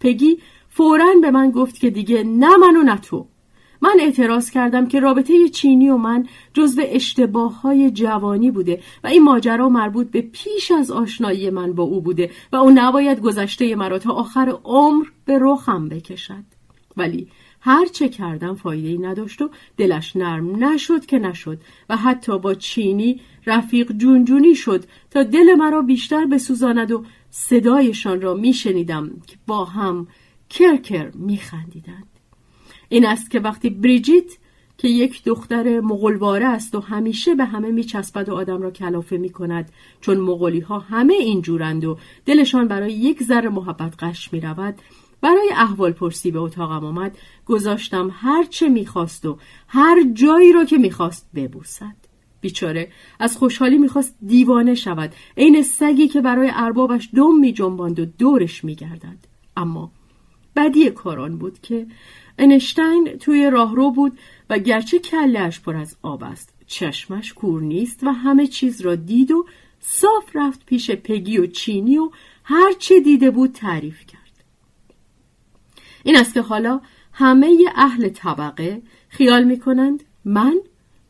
پگی 0.00 0.38
فورا 0.70 1.06
به 1.22 1.30
من 1.30 1.50
گفت 1.50 1.80
که 1.80 1.90
دیگه 1.90 2.24
نه 2.24 2.56
من 2.56 2.76
و 2.76 2.82
نه 2.82 2.98
تو. 2.98 3.26
من 3.82 3.96
اعتراض 4.00 4.50
کردم 4.50 4.86
که 4.86 5.00
رابطه 5.00 5.48
چینی 5.48 5.88
و 5.88 5.96
من 5.96 6.26
جزو 6.54 6.82
اشتباه 6.86 7.60
های 7.60 7.90
جوانی 7.90 8.50
بوده 8.50 8.80
و 9.04 9.06
این 9.06 9.22
ماجرا 9.22 9.68
مربوط 9.68 10.10
به 10.10 10.20
پیش 10.22 10.70
از 10.70 10.90
آشنایی 10.90 11.50
من 11.50 11.72
با 11.72 11.82
او 11.82 12.00
بوده 12.00 12.30
و 12.52 12.56
او 12.56 12.70
نباید 12.74 13.20
گذشته 13.20 13.76
مرا 13.76 13.98
تا 13.98 14.12
آخر 14.12 14.58
عمر 14.64 15.06
به 15.24 15.38
رخم 15.40 15.88
بکشد. 15.88 16.44
ولی 16.96 17.28
هر 17.60 17.86
چه 17.86 18.08
کردم 18.08 18.54
فایده 18.54 18.88
ای 18.88 18.98
نداشت 18.98 19.42
و 19.42 19.50
دلش 19.76 20.16
نرم 20.16 20.64
نشد 20.64 21.06
که 21.06 21.18
نشد 21.18 21.60
و 21.88 21.96
حتی 21.96 22.38
با 22.38 22.54
چینی 22.54 23.20
رفیق 23.46 23.92
جونجونی 23.92 24.54
شد 24.54 24.84
تا 25.10 25.22
دل 25.22 25.54
مرا 25.54 25.82
بیشتر 25.82 26.26
بسوزاند 26.26 26.92
و 26.92 27.04
صدایشان 27.30 28.20
را 28.20 28.34
میشنیدم 28.34 29.10
که 29.26 29.36
با 29.46 29.64
هم 29.64 30.06
کرکر 30.50 31.10
میخندیدند. 31.14 32.06
این 32.88 33.06
است 33.06 33.30
که 33.30 33.40
وقتی 33.40 33.70
بریجیت 33.70 34.36
که 34.78 34.88
یک 34.88 35.24
دختر 35.24 35.80
مغلواره 35.80 36.46
است 36.46 36.74
و 36.74 36.80
همیشه 36.80 37.34
به 37.34 37.44
همه 37.44 37.70
میچسبد 37.70 38.28
و 38.28 38.34
آدم 38.34 38.62
را 38.62 38.70
کلافه 38.70 39.16
می‌کند 39.16 39.72
چون 40.00 40.16
مغولی 40.16 40.60
ها 40.60 40.78
همه 40.78 41.14
اینجورند 41.14 41.84
و 41.84 41.98
دلشان 42.26 42.68
برای 42.68 42.92
یک 42.92 43.22
ذره 43.22 43.48
محبت 43.48 44.04
قش 44.04 44.32
می‌رود 44.32 44.74
برای 45.20 45.50
احوال 45.56 45.92
پرسی 45.92 46.30
به 46.30 46.38
اتاقم 46.38 46.84
آمد 46.84 47.18
گذاشتم 47.46 48.10
هر 48.12 48.44
چه 48.44 48.68
می‌خواست 48.68 49.26
و 49.26 49.38
هر 49.68 50.02
جایی 50.12 50.52
را 50.52 50.64
که 50.64 50.78
می‌خواست 50.78 51.30
ببوسد. 51.34 51.96
بیچاره 52.40 52.92
از 53.18 53.36
خوشحالی 53.36 53.78
می‌خواست 53.78 54.16
دیوانه 54.26 54.74
شود 54.74 55.14
عین 55.36 55.62
سگی 55.62 56.08
که 56.08 56.20
برای 56.20 56.50
اربابش 56.54 57.08
دم 57.16 57.38
میجنباند 57.40 58.00
و 58.00 58.04
دورش 58.04 58.64
میگردد. 58.64 59.18
اما 59.56 59.92
بدی 60.60 60.90
کاران 60.90 61.38
بود 61.38 61.60
که 61.60 61.86
انشتین 62.38 63.04
توی 63.20 63.50
راهرو 63.50 63.90
بود 63.90 64.18
و 64.50 64.58
گرچه 64.58 64.98
کلش 64.98 65.60
پر 65.60 65.76
از 65.76 65.96
آب 66.02 66.24
است 66.24 66.54
چشمش 66.66 67.32
کور 67.32 67.62
نیست 67.62 68.04
و 68.04 68.10
همه 68.12 68.46
چیز 68.46 68.80
را 68.80 68.94
دید 68.94 69.30
و 69.30 69.46
صاف 69.80 70.24
رفت 70.34 70.66
پیش 70.66 70.90
پگی 70.90 71.38
و 71.38 71.46
چینی 71.46 71.98
و 71.98 72.10
هر 72.44 72.72
چه 72.78 73.00
دیده 73.00 73.30
بود 73.30 73.52
تعریف 73.52 74.06
کرد. 74.06 74.20
این 76.04 76.16
است 76.16 76.34
که 76.34 76.40
حالا 76.40 76.80
همه 77.12 77.56
اهل 77.74 78.08
طبقه 78.08 78.82
خیال 79.08 79.44
می 79.44 79.58
کنند 79.58 80.02
من 80.24 80.60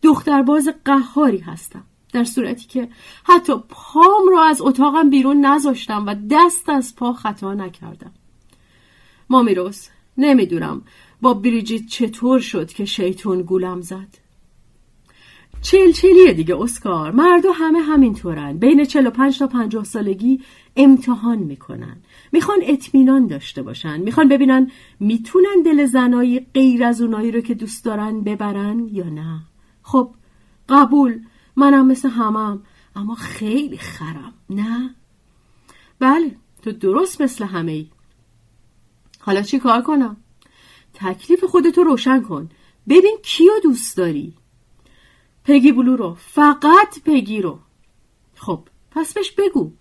دخترباز 0.03 0.69
قهاری 0.85 1.39
هستم 1.39 1.85
در 2.13 2.25
صورتی 2.25 2.67
که 2.67 2.89
حتی 3.25 3.53
پام 3.69 4.29
را 4.33 4.45
از 4.45 4.61
اتاقم 4.61 5.11
بیرون 5.11 5.47
نذاشتم 5.47 6.07
و 6.07 6.15
دست 6.31 6.69
از 6.69 6.97
پا 6.97 7.13
خطا 7.13 7.55
نکردم. 7.55 8.13
مامیروس 9.31 9.89
نمی‌دونم 10.19 10.83
با 11.21 11.35
بریجیت 11.35 11.87
چطور 11.87 12.41
شد 12.41 12.73
که 12.73 12.85
شیطون 12.85 13.43
گولم 13.43 13.81
زد. 13.81 14.19
چل 15.63 15.93
چلیه 15.93 16.33
دیگه 16.33 16.63
اسکار. 16.63 17.11
مردو 17.11 17.53
همه 17.53 17.81
همینطورن. 17.81 18.59
بین 18.59 18.85
چل 18.85 19.07
و 19.07 19.11
پنج 19.11 19.39
تا 19.39 19.47
پنجاه 19.47 19.85
سالگی 19.85 20.41
امتحان 20.77 21.39
می‌کنن. 21.39 21.97
می‌خوان 22.33 22.59
اطمینان 22.63 23.27
داشته 23.27 23.63
باشن. 23.63 24.01
می‌خوان 24.01 24.29
ببینن 24.29 24.71
می‌تونن 25.01 25.63
دل 25.65 25.87
زنایی 25.87 26.41
غیر 26.55 26.85
از 26.85 27.01
اونایی 27.03 27.31
رو 27.31 27.41
که 27.41 27.55
دوست 27.55 27.85
دارن 27.85 28.21
ببرن 28.21 28.89
یا 28.93 29.09
نه. 29.09 29.41
خب 29.83 30.11
قبول. 30.69 31.21
منم 31.57 31.87
مثل 31.87 32.09
همم. 32.09 32.63
اما 32.97 33.15
خیلی 33.15 33.79
خرم 33.79 34.33
نه؟ 34.51 34.95
بله 35.99 36.37
تو 36.63 36.73
درست 36.73 37.23
مثل 37.23 37.45
همه 37.45 37.73
ای 37.73 37.87
حالا 39.21 39.43
چی 39.43 39.59
کار 39.59 39.83
کنم؟ 39.83 40.17
تکلیف 40.95 41.45
خودتو 41.45 41.83
روشن 41.83 42.23
کن. 42.23 42.49
ببین 42.89 43.19
کیو 43.23 43.53
دوست 43.63 43.97
داری. 43.97 44.35
پگی 45.45 45.73
بلو 45.73 45.97
رو. 45.97 46.17
فقط 46.19 47.03
پگی 47.05 47.43
رو. 47.43 47.59
خب 48.35 48.61
پس 48.91 49.15
بهش 49.15 49.31
بگو. 49.31 49.73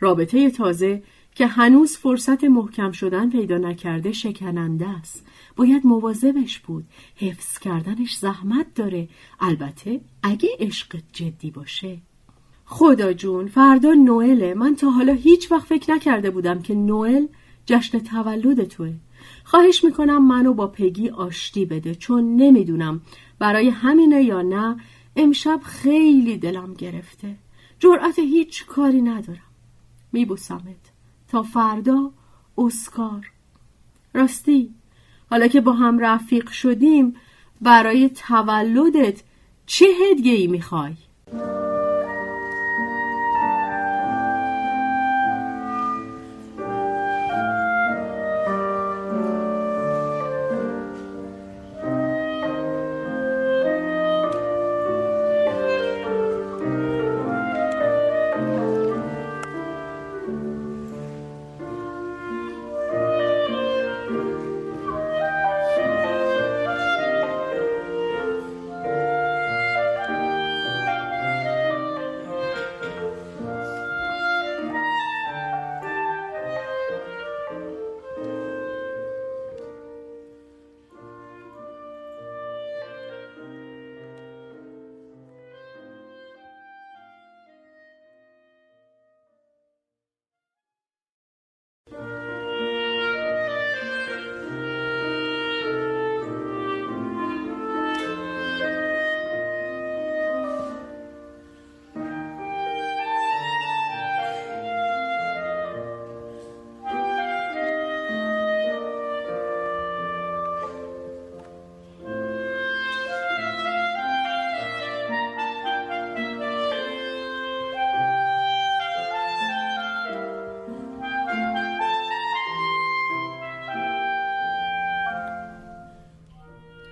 رابطه 0.00 0.50
تازه 0.50 1.02
که 1.34 1.46
هنوز 1.46 1.96
فرصت 1.96 2.44
محکم 2.44 2.92
شدن 2.92 3.30
پیدا 3.30 3.58
نکرده 3.58 4.12
شکننده 4.12 4.88
است. 4.88 5.26
باید 5.56 5.86
مواظبش 5.86 6.58
بود. 6.58 6.84
حفظ 7.16 7.58
کردنش 7.58 8.16
زحمت 8.16 8.74
داره. 8.74 9.08
البته 9.40 10.00
اگه 10.22 10.48
عشق 10.58 10.96
جدی 11.12 11.50
باشه. 11.50 11.98
خدا 12.64 13.12
جون 13.12 13.48
فردا 13.48 13.94
نوئله. 13.94 14.54
من 14.54 14.76
تا 14.76 14.90
حالا 14.90 15.12
هیچ 15.12 15.52
وقت 15.52 15.66
فکر 15.66 15.94
نکرده 15.94 16.30
بودم 16.30 16.62
که 16.62 16.74
نوئل 16.74 17.26
جشن 17.68 17.98
تولد 17.98 18.64
توه. 18.64 18.94
خواهش 19.44 19.84
می‌کنم 19.84 20.26
منو 20.28 20.52
با 20.54 20.66
پگی 20.66 21.08
آشتی 21.08 21.64
بده 21.64 21.94
چون 21.94 22.36
نمی‌دونم 22.36 23.00
برای 23.38 23.68
همینه 23.68 24.22
یا 24.22 24.42
نه 24.42 24.76
امشب 25.16 25.60
خیلی 25.64 26.36
دلم 26.36 26.74
گرفته. 26.74 27.36
جرأت 27.78 28.18
هیچ 28.18 28.66
کاری 28.66 29.02
ندارم. 29.02 29.50
میبوسمت. 30.12 30.84
تا 31.28 31.42
فردا 31.42 32.10
اسکار. 32.58 33.30
راستی 34.14 34.74
حالا 35.30 35.46
که 35.46 35.60
با 35.60 35.72
هم 35.72 35.98
رفیق 35.98 36.50
شدیم 36.50 37.14
برای 37.60 38.08
تولدت 38.08 39.22
چه 39.66 39.86
هدیه 40.10 40.34
ای 40.34 40.46
می‌خوای؟ 40.46 40.94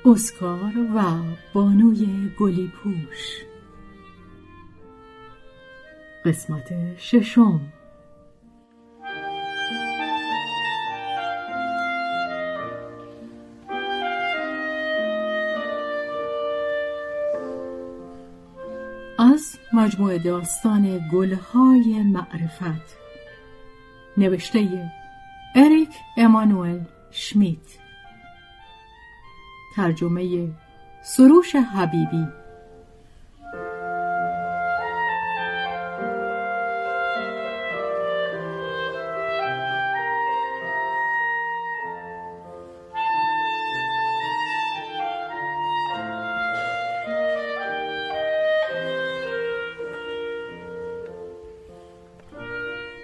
اسکار 0.08 0.72
و 0.94 1.02
بانوی 1.52 2.30
گلی 2.38 2.72
پوش 2.82 3.44
قسمت 6.24 6.98
ششم. 6.98 7.60
از 19.18 19.58
مجموعه 19.72 20.18
داستان 20.18 21.08
گلهای 21.12 22.02
معرفت. 22.02 22.96
نوشته 24.16 24.90
اریک 25.56 25.90
امانوئل 26.16 26.80
شمیت. 27.10 27.85
ترجمه 29.76 30.48
سروش 31.02 31.56
حبیبی. 31.56 32.26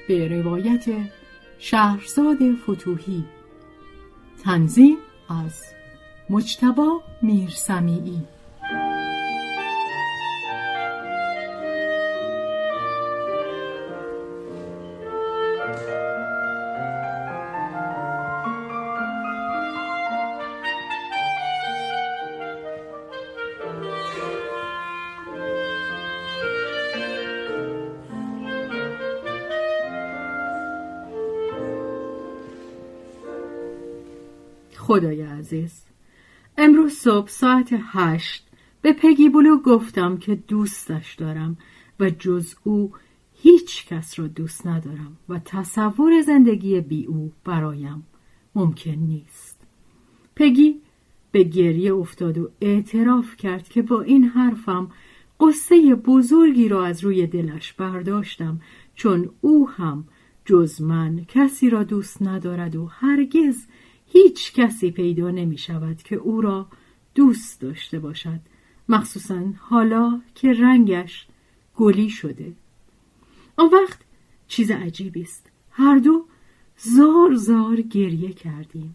به 0.09 0.29
روایت 0.29 0.85
شهرزاد 1.59 2.37
فتوهی. 2.55 3.25
تنظیم 4.45 4.97
از 5.29 5.63
مجتبا 6.33 7.01
میرسمیعی 7.23 8.23
خدای 34.77 35.23
عزیز 35.23 35.92
صبح 37.05 37.29
ساعت 37.29 37.75
هشت 37.93 38.47
به 38.83 38.93
پگی 38.93 39.29
بلو 39.29 39.57
گفتم 39.57 40.17
که 40.17 40.35
دوستش 40.35 41.15
دارم 41.15 41.57
و 42.01 42.11
جز 42.11 42.55
او 42.65 42.93
هیچ 43.43 43.87
کس 43.87 44.19
را 44.19 44.27
دوست 44.27 44.67
ندارم 44.67 45.17
و 45.29 45.39
تصور 45.45 46.21
زندگی 46.21 46.81
بی 46.81 47.07
او 47.07 47.33
برایم 47.45 48.07
ممکن 48.55 48.91
نیست. 48.91 49.61
پگی 50.37 50.81
به 51.33 51.43
گریه 51.43 51.95
افتاد 51.95 52.39
و 52.39 52.51
اعتراف 52.61 53.37
کرد 53.37 53.69
که 53.69 53.83
با 53.83 54.03
این 54.03 54.25
حرفم 54.25 54.91
قصه 55.41 55.95
بزرگی 55.95 56.69
را 56.69 56.87
از 56.87 57.05
روی 57.05 57.27
دلش 57.27 57.73
برداشتم 57.73 58.61
چون 58.95 59.31
او 59.41 59.71
هم 59.71 60.05
جز 60.45 60.83
من 60.83 61.25
کسی 61.29 61.71
را 61.71 61.83
دوست 61.83 62.23
ندارد 62.23 62.77
و 62.77 62.87
هرگز 62.87 63.67
هیچ 64.07 64.53
کسی 64.53 64.91
پیدا 64.91 65.31
نمی 65.31 65.59
شود 65.59 66.03
که 66.03 66.17
او 66.17 66.41
را 66.41 66.67
دوست 67.15 67.61
داشته 67.61 67.99
باشد. 67.99 68.41
مخصوصا 68.89 69.53
حالا 69.59 70.21
که 70.35 70.53
رنگش 70.53 71.27
گلی 71.77 72.11
شده. 72.11 72.53
آن 73.57 73.71
وقت 73.73 73.99
چیز 74.49 74.71
عجیبی 74.71 75.23
است. 75.23 75.51
هر 75.71 75.99
دو 75.99 76.27
زار 76.77 77.35
زار 77.35 77.81
گریه 77.81 78.33
کردیم 78.33 78.95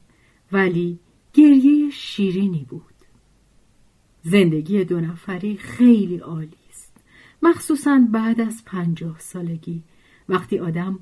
ولی 0.52 1.00
گریه 1.34 1.90
شیرینی 1.90 2.66
بود. 2.70 2.84
زندگی 4.24 4.84
دو 4.84 5.02
نفری 5.02 5.58
خیلی 5.58 6.18
عالی 6.18 6.58
است. 6.70 6.94
مخصوصا 7.42 8.08
بعد 8.12 8.42
از 8.42 8.66
پنجاه 8.66 9.20
سالگی 9.20 9.84
وقتی 10.30 10.60
آدم 10.60 11.00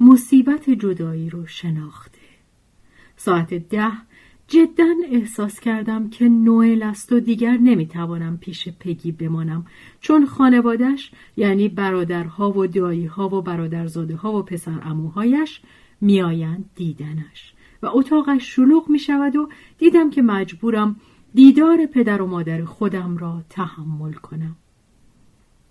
مصیبت 0.00 0.70
جدایی 0.70 1.30
رو 1.30 1.46
شناخته. 1.46 2.18
ساعت 3.16 3.54
ده 3.54 3.92
جدا 4.48 4.94
احساس 5.10 5.60
کردم 5.60 6.10
که 6.10 6.28
نوئل 6.28 6.82
است 6.82 7.12
و 7.12 7.20
دیگر 7.20 7.56
نمی‌توانم 7.56 8.38
پیش 8.38 8.68
پگی 8.68 9.12
بمانم. 9.12 9.66
چون 10.00 10.26
خانوادش 10.26 11.10
یعنی 11.36 11.68
برادرها 11.68 12.58
و 12.58 12.66
داییها 12.66 13.28
و 13.28 13.42
برادرزاده 13.42 14.16
ها 14.16 14.32
و 14.32 14.42
پسر 14.42 14.80
اموهایش 14.82 15.60
میآیند 16.00 16.70
دیدنش. 16.74 17.54
و 17.82 17.88
اتاقش 17.92 18.54
شلوغ 18.54 18.90
می 18.90 18.98
شود 18.98 19.36
و 19.36 19.48
دیدم 19.78 20.10
که 20.10 20.22
مجبورم 20.22 20.96
دیدار 21.34 21.86
پدر 21.86 22.22
و 22.22 22.26
مادر 22.26 22.64
خودم 22.64 23.16
را 23.16 23.42
تحمل 23.50 24.12
کنم. 24.12 24.56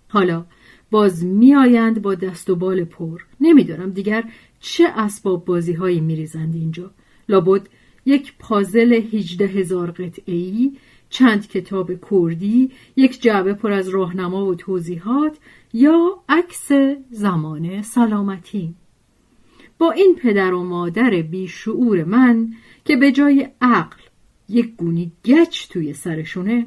حالا 0.08 0.44
باز 0.90 1.24
میآیند 1.24 2.02
با 2.02 2.14
دست 2.14 2.50
و 2.50 2.56
بال 2.56 2.84
پر. 2.84 3.20
نمی‌دانم 3.40 3.90
دیگر 3.90 4.24
چه 4.60 4.84
اسباب 4.96 5.44
بازی 5.44 5.72
هایی 5.72 6.00
میریزند 6.00 6.54
اینجا. 6.54 6.90
لابد 7.28 7.68
یک 8.06 8.34
پازل 8.38 8.92
هجده 8.92 9.46
هزار 9.46 9.90
قطعی 9.90 10.72
چند 11.10 11.48
کتاب 11.48 11.90
کردی 12.10 12.70
یک 12.96 13.22
جعبه 13.22 13.54
پر 13.54 13.72
از 13.72 13.88
راهنما 13.88 14.46
و 14.46 14.54
توضیحات 14.54 15.38
یا 15.72 16.22
عکس 16.28 16.72
زمان 17.10 17.82
سلامتی 17.82 18.74
با 19.78 19.90
این 19.90 20.14
پدر 20.14 20.54
و 20.54 20.62
مادر 20.62 21.10
بیشعور 21.10 22.04
من 22.04 22.52
که 22.84 22.96
به 22.96 23.12
جای 23.12 23.48
عقل 23.60 23.96
یک 24.48 24.76
گونی 24.76 25.12
گچ 25.24 25.68
توی 25.68 25.92
سرشونه 25.92 26.66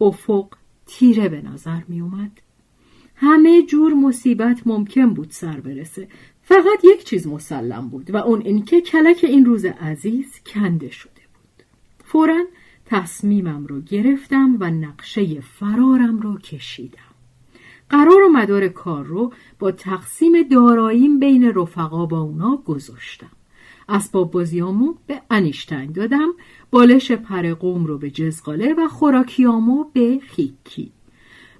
افق 0.00 0.54
تیره 0.86 1.28
به 1.28 1.42
نظر 1.42 1.80
می 1.88 2.00
اومد. 2.00 2.40
همه 3.14 3.62
جور 3.62 3.94
مصیبت 3.94 4.66
ممکن 4.66 5.14
بود 5.14 5.30
سر 5.30 5.60
برسه 5.60 6.08
فقط 6.48 6.84
یک 6.84 7.04
چیز 7.04 7.26
مسلم 7.26 7.88
بود 7.88 8.10
و 8.10 8.16
اون 8.16 8.40
اینکه 8.40 8.80
کلک 8.80 9.24
این 9.28 9.44
روز 9.44 9.64
عزیز 9.64 10.40
کنده 10.46 10.90
شده 10.90 11.10
بود. 11.34 11.66
فورا 12.04 12.44
تصمیمم 12.84 13.66
رو 13.66 13.80
گرفتم 13.80 14.56
و 14.60 14.70
نقشه 14.70 15.40
فرارم 15.40 16.20
رو 16.20 16.38
کشیدم. 16.38 16.98
قرار 17.90 18.22
و 18.22 18.28
مدار 18.28 18.68
کار 18.68 19.04
رو 19.04 19.32
با 19.58 19.70
تقسیم 19.70 20.42
داراییم 20.42 21.18
بین 21.18 21.52
رفقا 21.54 22.06
با 22.06 22.20
اونا 22.20 22.56
گذاشتم. 22.56 23.30
اسباب 23.88 24.30
بازیامو 24.30 24.94
به 25.06 25.22
انیشتین 25.30 25.92
دادم 25.92 26.28
بالش 26.70 27.12
پر 27.12 27.54
قوم 27.54 27.86
رو 27.86 27.98
به 27.98 28.10
جزقاله 28.10 28.74
و 28.74 28.88
خوراکیامو 28.88 29.84
به 29.92 30.18
خیکی. 30.22 30.92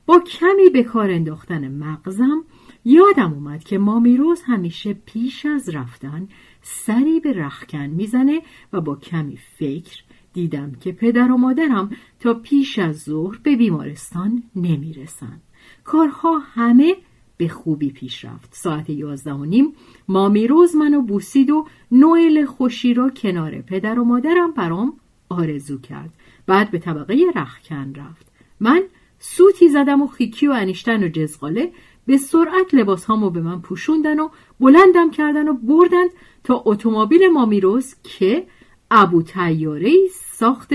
با 0.07 0.21
کمی 0.21 0.71
به 0.73 0.83
کار 0.83 1.11
انداختن 1.11 1.69
مغزم 1.69 2.45
یادم 2.89 3.33
اومد 3.33 3.65
که 3.65 3.79
مامیروز 3.79 4.43
همیشه 4.43 4.95
پیش 4.95 5.47
از 5.47 5.69
رفتن 5.69 6.29
سری 6.63 7.21
به 7.21 7.33
رخکن 7.33 7.87
می‌زنه 7.87 8.43
و 8.73 8.81
با 8.81 8.97
کمی 8.97 9.37
فکر 9.37 10.03
دیدم 10.33 10.73
که 10.81 10.93
پدر 10.93 11.33
و 11.33 11.37
مادرم 11.37 11.91
تا 12.21 12.35
پیش 12.35 12.79
از 12.79 12.99
ظهر 12.99 13.39
به 13.43 13.57
بیمارستان 13.57 14.43
نمی‌رسن. 14.57 15.41
کارها 15.85 16.39
همه 16.39 16.97
به 17.37 17.49
خوبی 17.49 17.91
پیش 17.91 18.25
رفت. 18.25 18.55
ساعت 18.55 18.91
یازده 18.91 19.33
و 19.33 19.45
نیم 19.45 19.73
مامی 20.09 20.47
روز 20.47 20.77
منو 20.77 21.03
بوسید 21.03 21.51
و 21.51 21.67
نوئل 21.93 22.45
خوشی 22.45 22.95
را 22.95 23.11
کنار 23.11 23.61
پدر 23.61 23.99
و 23.99 24.05
مادرم 24.05 24.53
برام 24.53 24.93
آرزو 25.29 25.81
کرد. 25.81 26.11
بعد 26.47 26.71
به 26.71 26.79
طبقه 26.79 27.17
رخکن 27.37 27.95
رفت. 27.95 28.33
من 28.61 28.83
سوتی 29.19 29.69
زدم 29.69 30.03
و 30.03 30.07
خیکی 30.07 30.47
و 30.47 30.53
انیشتن 30.53 31.05
و 31.05 31.09
جزغاله 31.09 31.73
به 32.07 32.19
سرعت 32.19 32.74
لباس 32.74 33.05
هامو 33.05 33.31
به 33.31 33.41
من 33.41 33.61
پوشوندن 33.61 34.20
و 34.20 34.28
بلندم 34.61 35.11
کردن 35.11 35.49
و 35.49 35.53
بردند 35.53 36.11
تا 36.45 36.62
اتومبیل 36.66 37.28
مامیروز 37.28 37.95
که 38.03 38.47
ابو 38.91 39.23
تیاره 39.23 39.93
ساخت 40.33 40.70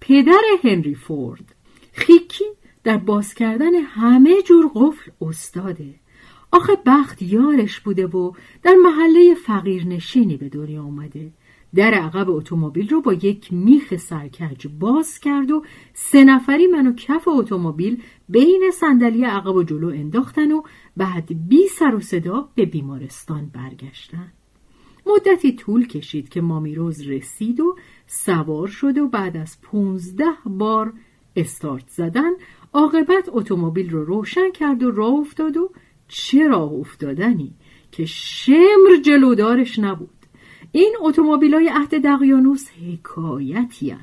پدر 0.00 0.42
هنری 0.64 0.94
فورد. 0.94 1.54
خیکی 1.92 2.44
در 2.84 2.96
باز 2.96 3.34
کردن 3.34 3.74
همه 3.74 4.42
جور 4.42 4.70
قفل 4.74 5.10
استاده. 5.20 5.94
آخه 6.52 6.72
بخت 6.86 7.22
یارش 7.22 7.80
بوده 7.80 8.06
و 8.06 8.32
در 8.62 8.74
محله 8.74 9.34
فقیرنشینی 9.34 10.36
به 10.36 10.48
دنیا 10.48 10.82
آمده 10.82 11.30
در 11.76 11.94
عقب 11.94 12.30
اتومبیل 12.30 12.88
رو 12.88 13.00
با 13.00 13.12
یک 13.12 13.52
میخ 13.52 13.96
سرکج 13.96 14.66
باز 14.80 15.18
کرد 15.18 15.50
و 15.50 15.62
سه 15.94 16.24
نفری 16.24 16.66
منو 16.66 16.92
کف 16.92 17.28
اتومبیل 17.28 18.02
بین 18.28 18.70
صندلی 18.72 19.24
عقب 19.24 19.54
و 19.54 19.62
جلو 19.62 19.88
انداختن 19.88 20.52
و 20.52 20.62
بعد 20.96 21.48
بی 21.48 21.68
سر 21.68 21.94
و 21.94 22.00
صدا 22.00 22.48
به 22.54 22.64
بیمارستان 22.64 23.50
برگشتن. 23.54 24.32
مدتی 25.06 25.52
طول 25.52 25.86
کشید 25.86 26.28
که 26.28 26.40
مامیروز 26.40 27.08
رسید 27.08 27.60
و 27.60 27.76
سوار 28.06 28.68
شد 28.68 28.98
و 28.98 29.08
بعد 29.08 29.36
از 29.36 29.60
پونزده 29.62 30.32
بار 30.46 30.92
استارت 31.36 31.88
زدن 31.88 32.32
عاقبت 32.72 33.28
اتومبیل 33.28 33.90
رو 33.90 34.04
روشن 34.04 34.50
کرد 34.50 34.82
و 34.82 34.90
راه 34.90 35.14
افتاد 35.14 35.56
و 35.56 35.70
چه 36.08 36.48
راه 36.48 36.72
افتادنی 36.72 37.54
که 37.92 38.04
شمر 38.06 38.96
جلودارش 39.04 39.78
نبود. 39.78 40.15
این 40.72 40.96
های 41.52 41.68
عهد 41.68 42.02
دقیانوس 42.02 42.68
حکایتی 42.70 43.94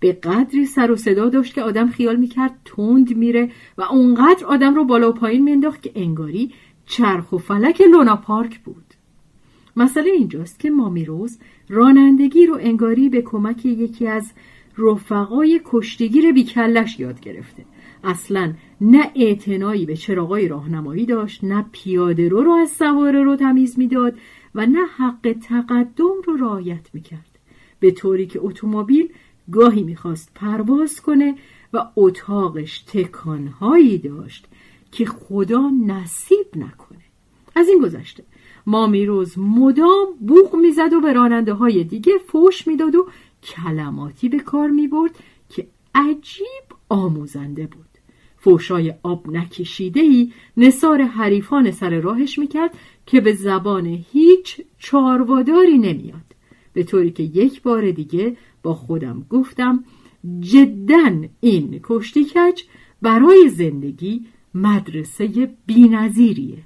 به 0.00 0.12
قدری 0.12 0.66
سر 0.66 0.90
و 0.90 0.96
صدا 0.96 1.28
داشت 1.28 1.54
که 1.54 1.62
آدم 1.62 1.88
خیال 1.88 2.16
می‌کرد 2.16 2.60
تند 2.64 3.16
میره 3.16 3.50
و 3.78 3.82
اونقدر 3.82 4.46
آدم 4.46 4.74
رو 4.74 4.84
بالا 4.84 5.10
و 5.10 5.12
پایین 5.12 5.42
مینداخت 5.42 5.82
که 5.82 5.92
انگاری 5.94 6.52
چرخ 6.86 7.32
و 7.32 7.38
فلک 7.38 7.80
لونا 7.80 8.16
پارک 8.16 8.58
بود. 8.58 8.84
مسئله 9.76 10.10
اینجاست 10.10 10.60
که 10.60 10.70
مامیروز 10.70 11.38
رانندگی 11.68 12.46
رو 12.46 12.58
انگاری 12.60 13.08
به 13.08 13.22
کمک 13.22 13.66
یکی 13.66 14.06
از 14.06 14.32
رفقای 14.78 15.60
کشتیگیر 15.64 16.32
بیکلش 16.32 17.00
یاد 17.00 17.20
گرفته. 17.20 17.64
اصلا 18.04 18.52
نه 18.80 19.10
اعتنایی 19.14 19.86
به 19.86 19.96
چراغای 19.96 20.48
راهنمایی 20.48 21.06
داشت 21.06 21.44
نه 21.44 21.64
پیاده 21.72 22.28
رو 22.28 22.42
رو 22.42 22.52
از 22.52 22.70
سواره 22.70 23.22
رو 23.22 23.36
تمیز 23.36 23.78
می‌داد 23.78 24.14
و 24.56 24.66
نه 24.66 24.86
حق 24.96 25.36
تقدم 25.48 26.14
رو 26.24 26.36
رعایت 26.36 26.88
می‌کرد. 26.92 27.38
به 27.80 27.90
طوری 27.90 28.26
که 28.26 28.40
اتومبیل 28.42 29.12
گاهی 29.52 29.82
می‌خواست 29.82 30.30
پرواز 30.34 31.00
کنه 31.00 31.34
و 31.72 31.86
اتاقش 31.96 32.78
تکانهایی 32.78 33.98
داشت 33.98 34.46
که 34.92 35.04
خدا 35.06 35.70
نصیب 35.86 36.46
نکنه. 36.56 36.98
از 37.56 37.68
این 37.68 37.78
گذشته 37.78 38.24
مامیروز 38.66 39.38
مدام 39.38 40.06
بوغ 40.20 40.56
می‌زد 40.56 40.92
و 40.92 41.00
به 41.00 41.12
راننده 41.12 41.52
های 41.52 41.84
دیگه 41.84 42.12
فوش 42.26 42.66
می‌داد 42.66 42.94
و 42.94 43.08
کلماتی 43.42 44.28
به 44.28 44.38
کار 44.38 44.70
می‌برد 44.70 45.18
که 45.48 45.66
عجیب 45.94 46.64
آموزنده 46.88 47.66
بود. 47.66 47.86
فوشای 48.38 48.94
آب 49.02 49.30
نکشیده 49.30 50.00
ای 50.00 50.32
نصار 50.56 51.02
حریفان 51.02 51.70
سر 51.70 52.00
راهش 52.00 52.38
می‌کرد 52.38 52.78
که 53.06 53.20
به 53.20 53.32
زبان 53.32 53.86
هیچ 54.12 54.60
چارواداری 54.78 55.78
نمیاد. 55.78 56.36
به 56.72 56.82
طوری 56.84 57.10
که 57.10 57.22
یک 57.22 57.62
بار 57.62 57.90
دیگه 57.90 58.36
با 58.62 58.74
خودم 58.74 59.26
گفتم 59.30 59.84
جدا 60.40 61.12
این 61.40 61.80
کشتی 61.82 62.24
کچ 62.24 62.62
برای 63.02 63.48
زندگی 63.48 64.26
مدرسه 64.54 65.54
بینظیریه 65.66 66.58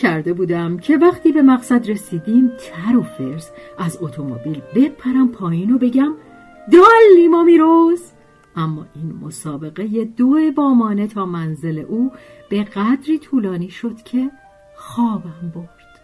کرده 0.00 0.32
بودم 0.32 0.78
که 0.78 0.96
وقتی 0.96 1.32
به 1.32 1.42
مقصد 1.42 1.90
رسیدیم 1.90 2.48
تر 2.58 2.96
و 2.96 3.02
فرز 3.02 3.48
از 3.78 3.98
اتومبیل 4.00 4.62
بپرم 4.74 5.28
پایین 5.28 5.70
و 5.74 5.78
بگم 5.78 6.14
دالی 6.72 7.28
ما 7.28 7.44
میروز 7.44 8.02
اما 8.56 8.86
این 8.94 9.12
مسابقه 9.22 10.04
دو 10.04 10.52
بامانه 10.56 11.06
تا 11.06 11.26
منزل 11.26 11.78
او 11.78 12.12
به 12.48 12.64
قدری 12.64 13.18
طولانی 13.18 13.70
شد 13.70 14.02
که 14.02 14.30
خوابم 14.76 15.52
برد. 15.54 16.00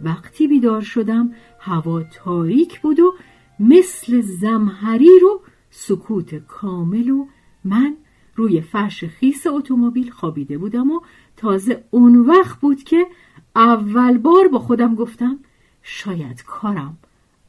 وقتی 0.00 0.48
بیدار 0.48 0.80
شدم 0.80 1.34
هوا 1.58 2.02
تاریک 2.02 2.80
بود 2.80 3.00
و 3.00 3.14
مثل 3.60 4.20
زمهری 4.20 5.18
رو 5.22 5.40
سکوت 5.70 6.34
کامل 6.34 7.10
و 7.10 7.26
من 7.64 7.96
روی 8.34 8.60
فرش 8.60 9.04
خیس 9.04 9.46
اتومبیل 9.46 10.10
خوابیده 10.10 10.58
بودم 10.58 10.90
و 10.90 11.00
تازه 11.36 11.84
اون 11.90 12.16
وقت 12.16 12.60
بود 12.60 12.82
که 12.82 13.06
اول 13.56 14.18
بار 14.18 14.48
با 14.48 14.58
خودم 14.58 14.94
گفتم 14.94 15.38
شاید 15.82 16.44
کارم 16.44 16.98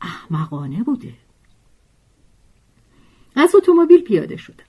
احمقانه 0.02 0.84
بوده. 0.84 1.14
از 3.36 3.56
اتومبیل 3.56 4.02
پیاده 4.02 4.38
شدم. 4.38 4.64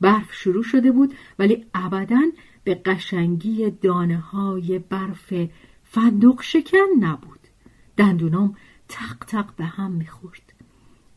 برف 0.00 0.32
شروع 0.32 0.62
شده 0.62 0.92
بود 0.92 1.14
ولی 1.38 1.66
ابدا 1.74 2.20
به 2.64 2.74
قشنگی 2.74 3.70
دانه 3.70 4.18
های 4.18 4.78
برف 4.78 5.32
فندق 5.84 6.40
شکن 6.42 6.86
نبود. 7.00 7.40
دندونام 7.96 8.56
تق 8.88 9.24
تق 9.26 9.56
به 9.56 9.64
هم 9.64 9.90
می‌خورد. 9.90 10.52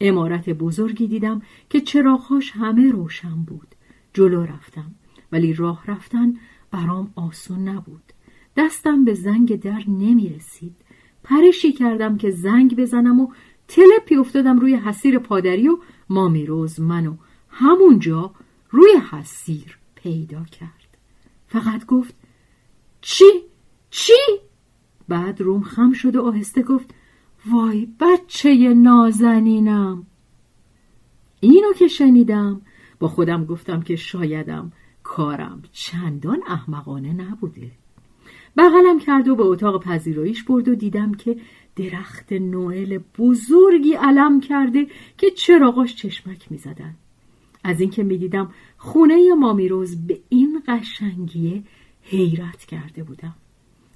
امارت 0.02 0.50
بزرگی 0.50 1.08
دیدم 1.08 1.42
که 1.70 1.82
چراغهاش 1.82 2.52
همه 2.52 2.92
روشن 2.92 3.36
بود. 3.36 3.76
جلو 4.14 4.44
رفتم 4.46 4.96
ولی 5.32 5.54
راه 5.54 5.84
رفتن 5.88 6.34
برام 6.72 7.12
آسون 7.16 7.68
نبود. 7.68 8.14
دستم 8.58 9.06
به 9.06 9.14
زنگ 9.14 9.60
در 9.62 9.84
نمی 9.88 10.30
رسید 10.30 10.76
پرشی 11.24 11.74
کردم 11.74 12.18
که 12.18 12.32
زنگ 12.32 12.76
بزنم 12.76 13.20
و 13.20 13.32
تلپی 13.68 14.16
افتادم 14.16 14.60
روی 14.60 14.76
حسیر 14.76 15.20
پادری 15.20 15.68
و 15.68 15.78
مامیروز 16.10 16.80
منو 16.80 17.16
همونجا 17.50 18.32
روی 18.70 18.92
حسیر 19.12 19.78
پیدا 19.96 20.44
کرد 20.44 20.98
فقط 21.48 21.86
گفت 21.86 22.16
چی؟ 23.02 23.26
چی؟ 23.90 24.14
بعد 25.08 25.42
روم 25.42 25.62
خم 25.62 25.94
شد 25.94 26.16
و 26.16 26.22
آهسته 26.22 26.64
گفت 26.64 26.94
وای 27.52 27.88
بچه 28.00 28.74
نازنینم 28.74 30.06
اینو 31.40 31.74
که 31.74 31.88
شنیدم 31.88 32.62
با 33.00 33.08
خودم 33.08 33.46
گفتم 33.46 33.82
که 33.82 33.96
شایدم 33.96 34.72
کارم 35.04 35.64
چندان 35.72 36.40
احمقانه 36.48 37.14
نبوده 37.14 37.72
بغلم 38.58 39.00
کرد 39.00 39.28
و 39.28 39.36
به 39.36 39.44
اتاق 39.44 39.84
پذیراییش 39.84 40.44
برد 40.44 40.68
و 40.68 40.76
دیدم 40.76 41.14
که 41.14 41.38
درخت 41.76 42.34
نوئل 42.34 43.00
بزرگی 43.18 43.94
علم 43.94 44.40
کرده 44.40 44.88
که 45.18 45.30
چراغاش 45.30 45.96
چشمک 45.96 46.52
می‌زدن. 46.52 46.96
از 47.64 47.82
اینکه 47.82 48.04
می‌دیدم 48.04 48.52
خونه 48.78 49.34
مامیروز 49.34 50.08
به 50.08 50.20
این 50.30 50.62
قشنگیه 50.68 51.64
حیرت 52.02 52.66
کرده 52.66 53.04
بودم. 53.04 53.36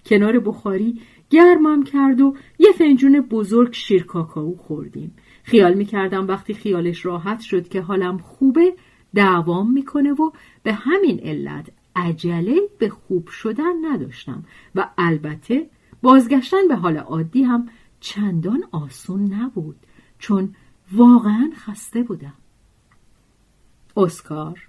کنار 0.05 0.39
بخاری 0.39 1.01
گرمم 1.29 1.83
کرد 1.83 2.21
و 2.21 2.35
یه 2.59 2.71
فنجون 2.71 3.21
بزرگ 3.21 3.73
شیر 3.73 4.03
کاکائو 4.03 4.55
خوردیم. 4.55 5.15
خیال 5.43 5.73
می‌کردم 5.73 6.27
وقتی 6.27 6.53
خیالش 6.53 7.05
راحت 7.05 7.39
شد 7.39 7.67
که 7.67 7.81
حالم 7.81 8.17
خوبه 8.17 8.73
دعوام 9.15 9.73
می‌کنه 9.73 10.11
و 10.11 10.31
به 10.63 10.73
همین 10.73 11.19
علت 11.19 11.69
عجله 11.95 12.55
به 12.79 12.89
خوب 12.89 13.27
شدن 13.27 13.85
نداشتم 13.85 14.43
و 14.75 14.89
البته 14.97 15.69
بازگشتن 16.01 16.67
به 16.67 16.75
حال 16.75 16.97
عادی 16.97 17.43
هم 17.43 17.69
چندان 17.99 18.63
آسون 18.71 19.33
نبود 19.33 19.75
چون 20.19 20.55
واقعا 20.91 21.51
خسته 21.55 22.03
بودم. 22.03 22.33
اسکار 23.97 24.67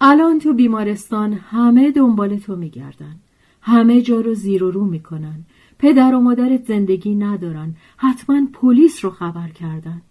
الان 0.00 0.38
تو 0.38 0.52
بیمارستان 0.52 1.32
همه 1.32 1.90
دنبال 1.90 2.36
تو 2.38 2.56
میگردن 2.56 3.16
همه 3.62 4.02
جا 4.02 4.20
رو 4.20 4.34
زیر 4.34 4.64
و 4.64 4.70
رو 4.70 4.84
می‌کنن 4.84 5.44
پدر 5.78 6.14
و 6.14 6.20
مادرت 6.20 6.64
زندگی 6.64 7.14
ندارن 7.14 7.74
حتما 7.96 8.46
پلیس 8.52 9.04
رو 9.04 9.10
خبر 9.10 9.48
کردن. 9.48 10.02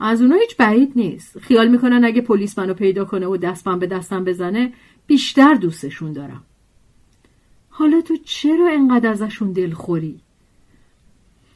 از 0.00 0.22
اونا 0.22 0.36
هیچ 0.36 0.56
بعید 0.56 0.92
نیست. 0.96 1.38
خیال 1.38 1.68
می‌کنن 1.68 2.04
اگه 2.04 2.20
پلیس 2.20 2.58
منو 2.58 2.74
پیدا 2.74 3.04
کنه 3.04 3.26
و 3.26 3.36
دستم 3.36 3.78
به 3.78 3.86
دستم 3.86 4.24
بزنه 4.24 4.72
بیشتر 5.10 5.54
دوستشون 5.54 6.12
دارم 6.12 6.44
حالا 7.70 8.00
تو 8.00 8.16
چرا 8.16 8.68
انقدر 8.72 9.10
ازشون 9.10 9.52
دلخوری؟ 9.52 10.20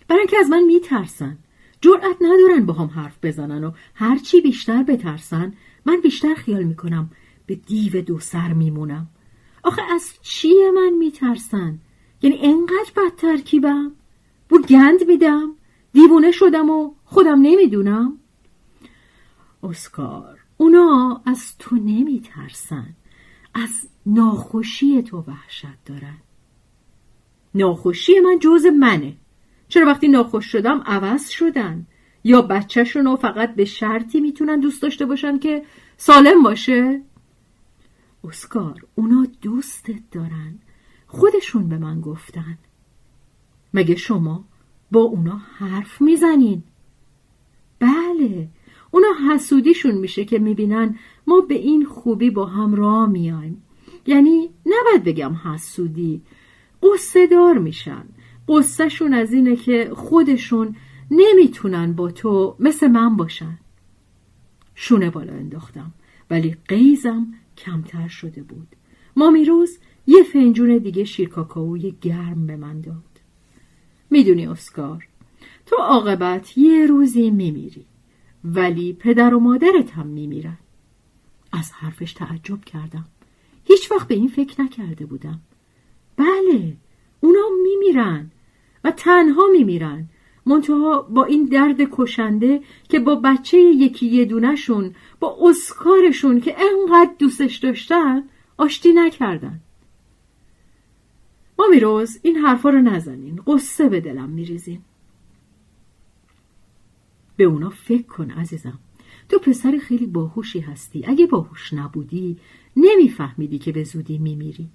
برای 0.09 0.21
اینکه 0.21 0.39
از 0.39 0.49
من 0.51 0.65
میترسن 0.65 1.39
جرأت 1.81 2.17
ندارن 2.21 2.67
با 2.67 2.73
هم 2.73 2.87
حرف 2.87 3.19
بزنن 3.23 3.65
و 3.65 3.73
هرچی 3.95 4.41
بیشتر 4.41 4.83
بترسن 4.83 5.53
من 5.87 6.01
بیشتر 6.01 6.35
خیال 6.35 6.63
می‌کنم 6.63 7.11
به 7.47 7.55
دیو 7.55 8.01
دو 8.03 8.19
سر 8.21 8.53
میمونم 8.53 9.09
آخه 9.63 9.83
از 9.83 10.13
چیه 10.23 10.71
من 10.71 10.93
میترسن؟ 10.99 11.79
یعنی 12.23 12.39
انقدر 12.43 12.93
بد 12.97 13.17
ترکیبم؟ 13.17 13.93
بو 14.49 14.59
گند 14.59 15.07
میدم؟ 15.09 15.51
دیوونه 15.93 16.31
شدم 16.31 16.71
و 16.71 16.95
خودم 17.05 17.41
نمی‌دونم؟ 17.43 18.19
اسکار 19.63 20.39
اونا 20.57 21.23
از 21.27 21.59
تو 21.59 21.77
نمیترسن 21.77 22.95
از 23.55 23.89
ناخوشی 24.07 25.03
تو 25.03 25.25
وحشت 25.29 25.85
دارن. 25.87 26.19
ناخوشی 27.55 28.21
من 28.21 28.39
جز 28.39 28.67
منه. 28.67 29.17
چرا 29.69 29.87
وقتی 29.87 30.09
ناخوش 30.09 30.47
شدم 30.47 30.83
عوض 30.87 31.29
شدن؟ 31.29 31.87
یا 32.25 32.43
بچهشون 32.43 33.05
رو 33.05 33.17
فقط 33.17 33.55
به 33.55 33.65
شرطی 33.65 34.21
می‌تونن 34.21 34.61
دوست 34.61 34.83
داشته 34.83 35.07
باشن 35.07 35.39
که 35.39 35.65
سالم 35.97 36.43
باشه؟ 36.43 37.03
اسکار 38.25 38.87
اونا 38.95 39.27
دوستت 39.43 40.11
دارن. 40.11 40.59
خودشون 41.07 41.69
به 41.69 41.79
من 41.79 42.01
گفتن. 42.01 42.59
مگه 43.75 43.97
شما 43.97 44.45
با 44.91 45.01
اونا 45.01 45.37
حرف 45.37 46.01
می‌زنین؟ 46.01 46.63
بله. 47.79 48.49
اونا 48.95 49.35
حسودیشون 49.35 49.95
میشه 49.95 50.25
که 50.25 50.39
می‌بینن 50.39 50.99
ما 51.27 51.41
به 51.41 51.55
این 51.55 51.85
خوبی 51.85 52.31
با 52.31 52.47
هم 52.47 52.75
راه 52.75 53.09
میایم. 53.09 53.63
یعنی 54.07 54.51
نباید 54.67 55.05
بگم 55.05 55.35
حسودی 55.35 56.23
قصه 56.83 57.27
دار 57.27 57.59
میشن. 57.59 58.05
قصهشون 58.49 59.15
از 59.15 59.33
اینه 59.33 59.57
که 59.57 59.91
خودشون 59.95 60.77
نمی‌تونن 61.11 61.93
با 61.93 62.11
تو 62.11 62.57
مثل 62.61 62.89
من 62.89 63.17
باشن. 63.17 63.59
شونه 64.75 65.11
بالا 65.11 65.33
انداختم 65.33 65.93
ولی 66.31 66.57
قیزم 66.69 67.27
کمتر 67.57 68.09
شده 68.09 68.43
بود. 68.43 68.69
مامی 69.17 69.45
روز 69.45 69.79
یه 70.07 70.23
فنجون 70.23 70.79
دیگه 70.79 71.05
شیر 71.05 71.29
کاکائوی 71.29 71.95
گرم 72.01 72.47
به 72.47 72.57
من 72.57 72.81
داد. 72.81 73.21
می‌دونی 74.11 74.47
اسکار 74.47 75.09
تو 75.67 75.77
عاقبت 75.77 76.59
یه 76.59 76.87
روزی 76.87 77.31
میمیری. 77.31 77.87
ولی 78.45 78.93
پدر 78.93 79.35
و 79.35 79.41
مادرت 79.41 79.91
هم 79.91 80.07
میمیرن. 80.07 80.59
از 81.53 81.73
حرفش 81.73 82.13
تعجب 82.13 82.65
کردم. 82.65 83.05
هیچ 83.65 83.93
وقت 83.93 84.09
به 84.09 84.15
این 84.15 84.29
فکر 84.29 84.63
نکرده 84.63 85.07
بودم. 85.07 85.41
بله 86.17 86.77
اونا 87.21 87.49
میمیرن 87.63 88.31
و 88.85 88.91
تنها 88.91 89.47
میمیرن. 89.53 90.09
منتها 90.47 91.03
با 91.03 91.25
این 91.25 91.45
درد 91.45 91.77
کشنده 91.93 92.61
که 92.89 92.99
با 92.99 93.15
بچه 93.15 93.59
یکی 93.59 94.07
یه 94.07 94.25
دونشون 94.25 94.95
با 95.21 95.39
اسکارشون 95.43 96.41
که 96.41 96.57
انقدر 96.59 97.11
دوستش 97.19 97.57
داشتن 97.57 98.23
آشتی 98.57 98.93
نکردن. 98.93 99.61
ما 101.59 101.67
میروز 101.71 102.19
این 102.23 102.37
حرفا 102.37 102.71
رو 102.71 102.83
نزنین. 102.83 103.41
قصه 103.47 103.89
به 103.89 104.01
دلم 104.01 104.29
میریزین. 104.29 104.81
به 107.37 107.45
اونا 107.45 107.71
فکر 107.71 108.07
کن 108.07 108.31
عزیزم. 108.31 108.79
تو 109.29 109.39
پسر 109.39 109.79
خیلی 109.83 110.07
باهوشی 110.07 110.61
هستی. 110.61 111.05
اگه 111.07 111.27
باهوش 111.27 111.73
نبودی 111.73 112.37
نمیفهمیدی 112.77 113.59
که 113.59 113.73
به 113.73 113.85
زودی 113.85 114.19
میمیری. 114.19 114.69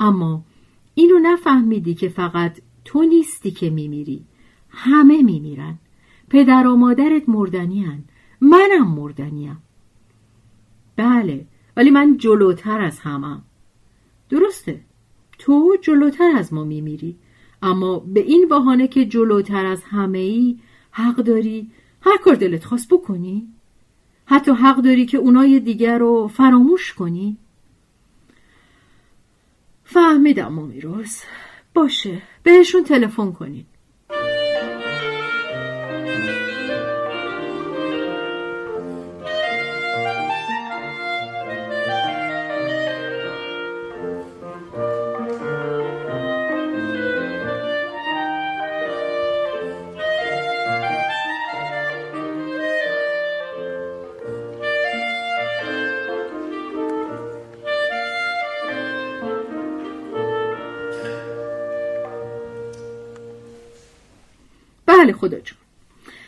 اما 0.00 0.44
اینو 0.94 1.18
نفهمیدی 1.18 1.94
که 1.94 2.08
فقط 2.08 2.60
تو 2.84 3.02
نیستی 3.02 3.50
که 3.50 3.70
میمیری. 3.70 4.24
همه 4.68 5.22
میمیرن. 5.22 5.78
پدر 6.28 6.66
و 6.66 6.76
مادرت 6.76 7.28
مردنیان 7.28 8.04
منم 8.40 8.88
مردنیم 8.88 9.62
بله 10.96 11.46
ولی 11.76 11.90
من 11.90 12.16
جلوتر 12.16 12.80
از 12.80 12.98
همم. 13.00 13.42
درسته. 14.30 14.80
تو 15.38 15.76
جلوتر 15.82 16.32
از 16.36 16.52
ما 16.52 16.64
میمیری. 16.64 17.16
اما 17.62 17.98
به 17.98 18.20
این 18.20 18.48
بهانه 18.48 18.88
که 18.88 19.04
جلوتر 19.04 19.66
از 19.66 19.84
همه 19.84 20.18
ای 20.18 20.58
حق 20.90 21.16
داری 21.16 21.70
هر 22.04 22.16
کار 22.16 22.34
دلت 22.34 22.64
خواست 22.64 22.88
بکنی. 22.88 23.48
حتی 24.26 24.50
حق 24.50 24.76
داری 24.76 25.06
که 25.06 25.18
اونای 25.18 25.60
دیگر 25.60 25.98
رو 25.98 26.28
فراموش 26.28 26.92
کنی. 26.92 27.36
فهمیدم 29.84 30.52
مامیروز 30.52 31.20
باشه 31.74 32.22
بهشون 32.42 32.84
تلفن 32.84 33.32
کنین 33.32 33.64
جون 65.22 65.58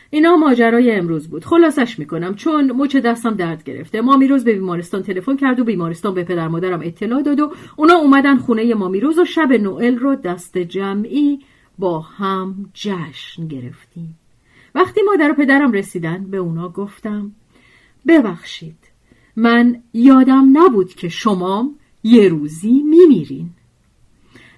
اینا 0.09 0.37
ماجرای 0.37 0.91
امروز 0.91 1.27
بود. 1.27 1.45
خلاصش 1.45 1.99
می‌کنم 1.99 2.35
چون 2.35 2.71
مچ 2.71 2.95
دستم 2.95 3.35
درد 3.35 3.63
گرفته. 3.63 4.01
مامیروز 4.01 4.43
به 4.43 4.53
بیمارستان 4.53 5.03
تلفن 5.03 5.35
کرد 5.35 5.59
و 5.59 5.63
بیمارستان 5.63 6.13
به 6.13 6.23
پدر 6.23 6.47
مادرم 6.47 6.81
اطلاع 6.83 7.21
داد 7.21 7.39
و 7.39 7.53
اونا 7.75 7.93
اومدن 7.93 8.37
خونه 8.37 8.73
مامیروز 8.73 9.19
و 9.19 9.25
شب 9.25 9.51
نوئل 9.51 9.97
رو 9.97 10.15
دست 10.15 10.57
جمعی 10.57 11.39
با 11.79 11.99
هم 11.99 12.69
جشن 12.73 13.47
گرفتیم. 13.47 14.17
وقتی 14.75 15.01
مادر 15.01 15.31
و 15.31 15.33
پدرم 15.33 15.71
رسیدن 15.71 16.23
به 16.31 16.37
اونا 16.37 16.69
گفتم 16.69 17.31
ببخشید 18.07 18.77
من 19.35 19.81
یادم 19.93 20.49
نبود 20.53 20.93
که 20.93 21.09
شمام 21.09 21.75
یه 22.03 22.27
روزی 22.27 22.83
میمیرین. 22.83 23.49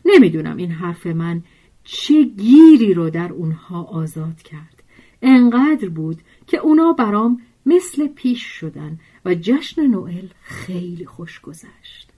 نمی‌دونم 0.06 0.58
این 0.58 0.72
حرف 0.72 1.08
من 1.08 1.44
چه 1.92 2.24
گیری 2.24 2.94
رو 2.94 3.10
در 3.10 3.34
اونها 3.34 3.84
آزاد 3.84 4.42
کرد. 4.42 4.84
انقدر 5.22 5.90
بود 5.90 6.18
که 6.48 6.58
اونا 6.58 6.94
برام 6.94 7.42
مثل 7.66 8.08
پیش 8.08 8.44
شدن 8.44 9.00
و 9.26 9.36
جشن 9.36 9.88
نوئل 9.88 10.28
خیلی 10.42 11.06
خوش 11.06 11.40
گذشت. 11.40 12.10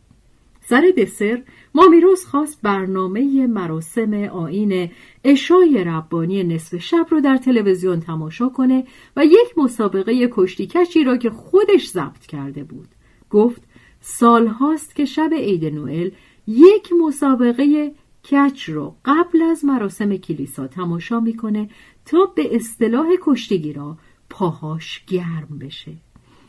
سر 0.61 0.83
دسر 0.97 1.43
مامیروز 1.75 2.25
خواست 2.25 2.61
برنامه 2.61 3.47
مراسم 3.47 4.13
آین 4.13 4.91
اشای 5.23 5.83
ربانی 5.83 6.43
نصف 6.43 6.77
شب 6.77 7.07
رو 7.09 7.21
در 7.21 7.37
تلویزیون 7.37 7.99
تماشا 7.99 8.49
کنه 8.49 8.83
و 9.15 9.25
یک 9.25 9.57
مسابقه 9.57 10.29
کشتی 10.31 10.67
کشی 10.67 11.03
را 11.03 11.17
که 11.17 11.29
خودش 11.29 11.89
ضبط 11.89 12.25
کرده 12.25 12.63
بود. 12.63 12.87
گفت 13.29 13.61
سال 14.01 14.47
هاست 14.47 14.95
که 14.95 15.05
شب 15.05 15.29
عید 15.33 15.65
نوئل 15.65 16.09
یک 16.47 16.93
مسابقه 17.05 17.91
کچ 18.23 18.69
رو 18.69 18.95
قبل 19.05 19.41
از 19.41 19.65
مراسم 19.65 20.17
کلیسا 20.17 20.67
تماشا 20.67 21.19
می‌کنه 21.19 21.69
تا 22.05 22.25
به 22.35 22.55
اصطلاح 22.55 23.07
کشتیگیرا 23.21 23.97
پاهاش 24.29 25.03
گرم 25.07 25.57
بشه. 25.61 25.93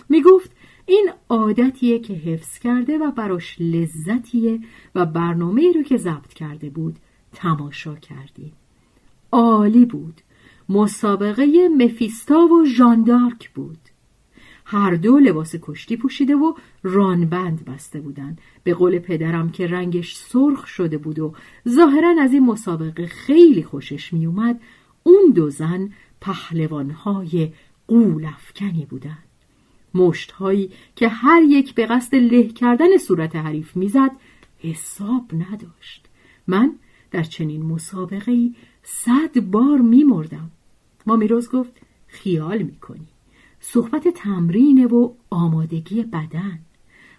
می‌گفت 0.09 0.51
این 0.87 1.11
عادتیه 1.29 1.99
که 1.99 2.15
حفظ 2.15 2.59
کرده 2.59 2.99
و 2.99 3.11
براش 3.11 3.57
لذتیه 3.61 4.61
و 4.95 5.07
برنامه 5.07 5.73
رو 5.73 5.83
که 5.83 5.97
ضبط 5.97 6.35
کرده 6.35 6.71
بود 6.71 6.97
تماشا 7.33 7.95
کردیم 7.95 8.53
عالی 9.33 9.85
بود. 9.85 10.21
مسابقه 10.69 11.69
مفیستا 11.79 12.47
و 12.47 12.65
ژاندارک 12.67 13.51
بود. 13.51 13.79
هر 14.73 14.95
دو 14.95 15.19
لباس 15.19 15.55
کشتی 15.63 15.97
پوشیده 15.97 16.35
و 16.35 16.55
رانبند 16.83 17.65
بسته 17.65 18.01
بودند. 18.01 18.41
به 18.65 18.75
قول 18.75 18.99
پدرم 18.99 19.51
که 19.51 19.67
رنگش 19.67 20.17
سرخ 20.17 20.67
شده 20.67 20.99
بود 20.99 21.19
و 21.19 21.35
ظاهرا 21.69 22.15
از 22.21 22.33
این 22.33 22.47
مسابقه 22.47 23.07
خیلی 23.07 23.63
خوشش 23.63 24.13
میومد 24.13 24.61
اون 25.03 25.33
دو 25.35 25.51
زن 25.51 25.91
پهلوانهای 26.21 27.53
قولفکنی 27.87 28.87
بودند. 28.91 29.25
مشتهایی 29.95 30.71
که 30.97 31.09
هر 31.09 31.43
یک 31.43 31.75
به 31.75 31.87
قصد 31.87 32.15
له 32.15 32.49
کردن 32.49 32.97
صورت 32.97 33.37
حریف 33.37 33.77
می‌زد 33.77 34.11
حساب 34.59 35.31
نداشت. 35.33 36.09
من 36.47 36.73
در 37.11 37.23
چنین 37.23 37.63
مسابقه 37.63 38.33
ای 38.33 38.55
صد 38.83 39.41
بار 39.41 39.79
میمردم. 39.79 40.51
مامیروز 41.07 41.51
گفت 41.51 41.73
خیال 42.07 42.63
می‌کنی. 42.63 43.12
صحبت 43.65 44.09
تمرینه 44.09 44.87
و 44.87 45.13
آمادگی 45.31 46.03
بدن. 46.03 46.59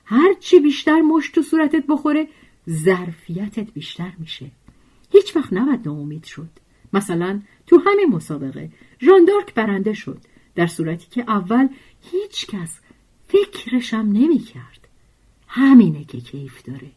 هرچی 0.05 0.59
بیشتر 0.59 1.01
مشت 1.01 1.35
تو 1.35 1.41
صورتت 1.41 1.83
بخوره 1.87 2.27
ظرفیتت 2.69 3.71
بیشتر 3.71 4.13
میشه. 4.19 4.51
هیچ 5.11 5.35
وقت 5.35 5.53
نباید 5.53 5.87
ناامید 5.87 6.23
شد. 6.23 6.49
مثلا 6.93 7.41
تو 7.67 7.81
همین 7.85 8.09
مسابقه 8.09 8.71
ژاندارک 9.01 9.53
برنده 9.53 9.93
شد 9.93 10.21
در 10.55 10.67
صورتی 10.67 11.07
که 11.11 11.21
اول 11.21 11.67
هیچ 12.01 12.47
کس 12.47 12.79
فکرشم 13.27 13.97
نمی 13.97 14.39
کرد 14.39 14.87
همینه 15.47 16.03
که 16.03 16.21
کیف 16.21 16.63
داره. 16.63 16.91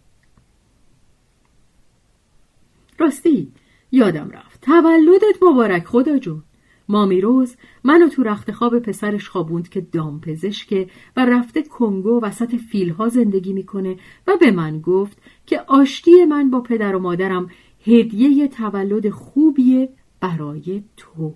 راستی 2.99 3.53
یادم 3.93 4.31
رفت. 4.31 4.61
تولدت 4.61 5.43
مبارک 5.43 5.85
خدا 5.85 6.19
جون. 6.19 6.43
مامیروز 6.89 7.57
منو 7.85 8.09
تو 8.09 8.23
رخت 8.23 8.53
خواب 8.53 8.79
پسرش 8.79 9.29
خوابوند 9.29 9.69
که 9.69 9.81
دامپزشکه 9.81 10.89
و 11.17 11.27
رفته 11.27 11.63
کنگو 11.63 12.21
وسط 12.21 12.55
فیلها 12.55 13.09
زندگی 13.09 13.53
می‌کنه 13.53 13.97
و 14.27 14.37
به 14.41 14.51
من 14.51 14.81
گفت 14.81 15.19
که 15.47 15.61
آشتی 15.61 16.25
من 16.25 16.51
با 16.51 16.61
پدر 16.61 16.97
و 16.97 16.99
مادرم 16.99 17.51
هدیه 17.87 18.49
تولد 18.49 19.11
خوبیه 19.11 19.89
برای 20.21 20.83
تو. 20.97 21.35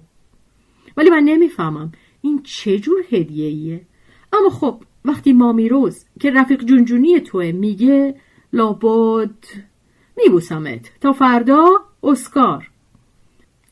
ولی 0.96 1.10
من 1.10 1.22
نمی‌فهمم 1.22 1.92
این 2.22 2.42
چجور 2.42 2.98
هدیه 3.10 3.46
ایه 3.48 3.86
اما 4.32 4.50
خب 4.50 4.82
وقتی 5.04 5.32
مامیروز 5.32 6.04
که 6.20 6.30
رفیق 6.30 6.64
جونجونی 6.64 7.20
توه 7.20 7.52
میگه 7.52 8.14
لابد. 8.52 9.44
میبوسمت. 10.16 10.90
تا 11.00 11.12
فردا 11.12 11.70
اسکار. 12.02 12.69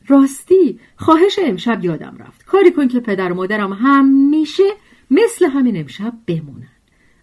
راستی 0.08 0.80
خواهش 0.96 1.38
امشب 1.42 1.84
یادم 1.84 2.16
رفت. 2.18 2.44
کاری 2.44 2.70
کن 2.70 2.88
که 2.88 3.00
پدر 3.00 3.32
و 3.32 3.34
مادرم 3.34 3.72
همیشه 3.72 4.62
مثل 5.10 5.46
همین 5.46 5.76
امشب 5.76 6.12
بمونن. 6.26 6.68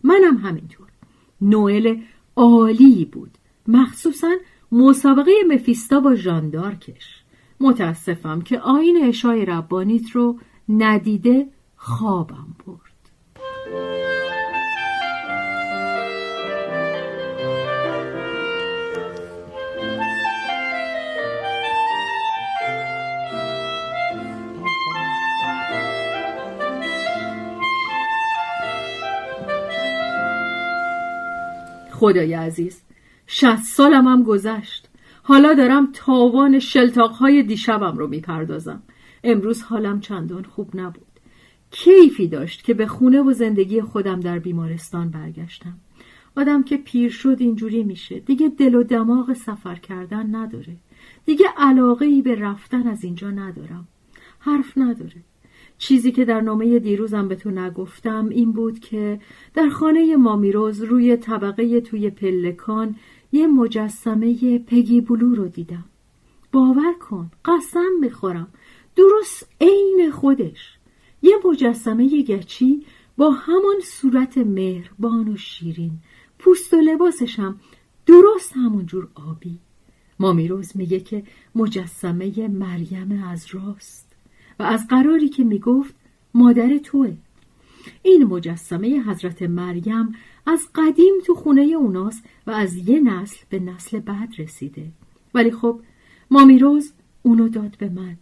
منم 0.04 0.38
همینطور. 0.38 0.88
نوئل 1.42 1.98
عالی 2.36 3.06
بود. 3.06 3.32
مخصوصا 3.68 4.36
مسابقه 4.72 5.32
مفیستا 5.48 6.00
با 6.00 6.16
ژاندارکش 6.16 7.24
متاسفم 7.60 8.42
که 8.42 8.60
آین 8.60 9.04
اشای 9.04 9.46
ربانیت 9.46 10.12
رو 10.12 10.40
ندیده 10.70 11.48
خوابم 11.76 12.48
برد. 12.68 14.15
خدای 32.06 32.34
عزیز. 32.34 32.82
شست 33.28 33.76
سالم 33.76 34.08
هم 34.08 34.24
گذشت. 34.24 34.90
حالا 35.24 35.54
دارم 35.54 35.90
تاوان 35.94 36.60
شلتاقهای 36.60 37.44
دیشبم 37.44 37.98
رو 37.98 38.08
می‌پردازم. 38.08 38.84
امروز 39.24 39.62
حالم 39.62 40.00
چندان 40.00 40.44
خوب 40.44 40.70
نبود. 40.74 41.20
کیفی 41.72 42.28
داشت 42.28 42.64
که 42.64 42.74
به 42.74 42.88
خونه 42.88 43.22
و 43.22 43.34
زندگی 43.34 43.82
خودم 43.82 44.20
در 44.20 44.40
بیمارستان 44.40 45.10
برگشتم. 45.10 45.78
آدم 46.38 46.64
که 46.64 46.78
پیر 46.78 47.12
شد 47.12 47.38
اینجوری 47.40 47.84
میشه. 47.84 48.20
دیگه 48.20 48.50
دل 48.50 48.76
و 48.76 48.84
دماغ 48.84 49.34
سفر 49.34 49.76
کردن 49.76 50.36
نداره. 50.36 50.76
دیگه 51.26 51.46
علاقه 51.58 52.06
ای 52.06 52.22
به 52.22 52.36
رفتن 52.36 52.88
از 52.88 53.04
اینجا 53.04 53.32
ندارم. 53.32 53.88
حرف 54.40 54.78
نداره. 54.78 55.22
چیزی 55.78 56.12
که 56.12 56.26
در 56.26 56.42
نامه 56.42 56.80
دیروزم 56.80 57.28
به 57.28 57.36
تو 57.36 57.52
نگفتم 57.52 58.30
این 58.30 58.52
بود 58.52 58.80
که 58.80 59.20
در 59.54 59.70
خانه 59.70 60.16
مامیروز 60.16 60.82
روی 60.82 61.18
طبقه 61.18 61.82
توی 61.82 62.10
پلکان 62.10 62.96
یه 63.32 63.48
مجسمه 63.48 64.60
پگی 64.60 65.02
بلو 65.02 65.36
رو 65.36 65.48
دیدم. 65.48 65.86
باور 66.52 66.94
کن 66.94 67.32
قسم 67.46 67.92
می‌خورم. 68.00 68.48
درست 68.96 69.50
عین 69.62 70.12
خودش. 70.12 70.78
یه 71.22 71.36
مجسمه 71.46 72.24
گچی 72.24 72.86
با 73.18 73.32
همان 73.32 73.80
صورت 73.84 74.38
مهربان 74.38 75.28
و 75.28 75.38
شیرین. 75.38 75.92
پوست 76.40 76.74
و 76.74 76.78
لباسشم 76.78 77.60
درست 78.06 78.54
همون 78.56 78.86
جور 78.86 79.08
آبی. 79.16 79.60
مامیروز 80.20 80.78
میگه 80.78 81.00
که 81.00 81.24
مجسمه 81.56 82.48
مریم 82.48 83.24
از 83.28 83.46
راست. 83.52 84.05
و 84.60 84.64
از 84.64 84.88
قراری 84.88 85.30
که 85.30 85.44
می‌گفت 85.44 85.96
مادر 86.34 86.78
توه. 86.78 87.14
این 88.04 88.24
مجسمه 88.24 89.00
حضرت 89.00 89.42
مریم 89.42 90.16
از 90.46 90.68
قدیم 90.76 91.14
تو 91.26 91.36
خونه 91.36 91.62
اوناست 91.62 92.24
و 92.48 92.52
از 92.52 92.90
یه 92.90 93.00
نسل 93.00 93.38
به 93.50 93.60
نسل 93.60 94.00
بعد 94.00 94.34
رسیده. 94.38 94.88
ولی 95.34 95.52
خب 95.52 95.80
مامیروز 96.32 96.94
اونو 97.24 97.50
داد 97.50 97.78
به 97.78 97.90
من. 97.90 98.18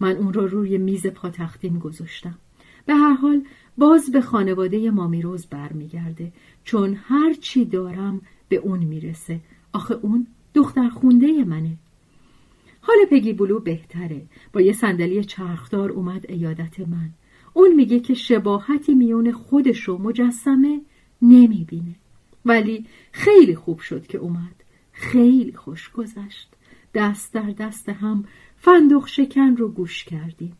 من 0.00 0.16
اون 0.16 0.32
رو 0.32 0.46
روی 0.46 0.78
میز 0.78 1.06
پاتختیم 1.06 1.78
گذاشتم. 1.78 2.38
به 2.86 2.94
هر 2.94 3.12
حال 3.12 3.42
باز 3.78 4.10
به 4.10 4.20
خانواده 4.20 4.90
مامیروز 4.90 5.46
برمیگرده. 5.46 6.32
چون 6.64 6.98
هر 7.02 7.32
چی 7.32 7.64
دارم 7.64 8.20
به 8.48 8.56
اون 8.56 8.78
می‌رسه. 8.78 9.40
آخه 9.72 9.94
اون 10.02 10.26
دختر 10.54 10.88
خونده 10.88 11.44
منه. 11.44 11.76
حال 12.86 12.96
پگی 13.10 13.32
بلو 13.32 13.60
بهتره. 13.60 14.22
با 14.52 14.60
یه 14.60 14.72
صندلی 14.72 15.24
چرخدار 15.24 15.90
اومد 15.90 16.30
ایادت 16.30 16.80
من. 16.80 17.10
اون 17.52 17.74
میگه 17.74 18.00
که 18.00 18.14
شباهتی 18.14 18.94
میون 18.94 19.32
خودش 19.32 19.88
و 19.88 19.98
مجسمه 19.98 20.80
نمی‌بینه. 21.22 21.94
ولی 22.44 22.86
خیلی 23.12 23.54
خوب 23.54 23.78
شد 23.78 24.06
که 24.06 24.18
اومد. 24.18 24.64
خیلی 24.92 25.52
خوش 25.52 25.90
گذشت. 25.90 26.48
دست 26.94 27.34
در 27.34 27.50
دست 27.50 27.88
هم 27.88 28.24
فندق 28.56 29.06
شکن 29.06 29.56
رو 29.56 29.68
گوش 29.68 30.04
کردیم. 30.04 30.52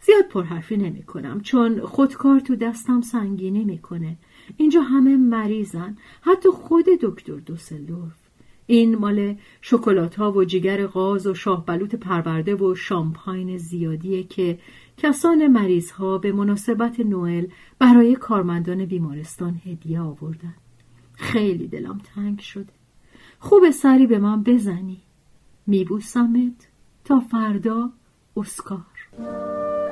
زیاد 0.00 0.28
پرحرفی 0.28 0.76
نمی 0.76 1.02
کنم 1.02 1.40
چون 1.40 1.80
خودکار 1.80 2.40
تو 2.40 2.56
دستم 2.56 3.00
سنگینی 3.00 3.64
می‌کنه. 3.64 4.16
اینجا 4.56 4.80
همه 4.80 5.16
مریضن. 5.16 5.96
حتی 6.20 6.48
خود 6.48 6.84
دکتر 7.02 7.36
دوسلدورف. 7.36 8.23
این 8.66 8.96
مال 8.96 9.36
شکلات 9.60 10.14
ها 10.14 10.32
و 10.32 10.44
جگر 10.44 10.86
غاز 10.86 11.26
و 11.26 11.34
شاه 11.34 11.66
بلوط 11.66 11.94
پرورده 11.94 12.54
و 12.54 12.74
شامپاین 12.74 13.58
زیادیه 13.58 14.22
که 14.22 14.58
کسان 14.96 15.46
مریض 15.46 15.90
ها 15.90 16.18
به 16.18 16.32
مناسبت 16.32 17.00
نوئل 17.00 17.46
برای 17.78 18.16
کارمندان 18.16 18.84
بیمارستان 18.84 19.60
هدیه 19.64 20.00
آوردن. 20.00 20.54
خیلی 21.14 21.68
دلم 21.68 21.98
تنگ 22.14 22.40
شده. 22.40 22.72
خوب 23.38 23.70
سری 23.70 24.06
به 24.06 24.18
من 24.18 24.42
بزنی. 24.42 25.00
میبوسمت 25.66 26.68
تا 27.04 27.20
فردا 27.20 27.90
اسکار. 28.36 29.83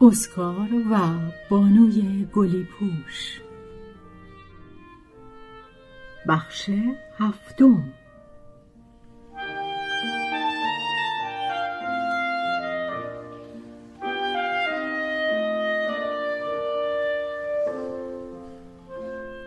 اسکار 0.00 0.68
و 0.90 0.98
بانوی 1.50 2.28
گلی 2.34 2.64
پوش 2.64 3.40
بخش 6.28 6.70
هفتم. 7.18 7.92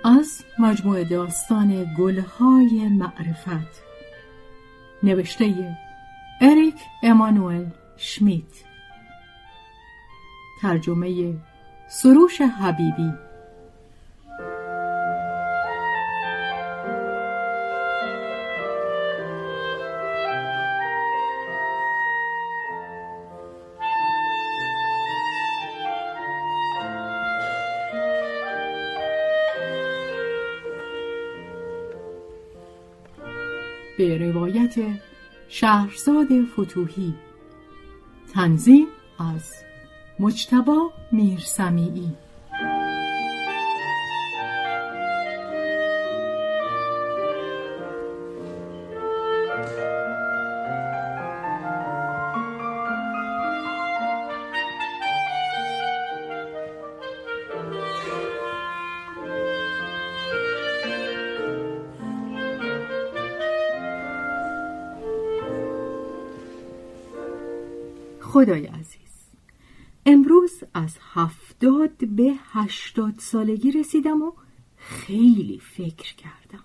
از 0.04 0.44
مجموعه 0.60 1.04
داستان 1.04 1.96
گلهای 1.98 2.90
معرفت. 2.90 3.84
نوشته 5.04 5.78
اریک 6.42 6.76
امانوئل 7.04 7.66
شمیت. 7.98 8.71
ترجمه 10.62 11.34
سروش 11.90 12.42
حبیبی. 12.42 13.14
به 33.98 34.18
روایت 34.18 34.76
شهرزاد 35.50 36.28
فتوهی. 36.54 37.14
تنظیم 38.34 38.88
از 39.20 39.54
مجتبا 40.22 40.90
خدای 41.12 42.10
هشتاد 72.72 73.14
سالگی 73.18 73.72
رسیدم 73.72 74.22
و 74.22 74.32
خیلی 74.76 75.60
فکر 75.60 76.16
کردم. 76.16 76.64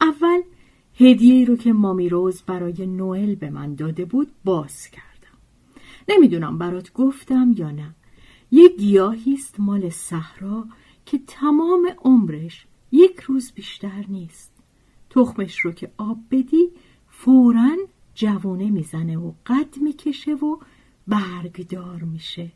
اول 0.00 0.40
هدیه 0.94 1.44
رو 1.44 1.56
که 1.56 1.72
مامی 1.72 2.08
روز 2.08 2.42
برای 2.42 2.86
نوئل 2.86 3.34
به 3.34 3.50
من 3.50 3.74
داده 3.74 4.04
بود 4.04 4.28
باز 4.44 4.86
کردم. 4.86 5.38
نمی‌دونم 6.08 6.58
برات 6.58 6.92
گفتم 6.92 7.54
یا 7.56 7.70
نه. 7.70 7.94
یه 8.50 8.68
گیاهی 8.68 9.34
است 9.34 9.60
مال 9.60 9.90
صحرا 9.90 10.66
که 11.06 11.20
تمام 11.26 11.88
عمرش 11.98 12.66
یک 12.92 13.20
روز 13.20 13.52
بیشتر 13.52 14.04
نیست. 14.08 14.52
تخمش 15.10 15.58
رو 15.58 15.72
که 15.72 15.92
آب 15.98 16.18
بدی 16.30 16.68
فوراً 17.08 17.76
جوونه 18.14 18.70
می‌زنه 18.70 19.18
و 19.18 19.32
قد 19.46 19.76
می‌کشه 19.80 20.34
و 20.34 20.56
برگدار 21.06 22.02
میشه. 22.02 22.52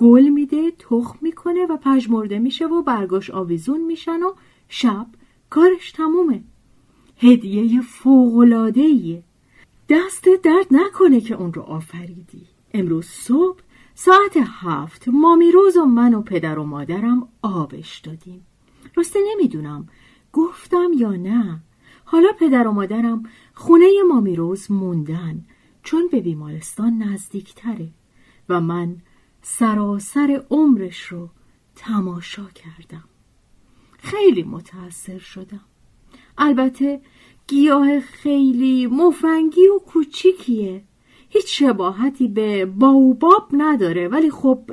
گل 0.00 0.28
میده 0.28 0.70
تخم 0.70 1.18
می‌کنه 1.20 1.66
و 1.66 1.76
پژمرده 1.76 2.38
میشه 2.38 2.66
و 2.66 2.82
برگاش 2.82 3.30
آویزون 3.30 3.80
میشن 3.80 4.22
و 4.22 4.32
شب 4.68 5.06
کارش 5.50 5.92
تمومه. 5.92 6.42
هدیه 7.18 7.80
فوقلادهیه 7.80 9.22
دست 9.88 10.28
درد 10.42 10.66
نکنه 10.70 11.20
که 11.20 11.34
اون 11.34 11.52
رو 11.52 11.62
آفریدی. 11.62 12.46
امروز 12.74 13.06
صبح 13.06 13.58
ساعت 13.94 14.36
هفت 14.36 15.08
مامی 15.08 15.52
روز 15.52 15.76
و 15.76 15.84
من 15.84 16.14
و 16.14 16.22
پدر 16.22 16.58
و 16.58 16.64
مادرم 16.64 17.28
آبش 17.42 17.98
دادیم. 17.98 18.46
راسته 18.94 19.18
نمی‌دونم 19.32 19.88
گفتم 20.32 20.90
یا 20.96 21.10
نه. 21.10 21.60
حالا 22.04 22.28
پدر 22.38 22.66
و 22.66 22.72
مادرم 22.72 23.22
خونه 23.54 23.86
مامی 24.08 24.36
روز 24.36 24.70
موندن 24.70 25.44
چون 25.82 26.08
به 26.12 26.20
بیمارستان 26.20 27.02
نزدیکتره 27.02 27.88
و 28.48 28.60
من 28.60 28.96
سراسر 29.42 30.44
عمرش 30.50 31.00
رو 31.00 31.28
تماشا 31.76 32.46
کردم. 32.54 33.04
خیلی 33.98 34.42
متأثر 34.42 35.18
شدم. 35.18 35.64
البته 36.38 37.00
گیاه 37.46 38.00
خیلی 38.00 38.86
مفنگی 38.86 39.66
و 39.66 39.78
کوچیکیه. 39.78 40.84
هیچ 41.28 41.58
شباهتی 41.58 42.28
به 42.28 42.66
باوباب 42.66 43.48
نداره 43.52 44.08
ولی 44.08 44.30
خب 44.30 44.70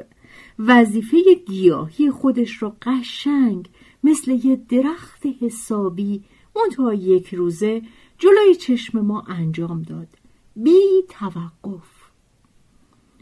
وظیفه 0.59 1.33
گیاهی 1.33 2.11
خودش 2.11 2.57
رو 2.57 2.75
قشنگ 2.81 3.69
مثل 4.03 4.31
یه 4.45 4.55
درخت 4.69 5.25
حسابی 5.41 6.23
منتها 6.55 6.93
یک 6.93 7.33
روزه 7.33 7.81
جلوی 8.17 8.55
چشم 8.55 8.99
ما 8.99 9.21
انجام 9.21 9.81
داد. 9.81 10.07
بی 10.55 11.03
توقف. 11.09 11.97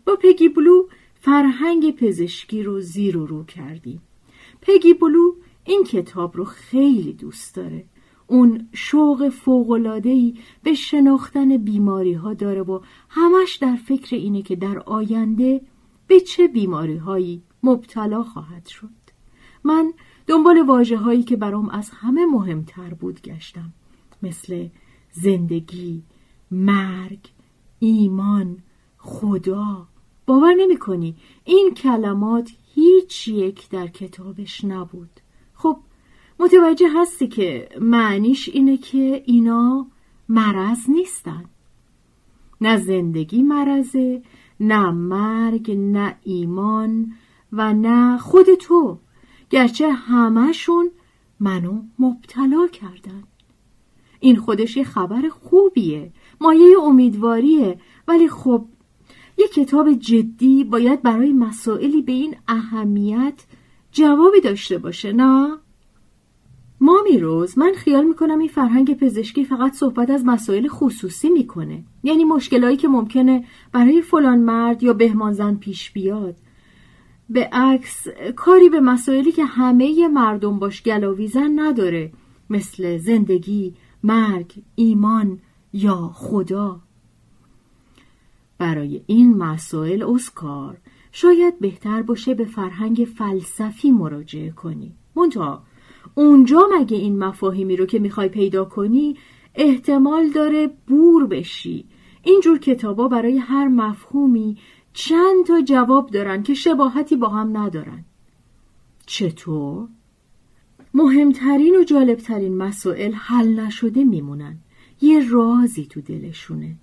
با 0.06 0.16
پگی 0.16 0.50
بلو 0.50 0.88
فرهنگ 1.26 1.96
پزشکی 1.96 2.64
رو 2.64 2.82
زیر 2.82 3.18
و 3.18 3.26
رو 3.26 3.44
کردیم 3.46 4.02
پگی 4.62 4.94
بلو 4.94 5.34
این 5.64 5.84
کتاب 5.84 6.38
رو 6.38 6.46
خیلی 6.46 7.14
دوست 7.14 7.56
داره. 7.56 7.86
اون 8.28 8.70
شوق 8.74 9.30
فوقلادهی 9.30 10.40
به 10.64 10.74
شناختن 10.74 11.58
بیماری 11.58 12.14
ها 12.14 12.34
داره 12.34 12.62
و 12.62 12.80
همش 13.10 13.56
در 13.56 13.76
فکر 13.76 14.16
اینه 14.16 14.42
که 14.42 14.56
در 14.56 14.80
آینده 14.80 15.62
به 16.08 16.20
چه 16.20 16.48
بیماری 16.48 16.98
هایی 16.98 17.44
مبتلا 17.64 18.24
خواهد 18.24 18.68
شد. 18.68 18.90
من 19.64 19.94
دنبال 20.28 20.62
واجه 20.68 20.98
هایی 20.98 21.24
که 21.24 21.36
برام 21.36 21.70
از 21.70 21.90
همه 21.90 22.26
مهمتر 22.26 22.94
بود 22.94 23.22
گشتم. 23.22 23.74
مثل 24.24 24.68
زندگی 25.12 26.04
مرگ 26.52 27.32
ایمان 27.80 28.58
خدا. 28.98 29.88
باور 30.26 30.54
نمی 30.54 30.78
کنی. 30.78 31.16
این 31.44 31.74
کلمات 31.74 32.52
هیچ 32.74 33.28
یک 33.28 33.70
در 33.70 33.88
کتابش 33.88 34.66
نبود. 34.66 35.10
خب 35.54 35.78
متوجه 36.40 36.90
هستی 36.96 37.28
که 37.28 37.70
معنیش 37.82 38.50
اینه 38.50 38.78
که 38.78 39.24
اینا 39.26 39.88
مرض 40.30 40.90
نیستن. 40.90 41.46
نه 42.62 42.78
زندگی 42.78 43.44
مرزه 43.44 44.22
نه 44.60 44.92
مرگ 44.92 45.72
نه 45.72 46.18
ایمان 46.24 47.14
و 47.52 47.74
نه 47.74 48.18
خود 48.18 48.54
تو. 48.54 49.00
گرچه 49.50 49.92
همهشون 49.92 50.92
منو 51.40 51.82
مبتلا 52.00 52.68
کردن. 52.68 53.24
این 54.20 54.36
خودش 54.36 54.78
یه 54.78 54.84
خبر 54.84 55.30
خوبیه 55.30 56.12
مایه 56.42 56.80
امیدواریه. 56.80 57.80
ولی 58.08 58.28
خب 58.28 58.66
یه 59.38 59.48
کتاب 59.48 59.94
جدی 59.94 60.64
باید 60.64 61.02
برای 61.02 61.34
مسائلی 61.34 62.02
به 62.02 62.12
این 62.12 62.36
اهمیت 62.48 63.46
جوابی 63.92 64.42
داشته 64.42 64.78
باشه 64.78 65.14
نه؟ 65.14 65.58
مامی 66.82 67.18
روز 67.20 67.58
من 67.58 67.74
خیال 67.76 68.06
می‌کنم 68.06 68.40
این 68.40 68.50
فرهنگ 68.50 68.98
پزشکی 68.98 69.46
فقط 69.46 69.74
صحبت 69.74 70.10
از 70.10 70.26
مسائل 70.26 70.68
خصوصی 70.68 71.30
می‌کنه. 71.30 71.84
یعنی 72.04 72.24
مشکلایی 72.24 72.78
که 72.78 72.88
ممکنه 72.88 73.46
برای 73.72 74.02
فلان 74.02 74.40
مرد 74.40 74.84
یا 74.84 74.94
بهمان 74.94 75.34
زن 75.34 75.56
پیش 75.56 75.92
بیاد. 75.92 76.36
به 77.30 77.50
عکس 77.52 78.08
کاری 78.36 78.70
به 78.70 78.80
مسائلی 78.80 79.32
که 79.32 79.46
همه 79.46 80.08
مردم 80.08 80.60
باش 80.60 80.84
گلاویزن 80.84 81.60
نداره. 81.60 82.12
مثل 82.50 82.98
زندگی، 82.98 83.74
مرگ، 84.04 84.54
ایمان 84.76 85.40
یا 85.74 86.12
خدا. 86.14 86.82
برای 88.58 89.02
این 89.08 89.38
مسائل 89.38 90.04
اسکار 90.04 90.78
شاید 91.12 91.60
بهتر 91.60 92.02
باشه 92.02 92.34
به 92.34 92.46
فرهنگ 92.46 93.08
فلسفی 93.18 93.92
مراجعه 93.92 94.52
کنی. 94.52 94.96
منتها 95.16 95.64
اونجا 96.16 96.70
مگه 96.80 96.98
این 96.98 97.20
مفاهیمی 97.20 97.76
رو 97.76 97.86
که 97.86 98.00
می‌خوای 98.00 98.30
پیدا 98.30 98.66
کنی 98.66 99.18
احتمال 99.56 100.30
داره 100.30 100.70
بور 100.88 101.28
بشی. 101.28 101.86
اینجور 102.24 102.60
کتابا 102.60 103.08
برای 103.08 103.38
هر 103.38 103.68
مفهومی 103.68 104.58
چند 104.94 105.46
تا 105.46 105.62
جواب 105.62 106.10
دارن 106.10 106.44
که 106.44 106.54
شباهتی 106.54 107.16
با 107.16 107.30
هم 107.30 107.58
ندارن. 107.58 108.06
چطور؟ 109.06 109.88
مهمترین 110.94 111.76
و 111.76 111.84
جالبترین 111.84 112.58
مسائل 112.58 113.12
حل 113.14 113.60
نشده 113.60 114.04
میمونن. 114.04 114.58
یه 115.02 115.30
رازی 115.30 115.86
تو 115.86 116.02
دلشونه. 116.02 116.76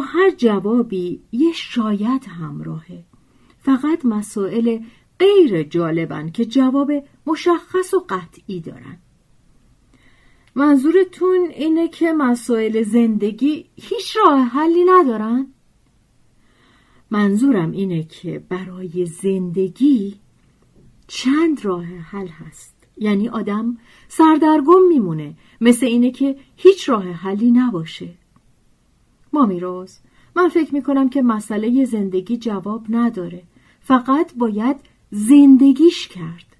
هر 0.00 0.30
جوابی 0.30 1.22
یه 1.32 1.52
شاید 1.52 2.24
همراهه. 2.24 3.04
فقط 3.58 4.04
مسائل 4.04 4.78
غیر 5.18 5.62
جالبن 5.62 6.30
که 6.30 6.44
جواب 6.44 6.92
مشخص 7.26 7.94
و 7.94 8.06
قطعی 8.08 8.60
دارن. 8.60 8.98
منظورتون 10.54 11.48
اینه 11.54 11.88
که 11.88 12.12
مسائل 12.12 12.82
زندگی 12.82 13.64
هیچ 13.76 14.16
راه 14.16 14.40
حلی 14.40 14.84
ندارن؟ 14.84 15.46
منظورم 17.10 17.70
اینه 17.70 18.02
که 18.02 18.44
برای 18.48 19.06
زندگی 19.06 20.16
چند 21.06 21.64
راه 21.64 21.84
حل 21.84 22.28
هست. 22.28 22.76
یعنی 22.96 23.28
آدم 23.28 23.78
سردرگم 24.08 24.88
میمونه 24.88 25.34
مثل 25.60 25.86
اینه 25.86 26.10
که 26.10 26.36
هیچ 26.56 26.88
راه 26.88 27.04
حلی 27.04 27.50
نباشه. 27.50 28.14
مامی 29.36 29.60
روز 29.60 29.98
من 30.36 30.48
فکر 30.48 30.74
می‌کنم 30.74 31.08
که 31.08 31.22
مسئله 31.22 31.84
زندگی 31.84 32.36
جواب 32.36 32.86
نداره. 32.88 33.42
فقط 33.80 34.34
باید 34.34 34.76
زندگیش 35.10 36.08
کرد. 36.08 36.56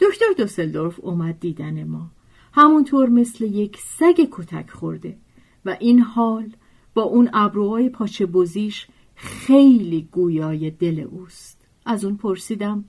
دکتر 0.00 0.24
دوسلدورف 0.38 1.00
اومد 1.02 1.40
دیدن 1.40 1.84
ما. 1.84 2.10
همونطور 2.52 3.08
مثل 3.08 3.44
یک 3.44 3.76
سگ 3.76 4.28
کتک 4.30 4.70
خورده 4.70 5.16
و 5.64 5.76
این 5.80 6.00
حال 6.00 6.52
با 6.94 7.02
اون 7.02 7.30
ابروهای 7.32 7.88
پاچه 7.88 8.26
بزیش 8.26 8.86
خیلی 9.14 10.08
گویای 10.12 10.70
دل 10.70 11.00
اوست. 11.10 11.66
از 11.86 12.04
اون 12.04 12.16
پرسیدم 12.16 12.84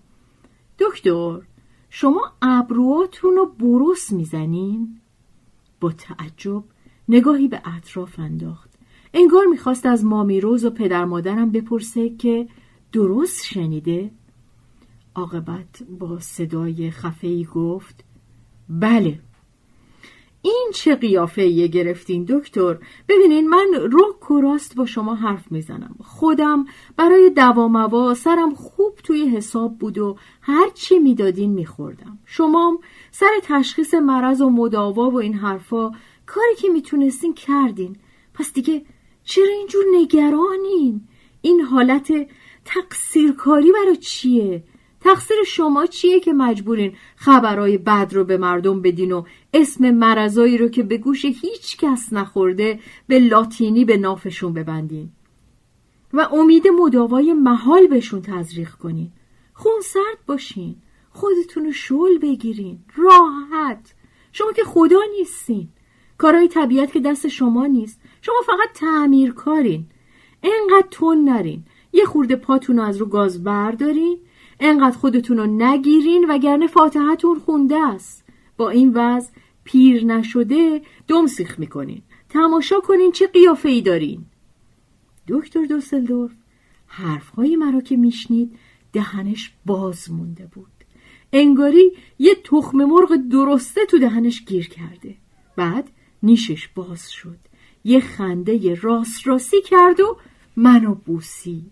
دکتر 0.80 1.42
شما 1.90 2.32
ابروهاتون 2.42 3.36
رو 3.36 3.46
بروس 3.46 4.12
می‌زنین؟ 4.12 5.00
با 5.80 5.92
تعجب 5.92 6.64
نگاهی 7.12 7.48
به 7.48 7.62
اطراف 7.66 8.20
انداخت. 8.20 8.70
انگار 9.14 9.46
می‌خواست 9.46 9.86
از 9.86 10.06
مامی 10.06 10.42
روز 10.42 10.66
و 10.66 10.70
پدر 10.70 11.06
مادرم 11.06 11.52
بپرسه 11.52 12.10
که 12.10 12.48
درست 12.92 13.46
شنیده؟ 13.46 14.12
عاقبت 15.16 15.84
با 16.00 16.20
صدای 16.20 16.92
خفهی 16.92 17.44
گفت 17.44 18.04
بله. 18.70 19.20
این 20.42 20.72
چه 20.74 20.96
قیافه 20.96 21.46
یه 21.48 21.68
گرفتین 21.68 22.26
دکتر؟ 22.30 22.78
ببینین 23.08 23.50
من 23.50 23.68
رو 23.92 24.36
و 24.36 24.42
راست 24.42 24.76
با 24.76 24.86
شما 24.86 25.16
حرف 25.16 25.52
می‌زنم. 25.52 25.96
خودم 26.04 26.66
برای 26.98 27.30
دواموا 27.30 28.14
سرم 28.14 28.56
خوب 28.56 28.96
توی 29.04 29.28
حساب 29.28 29.78
بود 29.78 29.98
و 29.98 30.18
هر 30.42 30.70
چی 30.74 31.00
می‌دادین 31.00 31.54
میخوردم. 31.54 32.20
شمام 32.26 32.80
سر 33.12 33.40
تشخیص 33.44 33.94
مرض 33.94 34.42
و 34.42 34.50
مداوا 34.50 35.10
و 35.10 35.20
این 35.20 35.34
حرفا 35.34 35.92
کاری 36.34 36.56
که 36.56 36.70
می‌تونستین 36.70 37.34
کردین. 37.34 37.96
پس 38.34 38.54
دیگه 38.54 38.86
چرا 39.24 39.54
اینجور 39.58 39.86
نگرانین؟ 39.94 41.02
این 41.42 41.62
حالت 41.62 42.14
تقصیرکاری 42.66 43.72
برای 43.72 43.96
چیه؟ 43.96 44.64
تقصیر 45.02 45.38
شما 45.48 45.86
چیه 45.86 46.20
که 46.20 46.34
مجبورین 46.34 46.96
خبرهای 47.16 47.78
بد 47.78 48.12
رو 48.14 48.24
به 48.24 48.38
مردم 48.38 48.82
بدین 48.82 49.12
و 49.12 49.24
اسم 49.54 49.92
مرزایی 49.92 50.58
رو 50.58 50.68
که 50.68 50.84
به 50.84 50.98
گوش 50.98 51.26
هیچ 51.26 51.78
کس 51.78 52.14
نخورده 52.14 52.80
به 53.08 53.20
لاتینی 53.20 53.86
به 53.86 53.98
نافشون 53.98 54.54
ببندین؟ 54.54 55.10
و 56.14 56.28
امید 56.32 56.68
مداوای 56.68 57.34
محال 57.34 57.88
بهشون 57.88 58.22
تزریق 58.22 58.72
کنین. 58.72 59.12
خون 59.54 59.82
سرد 59.84 60.26
باشین. 60.26 60.76
خودتون 61.10 61.66
رو 61.66 61.72
شل 61.72 62.18
بگیرین. 62.22 62.80
راحت. 62.96 63.94
شما 64.32 64.52
که 64.52 64.64
خدا 64.64 65.00
نیستین. 65.18 65.70
کارهای 66.22 66.48
طبیعت 66.48 66.92
که 66.92 67.00
دست 67.00 67.28
شما 67.28 67.66
نیست. 67.66 68.02
شما 68.22 68.36
فقط 68.46 68.70
تعمیر 68.74 69.32
کارین 69.32 69.86
انقدر 70.44 70.88
تون 70.92 71.24
نرین. 71.24 71.64
یه 71.94 72.06
خورده 72.06 72.36
پاتون 72.36 72.78
رو 72.78 72.84
از 72.84 72.98
رو 72.98 73.06
گاز 73.06 73.44
بردارین. 73.44 74.18
انقدر 74.60 74.98
خودتون 74.98 75.38
رو 75.38 75.46
نگیرین 75.46 76.26
وگرنه 76.30 76.68
فاتحتون 76.68 77.40
خونده 77.40 77.88
است. 77.88 78.26
با 78.58 78.70
این 78.70 78.92
وضع 78.96 79.32
پیر 79.64 80.06
نشده 80.06 80.82
دم 81.08 81.28
سیخ 81.28 81.60
می‌کنین. 81.60 82.02
تماشا 82.30 82.80
کنین 82.80 83.12
چه 83.12 83.28
قیافه 83.28 83.70
ای 83.70 83.82
دارین. 83.82 84.26
دکتر 85.28 85.66
دوسلدورف 85.66 86.32
حرفهای 86.88 87.56
مرا 87.56 87.82
که 87.82 87.98
میشنید 87.98 88.58
دهنش 88.94 89.54
باز 89.66 90.12
مونده 90.12 90.50
بود. 90.52 90.68
انگاری 91.34 91.92
یه 92.20 92.36
تخم 92.44 92.78
مرغ 92.78 93.16
درسته 93.32 93.86
تو 93.86 94.00
دهنش 94.00 94.46
گیر 94.46 94.70
کرده. 94.70 95.16
بعد 95.56 95.90
نیشش 96.24 96.68
باز 96.68 97.12
شد. 97.12 97.38
یه 97.84 98.00
خنده 98.00 98.76
راست 98.76 99.28
راستی 99.28 99.62
کرد 99.62 100.00
و 100.00 100.18
منو 100.56 100.96
بوسید. 100.96 101.72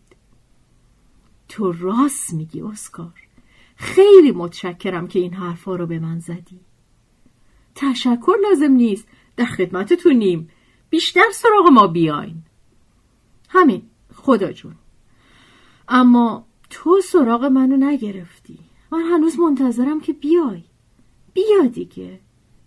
تو 1.49 1.71
راست 1.71 2.33
میگی 2.33 2.61
اسکار. 2.61 3.13
خیلی 3.75 4.31
متشکرم 4.31 5.07
که 5.07 5.19
این 5.19 5.33
حرفا 5.33 5.75
رو 5.75 5.87
به 5.87 5.99
من 5.99 6.19
زدی. 6.19 6.59
تشکر 7.75 8.35
لازم 8.43 8.71
نیست. 8.71 9.07
در 9.37 9.45
خدمتتونیم. 9.45 10.49
بیشتر 10.89 11.31
سراغ 11.33 11.67
ما 11.73 11.87
بیاین. 11.87 12.43
همین 13.49 13.81
خدا 14.13 14.51
جون. 14.51 14.75
اما 15.87 16.47
تو 16.69 17.01
سراغ 17.03 17.45
منو 17.45 17.77
نگرفتی. 17.77 18.59
من 18.91 19.01
هنوز 19.01 19.39
منتظرم 19.39 20.01
که 20.01 20.13
بیای. 20.13 20.63
بیا 21.33 21.65
دیگه. 21.73 22.19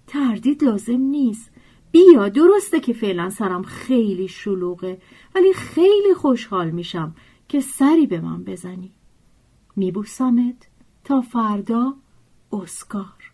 تردید 0.07 0.65
لازم 0.65 1.01
نیست. 1.01 1.51
بیا 1.93 2.29
درسته 2.29 2.81
که 2.81 2.93
فعلا 2.93 3.31
سرم 3.31 3.63
خیلی 3.63 4.29
شلوغه 4.29 5.01
ولی 5.35 5.53
خیلی 5.53 6.15
خوشحال 6.17 6.71
میشم 6.71 7.15
که 7.49 7.61
سری 7.61 8.07
به 8.07 8.21
من 8.21 8.45
بزنی. 8.45 8.93
میبوسمت 9.77 10.69
تا 11.05 11.21
فردا 11.21 11.95
اسکار. 12.53 13.33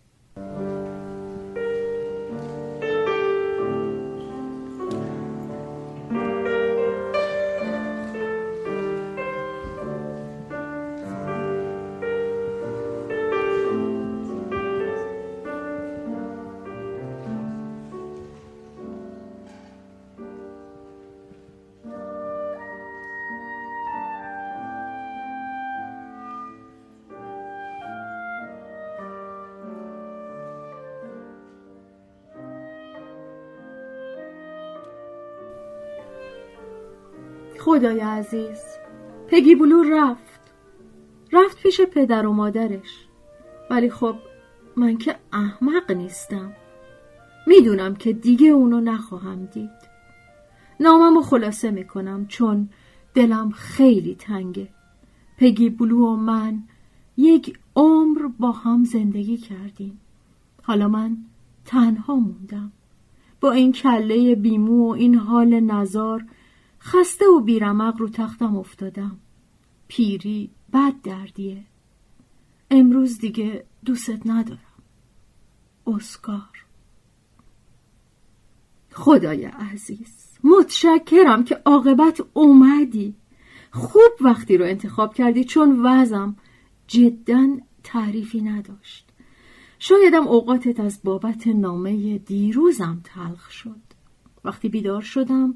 خدای 37.79 38.01
عزیز. 38.01 38.59
پگی 39.29 39.55
بلو 39.55 39.83
رفت. 39.83 40.41
رفت 41.33 41.63
پیش 41.63 41.81
پدر 41.81 42.27
و 42.27 42.33
مادرش. 42.33 43.07
ولی 43.71 43.91
خب 43.91 44.15
من 44.77 44.97
که 44.97 45.17
احمق 45.33 45.93
نیستم. 45.93 46.53
می‌دونم 47.47 47.95
که 47.95 48.13
دیگه 48.13 48.49
اونو 48.49 48.81
نخواهم 48.81 49.45
دید. 49.45 49.71
نامم 50.81 51.15
رو 51.15 51.23
خلاصه 51.23 51.71
می‌کنم 51.71 52.27
چون 52.27 52.69
دلم 53.15 53.51
خیلی 53.51 54.15
تنگه. 54.15 54.69
پگی 55.37 55.71
بلو 55.71 56.07
و 56.07 56.17
من 56.17 56.63
یک 57.17 57.59
عمر 57.77 58.29
با 58.39 58.53
هم 58.53 58.85
زندگی 58.85 59.37
کردیم. 59.37 60.01
حالا 60.63 60.89
من 60.89 61.17
تنها 61.65 62.17
موندم. 62.17 62.73
با 63.41 63.53
این 63.53 63.73
کله 63.73 64.35
بیمو 64.35 64.89
و 64.89 64.91
این 64.91 65.15
حال 65.15 65.61
نزار 65.61 66.25
خسته 66.81 67.25
و 67.27 67.41
بیرمق 67.41 67.97
رو 68.01 68.09
تختم 68.09 68.57
افتادم. 68.57 69.19
پیری 69.89 70.51
بد 70.73 70.95
دردیه. 71.03 71.65
امروز 72.71 73.19
دیگه 73.19 73.65
دوست 73.85 74.27
ندارم. 74.27 74.59
اسکار. 75.87 76.65
خدای 78.93 79.45
عزیز 79.45 80.39
متشکرم 80.45 81.45
که 81.45 81.63
عاقبت 81.65 82.21
اومدی. 82.33 83.15
خوب 83.71 84.13
وقتی 84.21 84.57
رو 84.57 84.65
انتخاب 84.65 85.15
کردی 85.15 85.45
چون 85.45 85.81
وزم 85.87 86.37
جدا 86.87 87.49
تعریفی 87.85 88.41
نداشت. 88.41 89.09
شایدم 89.79 90.29
اوقاتت 90.29 90.81
از 90.81 91.01
بابت 91.05 91.47
نامه 91.47 92.19
دیروزم 92.19 93.01
تلخ 93.05 93.51
شد. 93.51 93.81
وقتی 94.45 94.69
بیدار 94.69 95.03
شدم 95.03 95.55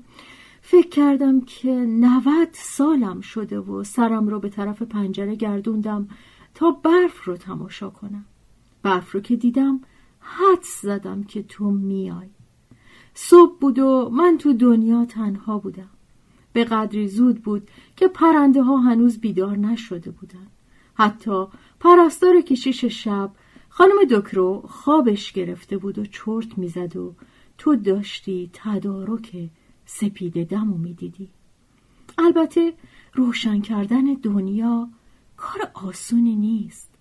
فکر 0.62 0.88
کردم 0.88 1.40
که 1.40 1.70
نوت 1.70 2.48
سالم 2.52 3.20
شده 3.20 3.58
و 3.58 3.84
سرم 3.84 4.28
رو 4.28 4.40
به 4.40 4.48
طرف 4.48 4.82
پنجره 4.82 5.34
گردوندم 5.34 6.08
تا 6.54 6.70
برف 6.70 7.24
رو 7.24 7.36
تماشا 7.36 7.90
کنم. 7.90 8.24
برف 8.82 9.12
رو 9.12 9.20
که 9.20 9.36
دیدم 9.36 9.80
حد 10.20 10.62
زدم 10.82 11.24
که 11.24 11.42
تو 11.42 11.70
میای. 11.70 12.28
صبح 13.14 13.58
بود 13.58 13.78
و 13.78 14.10
من 14.12 14.38
تو 14.38 14.52
دنیا 14.52 15.04
تنها 15.04 15.58
بودم. 15.58 15.90
به 16.52 16.64
قدری 16.64 17.08
زود 17.08 17.42
بود 17.42 17.70
که 17.96 18.08
پرنده 18.08 18.62
ها 18.62 18.76
هنوز 18.76 19.18
بیدار 19.18 19.56
نشده 19.56 20.10
بودند. 20.10 20.50
حتی 20.94 21.44
پرستار 21.80 22.40
کشیش 22.40 22.84
شب 22.84 23.30
خانم 23.68 24.04
دکرو 24.10 24.62
خوابش 24.68 25.32
گرفته 25.32 25.78
بود 25.78 25.98
و 25.98 26.06
چرت 26.06 26.58
می‌زد 26.58 26.96
و 26.96 27.14
تو 27.58 27.76
داشتی 27.76 28.50
تدارک 28.52 29.50
سپید 29.84 30.48
دم 30.48 30.72
و 30.72 30.78
می‌دیدی. 30.78 31.28
البته 32.18 32.74
روشن 33.14 33.60
کردن 33.60 34.04
دنیا 34.04 34.88
کار 35.36 35.70
آسونی 35.74 36.36
نیست. 36.36 36.92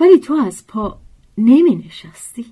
ولی 0.00 0.18
تو 0.18 0.34
از 0.34 0.66
پا 0.66 0.98
نمی 1.38 1.76
نشستی 1.76 2.46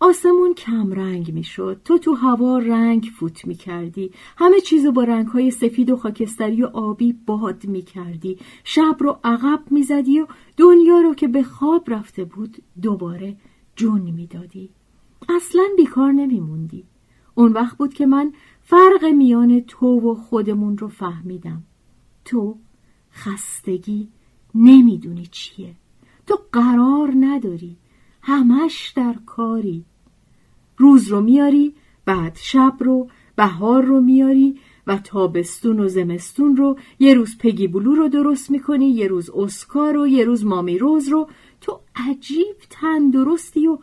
آسمون 0.00 0.54
کم 0.54 0.92
رنگ 0.92 1.32
می 1.32 1.44
شد 1.44 1.80
تو 1.84 1.98
تو 1.98 2.14
هوا 2.14 2.58
رنگ 2.58 3.10
فوت 3.16 3.46
می 3.46 3.54
کردی 3.54 4.10
همه 4.36 4.60
چیزو 4.60 4.92
با 4.92 5.04
رنگ 5.04 5.26
های 5.26 5.50
سفید 5.50 5.90
و 5.90 5.96
خاکستری 5.96 6.62
و 6.62 6.66
آبی 6.66 7.12
باد 7.12 7.64
می 7.64 7.82
کردی 7.82 8.38
شب 8.64 8.96
رو 9.00 9.18
عقب 9.24 9.62
می 9.70 9.82
زدی 9.82 10.20
و 10.20 10.26
دنیا 10.56 11.00
رو 11.00 11.14
که 11.14 11.28
به 11.28 11.42
خواب 11.42 11.90
رفته 11.90 12.24
بود 12.24 12.62
دوباره 12.82 13.36
جون 13.76 14.00
می 14.00 14.26
دادی 14.26 14.70
اصلا 15.28 15.64
بیکار 15.76 16.12
نمی 16.12 16.40
موندی 16.40 16.84
اون 17.34 17.52
وقت 17.52 17.76
بود 17.76 17.94
که 17.94 18.06
من 18.06 18.32
فرق 18.62 19.04
میان 19.04 19.60
تو 19.60 19.86
و 19.86 20.14
خودمون 20.14 20.78
رو 20.78 20.88
فهمیدم. 20.88 21.62
تو 22.24 22.58
خستگی 23.12 24.08
نمی‌دونی 24.54 25.26
چیه. 25.26 25.74
تو 26.26 26.38
قرار 26.52 27.12
نداری. 27.20 27.76
همش 28.22 28.92
در 28.96 29.14
کاری. 29.26 29.84
روز 30.76 31.08
رو 31.08 31.20
میاری 31.20 31.74
بعد 32.04 32.36
شب 32.36 32.76
رو 32.80 33.08
بهار 33.36 33.84
رو 33.84 34.00
میاری 34.00 34.60
و 34.86 34.98
تابستون 34.98 35.80
و 35.80 35.88
زمستون 35.88 36.56
رو. 36.56 36.78
یه 36.98 37.14
روز 37.14 37.38
پگی 37.38 37.68
بلو 37.68 37.94
رو 37.94 38.08
درست 38.08 38.50
می‌کنی 38.50 38.90
یه 38.90 39.06
روز 39.06 39.30
اسکار 39.30 39.96
و 39.96 40.06
یه 40.06 40.24
روز 40.24 40.44
مامی 40.44 40.78
روز 40.78 41.08
رو. 41.08 41.28
تو 41.60 41.80
عجیب 41.96 42.56
تندرستی 42.70 43.66
و 43.66 43.78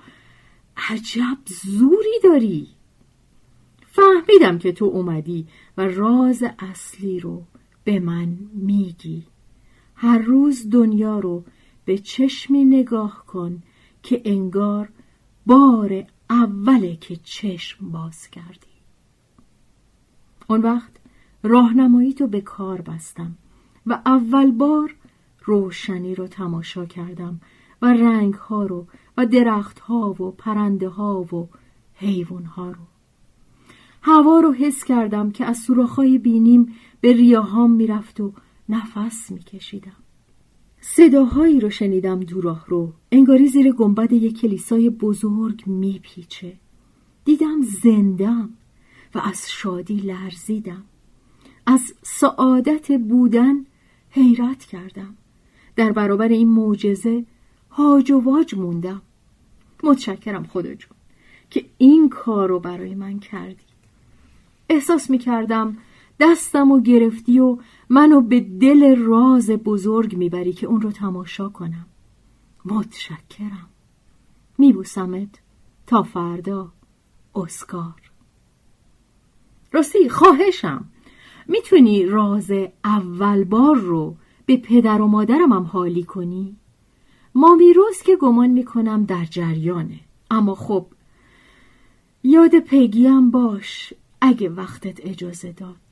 عجب 0.90 1.38
زوری 1.64 2.20
داری. 2.24 2.68
فهمیدم 3.92 4.58
که 4.58 4.72
تو 4.72 4.86
اومدی 4.86 5.48
و 5.78 5.88
راز 5.88 6.44
اصلی 6.60 7.20
رو 7.20 7.44
به 7.84 8.00
من 8.00 8.38
میگی. 8.54 9.24
هر 9.96 10.18
روز 10.18 10.70
دنیا 10.70 11.20
رو 11.20 11.44
به 11.86 11.98
چشمی 11.98 12.66
نگاه 12.66 13.26
کن 13.26 13.64
که 14.04 14.22
انگار 14.26 14.90
بار 15.46 16.04
اوله 16.30 16.96
که 16.96 17.16
چشم 17.16 17.92
باز 17.92 18.28
کردی. 18.28 18.72
اون 20.48 20.62
وقت 20.62 20.92
راهنمایی 21.44 22.14
تو 22.14 22.28
به 22.28 22.42
کار 22.42 22.82
بستم 22.82 23.38
و 23.86 24.02
اول 24.06 24.52
بار 24.52 24.96
روشنی 25.46 26.16
رو 26.16 26.28
تماشا 26.28 26.86
کردم 26.86 27.42
و 27.82 27.86
رنگ 27.86 28.34
ها 28.34 28.66
رو 28.66 28.88
و 29.18 29.26
درخت 29.26 29.80
ها 29.80 30.10
و 30.10 30.32
پرنده 30.32 30.90
ها 30.90 31.22
و 31.22 31.50
حیوان 31.94 32.46
ها 32.46 32.72
رو. 32.72 32.91
هوا 34.02 34.40
رو 34.40 34.54
حس 34.54 34.84
کردم 34.84 35.32
که 35.32 35.46
از 35.46 35.58
سوراخ‌های 35.58 36.18
بینیم 36.18 36.76
به 37.02 37.14
ریاهام 37.14 37.72
می‌رفت 37.72 38.20
و 38.20 38.34
نفس 38.70 39.32
میکشیدم. 39.32 39.96
صداهایی 40.82 41.60
رو 41.60 41.70
شنیدم 41.70 42.20
دوراه 42.20 42.66
رو. 42.68 42.94
انگاری 43.12 43.48
زیر 43.48 43.72
گنبد 43.72 44.12
یک 44.12 44.42
کلیسای 44.42 44.90
بزرگ 44.90 45.64
میپیچه. 45.68 46.58
دیدم 47.26 47.62
زندم 47.62 48.50
و 49.16 49.20
از 49.20 49.52
شادی 49.52 49.96
لرزیدم. 49.96 50.84
از 51.66 51.94
سعادت 52.02 52.92
بودن 52.92 53.66
حیرت 54.10 54.66
کردم. 54.66 55.16
در 55.76 55.92
برابر 55.92 56.28
این 56.28 56.48
معجزه 56.48 57.26
هاج 57.70 58.12
و 58.12 58.20
واج 58.20 58.56
موندم. 58.56 59.02
متشکرم 59.84 60.44
خدا 60.44 60.74
جون 60.74 60.98
که 61.50 61.66
این 61.78 62.10
کار 62.10 62.50
رو 62.50 62.60
برای 62.60 62.96
من 62.96 63.20
کردی. 63.20 63.71
احساس 64.72 65.10
می 65.10 65.18
کردم 65.18 65.78
دستم 66.20 66.72
و 66.72 66.82
گرفتی 66.82 67.40
و 67.40 67.58
منو 67.90 68.22
به 68.22 68.40
دل 68.40 68.96
راز 68.96 69.50
بزرگ 69.50 70.18
می‌بری 70.18 70.54
که 70.54 70.68
اون 70.68 70.82
رو 70.82 70.92
تماشا 70.92 71.50
کنم. 71.50 71.86
متشکرم. 72.66 73.70
میبوسمت 74.58 75.30
تا 75.88 76.04
فردا 76.04 76.72
اسکار. 77.36 78.02
راستی 79.72 80.10
خواهشم. 80.10 80.86
می‌تونی 81.48 82.06
راز 82.06 82.52
اول 82.86 83.44
بار 83.44 83.76
رو 83.76 84.16
به 84.46 84.58
پدر 84.58 85.02
و 85.02 85.08
مادرم 85.08 85.54
هم 85.54 85.64
حالی 85.64 86.04
کنی؟ 86.04 86.56
مامی 87.36 87.74
روز 87.74 88.02
که 88.02 88.16
گمان 88.16 88.50
می‌کنم 88.50 89.06
در 89.06 89.26
جریانه. 89.26 90.00
اما 90.32 90.56
خب 90.56 90.86
یاد 92.24 92.60
پیگیم 92.60 93.32
باش. 93.32 93.94
اگه 94.22 94.50
وقتت 94.50 95.00
اجازه 95.06 95.52
داد. 95.52 95.91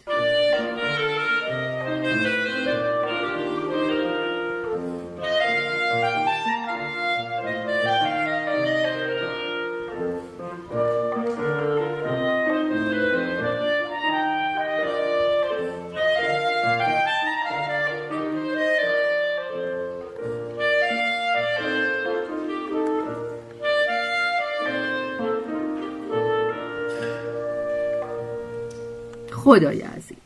خدای 29.50 29.82
عزیز. 29.82 30.18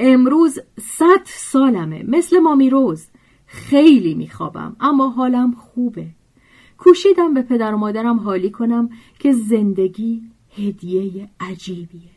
امروز 0.00 0.58
صد 0.80 1.20
سالمه. 1.24 2.04
مثل 2.08 2.38
مامی 2.38 2.70
روز. 2.70 3.06
خیلی 3.46 4.14
میخوابم 4.14 4.76
اما 4.80 5.08
حالم 5.08 5.52
خوبه. 5.52 6.06
کوشیدم 6.78 7.34
به 7.34 7.42
پدر 7.42 7.74
و 7.74 7.78
مادرم 7.78 8.18
حالی 8.18 8.50
کنم 8.50 8.90
که 9.18 9.32
زندگی 9.32 10.22
هدیه 10.56 11.28
عجیبیه. 11.40 12.10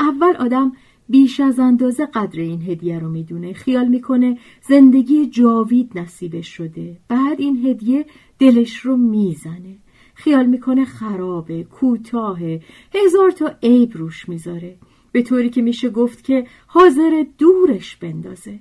اول 0.00 0.36
آدم 0.36 0.72
بیش 1.08 1.40
از 1.40 1.58
اندازه 1.58 2.06
قدر 2.06 2.40
این 2.40 2.62
هدیه 2.62 2.98
رو 2.98 3.10
می‌دونه. 3.10 3.52
خیال 3.52 3.88
می‌کنه 3.88 4.38
زندگی 4.68 5.26
جاوید 5.26 5.98
نصیبش 5.98 6.48
شده. 6.48 6.96
بعد 7.08 7.40
این 7.40 7.66
هدیه 7.66 8.06
دلش 8.38 8.78
رو 8.78 8.96
می‌زنه. 8.96 9.76
خیال 10.14 10.46
می‌کنه 10.46 10.84
خرابه 10.84 11.64
کوتاهه. 11.64 12.62
هزار 12.94 13.30
تا 13.30 13.54
عیب 13.62 13.96
روش 13.96 14.28
می‌ذاره. 14.28 14.76
به 15.12 15.22
طوری 15.22 15.50
که 15.50 15.62
میشه 15.62 15.90
گفت 15.90 16.24
که 16.24 16.46
حاضر 16.66 17.26
دورش 17.38 17.96
بندازه. 17.96 18.58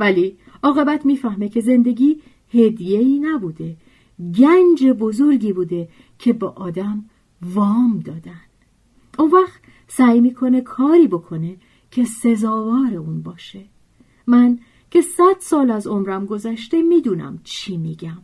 ولی 0.00 0.36
عاقبت 0.62 1.06
می‌فهمه 1.06 1.48
که 1.48 1.60
زندگی 1.60 2.20
هدیه‌ای 2.54 3.18
نبوده. 3.18 3.76
گنج 4.38 4.84
بزرگی 4.84 5.52
بوده 5.52 5.88
که 6.18 6.32
به 6.32 6.46
آدم 6.46 7.04
وام 7.42 8.00
دادن. 8.04 8.40
اون 9.18 9.30
وقت 9.30 9.60
سعی 9.88 10.20
می‌کنه 10.20 10.60
کاری 10.60 11.06
بکنه 11.06 11.56
که 11.90 12.04
سزاوار 12.04 12.94
اون 12.94 13.22
باشه. 13.22 13.64
من 14.26 14.58
که 14.90 15.00
صد 15.00 15.36
سال 15.40 15.70
از 15.70 15.86
عمرم 15.86 16.26
گذشته 16.26 16.82
می‌دونم 16.82 17.40
چی 17.44 17.76
میگم. 17.76 18.22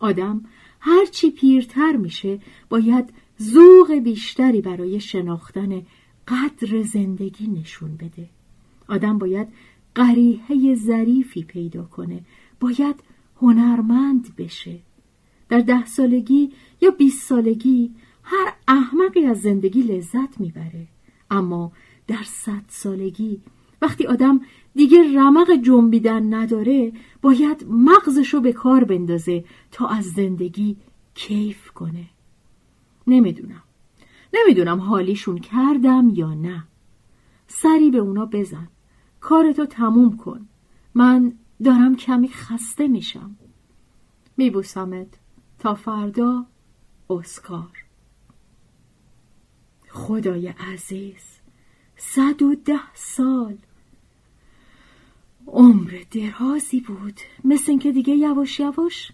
آدم 0.00 0.44
هرچی 0.80 1.30
پیرتر 1.30 1.96
میشه 1.96 2.38
باید 2.68 3.12
ذوق 3.42 3.92
بیشتری 3.92 4.60
برای 4.60 5.00
شناختن 5.00 5.82
قدر 6.28 6.82
زندگی 6.82 7.46
نشون 7.46 7.96
بده. 7.96 8.28
آدم 8.88 9.18
باید 9.18 9.48
قریحه 9.94 10.74
ظریفی 10.74 11.42
پیدا 11.42 11.84
کنه. 11.84 12.20
باید 12.60 12.96
هنرمند 13.40 14.36
بشه. 14.36 14.78
در 15.48 15.60
ده 15.60 15.86
سالگی 15.86 16.52
یا 16.80 16.90
بیست 16.90 17.22
سالگی 17.28 17.90
هر 18.22 18.52
احمقی 18.68 19.26
از 19.26 19.40
زندگی 19.40 19.82
لذت 19.82 20.40
می‌بره. 20.40 20.86
اما 21.30 21.72
در 22.06 22.22
صد 22.24 22.64
سالگی 22.68 23.40
وقتی 23.82 24.06
آدم 24.06 24.40
دیگه 24.74 24.98
رمق 25.14 25.50
جنبیدن 25.62 26.34
نداره 26.34 26.92
باید 27.22 27.64
مغزشو 27.68 28.40
به 28.40 28.52
کار 28.52 28.84
بندازه 28.84 29.44
تا 29.72 29.86
از 29.86 30.04
زندگی 30.04 30.76
کیف 31.14 31.70
کنه. 31.70 32.04
نمی‌دونم. 33.06 33.62
نمی‌دونم 34.34 34.80
حالیشون 34.80 35.38
کردم 35.38 36.10
یا 36.14 36.34
نه. 36.34 36.64
سری 37.48 37.90
به 37.90 37.98
اونا 37.98 38.26
بزن. 38.26 38.68
کارتو 39.20 39.66
تموم 39.66 40.16
کن. 40.16 40.48
من 40.94 41.32
دارم 41.64 41.96
کمی 41.96 42.28
خسته 42.28 42.88
میشم. 42.88 43.36
میبوسمت. 44.36 45.06
تا 45.58 45.74
فردا 45.74 46.46
اسکار. 47.10 47.84
خدای 49.88 50.48
عزیز 50.48 51.40
صد 51.96 52.42
و 52.42 52.54
ده 52.54 52.94
سال. 52.94 53.56
عمر 55.46 56.04
درازی 56.10 56.80
بود. 56.80 57.20
مثل 57.44 57.64
اینکه 57.68 57.92
دیگه 57.92 58.14
یواش 58.14 58.60
یواش 58.60 59.12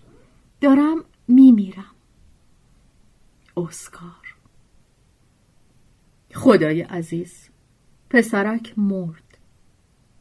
دارم 0.60 1.04
میمیرم. 1.28 1.94
اسکار. 3.56 4.19
خدای 6.40 6.80
عزیز 6.80 7.48
پسرک 8.10 8.74
مرد. 8.76 9.38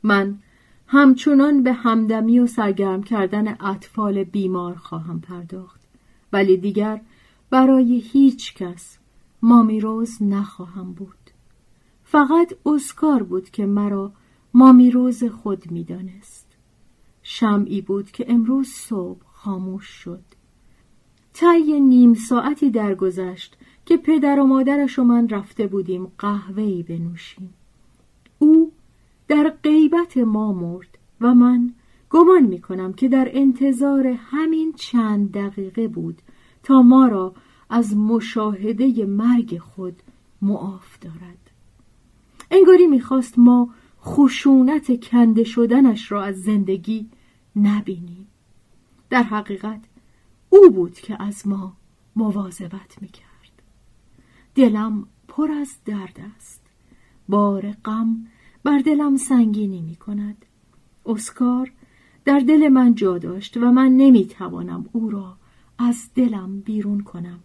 من 0.04 0.40
همچنان 0.88 1.64
به 1.64 1.74
همدمی 1.74 2.40
و 2.40 2.48
سرگرم 2.48 3.04
کردن 3.04 3.58
اطفال 3.60 4.24
بیمار 4.24 4.76
خواهم 4.76 5.22
پرداخت 5.22 5.82
ولی 6.34 6.58
دیگر 6.58 7.02
برای 7.50 8.00
هیچ 8.00 8.54
کس 8.54 8.98
مامی 9.42 9.80
روز 9.80 10.24
نخواهم 10.24 10.94
بود. 10.94 11.30
فقط 12.04 12.54
اسکار 12.66 13.24
بود 13.24 13.50
که 13.50 13.66
مرا 13.66 14.12
مامی 14.54 14.92
روز 14.92 15.24
خود 15.24 15.72
می‌دانست. 15.72 16.48
شمعی 17.24 17.82
بود 17.82 18.12
که 18.12 18.26
امروز 18.28 18.68
صبح 18.68 19.22
خاموش 19.26 19.86
شد. 19.86 20.24
طی 21.34 21.80
نیم 21.80 22.14
ساعتی 22.14 22.70
درگذشت 22.70 23.58
که 23.90 23.98
پدر 23.98 24.40
و 24.40 24.44
مادرش 24.44 25.00
و 25.00 25.04
من 25.04 25.30
رفته 25.30 25.68
بودیم 25.68 26.12
قهوه‌ای 26.18 26.84
بنوشیم. 26.84 27.54
او 28.40 28.72
در 29.28 29.54
غیبت 29.64 30.18
ما 30.18 30.54
مرد 30.54 30.98
و 31.22 31.34
من 31.34 31.74
گمان 32.10 32.44
می 32.44 32.62
کنم 32.62 32.94
که 32.94 33.10
در 33.10 33.30
انتظار 33.32 34.08
همین 34.08 34.74
چند 34.74 35.32
دقیقه 35.32 35.88
بود 35.88 36.22
تا 36.64 36.82
ما 36.82 37.08
را 37.08 37.34
از 37.70 37.98
مشاهده 37.98 39.06
مرگ 39.06 39.58
خود 39.58 40.02
معاف 40.42 41.00
دارد. 41.00 41.52
انگاری 42.52 42.88
می‌خواست 42.88 43.40
ما 43.40 43.70
خشونت 44.02 45.06
کنده 45.06 45.44
شدنش 45.44 46.12
را 46.12 46.24
از 46.24 46.44
زندگی 46.44 47.10
نبینیم. 47.56 48.28
در 49.10 49.24
حقیقت 49.24 49.82
او 50.50 50.70
بود 50.70 50.94
که 50.94 51.24
از 51.24 51.48
ما 51.48 51.74
مواظبت 52.16 53.02
می‌کرد. 53.02 53.29
دلم 54.56 55.08
پر 55.28 55.52
از 55.52 55.78
درد 55.86 56.20
است. 56.36 56.62
بار 57.30 57.72
غم 57.86 58.28
بر 58.64 58.80
دلم 58.80 59.18
سنگینی 59.18 59.82
می 59.82 59.96
کند. 59.96 60.46
اسکار 61.06 61.72
در 62.26 62.40
دل 62.40 62.68
من 62.68 62.96
جا 62.96 63.18
داشت 63.18 63.58
و 63.58 63.72
من 63.72 63.92
نمی‌توانم 63.92 64.90
او 64.92 65.10
را 65.10 65.38
از 65.78 66.10
دلم 66.16 66.60
بیرون 66.60 67.02
کنم. 67.02 67.40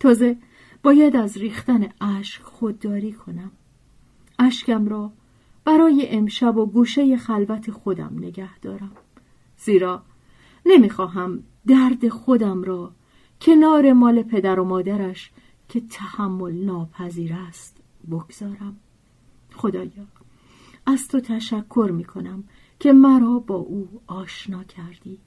تازه 0.00 0.36
باید 0.82 1.16
از 1.16 1.36
ریختن 1.36 1.88
اشک 2.00 2.42
خودداری 2.42 3.12
کنم. 3.12 3.50
اشکم 4.38 4.88
را 4.88 5.12
برای 5.64 6.08
امشب 6.08 6.56
و 6.56 6.66
گوشه 6.66 7.16
خلوت 7.16 7.70
خودم 7.70 8.12
نگه 8.16 8.58
دارم. 8.58 8.92
زیرا 9.58 10.02
نمی‌خواهم 10.66 11.42
درد 11.66 12.08
خودم 12.08 12.62
را 12.62 12.92
کنار 13.40 13.92
مال 13.92 14.22
پدر 14.22 14.60
و 14.60 14.64
مادرش 14.64 15.30
که 15.68 15.80
تحمل 15.80 16.64
ناپذیر 16.64 17.32
است. 17.34 17.76
بگذارم. 18.10 18.76
خدایا 19.52 20.06
از 20.86 21.08
تو 21.08 21.20
تشکر 21.20 21.90
می 21.94 22.04
کنم 22.04 22.44
که 22.80 22.92
مرا 22.92 23.38
با 23.38 23.54
او 23.54 23.88
آشنا 24.06 24.64
کردی. 24.64 25.18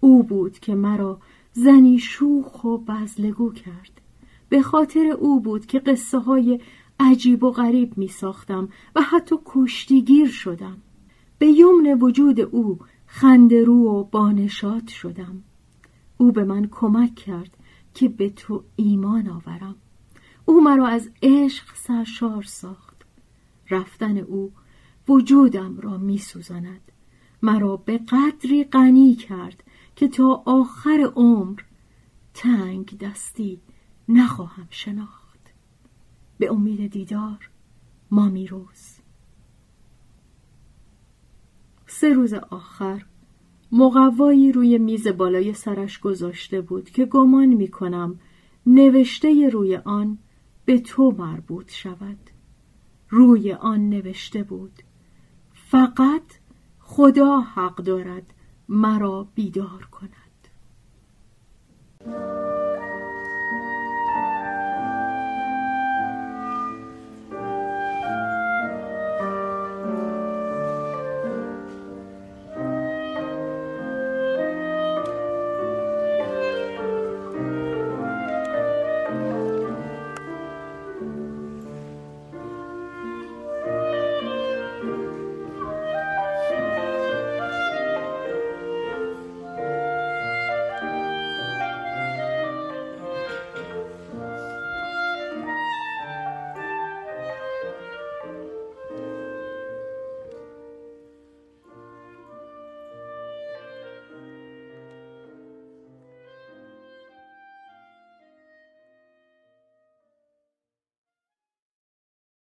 او 0.00 0.22
بود 0.22 0.58
که 0.58 0.74
مرا 0.74 1.20
زنی 1.52 1.98
شوخ 1.98 2.64
و 2.64 2.78
بزلگو 2.78 3.52
کرد. 3.52 4.00
به 4.48 4.62
خاطر 4.62 5.06
او 5.06 5.40
بود 5.40 5.66
که 5.66 5.78
قصه 5.78 6.18
های 6.18 6.60
عجیب 7.00 7.44
و 7.44 7.50
غریب 7.50 7.98
می 7.98 8.08
ساختم 8.08 8.68
و 8.96 9.00
حتی 9.02 9.36
کشتیگیر 9.44 10.28
شدم. 10.28 10.76
به 11.38 11.46
یمن 11.46 11.98
وجود 12.00 12.40
او 12.40 12.78
خندرو 13.06 13.74
و 13.74 14.04
بانشات 14.04 14.88
شدم. 14.88 15.42
او 16.16 16.32
به 16.32 16.44
من 16.44 16.68
کمک 16.70 17.14
کرد 17.14 17.56
که 17.94 18.08
به 18.08 18.30
تو 18.30 18.64
ایمان 18.76 19.28
آورم. 19.28 19.76
او 20.44 20.60
مرا 20.64 20.86
از 20.86 21.10
عشق 21.22 21.74
سرشار 21.74 22.42
ساخت. 22.42 23.04
رفتن 23.70 24.18
او 24.18 24.52
وجودم 25.08 25.80
را 25.80 25.98
می 25.98 26.18
سوزند. 26.18 26.92
مرا 27.42 27.76
به 27.76 27.98
قدری 27.98 28.64
غنی 28.64 29.14
کرد 29.14 29.64
که 29.96 30.08
تا 30.08 30.42
آخر 30.46 31.12
عمر 31.16 31.60
تنگ 32.34 32.98
دستی 32.98 33.60
نخواهم 34.08 34.66
شناخت. 34.70 35.20
به 36.38 36.52
امید 36.52 36.92
دیدار 36.92 37.50
مامی 38.10 38.46
روز 38.46 39.00
سه 41.86 42.12
روز 42.12 42.34
آخر 42.34 43.04
مقوایی 43.72 44.52
روی 44.52 44.78
میز 44.78 45.08
بالای 45.08 45.54
سرش 45.54 45.98
گذاشته 45.98 46.60
بود 46.60 46.90
که 46.90 47.04
گمان 47.04 47.46
می 47.46 47.68
کنم 47.68 48.20
نوشته 48.66 49.48
روی 49.48 49.76
آن 49.76 50.18
به 50.64 50.78
تو 50.78 51.14
مربوط 51.18 51.70
شود. 51.72 52.18
روی 53.08 53.52
آن 53.52 53.88
نوشته 53.90 54.42
بود 54.42 54.82
فقط 55.52 56.22
خدا 56.78 57.40
حق 57.40 57.76
دارد 57.76 58.34
مرا 58.68 59.28
بیدار 59.34 59.88
کند. 59.90 60.20